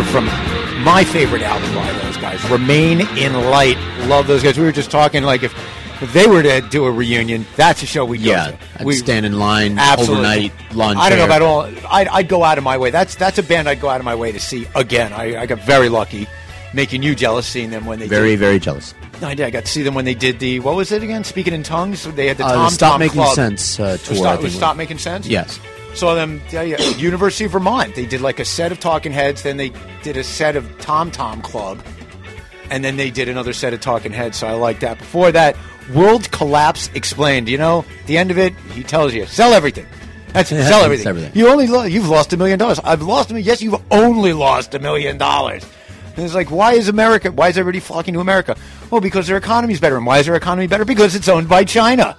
That's 0.00 0.14
a 0.14 0.20
big 0.20 0.24
curve 0.24 0.30
from 0.74 0.84
my 0.84 1.04
favorite 1.04 1.42
album 1.42 1.74
by 1.74 1.92
those 2.04 2.16
guys, 2.18 2.50
Remain 2.50 3.00
in 3.18 3.32
Light. 3.50 3.76
Love 4.08 4.26
those 4.26 4.42
guys. 4.42 4.58
We 4.58 4.64
were 4.64 4.72
just 4.72 4.90
talking 4.90 5.22
like 5.22 5.42
if 5.42 5.54
if 6.02 6.12
they 6.12 6.26
were 6.26 6.42
to 6.42 6.60
do 6.60 6.84
a 6.84 6.90
reunion, 6.92 7.46
that's 7.56 7.82
a 7.82 7.86
show 7.86 8.04
we 8.04 8.18
go 8.18 8.24
Yeah, 8.24 8.50
to. 8.50 8.58
I'd 8.80 8.84
we, 8.86 8.94
stand 8.94 9.24
in 9.24 9.38
line 9.38 9.78
Absolutely. 9.78 10.16
overnight, 10.50 10.74
lawn 10.74 10.96
I 10.98 11.08
don't 11.08 11.18
know 11.18 11.24
about 11.24 11.40
all. 11.42 11.62
I'd, 11.88 12.08
I'd 12.08 12.28
go 12.28 12.44
out 12.44 12.58
of 12.58 12.64
my 12.64 12.76
way. 12.76 12.90
That's 12.90 13.14
that's 13.14 13.38
a 13.38 13.42
band 13.42 13.66
I'd 13.68 13.80
go 13.80 13.88
out 13.88 14.00
of 14.00 14.04
my 14.04 14.14
way 14.14 14.30
to 14.32 14.38
see 14.40 14.66
again. 14.74 15.12
I, 15.14 15.40
I 15.40 15.46
got 15.46 15.60
very 15.60 15.88
lucky, 15.88 16.26
making 16.74 17.02
you 17.02 17.14
jealous 17.14 17.46
seeing 17.46 17.70
them 17.70 17.86
when 17.86 17.98
they 17.98 18.08
Very, 18.08 18.30
did. 18.30 18.40
very 18.40 18.58
jealous. 18.58 18.94
No, 19.22 19.28
I 19.28 19.34
did. 19.34 19.46
I 19.46 19.50
got 19.50 19.64
to 19.64 19.70
see 19.70 19.82
them 19.82 19.94
when 19.94 20.04
they 20.04 20.12
did 20.14 20.38
the 20.38 20.60
what 20.60 20.76
was 20.76 20.92
it 20.92 21.02
again? 21.02 21.24
Speaking 21.24 21.54
in 21.54 21.62
tongues. 21.62 22.04
They 22.04 22.26
had 22.26 22.36
the 22.36 22.44
Uh, 22.44 22.48
the 22.48 22.54
Tom 22.56 22.70
Stop 22.70 22.90
Tom 22.92 23.00
Making 23.00 23.14
Club. 23.22 23.34
Sense, 23.34 23.80
uh, 23.80 23.96
tour, 23.96 24.26
I 24.26 24.36
Stop, 24.36 24.50
Stop 24.50 24.76
making 24.76 24.98
sense. 24.98 25.26
Yes. 25.26 25.58
Saw 25.96 26.14
them 26.14 26.40
yeah, 26.50 26.62
yeah, 26.62 26.80
University 26.96 27.46
of 27.46 27.52
Vermont. 27.52 27.94
They 27.94 28.06
did 28.06 28.20
like 28.20 28.38
a 28.38 28.44
set 28.44 28.70
of 28.70 28.78
Talking 28.80 29.12
Heads. 29.12 29.42
Then 29.42 29.56
they 29.56 29.72
did 30.02 30.16
a 30.16 30.24
set 30.24 30.54
of 30.54 30.78
Tom 30.78 31.10
Tom 31.10 31.40
Club, 31.42 31.82
and 32.70 32.84
then 32.84 32.96
they 32.96 33.10
did 33.10 33.28
another 33.28 33.52
set 33.54 33.72
of 33.72 33.80
Talking 33.80 34.12
Heads. 34.12 34.36
So 34.38 34.46
I 34.46 34.52
like 34.52 34.80
that. 34.80 34.98
Before 34.98 35.32
that, 35.32 35.56
World 35.94 36.30
Collapse 36.32 36.90
Explained. 36.94 37.48
You 37.48 37.58
know, 37.58 37.84
the 38.06 38.18
end 38.18 38.30
of 38.30 38.38
it, 38.38 38.54
he 38.74 38.82
tells 38.82 39.14
you 39.14 39.24
sell 39.26 39.52
everything. 39.54 39.86
That's 40.34 40.52
Yeah, 40.52 40.68
sell 40.68 40.82
everything. 40.84 41.06
everything. 41.06 41.32
You 41.34 41.48
only 41.48 41.66
lo- 41.66 41.84
you've 41.84 42.08
lost 42.10 42.30
a 42.34 42.36
million 42.36 42.58
dollars. 42.58 42.78
I've 42.84 43.00
lost 43.00 43.30
a 43.30 43.32
million. 43.32 43.46
Yes, 43.46 43.62
you've 43.62 43.80
only 43.90 44.34
lost 44.34 44.74
a 44.74 44.78
million 44.78 45.16
dollars. 45.16 45.64
And 46.14 46.24
it's 46.24 46.34
like, 46.34 46.50
why 46.50 46.72
is 46.74 46.88
America? 46.88 47.30
Why 47.32 47.48
is 47.48 47.56
everybody 47.58 47.80
flocking 47.80 48.14
to 48.14 48.20
America? 48.20 48.56
Well, 48.90 49.00
because 49.00 49.26
their 49.26 49.36
economy's 49.36 49.80
better. 49.80 49.96
And 49.96 50.04
why 50.06 50.18
is 50.18 50.26
their 50.26 50.34
economy 50.34 50.66
better? 50.66 50.84
Because 50.84 51.14
it's 51.14 51.28
owned 51.28 51.48
by 51.48 51.64
China. 51.64 52.16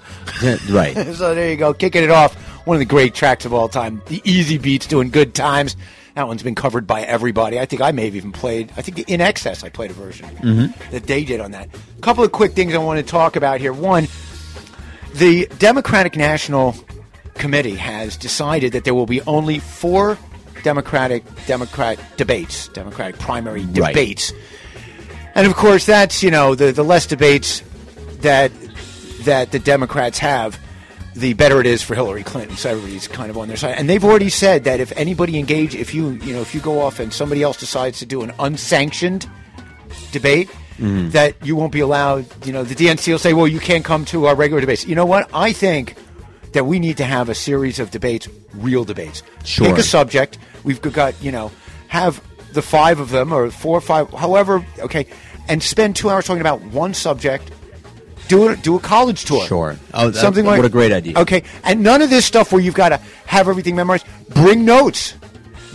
right. 0.69 0.93
so 1.15 1.33
there 1.35 1.49
you 1.51 1.57
go, 1.57 1.73
kicking 1.73 2.03
it 2.03 2.09
off. 2.11 2.35
One 2.67 2.75
of 2.75 2.79
the 2.79 2.85
great 2.85 3.13
tracks 3.15 3.45
of 3.45 3.53
all 3.53 3.69
time. 3.69 4.01
The 4.07 4.19
Easybeats 4.19 4.89
doing 4.89 5.09
good 5.09 5.33
times. 5.33 5.77
That 6.15 6.27
one's 6.27 6.43
been 6.43 6.53
covered 6.53 6.85
by 6.85 7.01
everybody. 7.03 7.57
I 7.61 7.65
think 7.65 7.81
I 7.81 7.91
may 7.91 8.03
have 8.05 8.15
even 8.17 8.33
played. 8.33 8.73
I 8.75 8.81
think 8.81 8.97
INXS 9.07 9.63
I 9.63 9.69
played 9.69 9.91
a 9.91 9.93
version 9.93 10.27
Mhm. 10.43 10.73
that 10.91 11.07
they 11.07 11.23
did 11.23 11.39
on 11.39 11.51
that. 11.51 11.69
A 11.97 12.01
couple 12.01 12.25
of 12.25 12.33
quick 12.33 12.55
things 12.55 12.73
I 12.75 12.79
want 12.79 12.99
to 12.99 13.03
talk 13.09 13.37
about 13.37 13.61
here. 13.61 13.71
One, 13.71 14.09
the 15.13 15.47
Democratic 15.59 16.17
National 16.17 16.75
Committee 17.35 17.75
has 17.75 18.17
decided 18.17 18.73
that 18.73 18.83
there 18.83 18.93
will 18.93 19.05
be 19.05 19.21
only 19.21 19.59
four 19.59 20.17
Democratic 20.63 21.23
Democrat 21.45 21.97
debates, 22.17 22.67
Democratic 22.73 23.17
primary 23.17 23.61
Right. 23.61 23.93
debates, 23.93 24.33
and 25.35 25.47
of 25.47 25.55
course 25.55 25.85
that's 25.85 26.21
you 26.21 26.31
know 26.31 26.53
the 26.55 26.73
the 26.73 26.83
less 26.83 27.05
debates 27.05 27.61
that 28.21 28.51
that 29.23 29.51
the 29.51 29.59
Democrats 29.59 30.17
have, 30.19 30.59
the 31.17 31.33
better 31.33 31.59
it 31.59 31.65
is 31.65 31.81
for 31.81 31.95
Hillary 31.95 32.23
Clinton. 32.23 32.55
So 32.57 32.69
everybody's 32.69 33.07
kind 33.07 33.29
of 33.29 33.37
on 33.37 33.47
their 33.47 33.57
side, 33.57 33.75
and 33.77 33.89
they've 33.89 34.03
already 34.03 34.29
said 34.29 34.63
that 34.65 34.79
if 34.79 34.91
anybody 34.97 35.37
engage, 35.39 35.75
if 35.75 35.93
you 35.93 36.11
you 36.11 36.33
know 36.33 36.41
if 36.41 36.53
you 36.53 36.61
go 36.61 36.79
off 36.81 36.99
and 36.99 37.11
somebody 37.13 37.43
else 37.43 37.57
decides 37.57 37.99
to 37.99 38.05
do 38.05 38.21
an 38.21 38.31
unsanctioned 38.39 39.29
debate. 40.11 40.49
Mhm. 40.79 41.11
That 41.13 41.33
you 41.43 41.55
won't 41.55 41.71
be 41.71 41.79
allowed, 41.79 42.27
you 42.45 42.53
know, 42.53 42.63
the 42.63 42.75
DNC 42.75 43.11
will 43.11 43.17
say, 43.17 43.33
well, 43.33 43.47
you 43.47 43.59
can't 43.59 43.83
come 43.83 44.05
to 44.13 44.27
our 44.27 44.35
regular 44.35 44.61
debates. 44.61 44.85
You 44.85 44.93
know 44.93 45.07
what? 45.07 45.27
I 45.33 45.51
think 45.51 45.95
that 46.51 46.67
we 46.67 46.77
need 46.77 46.97
to 46.97 47.03
have 47.03 47.29
a 47.29 47.33
series 47.33 47.79
of 47.79 47.89
debates, 47.89 48.27
real 48.53 48.83
debates. 48.83 49.23
Sure. 49.43 49.65
Pick 49.65 49.79
a 49.79 49.81
subject. 49.83 50.37
We've 50.63 50.79
got, 50.79 51.15
you 51.19 51.31
know, 51.31 51.49
have 51.87 52.21
the 52.53 52.61
five 52.61 52.99
of 52.99 53.09
them 53.09 53.33
or 53.33 53.49
four 53.49 53.75
or 53.75 53.81
five, 53.81 54.11
however, 54.13 54.63
okay, 54.77 55.07
and 55.47 55.63
spend 55.63 55.95
two 55.95 56.11
hours 56.11 56.25
talking 56.25 56.41
about 56.41 56.61
one 56.61 56.93
subject. 56.93 57.49
Do 58.27 58.49
it. 58.49 58.61
Do 58.61 58.75
a 58.75 58.79
college 58.79 59.25
tour. 59.25 59.45
Sure. 59.45 59.77
Oh, 59.93 60.09
that- 60.09 60.19
something 60.19 60.45
like 60.45 60.57
what 60.57 60.65
a 60.65 60.69
great 60.69 60.91
idea. 60.91 61.17
Okay, 61.17 61.43
and 61.63 61.81
none 61.81 62.01
of 62.01 62.09
this 62.09 62.25
stuff 62.25 62.51
where 62.51 62.61
you've 62.61 62.75
got 62.75 62.89
to 62.89 62.99
have 63.25 63.47
everything 63.47 63.75
memorized. 63.75 64.05
Bring 64.29 64.65
notes. 64.65 65.13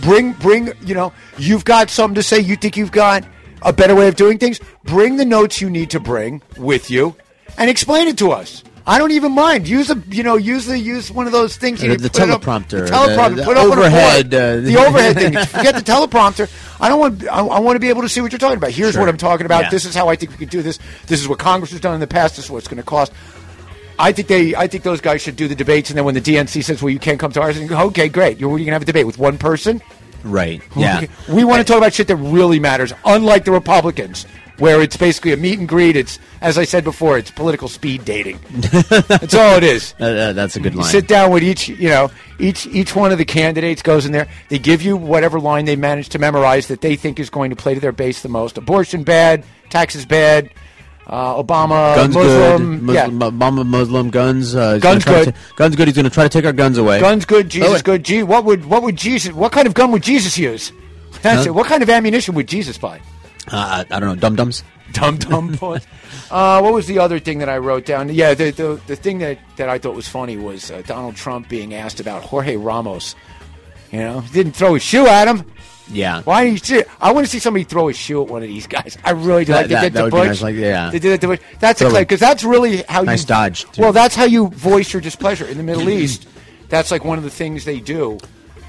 Bring, 0.01 0.33
bring. 0.33 0.71
You 0.85 0.95
know, 0.95 1.13
you've 1.37 1.65
got 1.65 1.89
something 1.89 2.15
to 2.15 2.23
say. 2.23 2.39
You 2.39 2.55
think 2.55 2.75
you've 2.77 2.91
got 2.91 3.23
a 3.61 3.71
better 3.71 3.95
way 3.95 4.07
of 4.07 4.15
doing 4.15 4.37
things. 4.37 4.59
Bring 4.83 5.17
the 5.17 5.25
notes 5.25 5.61
you 5.61 5.69
need 5.69 5.89
to 5.91 5.99
bring 5.99 6.41
with 6.57 6.91
you, 6.91 7.15
and 7.57 7.69
explain 7.69 8.07
it 8.07 8.17
to 8.17 8.31
us. 8.31 8.63
I 8.85 8.97
don't 8.97 9.11
even 9.11 9.31
mind. 9.31 9.67
Use 9.67 9.89
a, 9.89 9.95
you 10.09 10.23
know, 10.23 10.35
use 10.35 10.65
the 10.65 10.77
use 10.77 11.09
one 11.09 11.25
of 11.25 11.31
those 11.31 11.55
things. 11.55 11.81
You 11.81 11.91
Uh, 11.93 11.95
the 11.95 12.05
it 12.05 12.19
up- 12.19 12.41
teleprompter, 12.41 12.85
the 12.85 12.91
teleprompter. 12.91 13.29
the- 13.29 13.35
the 13.35 13.43
put 13.43 13.51
it 13.51 13.57
up 13.57 13.63
on 13.63 13.71
a 13.71 13.75
board. 13.75 13.79
overhead, 13.79 14.33
uh, 14.33 14.55
the 14.57 14.77
overhead 14.77 15.15
thing. 15.19 15.33
Forget 15.45 15.75
the 15.75 15.81
teleprompter. 15.81 16.49
I 16.81 16.89
don't 16.89 16.99
want. 16.99 17.27
I, 17.29 17.39
I 17.45 17.59
want 17.59 17.75
to 17.77 17.79
be 17.79 17.89
able 17.89 18.01
to 18.01 18.09
see 18.09 18.19
what 18.19 18.31
you're 18.33 18.39
talking 18.39 18.57
about. 18.57 18.71
Here's 18.71 18.91
Sure. 18.93 19.01
what 19.01 19.09
I'm 19.09 19.17
talking 19.17 19.45
about. 19.45 19.63
Yeah. 19.63 19.69
This 19.69 19.85
is 19.85 19.95
how 19.95 20.09
I 20.09 20.15
think 20.17 20.31
we 20.31 20.37
could 20.37 20.49
do 20.49 20.61
this. 20.61 20.79
This 21.07 21.21
is 21.21 21.27
what 21.29 21.39
Congress 21.39 21.71
has 21.71 21.79
done 21.79 21.93
in 21.93 21.99
the 22.01 22.07
past. 22.07 22.35
This 22.35 22.45
is 22.45 22.51
what 22.51 22.57
it's 22.57 22.67
going 22.67 22.77
to 22.77 22.83
cost. 22.83 23.13
I 23.97 24.11
think 24.11 24.27
they. 24.27 24.53
I 24.55 24.67
think 24.67 24.83
those 24.83 24.99
guys 24.99 25.21
should 25.21 25.35
do 25.37 25.47
the 25.47 25.55
debates, 25.55 25.89
and 25.89 25.97
then 25.97 26.03
when 26.03 26.15
the 26.15 26.21
DNC 26.21 26.61
says, 26.63 26.81
"Well, 26.81 26.89
you 26.89 26.99
can't 26.99 27.19
come 27.19 27.31
to 27.33 27.41
ours," 27.41 27.57
and 27.57 27.69
go, 27.69 27.77
okay, 27.87 28.09
great. 28.09 28.37
You're, 28.39 28.49
you're 28.49 28.57
going 28.57 28.65
to 28.67 28.73
have 28.73 28.81
a 28.81 28.85
debate 28.85 29.05
with 29.05 29.17
one 29.17 29.37
person. 29.37 29.81
Right. 30.25 30.61
Yeah. 30.75 31.05
We 31.29 31.43
want 31.43 31.59
to 31.59 31.63
talk 31.63 31.77
about 31.77 31.93
shit 31.93 32.07
that 32.07 32.15
really 32.15 32.59
matters, 32.59 32.91
unlike 33.05 33.45
the 33.45 33.51
Republicans, 33.51 34.25
where 34.59 34.81
it's 34.81 34.95
basically 34.97 35.31
a 35.33 35.37
meet 35.37 35.57
and 35.59 35.67
greet. 35.67 35.95
It's, 35.95 36.19
as 36.41 36.57
I 36.57 36.63
said 36.63 36.83
before, 36.83 37.17
it's 37.17 37.31
political 37.31 37.67
speed 37.67 38.05
dating. 38.05 38.39
That's 38.51 39.33
all 39.33 39.55
it 39.57 39.63
is. 39.63 39.93
Uh, 39.99 40.03
uh, 40.05 40.33
that's 40.33 40.55
a 40.55 40.59
good 40.59 40.73
You 40.73 40.81
line. 40.81 40.89
sit 40.91 41.07
down 41.07 41.31
with 41.31 41.43
each, 41.43 41.69
you 41.69 41.89
know, 41.89 42.11
each 42.39 42.65
each 42.67 42.95
one 42.95 43.11
of 43.11 43.17
the 43.17 43.25
candidates 43.25 43.81
goes 43.81 44.05
in 44.05 44.11
there. 44.11 44.27
They 44.49 44.59
give 44.59 44.81
you 44.81 44.95
whatever 44.97 45.39
line 45.39 45.65
they 45.65 45.75
manage 45.75 46.09
to 46.09 46.19
memorize 46.19 46.67
that 46.67 46.81
they 46.81 46.95
think 46.95 47.19
is 47.19 47.29
going 47.29 47.49
to 47.49 47.55
play 47.55 47.73
to 47.73 47.79
their 47.79 47.91
base 47.91 48.21
the 48.21 48.29
most. 48.29 48.57
Abortion 48.57 49.03
bad, 49.03 49.43
taxes 49.69 50.05
bad, 50.05 50.49
uh, 51.07 51.41
Obama 51.41 51.95
guns 51.95 52.15
Muslim, 52.15 52.85
good. 52.85 52.95
yeah, 52.95 53.07
Obama 53.07 53.65
Muslim 53.65 54.09
guns. 54.09 54.55
Uh, 54.55 54.77
Guns 54.77 55.03
good. 55.05 55.33
guns 55.55 55.75
good. 55.75 55.87
He's 55.87 55.95
going 55.95 56.05
to 56.05 56.11
try 56.11 56.23
to 56.23 56.29
take 56.29 56.45
our 56.45 56.53
guns 56.53 56.77
away. 56.77 56.99
guns 56.99 57.25
good, 57.25 57.49
Jesus 57.49 57.71
wait. 57.73 57.83
good. 57.83 58.03
Gee, 58.05 58.23
what 58.23 58.45
would 58.45 58.65
what 58.65 58.83
would 58.83 58.95
Jesus? 58.97 59.33
What 59.33 59.51
kind 59.51 59.67
of 59.67 59.73
gun 59.73 59.91
would 59.91 60.03
Jesus 60.03 60.37
use? 60.37 60.71
That's 61.21 61.45
Huh? 61.45 61.49
it. 61.51 61.55
What 61.55 61.67
kind 61.67 61.81
of 61.83 61.89
ammunition 61.89 62.35
would 62.35 62.47
Jesus 62.47 62.77
buy? 62.77 62.99
Uh, 63.51 63.83
I 63.89 63.99
don't 63.99 64.09
know. 64.09 64.15
Dum 64.15 64.35
dums. 64.35 64.63
Dum 64.93 65.17
dum. 65.17 65.57
Uh, 66.31 66.59
what 66.61 66.73
was 66.73 66.87
the 66.87 66.97
other 66.97 67.19
thing 67.19 67.39
that 67.39 67.49
I 67.49 67.57
wrote 67.59 67.85
down? 67.85 68.09
Yeah, 68.09 68.33
the 68.33 68.49
the, 68.51 68.81
the 68.87 68.95
thing 68.95 69.19
that, 69.19 69.37
that 69.57 69.69
I 69.69 69.77
thought 69.77 69.95
was 69.95 70.07
funny 70.07 70.35
was 70.37 70.71
uh, 70.71 70.81
Donald 70.87 71.15
Trump 71.15 71.47
being 71.47 71.75
asked 71.75 71.99
about 71.99 72.23
Jorge 72.23 72.55
Ramos. 72.55 73.15
You 73.91 73.99
know, 73.99 74.19
he 74.21 74.33
didn't 74.33 74.53
throw 74.53 74.73
his 74.73 74.81
shoe 74.83 75.05
at 75.05 75.27
him. 75.27 75.45
Yeah. 75.91 76.21
Why? 76.23 76.51
Did 76.51 76.69
you, 76.69 76.83
I 76.99 77.11
want 77.11 77.25
to 77.27 77.31
see 77.31 77.37
somebody 77.37 77.65
throw 77.65 77.89
a 77.89 77.93
shoe 77.93 78.23
at 78.23 78.29
one 78.29 78.41
of 78.41 78.47
these 78.47 78.65
guys. 78.65 78.97
I 79.03 79.11
really 79.11 79.45
do. 79.45 79.51
That- 79.53 79.57
like 79.61 79.67
they 79.67 79.73
that- 79.75 79.81
did 79.81 79.93
that 79.93 79.97
to 79.99 80.03
would 80.05 80.11
be 80.11 80.17
Bush. 80.17 80.27
nice, 80.27 80.41
like, 80.41 80.55
yeah. 80.55 80.89
They 80.89 80.99
did 80.99 81.11
it 81.13 81.21
to 81.21 81.27
Bush. 81.27 81.39
That's 81.59 81.81
a 81.81 81.83
Totally. 81.83 82.01
because 82.01 82.19
that's 82.19 82.43
really 82.43 82.77
how 82.89 83.01
Nice 83.03 83.21
you 83.21 83.27
dodge, 83.27 83.69
too. 83.71 83.81
Well, 83.83 83.91
that's 83.93 84.15
how 84.15 84.23
you 84.25 84.47
voice 84.49 84.91
your 84.91 85.01
displeasure 85.01 85.45
in 85.45 85.57
the 85.57 85.63
Middle 85.63 85.89
East. 85.89 86.27
That's 86.69 86.89
like 86.89 87.03
one 87.05 87.19
of 87.19 87.23
the 87.23 87.29
things 87.29 87.65
they 87.65 87.79
do 87.79 88.17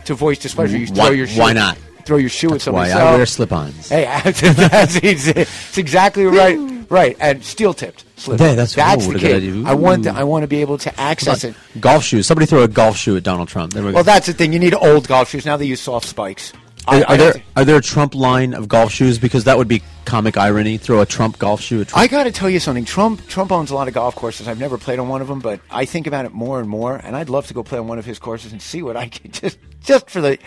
to 0.05 0.15
voice 0.15 0.39
displeasure. 0.39 0.77
You 0.77 0.89
Why- 0.89 1.07
throw 1.07 1.11
your 1.15 1.27
shoe. 1.29 1.41
why 1.41 1.53
not? 1.55 1.79
Throw 2.05 2.17
your 2.19 2.29
shoe 2.29 2.51
That's 2.51 2.67
at 2.69 2.75
why 2.75 2.89
somebody. 2.89 3.03
I 3.07 3.13
So- 3.13 3.17
wear 3.17 3.27
slip-ons. 3.27 3.89
Hey, 3.89 4.05
that's, 4.25 4.97
it's, 5.03 5.79
exactly 5.79 6.25
right. 6.27 6.59
Right, 6.91 7.17
and 7.19 7.43
steel 7.43 7.73
tipped. 7.73 8.05
slip. 8.17 8.39
Yeah, 8.41 8.49
that's- 8.49 8.75
that's 8.75 9.07
oh, 9.07 9.13
the 9.13 9.19
key. 9.19 9.65
I 9.65 9.75
want 9.75 10.05
the, 10.05 10.11
I 10.13 10.25
want 10.25 10.43
to 10.43 10.47
be 10.47 10.61
able 10.61 10.79
to 10.79 11.01
access 11.01 11.45
it. 11.45 11.55
Golf 11.81 12.05
shoes. 12.05 12.27
Somebody 12.27 12.47
throw 12.47 12.63
a 12.63 12.69
golf 12.69 12.97
shoe 12.97 13.17
at 13.17 13.23
Donald 13.23 13.49
Trump. 13.49 13.73
There 13.73 13.83
we 13.83 13.91
go. 13.91 13.97
Well, 13.97 14.05
that's 14.05 14.27
the 14.27 14.33
thing. 14.35 14.53
You 14.53 14.59
need 14.59 14.75
old 14.75 15.09
golf 15.09 15.31
shoes. 15.31 15.47
Now 15.47 15.57
they 15.57 15.65
use 15.67 15.81
soft 15.81 16.07
spikes. 16.07 16.53
Are, 16.87 17.03
are 17.09 17.17
there 17.17 17.35
are 17.57 17.65
there 17.65 17.77
a 17.77 17.83
Trump 17.83 18.15
line 18.15 18.53
of 18.53 18.69
golf 18.69 18.93
shoes? 18.93 19.19
Because 19.19 19.45
that 19.45 19.57
would 19.57 19.69
be 19.69 19.83
comic 20.05 20.37
irony. 20.37 20.77
Throw 20.77 21.01
a 21.01 21.07
Trump 21.07 21.39
golf 21.39 21.63
shoe 21.63 21.81
at 21.81 21.89
Trump. 21.89 22.03
I 22.03 22.07
got 22.09 22.25
to 22.25 22.33
tell 22.33 22.51
you 22.51 22.61
something. 22.61 22.85
Trump 22.85 23.27
Trump 23.27 23.53
owns 23.53 23.71
a 23.71 23.75
lot 23.75 23.89
of 23.89 23.95
golf 23.95 24.15
courses. 24.15 24.47
I've 24.49 24.61
never 24.61 24.77
played 24.77 24.99
on 24.99 25.09
one 25.09 25.23
of 25.23 25.29
them, 25.29 25.41
but 25.41 25.61
I 25.71 25.87
think 25.87 26.07
about 26.07 26.27
it 26.27 26.33
more 26.33 26.61
and 26.61 26.69
more, 26.69 26.97
and 26.97 27.17
I'd 27.17 27.31
love 27.31 27.47
to 27.47 27.55
go 27.55 27.63
play 27.63 27.79
on 27.79 27.89
one 27.89 27.99
of 27.99 28.05
his 28.05 28.19
courses 28.19 28.53
and 28.53 28.61
see 28.61 28.83
what 28.83 28.97
I 28.97 29.09
can 29.09 29.31
just 29.33 29.59
just 29.83 30.11
for 30.11 30.21
the. 30.21 30.39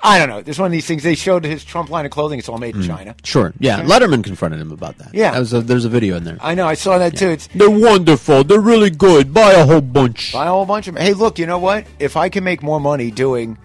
I 0.00 0.18
don't 0.18 0.28
know. 0.28 0.42
There's 0.42 0.58
one 0.58 0.66
of 0.66 0.72
these 0.72 0.86
things. 0.86 1.02
They 1.02 1.14
showed 1.14 1.44
his 1.44 1.64
Trump 1.64 1.90
line 1.90 2.04
of 2.04 2.10
clothing. 2.12 2.38
It's 2.38 2.48
all 2.48 2.58
made 2.58 2.76
in 2.76 2.82
Mm. 2.82 2.86
China. 2.86 3.14
Sure. 3.24 3.52
Yeah. 3.58 3.80
Letterman 3.82 4.22
confronted 4.22 4.60
him 4.60 4.70
about 4.70 4.98
that. 4.98 5.14
Yeah. 5.14 5.32
That 5.32 5.38
was 5.40 5.52
a, 5.54 5.60
there's 5.62 5.84
a 5.84 5.88
video 5.88 6.16
in 6.16 6.24
there. 6.24 6.36
I 6.40 6.54
know. 6.54 6.66
I 6.66 6.74
saw 6.74 6.98
that 6.98 7.16
too. 7.16 7.30
It's 7.30 7.48
They're 7.54 7.70
wonderful. 7.70 8.44
They're 8.44 8.60
really 8.60 8.90
good. 8.90 9.32
Buy 9.32 9.52
a 9.52 9.64
whole 9.64 9.80
bunch. 9.80 10.32
buy 10.32 10.46
a 10.46 10.50
whole 10.50 10.66
bunch 10.66 10.86
of 10.86 10.94
them. 10.94 11.02
Hey, 11.02 11.12
look. 11.14 11.38
You 11.38 11.46
know 11.46 11.58
what? 11.58 11.86
If 11.98 12.16
I 12.16 12.28
can 12.28 12.44
make 12.44 12.62
more 12.62 12.78
money 12.80 13.10
doing 13.10 13.58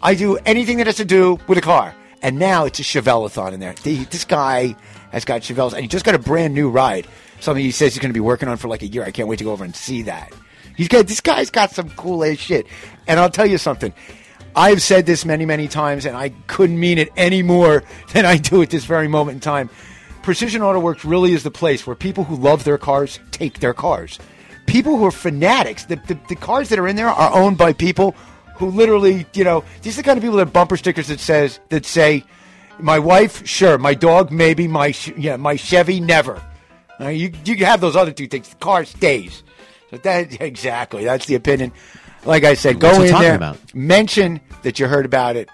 I 0.00 0.14
do 0.14 0.36
anything 0.46 0.78
that 0.78 0.86
has 0.86 0.96
to 0.96 1.04
do 1.04 1.40
with 1.48 1.58
a 1.58 1.60
car. 1.60 1.94
And 2.22 2.38
now 2.38 2.64
it's 2.64 2.78
a 2.78 2.82
Chevelle-a-thon 2.82 3.54
in 3.54 3.60
there. 3.60 3.74
The, 3.82 4.04
this 4.04 4.24
guy 4.24 4.76
has 5.10 5.24
got 5.24 5.42
Chevelles, 5.42 5.72
and 5.72 5.82
he 5.82 5.88
just 5.88 6.04
got 6.04 6.14
a 6.14 6.18
brand 6.18 6.54
new 6.54 6.70
ride. 6.70 7.06
Something 7.40 7.64
he 7.64 7.70
says 7.70 7.94
he's 7.94 8.00
going 8.00 8.10
to 8.10 8.14
be 8.14 8.20
working 8.20 8.48
on 8.48 8.56
for 8.56 8.68
like 8.68 8.82
a 8.82 8.86
year. 8.86 9.04
I 9.04 9.10
can't 9.10 9.28
wait 9.28 9.38
to 9.38 9.44
go 9.44 9.52
over 9.52 9.64
and 9.64 9.74
see 9.74 10.02
that. 10.02 10.32
He's 10.78 10.86
got 10.86 11.08
this 11.08 11.20
guy's 11.20 11.50
got 11.50 11.72
some 11.72 11.90
cool 11.90 12.24
ass 12.24 12.38
shit. 12.38 12.68
And 13.08 13.18
I'll 13.18 13.30
tell 13.30 13.46
you 13.46 13.58
something. 13.58 13.92
I've 14.54 14.80
said 14.80 15.06
this 15.06 15.24
many, 15.24 15.44
many 15.44 15.66
times, 15.66 16.06
and 16.06 16.16
I 16.16 16.28
couldn't 16.46 16.78
mean 16.78 16.98
it 16.98 17.10
any 17.16 17.42
more 17.42 17.82
than 18.12 18.24
I 18.24 18.36
do 18.38 18.62
at 18.62 18.70
this 18.70 18.84
very 18.84 19.08
moment 19.08 19.34
in 19.36 19.40
time. 19.40 19.70
Precision 20.22 20.62
Auto 20.62 20.78
Works 20.78 21.04
really 21.04 21.32
is 21.32 21.42
the 21.42 21.50
place 21.50 21.84
where 21.84 21.96
people 21.96 22.22
who 22.22 22.36
love 22.36 22.62
their 22.62 22.78
cars 22.78 23.18
take 23.32 23.58
their 23.58 23.74
cars. 23.74 24.20
People 24.66 24.96
who 24.96 25.04
are 25.06 25.10
fanatics, 25.10 25.86
the, 25.86 25.96
the, 25.96 26.16
the 26.28 26.36
cars 26.36 26.68
that 26.68 26.78
are 26.78 26.86
in 26.86 26.94
there 26.94 27.08
are 27.08 27.34
owned 27.34 27.58
by 27.58 27.72
people 27.72 28.14
who 28.54 28.66
literally, 28.66 29.26
you 29.34 29.42
know, 29.42 29.64
these 29.82 29.98
are 29.98 30.02
the 30.02 30.06
kind 30.06 30.16
of 30.16 30.22
people 30.22 30.36
that 30.36 30.46
have 30.46 30.52
bumper 30.52 30.76
stickers 30.76 31.08
that 31.08 31.18
says 31.18 31.58
that 31.70 31.86
say, 31.86 32.22
"My 32.78 32.98
wife, 33.00 33.46
sure. 33.46 33.78
My 33.78 33.94
dog, 33.94 34.30
maybe. 34.30 34.68
My 34.68 34.94
yeah, 35.16 35.36
my 35.36 35.56
Chevy, 35.56 35.98
never." 35.98 36.40
Uh, 37.00 37.08
you 37.08 37.32
you 37.44 37.64
have 37.64 37.80
those 37.80 37.96
other 37.96 38.12
two 38.12 38.28
things. 38.28 38.48
The 38.48 38.56
car 38.56 38.84
stays. 38.84 39.42
So 39.90 39.96
that 40.02 40.40
exactly 40.40 41.04
that's 41.04 41.26
the 41.26 41.34
opinion. 41.34 41.72
Like 42.24 42.44
I 42.44 42.54
said, 42.54 42.80
go 42.80 42.98
What's 42.98 43.10
in 43.10 43.20
there, 43.20 43.36
about? 43.36 43.74
mention 43.74 44.40
that 44.62 44.78
you 44.78 44.86
heard 44.86 45.06
about 45.06 45.36
it 45.36 45.48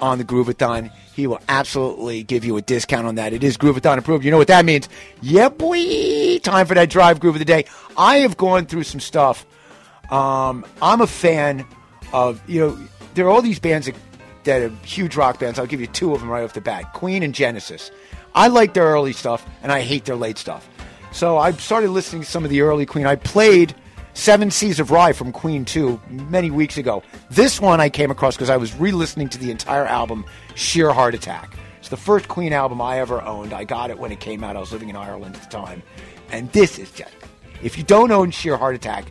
on 0.00 0.18
the 0.18 0.24
Groovathon. 0.24 0.90
He 1.14 1.26
will 1.26 1.40
absolutely 1.48 2.22
give 2.22 2.44
you 2.44 2.56
a 2.56 2.62
discount 2.62 3.06
on 3.06 3.16
that. 3.16 3.32
It 3.32 3.42
is 3.42 3.56
Groovathon 3.56 3.98
approved. 3.98 4.24
You 4.24 4.30
know 4.30 4.38
what 4.38 4.48
that 4.48 4.64
means? 4.64 4.88
Yeah, 5.22 5.48
boy. 5.48 6.38
Time 6.38 6.66
for 6.66 6.74
that 6.74 6.90
drive 6.90 7.20
groove 7.20 7.34
of 7.34 7.38
the 7.38 7.44
day. 7.44 7.64
I 7.96 8.18
have 8.18 8.36
gone 8.36 8.66
through 8.66 8.84
some 8.84 9.00
stuff. 9.00 9.46
Um, 10.10 10.64
I'm 10.82 11.00
a 11.00 11.06
fan 11.06 11.66
of 12.12 12.40
you 12.48 12.60
know 12.60 12.78
there 13.14 13.26
are 13.26 13.30
all 13.30 13.42
these 13.42 13.58
bands 13.58 13.86
that, 13.86 13.94
that 14.44 14.62
are 14.62 14.68
huge 14.84 15.16
rock 15.16 15.38
bands. 15.38 15.58
I'll 15.58 15.66
give 15.66 15.80
you 15.80 15.86
two 15.86 16.12
of 16.14 16.20
them 16.20 16.28
right 16.28 16.44
off 16.44 16.52
the 16.52 16.60
bat: 16.60 16.92
Queen 16.92 17.22
and 17.22 17.34
Genesis. 17.34 17.90
I 18.34 18.48
like 18.48 18.74
their 18.74 18.84
early 18.84 19.12
stuff, 19.12 19.44
and 19.62 19.72
I 19.72 19.80
hate 19.80 20.04
their 20.04 20.16
late 20.16 20.38
stuff. 20.38 20.68
So 21.12 21.38
I 21.38 21.52
started 21.52 21.90
listening 21.90 22.22
to 22.22 22.28
some 22.28 22.44
of 22.44 22.50
the 22.50 22.60
early 22.60 22.86
Queen. 22.86 23.06
I 23.06 23.16
played 23.16 23.74
Seven 24.14 24.50
Seas 24.50 24.80
of 24.80 24.90
Rye 24.90 25.12
from 25.12 25.32
Queen 25.32 25.64
2 25.64 26.00
many 26.10 26.50
weeks 26.50 26.76
ago. 26.76 27.02
This 27.30 27.60
one 27.60 27.80
I 27.80 27.88
came 27.88 28.10
across 28.10 28.36
because 28.36 28.50
I 28.50 28.56
was 28.56 28.74
re 28.74 28.92
listening 28.92 29.28
to 29.30 29.38
the 29.38 29.50
entire 29.50 29.86
album, 29.86 30.24
Sheer 30.54 30.92
Heart 30.92 31.14
Attack. 31.14 31.56
It's 31.78 31.88
the 31.88 31.96
first 31.96 32.28
Queen 32.28 32.52
album 32.52 32.80
I 32.80 32.98
ever 32.98 33.22
owned. 33.22 33.52
I 33.52 33.64
got 33.64 33.90
it 33.90 33.98
when 33.98 34.12
it 34.12 34.20
came 34.20 34.44
out. 34.44 34.56
I 34.56 34.60
was 34.60 34.72
living 34.72 34.90
in 34.90 34.96
Ireland 34.96 35.36
at 35.36 35.42
the 35.42 35.48
time. 35.48 35.82
And 36.30 36.50
this 36.52 36.78
is 36.78 36.90
just, 36.90 37.14
if 37.62 37.78
you 37.78 37.84
don't 37.84 38.10
own 38.10 38.30
Sheer 38.30 38.56
Heart 38.56 38.74
Attack, 38.74 39.06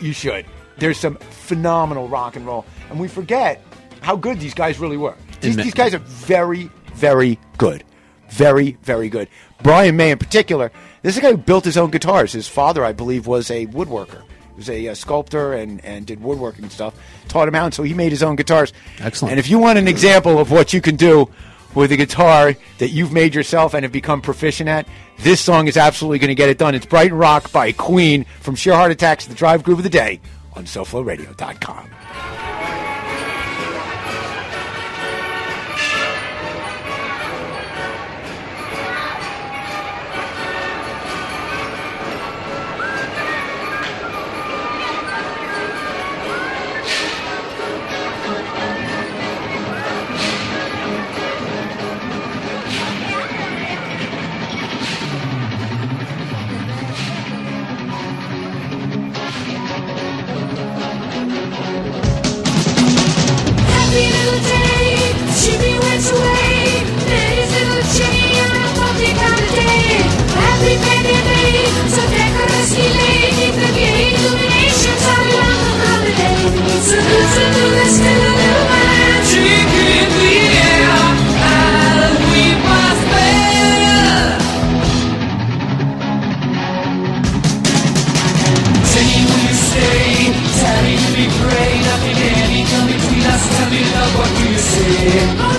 you 0.00 0.12
should. 0.12 0.46
There's 0.78 0.98
some 0.98 1.16
phenomenal 1.16 2.08
rock 2.08 2.36
and 2.36 2.46
roll. 2.46 2.64
And 2.88 2.98
we 2.98 3.08
forget 3.08 3.62
how 4.00 4.16
good 4.16 4.40
these 4.40 4.54
guys 4.54 4.78
really 4.78 4.96
were. 4.96 5.14
These, 5.40 5.56
these 5.56 5.74
guys 5.74 5.94
are 5.94 5.98
very, 5.98 6.70
very 6.94 7.38
good. 7.58 7.84
Very, 8.30 8.78
very 8.82 9.08
good. 9.08 9.28
Brian 9.62 9.96
May, 9.96 10.10
in 10.10 10.18
particular, 10.18 10.70
this 11.02 11.14
is 11.14 11.18
a 11.18 11.22
guy 11.22 11.30
who 11.32 11.36
built 11.36 11.64
his 11.64 11.76
own 11.76 11.90
guitars. 11.90 12.32
His 12.32 12.48
father, 12.48 12.84
I 12.84 12.92
believe, 12.92 13.26
was 13.26 13.50
a 13.50 13.66
woodworker. 13.66 14.22
He 14.22 14.56
was 14.56 14.70
a, 14.70 14.88
uh 14.88 14.94
sculptor 14.94 15.54
and, 15.54 15.84
and 15.84 16.06
did 16.06 16.22
woodworking 16.22 16.64
and 16.64 16.72
stuff. 16.72 16.94
Taught 17.28 17.48
him 17.48 17.54
out, 17.54 17.74
so 17.74 17.82
he 17.82 17.94
made 17.94 18.12
his 18.12 18.22
own 18.22 18.36
guitars. 18.36 18.72
Excellent. 18.98 19.32
And 19.32 19.38
if 19.38 19.48
you 19.48 19.58
want 19.58 19.78
an 19.78 19.88
example 19.88 20.38
of 20.38 20.50
what 20.50 20.72
you 20.72 20.80
can 20.80 20.96
do 20.96 21.30
with 21.74 21.92
a 21.92 21.96
guitar 21.96 22.54
that 22.78 22.88
you've 22.88 23.12
made 23.12 23.34
yourself 23.34 23.74
and 23.74 23.84
have 23.84 23.92
become 23.92 24.20
proficient 24.20 24.68
at, 24.68 24.86
this 25.20 25.40
song 25.40 25.68
is 25.68 25.76
absolutely 25.76 26.18
going 26.18 26.28
to 26.28 26.34
get 26.34 26.48
it 26.48 26.58
done. 26.58 26.74
It's 26.74 26.86
Brighton 26.86 27.16
Rock 27.16 27.52
by 27.52 27.72
Queen 27.72 28.24
from 28.40 28.54
Sheer 28.54 28.74
Heart 28.74 28.92
Attacks, 28.92 29.26
the 29.26 29.34
Drive 29.34 29.62
Groove 29.62 29.78
of 29.78 29.84
the 29.84 29.90
Day 29.90 30.20
on 30.54 30.64
SoFloRadio.com. 30.64 31.90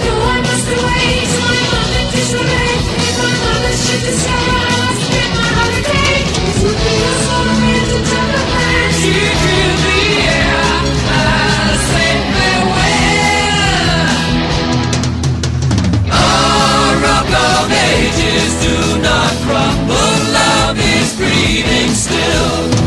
no, 0.06 0.14
I 0.24 0.42
must 0.42 0.68
away 0.68 1.08
to 1.32 1.40
my 1.50 1.60
and 2.00 2.10
disarray. 2.12 2.76
If 3.08 3.18
my 3.18 3.34
mother 3.44 3.74
should 3.84 4.04
discover 4.06 4.61
do 18.62 19.02
not 19.02 19.32
crumble. 19.46 20.12
Love 20.34 20.80
is 20.80 21.16
breathing 21.16 21.90
still. 21.94 22.81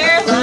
Going 0.00 0.39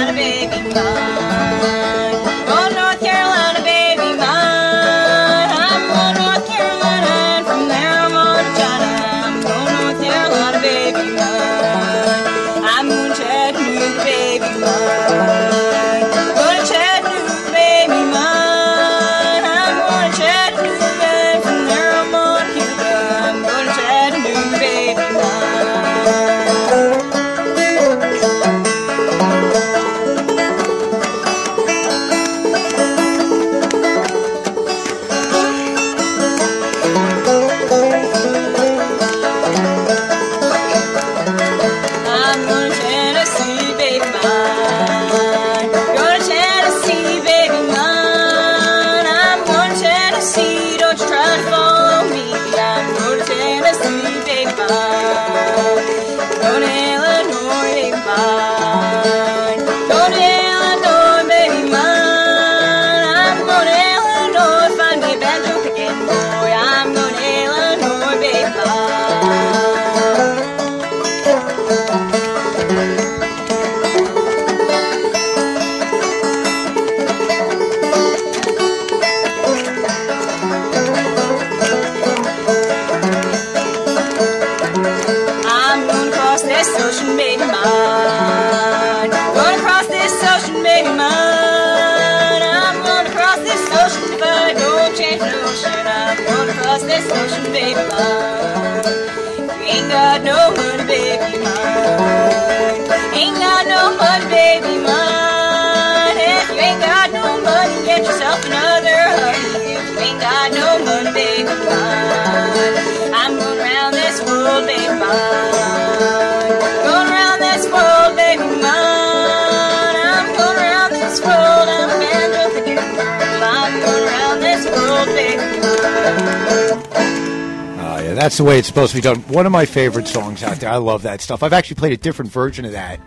that's 128.18 128.36
the 128.36 128.44
way 128.44 128.58
it's 128.58 128.68
supposed 128.68 128.90
to 128.92 128.98
be 128.98 129.02
done. 129.02 129.20
One 129.32 129.46
of 129.46 129.52
my 129.52 129.64
favorite 129.64 130.08
songs 130.08 130.42
out 130.42 130.56
there. 130.58 130.70
I 130.70 130.76
love 130.76 131.02
that 131.02 131.20
stuff. 131.20 131.42
I've 131.42 131.52
actually 131.52 131.76
played 131.76 131.92
a 131.92 131.96
different 131.96 132.30
version 132.30 132.64
of 132.64 132.72
that 132.72 133.00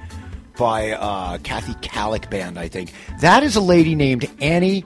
by 0.57 0.91
uh, 0.91 1.37
Kathy 1.39 1.73
Kallick 1.85 2.29
Band, 2.29 2.57
I 2.57 2.67
think. 2.67 2.93
That 3.19 3.43
is 3.43 3.55
a 3.55 3.61
lady 3.61 3.95
named 3.95 4.29
Annie 4.39 4.85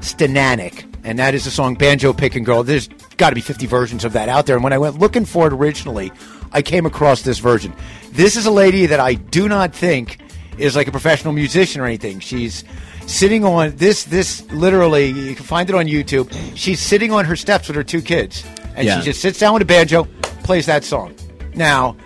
Stananik, 0.00 0.84
and 1.04 1.18
that 1.18 1.34
is 1.34 1.44
the 1.44 1.50
song 1.50 1.74
Banjo 1.74 2.12
Picking 2.12 2.44
Girl. 2.44 2.62
There's 2.62 2.88
got 3.16 3.30
to 3.30 3.34
be 3.34 3.40
50 3.40 3.66
versions 3.66 4.04
of 4.04 4.12
that 4.12 4.28
out 4.28 4.46
there. 4.46 4.56
And 4.56 4.64
when 4.64 4.72
I 4.72 4.78
went 4.78 4.98
looking 4.98 5.24
for 5.24 5.46
it 5.46 5.52
originally, 5.52 6.12
I 6.52 6.62
came 6.62 6.86
across 6.86 7.22
this 7.22 7.38
version. 7.38 7.74
This 8.12 8.36
is 8.36 8.46
a 8.46 8.50
lady 8.50 8.86
that 8.86 9.00
I 9.00 9.14
do 9.14 9.48
not 9.48 9.74
think 9.74 10.20
is 10.58 10.76
like 10.76 10.88
a 10.88 10.92
professional 10.92 11.32
musician 11.32 11.80
or 11.80 11.84
anything. 11.86 12.20
She's 12.20 12.64
sitting 13.06 13.44
on 13.44 13.76
this, 13.76 14.04
this 14.04 14.48
literally, 14.50 15.06
you 15.08 15.34
can 15.34 15.44
find 15.44 15.68
it 15.68 15.74
on 15.74 15.86
YouTube. 15.86 16.32
She's 16.56 16.80
sitting 16.80 17.12
on 17.12 17.24
her 17.24 17.36
steps 17.36 17.68
with 17.68 17.76
her 17.76 17.84
two 17.84 18.02
kids, 18.02 18.44
and 18.76 18.86
Yeah. 18.86 19.00
she 19.00 19.06
just 19.06 19.20
sits 19.20 19.38
down 19.38 19.54
with 19.54 19.62
a 19.62 19.66
banjo, 19.66 20.06
plays 20.44 20.66
that 20.66 20.84
song. 20.84 21.14
Now, 21.54 21.96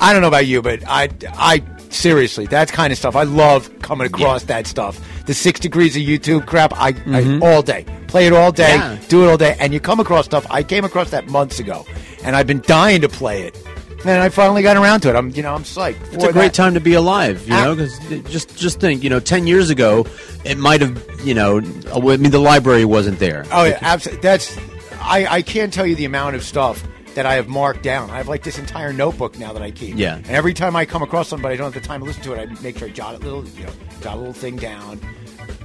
I 0.00 0.12
don't 0.12 0.22
know 0.22 0.28
about 0.28 0.46
you, 0.46 0.62
but 0.62 0.82
I, 0.86 1.08
I 1.32 1.62
seriously, 1.88 2.46
that 2.46 2.70
kind 2.70 2.92
of 2.92 2.98
stuff. 2.98 3.16
I 3.16 3.24
love 3.24 3.70
coming 3.80 4.06
across 4.06 4.44
that 4.44 4.66
stuff. 4.66 5.00
The 5.26 5.34
six 5.34 5.58
degrees 5.58 5.96
of 5.96 6.02
YouTube 6.02 6.46
crap. 6.46 6.72
I, 6.74 6.88
I 6.88 6.92
mm-hmm. 6.92 7.42
all 7.42 7.62
day 7.62 7.84
play 8.10 8.26
it 8.26 8.32
all 8.32 8.52
day, 8.52 8.74
Yeah. 8.74 8.98
do 9.08 9.24
it 9.24 9.30
all 9.30 9.36
day, 9.38 9.56
and 9.58 9.72
you 9.72 9.80
come 9.80 10.00
across 10.00 10.24
stuff. 10.26 10.46
I 10.50 10.62
came 10.62 10.84
across 10.84 11.10
that 11.10 11.28
months 11.28 11.58
ago, 11.60 11.86
and 12.24 12.36
I've 12.36 12.46
been 12.46 12.60
dying 12.66 13.00
to 13.02 13.08
play 13.08 13.42
it, 13.42 13.56
and 14.04 14.20
I 14.20 14.28
finally 14.28 14.62
got 14.62 14.76
around 14.76 15.00
to 15.02 15.10
it. 15.10 15.16
I'm, 15.16 15.30
you 15.30 15.42
know, 15.42 15.54
I'm 15.54 15.62
psyched. 15.62 16.12
It's 16.12 16.24
a 16.24 16.32
great 16.32 16.52
time 16.52 16.74
to 16.74 16.80
be 16.80 16.94
alive, 16.94 17.46
you 17.46 17.54
ah. 17.54 17.64
know. 17.64 17.76
Because 17.76 17.98
just 18.24 18.56
just 18.58 18.80
think, 18.80 19.02
you 19.04 19.10
know, 19.10 19.20
ten 19.20 19.46
years 19.46 19.70
ago, 19.70 20.06
it 20.44 20.58
might 20.58 20.80
have, 20.80 21.02
you 21.24 21.34
know, 21.34 21.58
I 21.58 22.16
mean, 22.16 22.32
the 22.32 22.40
library 22.40 22.84
wasn't 22.84 23.18
there. 23.20 23.46
Oh 23.52 23.64
yeah, 23.64 23.78
absolutely. 23.80 24.22
That's 24.22 24.58
I, 25.00 25.26
I 25.28 25.42
can't 25.42 25.72
tell 25.72 25.86
you 25.86 25.94
the 25.94 26.04
amount 26.04 26.36
of 26.36 26.42
stuff 26.42 26.82
that 27.14 27.26
I 27.26 27.34
have 27.34 27.48
marked 27.48 27.82
down. 27.82 28.10
I 28.10 28.18
have 28.18 28.28
like 28.28 28.42
this 28.42 28.58
entire 28.58 28.92
notebook 28.92 29.38
now 29.38 29.52
that 29.52 29.62
I 29.62 29.70
keep. 29.70 29.96
Yeah. 29.96 30.16
And 30.16 30.30
every 30.30 30.54
time 30.54 30.76
I 30.76 30.84
come 30.84 31.02
across 31.02 31.28
somebody, 31.28 31.54
I 31.54 31.56
don't 31.56 31.72
have 31.72 31.82
the 31.82 31.86
time 31.86 32.00
to 32.00 32.06
listen 32.06 32.22
to 32.24 32.34
it. 32.34 32.38
I 32.38 32.62
make 32.62 32.78
sure 32.78 32.88
I 32.88 32.90
jot 32.90 33.14
a 33.14 33.18
little, 33.18 33.44
you 33.44 33.64
know, 33.64 33.72
jot 34.00 34.14
a 34.16 34.18
little 34.18 34.32
thing 34.32 34.56
down, 34.56 35.00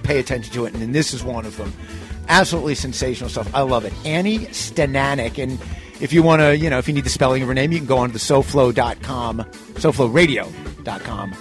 pay 0.04 0.20
attention 0.20 0.54
to 0.54 0.66
it, 0.66 0.74
and 0.74 0.82
then 0.82 0.92
this 0.92 1.14
is 1.14 1.24
one 1.24 1.46
of 1.46 1.56
them. 1.58 1.72
Absolutely 2.28 2.76
sensational 2.76 3.30
stuff. 3.30 3.54
I 3.54 3.62
love 3.62 3.86
it. 3.86 3.94
Annie 4.04 4.40
Stananik, 4.48 5.42
and 5.42 5.60
if 6.02 6.12
you 6.12 6.24
want 6.24 6.42
to, 6.42 6.58
you 6.58 6.70
know, 6.70 6.80
if 6.80 6.88
you 6.88 6.94
need 6.94 7.04
the 7.04 7.10
spelling 7.10 7.42
of 7.44 7.48
her 7.48 7.54
name, 7.54 7.72
you 7.72 7.78
can 7.78 7.88
go 7.88 8.00
on 8.00 8.10
to 8.10 8.14
the 8.14 8.20
SoFlo.com, 8.20 9.46
SoFloRadio.com. 9.76 11.36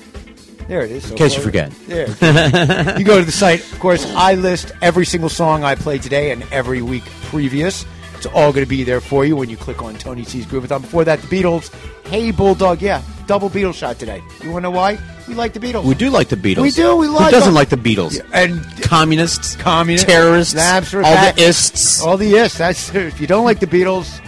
There 0.68 0.82
it 0.82 0.90
is. 0.90 1.10
In 1.10 1.16
case 1.16 1.36
you 1.36 1.42
forget. 1.42 1.70
There. 1.86 2.06
you 2.98 3.04
go 3.04 3.18
to 3.18 3.24
the 3.24 3.32
site. 3.32 3.60
Of 3.72 3.78
course, 3.80 4.06
I 4.14 4.34
list 4.34 4.72
every 4.80 5.04
single 5.06 5.28
song 5.28 5.62
I 5.64 5.74
played 5.74 6.02
today 6.02 6.30
and 6.30 6.42
every 6.52 6.80
week 6.82 7.04
previous. 7.24 7.84
It's 8.16 8.26
all 8.26 8.52
going 8.52 8.64
to 8.64 8.68
be 8.68 8.84
there 8.84 9.00
for 9.02 9.24
you 9.26 9.36
when 9.36 9.50
you 9.50 9.56
click 9.56 9.82
on 9.82 9.94
Tony 9.96 10.24
C's 10.24 10.46
Groovathon. 10.46 10.80
Before 10.80 11.04
that, 11.04 11.20
the 11.20 11.26
Beatles. 11.26 11.70
Hey, 12.06 12.30
Bulldog. 12.30 12.80
Yeah, 12.80 13.02
double 13.26 13.50
Beatles 13.50 13.74
shot 13.74 13.98
today. 13.98 14.22
You 14.42 14.50
want 14.50 14.62
to 14.64 14.70
know 14.70 14.76
why? 14.76 14.98
We 15.28 15.34
like 15.34 15.52
the 15.52 15.60
Beatles. 15.60 15.84
We 15.84 15.94
do 15.94 16.08
like 16.10 16.28
the 16.28 16.36
Beatles. 16.36 16.62
We 16.62 16.70
do. 16.70 16.96
We 16.96 17.08
like 17.08 17.26
Who 17.26 17.30
doesn't 17.32 17.48
them. 17.48 17.54
like 17.54 17.68
the 17.68 17.76
Beatles? 17.76 18.16
Yeah, 18.16 18.22
and 18.32 18.62
communists, 18.82 19.56
communists, 19.56 20.06
terrorists, 20.06 20.54
all 20.54 21.04
all 21.04 21.14
right. 21.14 21.34
the 21.36 21.42
ists. 21.42 22.02
All 22.02 22.16
the 22.16 22.34
ists. 22.36 22.58
That's 22.58 22.94
if 22.94 23.20
you 23.20 23.26
don't 23.26 23.44
like 23.44 23.60
the 23.60 23.66
Beatles. 23.66 24.20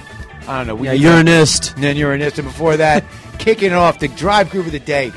I 0.49 0.59
don't 0.59 0.67
know. 0.67 0.75
we- 0.75 0.87
Yeah, 0.89 0.93
you're 0.93 1.13
an 1.15 1.29
ist. 1.29 1.73
And 1.75 1.83
then 1.83 1.97
you're 1.97 2.13
an 2.13 2.21
ist. 2.23 2.39
And 2.39 2.47
before 2.47 2.77
that, 2.77 3.05
kicking 3.39 3.73
off 3.73 3.99
the 3.99 4.09
drive 4.09 4.51
groove 4.51 4.67
of 4.67 4.73
the 4.73 4.79
day, 4.81 5.13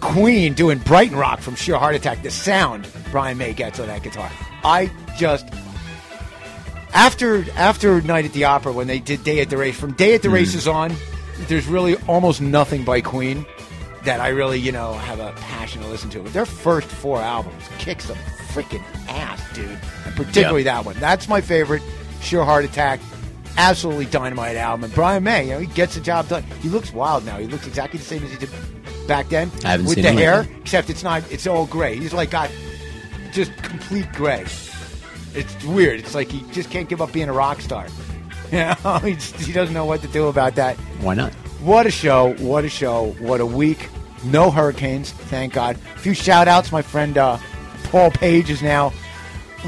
Queen 0.00 0.54
doing 0.54 0.78
Brighton 0.78 1.16
Rock 1.16 1.40
from 1.40 1.54
Sheer 1.54 1.78
Heart 1.78 1.96
Attack. 1.96 2.22
The 2.22 2.30
sound 2.30 2.88
Brian 3.10 3.38
May 3.38 3.52
gets 3.52 3.80
on 3.80 3.86
that 3.88 4.02
guitar. 4.02 4.30
I 4.64 4.90
just 5.18 5.46
after 6.94 7.44
after 7.52 8.00
Night 8.02 8.24
at 8.24 8.32
the 8.32 8.44
Opera 8.44 8.72
when 8.72 8.86
they 8.86 8.98
did 8.98 9.24
Day 9.24 9.40
at 9.40 9.50
the 9.50 9.56
Race. 9.56 9.78
From 9.78 9.92
Day 9.92 10.14
at 10.14 10.22
the 10.22 10.28
hmm. 10.28 10.34
Races 10.34 10.66
on, 10.66 10.94
there's 11.48 11.66
really 11.66 11.96
almost 12.06 12.40
nothing 12.40 12.84
by 12.84 13.00
Queen 13.00 13.46
that 14.04 14.20
I 14.20 14.28
really 14.28 14.58
you 14.58 14.72
know 14.72 14.94
have 14.94 15.20
a 15.20 15.32
passion 15.32 15.82
to 15.82 15.88
listen 15.88 16.10
to. 16.10 16.20
But 16.20 16.32
their 16.32 16.46
first 16.46 16.88
four 16.88 17.20
albums 17.20 17.64
kick 17.78 18.00
some 18.00 18.16
freaking 18.48 18.82
ass, 19.08 19.42
dude. 19.54 19.78
And 20.06 20.16
particularly 20.16 20.64
that 20.64 20.84
one. 20.84 20.96
That's 20.98 21.28
my 21.28 21.40
favorite. 21.40 21.82
Sheer 22.20 22.44
Heart 22.44 22.64
Attack. 22.64 23.00
Absolutely 23.56 24.06
dynamite 24.06 24.56
album. 24.56 24.84
And 24.84 24.94
Brian 24.94 25.24
May, 25.24 25.44
you 25.46 25.50
know, 25.50 25.58
he 25.58 25.66
gets 25.66 25.96
the 25.96 26.00
job 26.00 26.28
done. 26.28 26.44
He 26.62 26.68
looks 26.68 26.92
wild 26.92 27.24
now. 27.24 27.38
He 27.38 27.48
looks 27.48 27.66
exactly 27.66 27.98
the 27.98 28.04
same 28.04 28.22
as 28.22 28.30
he 28.30 28.38
did 28.38 28.50
back 29.08 29.28
then. 29.28 29.50
I 29.64 29.72
haven't 29.72 29.86
with 29.86 29.96
seen 29.96 30.04
the 30.04 30.10
him 30.12 30.18
hair, 30.18 30.48
except 30.60 30.90
it's 30.90 31.02
not. 31.02 31.24
It's 31.32 31.46
all 31.46 31.66
gray. 31.66 31.96
He's 31.96 32.12
like 32.12 32.30
got 32.30 32.50
just 33.32 33.56
complete 33.56 34.12
gray. 34.12 34.44
It's 35.34 35.64
weird. 35.64 35.98
It's 35.98 36.14
like 36.14 36.30
he 36.30 36.42
just 36.52 36.70
can't 36.70 36.88
give 36.88 37.02
up 37.02 37.12
being 37.12 37.28
a 37.28 37.32
rock 37.32 37.60
star. 37.60 37.86
You 38.50 38.60
know, 38.60 38.98
he, 39.00 39.12
just, 39.12 39.34
he 39.34 39.52
doesn't 39.52 39.74
know 39.74 39.84
what 39.84 40.00
to 40.00 40.08
do 40.08 40.28
about 40.28 40.54
that. 40.54 40.74
Why 41.02 41.12
not? 41.12 41.34
What 41.60 41.86
a 41.86 41.90
show! 41.90 42.32
What 42.36 42.64
a 42.64 42.70
show! 42.70 43.14
What 43.18 43.42
a 43.42 43.46
week! 43.46 43.90
No 44.24 44.50
hurricanes, 44.50 45.10
thank 45.12 45.52
God. 45.52 45.76
A 45.76 45.98
few 45.98 46.14
shout 46.14 46.48
outs. 46.48 46.72
My 46.72 46.80
friend 46.80 47.18
uh, 47.18 47.36
Paul 47.84 48.10
Page 48.10 48.48
is 48.48 48.62
now 48.62 48.94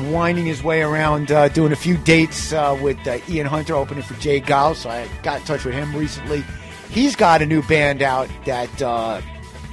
winding 0.07 0.47
his 0.47 0.63
way 0.63 0.83
around 0.83 1.31
uh, 1.31 1.49
doing 1.49 1.73
a 1.73 1.77
few 1.77 1.97
dates 1.99 2.53
uh, 2.53 2.79
with 2.83 2.97
uh, 3.07 3.19
Ian 3.29 3.47
Hunter 3.47 3.75
opening 3.75 4.03
for 4.03 4.15
J. 4.15 4.41
Geils. 4.41 4.77
So 4.77 4.91
I 4.91 5.07
got 5.23 5.41
in 5.41 5.47
touch 5.47 5.65
with 5.65 5.75
him 5.75 5.95
recently. 5.95 6.43
He's 6.91 7.15
got 7.15 7.43
a 7.43 7.47
new 7.47 7.63
band 7.63 8.03
out 8.03 8.29
that 8.47 8.83
uh, 8.83 9.21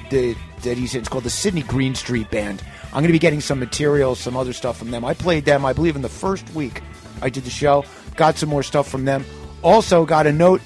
the, 0.09 0.35
that 0.63 0.77
he's 0.77 0.95
in. 0.95 1.01
It's 1.01 1.09
called 1.09 1.23
the 1.23 1.29
Sydney 1.29 1.63
Green 1.63 1.95
Street 1.95 2.29
Band. 2.29 2.63
I'm 2.85 3.03
going 3.03 3.07
to 3.07 3.13
be 3.13 3.19
getting 3.19 3.41
some 3.41 3.59
material, 3.59 4.15
some 4.15 4.35
other 4.37 4.53
stuff 4.53 4.77
from 4.77 4.91
them. 4.91 5.05
I 5.05 5.13
played 5.13 5.45
them, 5.45 5.65
I 5.65 5.73
believe, 5.73 5.95
in 5.95 6.01
the 6.01 6.09
first 6.09 6.49
week 6.53 6.81
I 7.21 7.29
did 7.29 7.43
the 7.43 7.49
show. 7.49 7.85
Got 8.15 8.37
some 8.37 8.49
more 8.49 8.63
stuff 8.63 8.87
from 8.87 9.05
them. 9.05 9.25
Also 9.63 10.05
got 10.05 10.27
a 10.27 10.31
note 10.31 10.61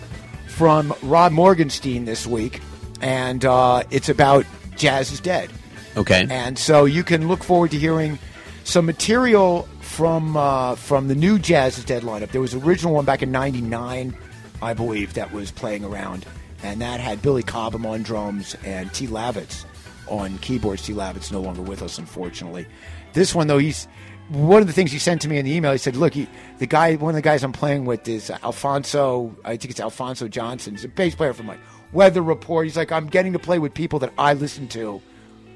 from 0.47 0.93
Rod 1.01 1.31
Morgenstein 1.31 2.05
this 2.05 2.27
week, 2.27 2.61
and 3.01 3.43
uh, 3.45 3.83
it's 3.89 4.09
about 4.09 4.45
Jazz 4.75 5.11
is 5.11 5.19
Dead. 5.19 5.49
Okay. 5.97 6.25
And 6.29 6.57
so 6.57 6.85
you 6.85 7.03
can 7.03 7.27
look 7.27 7.43
forward 7.43 7.71
to 7.71 7.79
hearing 7.79 8.19
some 8.63 8.85
material 8.85 9.67
from 9.81 10.37
uh, 10.37 10.75
from 10.75 11.07
the 11.07 11.15
new 11.15 11.39
Jazz 11.39 11.77
is 11.77 11.85
Dead 11.85 12.03
lineup. 12.03 12.31
There 12.31 12.41
was 12.41 12.53
an 12.53 12.63
original 12.63 12.93
one 12.93 13.05
back 13.05 13.21
in 13.23 13.31
'99, 13.31 14.15
I 14.61 14.73
believe, 14.73 15.13
that 15.15 15.31
was 15.31 15.51
playing 15.51 15.83
around, 15.83 16.25
and 16.63 16.81
that 16.81 16.99
had 16.99 17.21
Billy 17.21 17.43
Cobham 17.43 17.85
on 17.85 18.03
drums 18.03 18.55
and 18.65 18.93
T. 18.93 19.07
Lavitz 19.07 19.65
on 20.07 20.37
keyboards. 20.39 20.83
T. 20.83 20.93
Lavitz 20.93 21.31
no 21.31 21.41
longer 21.41 21.61
with 21.61 21.81
us, 21.81 21.97
unfortunately. 21.97 22.65
This 23.13 23.33
one, 23.35 23.47
though, 23.47 23.57
he's 23.57 23.87
one 24.29 24.61
of 24.61 24.67
the 24.67 24.73
things 24.73 24.91
he 24.91 24.99
sent 24.99 25.21
to 25.21 25.27
me 25.27 25.37
in 25.37 25.45
the 25.45 25.51
email. 25.51 25.71
He 25.71 25.77
said, 25.77 25.95
"Look, 25.95 26.13
he, 26.13 26.27
the 26.59 26.67
guy, 26.67 26.95
one 26.95 27.11
of 27.11 27.15
the 27.15 27.21
guys 27.21 27.43
I'm 27.43 27.51
playing 27.51 27.85
with 27.85 28.07
is 28.07 28.29
Alphonso. 28.29 29.35
I 29.43 29.57
think 29.57 29.71
it's 29.71 29.79
Alphonso 29.79 30.27
Johnson. 30.27 30.75
He's 30.75 30.85
a 30.85 30.89
bass 30.89 31.15
player 31.15 31.33
from 31.33 31.47
like 31.47 31.59
Weather 31.91 32.21
Report. 32.21 32.65
He's 32.65 32.77
like, 32.77 32.91
I'm 32.91 33.07
getting 33.07 33.33
to 33.33 33.39
play 33.39 33.59
with 33.59 33.73
people 33.73 33.99
that 33.99 34.13
I 34.17 34.33
listen 34.33 34.67
to." 34.69 35.01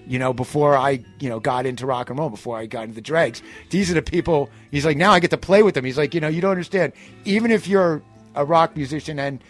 you 0.07 0.19
know, 0.19 0.34
before 0.34 0.77
I, 0.77 1.03
you 1.19 1.30
know, 1.30 1.40
got 1.40 1.65
into 1.65 1.86
rock 1.86 2.10
and 2.10 2.19
roll, 2.19 2.30
before 2.30 2.57
I 2.57 2.65
got 2.65 2.84
into 2.84 2.95
the 2.95 3.02
dregs. 3.02 3.41
These 3.69 3.90
are 3.90 3.95
the 3.95 4.02
people, 4.02 4.49
he's 4.72 4.86
like, 4.86 4.98
now 4.98 5.11
I 5.11 5.19
get 5.19 5.32
to 5.32 5.38
play 5.38 5.64
with 5.64 5.73
them. 5.73 5.84
He's 5.84 5.98
like, 5.98 6.14
you 6.14 6.22
know, 6.22 6.27
you 6.27 6.41
don't 6.41 6.52
understand. 6.52 6.94
Even 7.26 7.52
if 7.52 7.68
you're 7.68 8.03
a 8.36 8.45
rock 8.45 8.76
musician, 8.76 9.18
and 9.18 9.44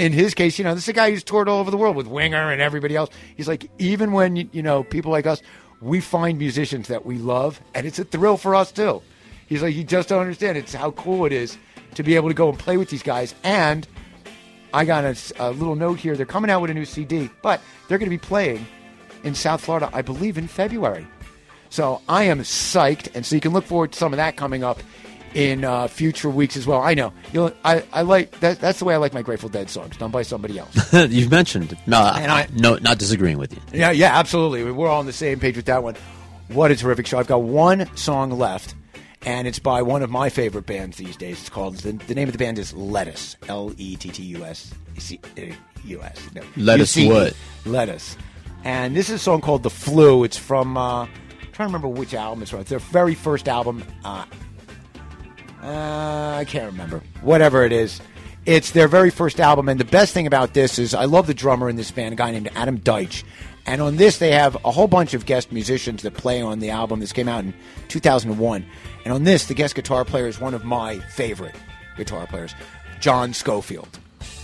in 0.00 0.12
his 0.12 0.32
case, 0.32 0.58
you 0.58 0.64
know, 0.64 0.74
this 0.74 0.84
is 0.84 0.88
a 0.88 0.94
guy 0.94 1.10
who's 1.10 1.22
toured 1.22 1.46
all 1.46 1.60
over 1.60 1.70
the 1.70 1.76
world 1.76 1.94
with 1.94 2.06
Winger 2.06 2.50
and 2.50 2.62
everybody 2.62 2.96
else. 2.96 3.10
He's 3.36 3.46
like, 3.46 3.70
even 3.78 4.12
when, 4.12 4.36
you 4.36 4.62
know, 4.62 4.82
people 4.82 5.12
like 5.12 5.26
us, 5.26 5.42
we 5.82 6.00
find 6.00 6.38
musicians 6.38 6.88
that 6.88 7.04
we 7.04 7.18
love, 7.18 7.60
and 7.74 7.86
it's 7.86 7.98
a 7.98 8.04
thrill 8.04 8.38
for 8.38 8.54
us 8.54 8.72
too. 8.72 9.02
He's 9.46 9.62
like, 9.62 9.74
you 9.74 9.84
just 9.84 10.08
don't 10.08 10.20
understand. 10.22 10.56
It's 10.56 10.72
how 10.72 10.92
cool 10.92 11.26
it 11.26 11.32
is 11.32 11.58
to 11.96 12.02
be 12.02 12.16
able 12.16 12.28
to 12.28 12.34
go 12.34 12.48
and 12.48 12.58
play 12.58 12.78
with 12.78 12.88
these 12.88 13.02
guys. 13.02 13.34
And 13.42 13.86
I 14.72 14.86
got 14.86 15.04
a, 15.04 15.16
a 15.38 15.50
little 15.50 15.76
note 15.76 15.98
here. 15.98 16.16
They're 16.16 16.24
coming 16.24 16.50
out 16.50 16.62
with 16.62 16.70
a 16.70 16.74
new 16.74 16.86
CD, 16.86 17.28
but 17.42 17.60
they're 17.88 17.98
going 17.98 18.10
to 18.10 18.16
be 18.16 18.18
playing 18.18 18.66
in 19.22 19.34
South 19.34 19.60
Florida, 19.60 19.90
I 19.92 20.00
believe, 20.00 20.38
in 20.38 20.46
February. 20.46 21.06
So 21.68 22.00
I 22.08 22.24
am 22.24 22.40
psyched, 22.40 23.14
and 23.14 23.26
so 23.26 23.34
you 23.34 23.40
can 23.40 23.52
look 23.52 23.64
forward 23.66 23.92
to 23.92 23.98
some 23.98 24.12
of 24.12 24.16
that 24.16 24.36
coming 24.36 24.64
up 24.64 24.82
in 25.34 25.64
uh, 25.64 25.86
future 25.88 26.28
weeks 26.30 26.56
as 26.56 26.66
well. 26.66 26.80
I 26.80 26.94
know 26.94 27.12
you'll. 27.32 27.52
I, 27.64 27.84
I 27.92 28.02
like 28.02 28.40
that. 28.40 28.60
That's 28.60 28.78
the 28.78 28.84
way 28.84 28.94
I 28.94 28.96
like 28.98 29.14
my 29.14 29.22
Grateful 29.22 29.48
Dead 29.48 29.70
songs, 29.70 29.96
done 29.96 30.10
by 30.10 30.22
somebody 30.22 30.58
else. 30.58 30.92
You've 30.92 31.30
mentioned. 31.30 31.76
No, 31.86 32.00
And 32.00 32.30
I- 32.32 32.48
no, 32.54 32.76
not 32.76 32.98
disagreeing 32.98 33.38
with 33.38 33.52
you. 33.54 33.60
Yeah, 33.72 33.90
yeah, 33.92 34.18
absolutely. 34.18 34.70
We're 34.72 34.88
all 34.88 34.98
on 35.00 35.06
the 35.06 35.12
same 35.12 35.38
page 35.40 35.56
with 35.56 35.66
that 35.66 35.82
one. 35.82 35.94
What 36.48 36.70
a 36.72 36.76
terrific 36.76 37.06
show. 37.06 37.18
I've 37.18 37.28
got 37.28 37.42
one 37.42 37.88
song 37.96 38.32
left, 38.32 38.74
and 39.22 39.46
it's 39.46 39.60
by 39.60 39.82
one 39.82 40.02
of 40.02 40.10
my 40.10 40.30
favorite 40.30 40.66
bands 40.66 40.96
these 40.96 41.16
days. 41.16 41.38
It's 41.40 41.48
called 41.48 41.76
the, 41.76 41.92
the 41.92 42.14
name 42.14 42.26
of 42.28 42.32
the 42.32 42.38
band 42.38 42.58
is 42.58 42.72
Lettuce, 42.74 43.36
L 43.48 43.72
E 43.76 43.94
T 43.96 44.08
T 44.10 44.22
U 44.24 44.44
S 44.44 44.74
C 44.98 45.20
U 45.84 46.02
S. 46.02 46.28
No, 46.34 46.42
Lettuce 46.56 46.96
UCE. 46.96 47.08
what? 47.08 47.36
Lettuce, 47.66 48.16
and 48.64 48.96
this 48.96 49.08
is 49.08 49.14
a 49.14 49.18
song 49.20 49.40
called 49.40 49.62
"The 49.62 49.70
Flu." 49.70 50.24
It's 50.24 50.36
from 50.36 50.76
uh, 50.76 51.02
I'm 51.04 51.08
trying 51.52 51.68
to 51.68 51.72
remember 51.74 51.86
which 51.88 52.14
album 52.14 52.42
it's 52.42 52.50
from. 52.50 52.60
It's 52.62 52.70
their 52.70 52.80
very 52.80 53.14
first 53.14 53.48
album. 53.48 53.84
Uh, 54.04 54.24
uh, 55.62 56.36
I 56.38 56.44
can't 56.44 56.70
remember. 56.72 57.02
Whatever 57.22 57.64
it 57.64 57.72
is. 57.72 58.00
It's 58.46 58.70
their 58.70 58.88
very 58.88 59.10
first 59.10 59.38
album, 59.38 59.68
and 59.68 59.78
the 59.78 59.84
best 59.84 60.14
thing 60.14 60.26
about 60.26 60.54
this 60.54 60.78
is 60.78 60.94
I 60.94 61.04
love 61.04 61.26
the 61.26 61.34
drummer 61.34 61.68
in 61.68 61.76
this 61.76 61.90
band, 61.90 62.14
a 62.14 62.16
guy 62.16 62.30
named 62.30 62.50
Adam 62.54 62.78
Deitch. 62.78 63.22
And 63.66 63.82
on 63.82 63.96
this, 63.96 64.18
they 64.18 64.32
have 64.32 64.56
a 64.64 64.70
whole 64.70 64.88
bunch 64.88 65.12
of 65.12 65.26
guest 65.26 65.52
musicians 65.52 66.02
that 66.02 66.14
play 66.14 66.40
on 66.40 66.60
the 66.60 66.70
album. 66.70 67.00
This 67.00 67.12
came 67.12 67.28
out 67.28 67.44
in 67.44 67.54
2001. 67.88 68.64
And 69.04 69.12
on 69.12 69.24
this, 69.24 69.46
the 69.46 69.54
guest 69.54 69.74
guitar 69.74 70.04
player 70.04 70.26
is 70.26 70.40
one 70.40 70.54
of 70.54 70.64
my 70.64 70.98
favorite 70.98 71.54
guitar 71.96 72.26
players, 72.26 72.54
John 73.00 73.34
Scofield. 73.34 73.98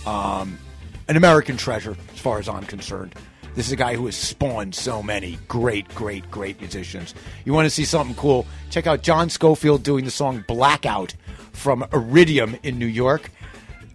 Um, 0.05 0.59
an 1.07 1.17
American 1.17 1.57
treasure, 1.57 1.95
as 2.13 2.19
far 2.19 2.37
as 2.37 2.47
I'm 2.47 2.65
concerned. 2.65 3.15
This 3.57 3.65
is 3.65 3.71
a 3.71 3.75
guy 3.75 3.95
who 3.95 4.05
has 4.05 4.15
spawned 4.15 4.75
so 4.75 5.01
many 5.01 5.39
great, 5.47 5.89
great, 5.95 6.29
great 6.29 6.61
musicians. 6.61 7.15
You 7.43 7.53
want 7.53 7.65
to 7.65 7.71
see 7.71 7.85
something 7.85 8.15
cool? 8.15 8.45
Check 8.69 8.85
out 8.85 9.01
John 9.01 9.31
Scofield 9.31 9.81
doing 9.81 10.05
the 10.05 10.11
song 10.11 10.45
Blackout 10.47 11.15
from 11.53 11.83
Iridium 11.91 12.55
in 12.61 12.77
New 12.77 12.85
York. 12.85 13.31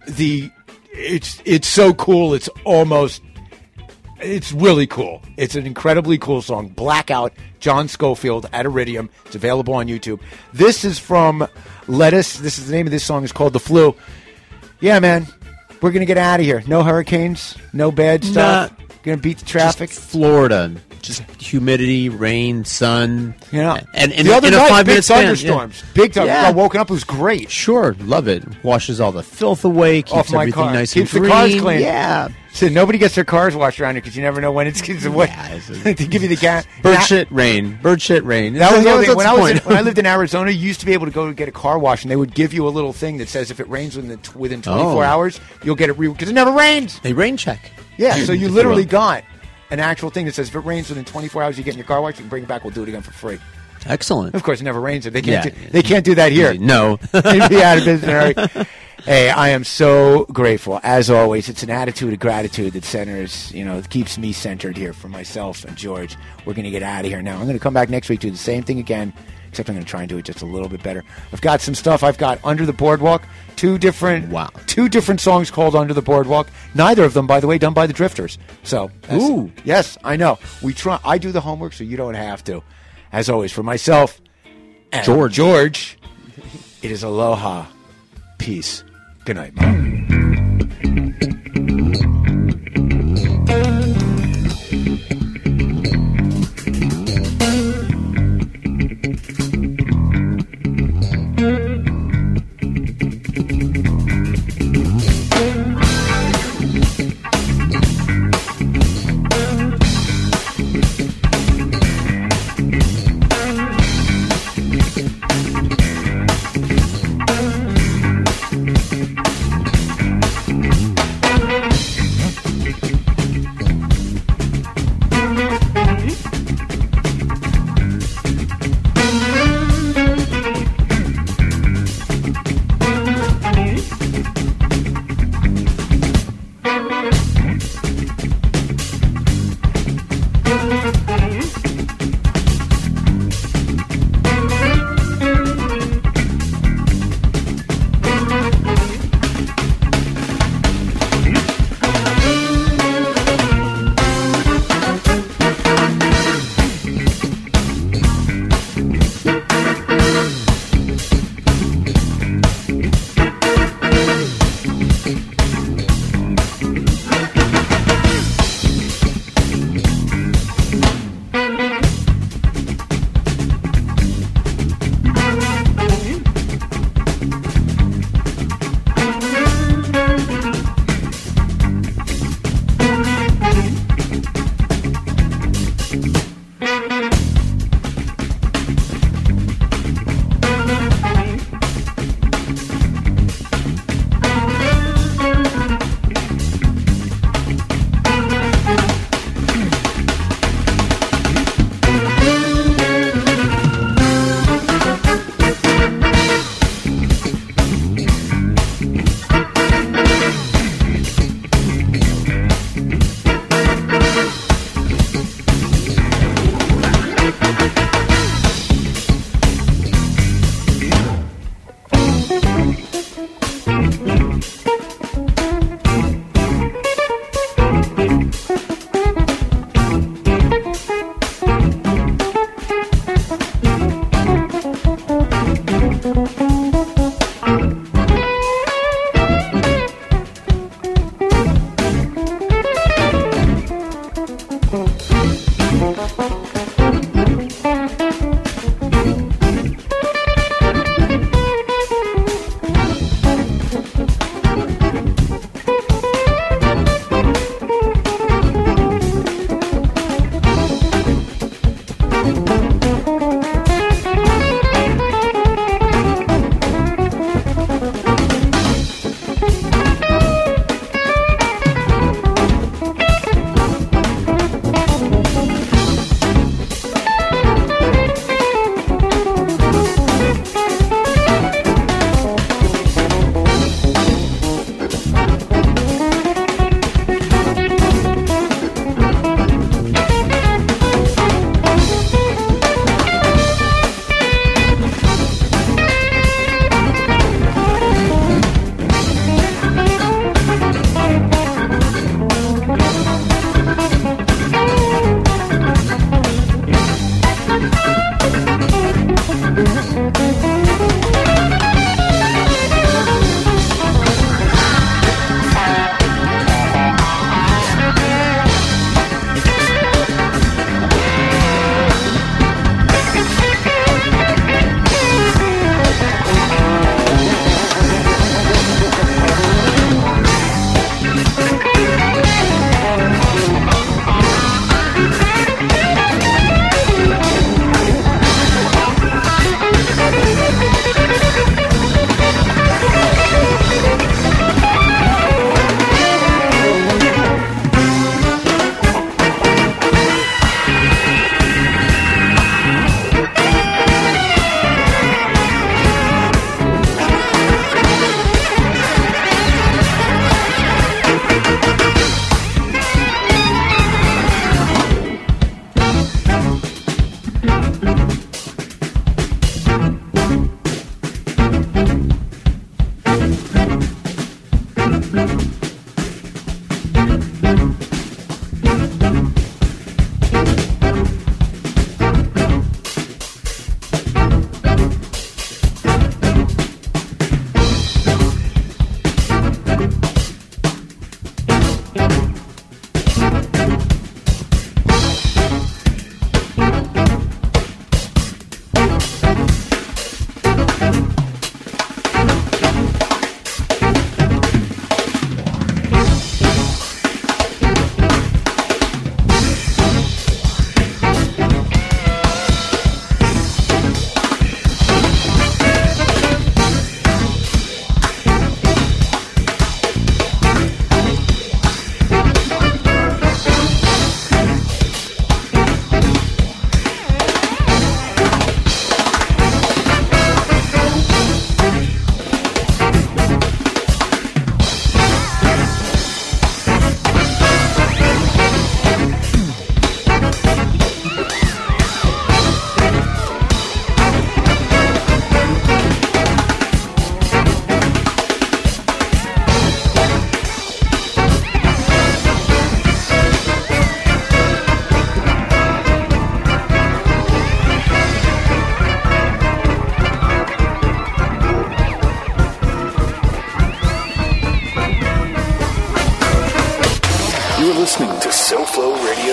The 0.05 0.51
it's 0.91 1.41
it's 1.45 1.69
so 1.69 1.93
cool. 1.93 2.33
It's 2.33 2.49
almost 2.65 3.21
it's 4.19 4.51
really 4.51 4.85
cool. 4.85 5.21
It's 5.37 5.55
an 5.55 5.65
incredibly 5.65 6.17
cool 6.17 6.41
song. 6.41 6.67
Blackout, 6.67 7.31
John 7.61 7.87
Scofield 7.87 8.49
at 8.51 8.65
Iridium. 8.65 9.09
It's 9.27 9.35
available 9.35 9.75
on 9.75 9.87
YouTube. 9.87 10.19
This 10.51 10.83
is 10.83 10.99
from 10.99 11.47
Lettuce. 11.87 12.35
This 12.37 12.59
is 12.59 12.67
the 12.67 12.73
name 12.73 12.85
of 12.85 12.91
this 12.91 13.05
song. 13.05 13.23
It's 13.23 13.31
called 13.31 13.53
The 13.53 13.61
Flu. 13.61 13.95
Yeah, 14.81 14.99
man. 14.99 15.25
We're 15.81 15.91
going 15.91 16.01
to 16.01 16.05
get 16.05 16.17
out 16.17 16.41
of 16.41 16.45
here. 16.45 16.63
No 16.67 16.83
hurricanes, 16.83 17.55
no 17.71 17.93
bad 17.93 18.25
stuff. 18.25 18.69
Going 18.77 18.83
to 19.03 19.21
beat 19.21 19.37
the 19.39 19.45
traffic. 19.45 19.89
Florida, 19.89 20.71
just 21.01 21.21
humidity, 21.41 22.07
rain, 22.09 22.63
sun. 22.63 23.35
Yeah. 23.51 23.81
and 23.93 24.11
in, 24.13 24.25
the 24.27 24.33
other 24.33 24.47
in 24.47 24.53
a 24.53 24.57
night, 24.57 24.69
five 24.69 24.85
big 24.85 25.03
thunderstorms. 25.03 25.81
yeah. 25.85 25.89
Big 25.93 26.13
time. 26.13 26.27
Yeah. 26.27 26.47
I 26.47 26.51
woken 26.51 26.79
up. 26.79 26.89
It 26.89 26.93
was 26.93 27.03
great. 27.03 27.51
Sure, 27.51 27.95
love 27.99 28.27
it. 28.27 28.43
Washes 28.63 28.99
all 29.01 29.11
the 29.11 29.23
filth 29.23 29.65
away, 29.65 30.01
keeps 30.01 30.13
Off 30.13 30.31
my 30.31 30.41
everything 30.43 30.63
car. 30.63 30.73
nice 30.73 30.93
Keeps 30.93 31.13
and 31.13 31.25
the 31.25 31.29
cars 31.29 31.59
clean. 31.59 31.81
Yeah. 31.81 32.29
So 32.53 32.69
nobody 32.69 32.99
gets 32.99 33.15
their 33.15 33.23
cars 33.25 33.55
washed 33.55 33.81
around 33.81 33.95
here 33.95 34.01
because 34.01 34.15
you 34.15 34.21
never 34.21 34.39
know 34.39 34.51
when 34.51 34.67
it's 34.67 34.79
because 34.79 35.03
of 35.05 35.15
what 35.15 35.27
to 35.27 35.93
give 36.07 36.21
you 36.21 36.27
the 36.29 36.35
gas. 36.35 36.67
Bird 36.83 37.01
shit, 37.01 37.29
rain. 37.31 37.79
Bird 37.81 37.99
shit, 37.99 38.23
rain. 38.23 38.53
That 38.53 38.71
was 38.73 38.83
the 38.83 38.89
other 38.91 38.97
That's 38.99 39.07
thing. 39.09 39.17
When 39.17 39.25
I 39.25 39.33
was 39.33 39.51
in, 39.53 39.57
when 39.57 39.75
I 39.77 39.81
lived 39.81 39.97
in 39.97 40.05
Arizona, 40.05 40.51
you 40.51 40.59
used 40.67 40.79
to 40.81 40.85
be 40.85 40.93
able 40.93 41.07
to 41.07 41.11
go 41.11 41.33
get 41.33 41.47
a 41.47 41.51
car 41.51 41.79
wash, 41.79 42.03
and 42.03 42.11
they 42.11 42.15
would 42.15 42.35
give 42.35 42.53
you 42.53 42.67
a 42.67 42.69
little 42.69 42.93
thing 42.93 43.17
that 43.17 43.27
says 43.27 43.49
if 43.49 43.59
it 43.59 43.67
rains 43.69 43.95
within 43.95 44.19
the, 44.21 44.37
within 44.37 44.61
24 44.61 44.85
Oh. 44.85 45.01
hours, 45.01 45.39
you'll 45.63 45.75
get 45.75 45.89
it 45.89 45.97
re 45.97 46.07
because 46.09 46.29
it 46.29 46.33
never 46.33 46.51
rains. 46.51 46.99
They 46.99 47.13
rain 47.13 47.37
check. 47.37 47.71
Yeah, 47.97 48.15
so 48.25 48.31
you 48.33 48.49
literally 48.49 48.85
got 48.85 49.23
an 49.71 49.79
actual 49.79 50.09
thing 50.09 50.25
that 50.25 50.35
says 50.35 50.49
if 50.49 50.55
it 50.55 50.59
rains 50.59 50.89
within 50.89 51.05
24 51.05 51.43
hours, 51.43 51.57
you 51.57 51.63
get 51.63 51.73
in 51.73 51.77
your 51.79 51.87
car 51.87 52.01
wash, 52.01 52.15
you 52.15 52.21
can 52.23 52.29
bring 52.29 52.43
it 52.43 52.47
back. 52.47 52.63
We'll 52.63 52.73
do 52.73 52.83
it 52.83 52.89
again 52.89 53.01
for 53.01 53.11
free. 53.11 53.39
Excellent. 53.85 54.33
Of 54.33 54.43
course, 54.43 54.61
it 54.61 54.63
never 54.63 54.79
rains. 54.79 55.05
If 55.05 55.13
they 55.13 55.21
can't, 55.21 55.45
Yeah. 55.45 55.51
do, 55.51 55.69
they 55.71 55.81
can't 55.81 56.05
do 56.05 56.15
that 56.15 56.31
here. 56.31 56.53
No. 56.53 56.95
They'd 57.11 57.49
be 57.49 57.61
out 57.63 57.77
of 57.79 57.85
business. 57.85 58.53
in. 58.55 58.65
Hey, 59.05 59.29
I 59.29 59.49
am 59.49 59.65
so 59.65 60.23
grateful. 60.31 60.79
As 60.81 61.09
always, 61.09 61.49
it's 61.49 61.61
an 61.61 61.69
attitude 61.69 62.13
of 62.13 62.19
gratitude 62.21 62.71
that 62.71 62.85
centers, 62.85 63.51
you 63.51 63.65
know, 63.65 63.81
keeps 63.89 64.17
me 64.17 64.31
centered 64.31 64.77
here 64.77 64.93
for 64.93 65.09
myself 65.09 65.65
and 65.65 65.75
George. 65.75 66.15
We're 66.45 66.53
going 66.53 66.63
to 66.63 66.71
get 66.71 66.83
out 66.83 67.03
of 67.03 67.11
here 67.11 67.21
now. 67.21 67.33
I'm 67.33 67.43
going 67.43 67.51
to 67.57 67.59
come 67.59 67.73
back 67.73 67.89
next 67.89 68.07
week, 68.07 68.21
do 68.21 68.31
the 68.31 68.37
same 68.37 68.63
thing 68.63 68.79
again, 68.79 69.11
except 69.53 69.69
I'm 69.69 69.75
going 69.75 69.85
to 69.85 69.89
try 69.89 70.01
and 70.01 70.09
do 70.09 70.17
it 70.17 70.25
just 70.25 70.41
a 70.41 70.47
little 70.47 70.67
bit 70.67 70.81
better. 70.81 71.03
I've 71.31 71.41
got 71.41 71.61
some 71.61 71.75
stuff. 71.75 72.03
I've 72.03 72.17
got 72.17 72.39
Under 72.43 72.65
the 72.65 72.73
Boardwalk, 72.73 73.23
two 73.55 73.77
different, 73.77 74.29
wow, 74.29 74.49
two 74.65 74.89
different 74.89 75.21
songs 75.21 75.51
called 75.51 75.75
Under 75.75 75.93
the 75.93 76.01
Boardwalk. 76.01 76.47
Neither 76.73 77.03
of 77.03 77.13
them, 77.13 77.27
by 77.27 77.39
the 77.39 77.45
way, 77.45 77.59
done 77.59 77.73
by 77.73 77.85
the 77.85 77.93
Drifters. 77.93 78.39
So, 78.63 78.89
Ooh. 79.11 79.51
yes, 79.63 79.95
I 80.03 80.15
know. 80.15 80.39
We 80.63 80.73
try. 80.73 80.99
I 81.05 81.19
do 81.19 81.31
the 81.31 81.41
homework, 81.41 81.73
so 81.73 81.83
you 81.83 81.97
don't 81.97 82.15
have 82.15 82.43
to. 82.45 82.63
As 83.11 83.29
always, 83.29 83.51
for 83.51 83.61
myself, 83.61 84.19
and 84.91 85.05
George. 85.05 85.33
George, 85.33 85.99
it 86.81 86.89
is 86.89 87.03
aloha, 87.03 87.67
peace. 88.39 88.83
Good 89.25 89.35
night, 89.35 89.55
Mom. 89.55 90.12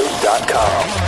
SoFloRadio.com. 0.00 0.99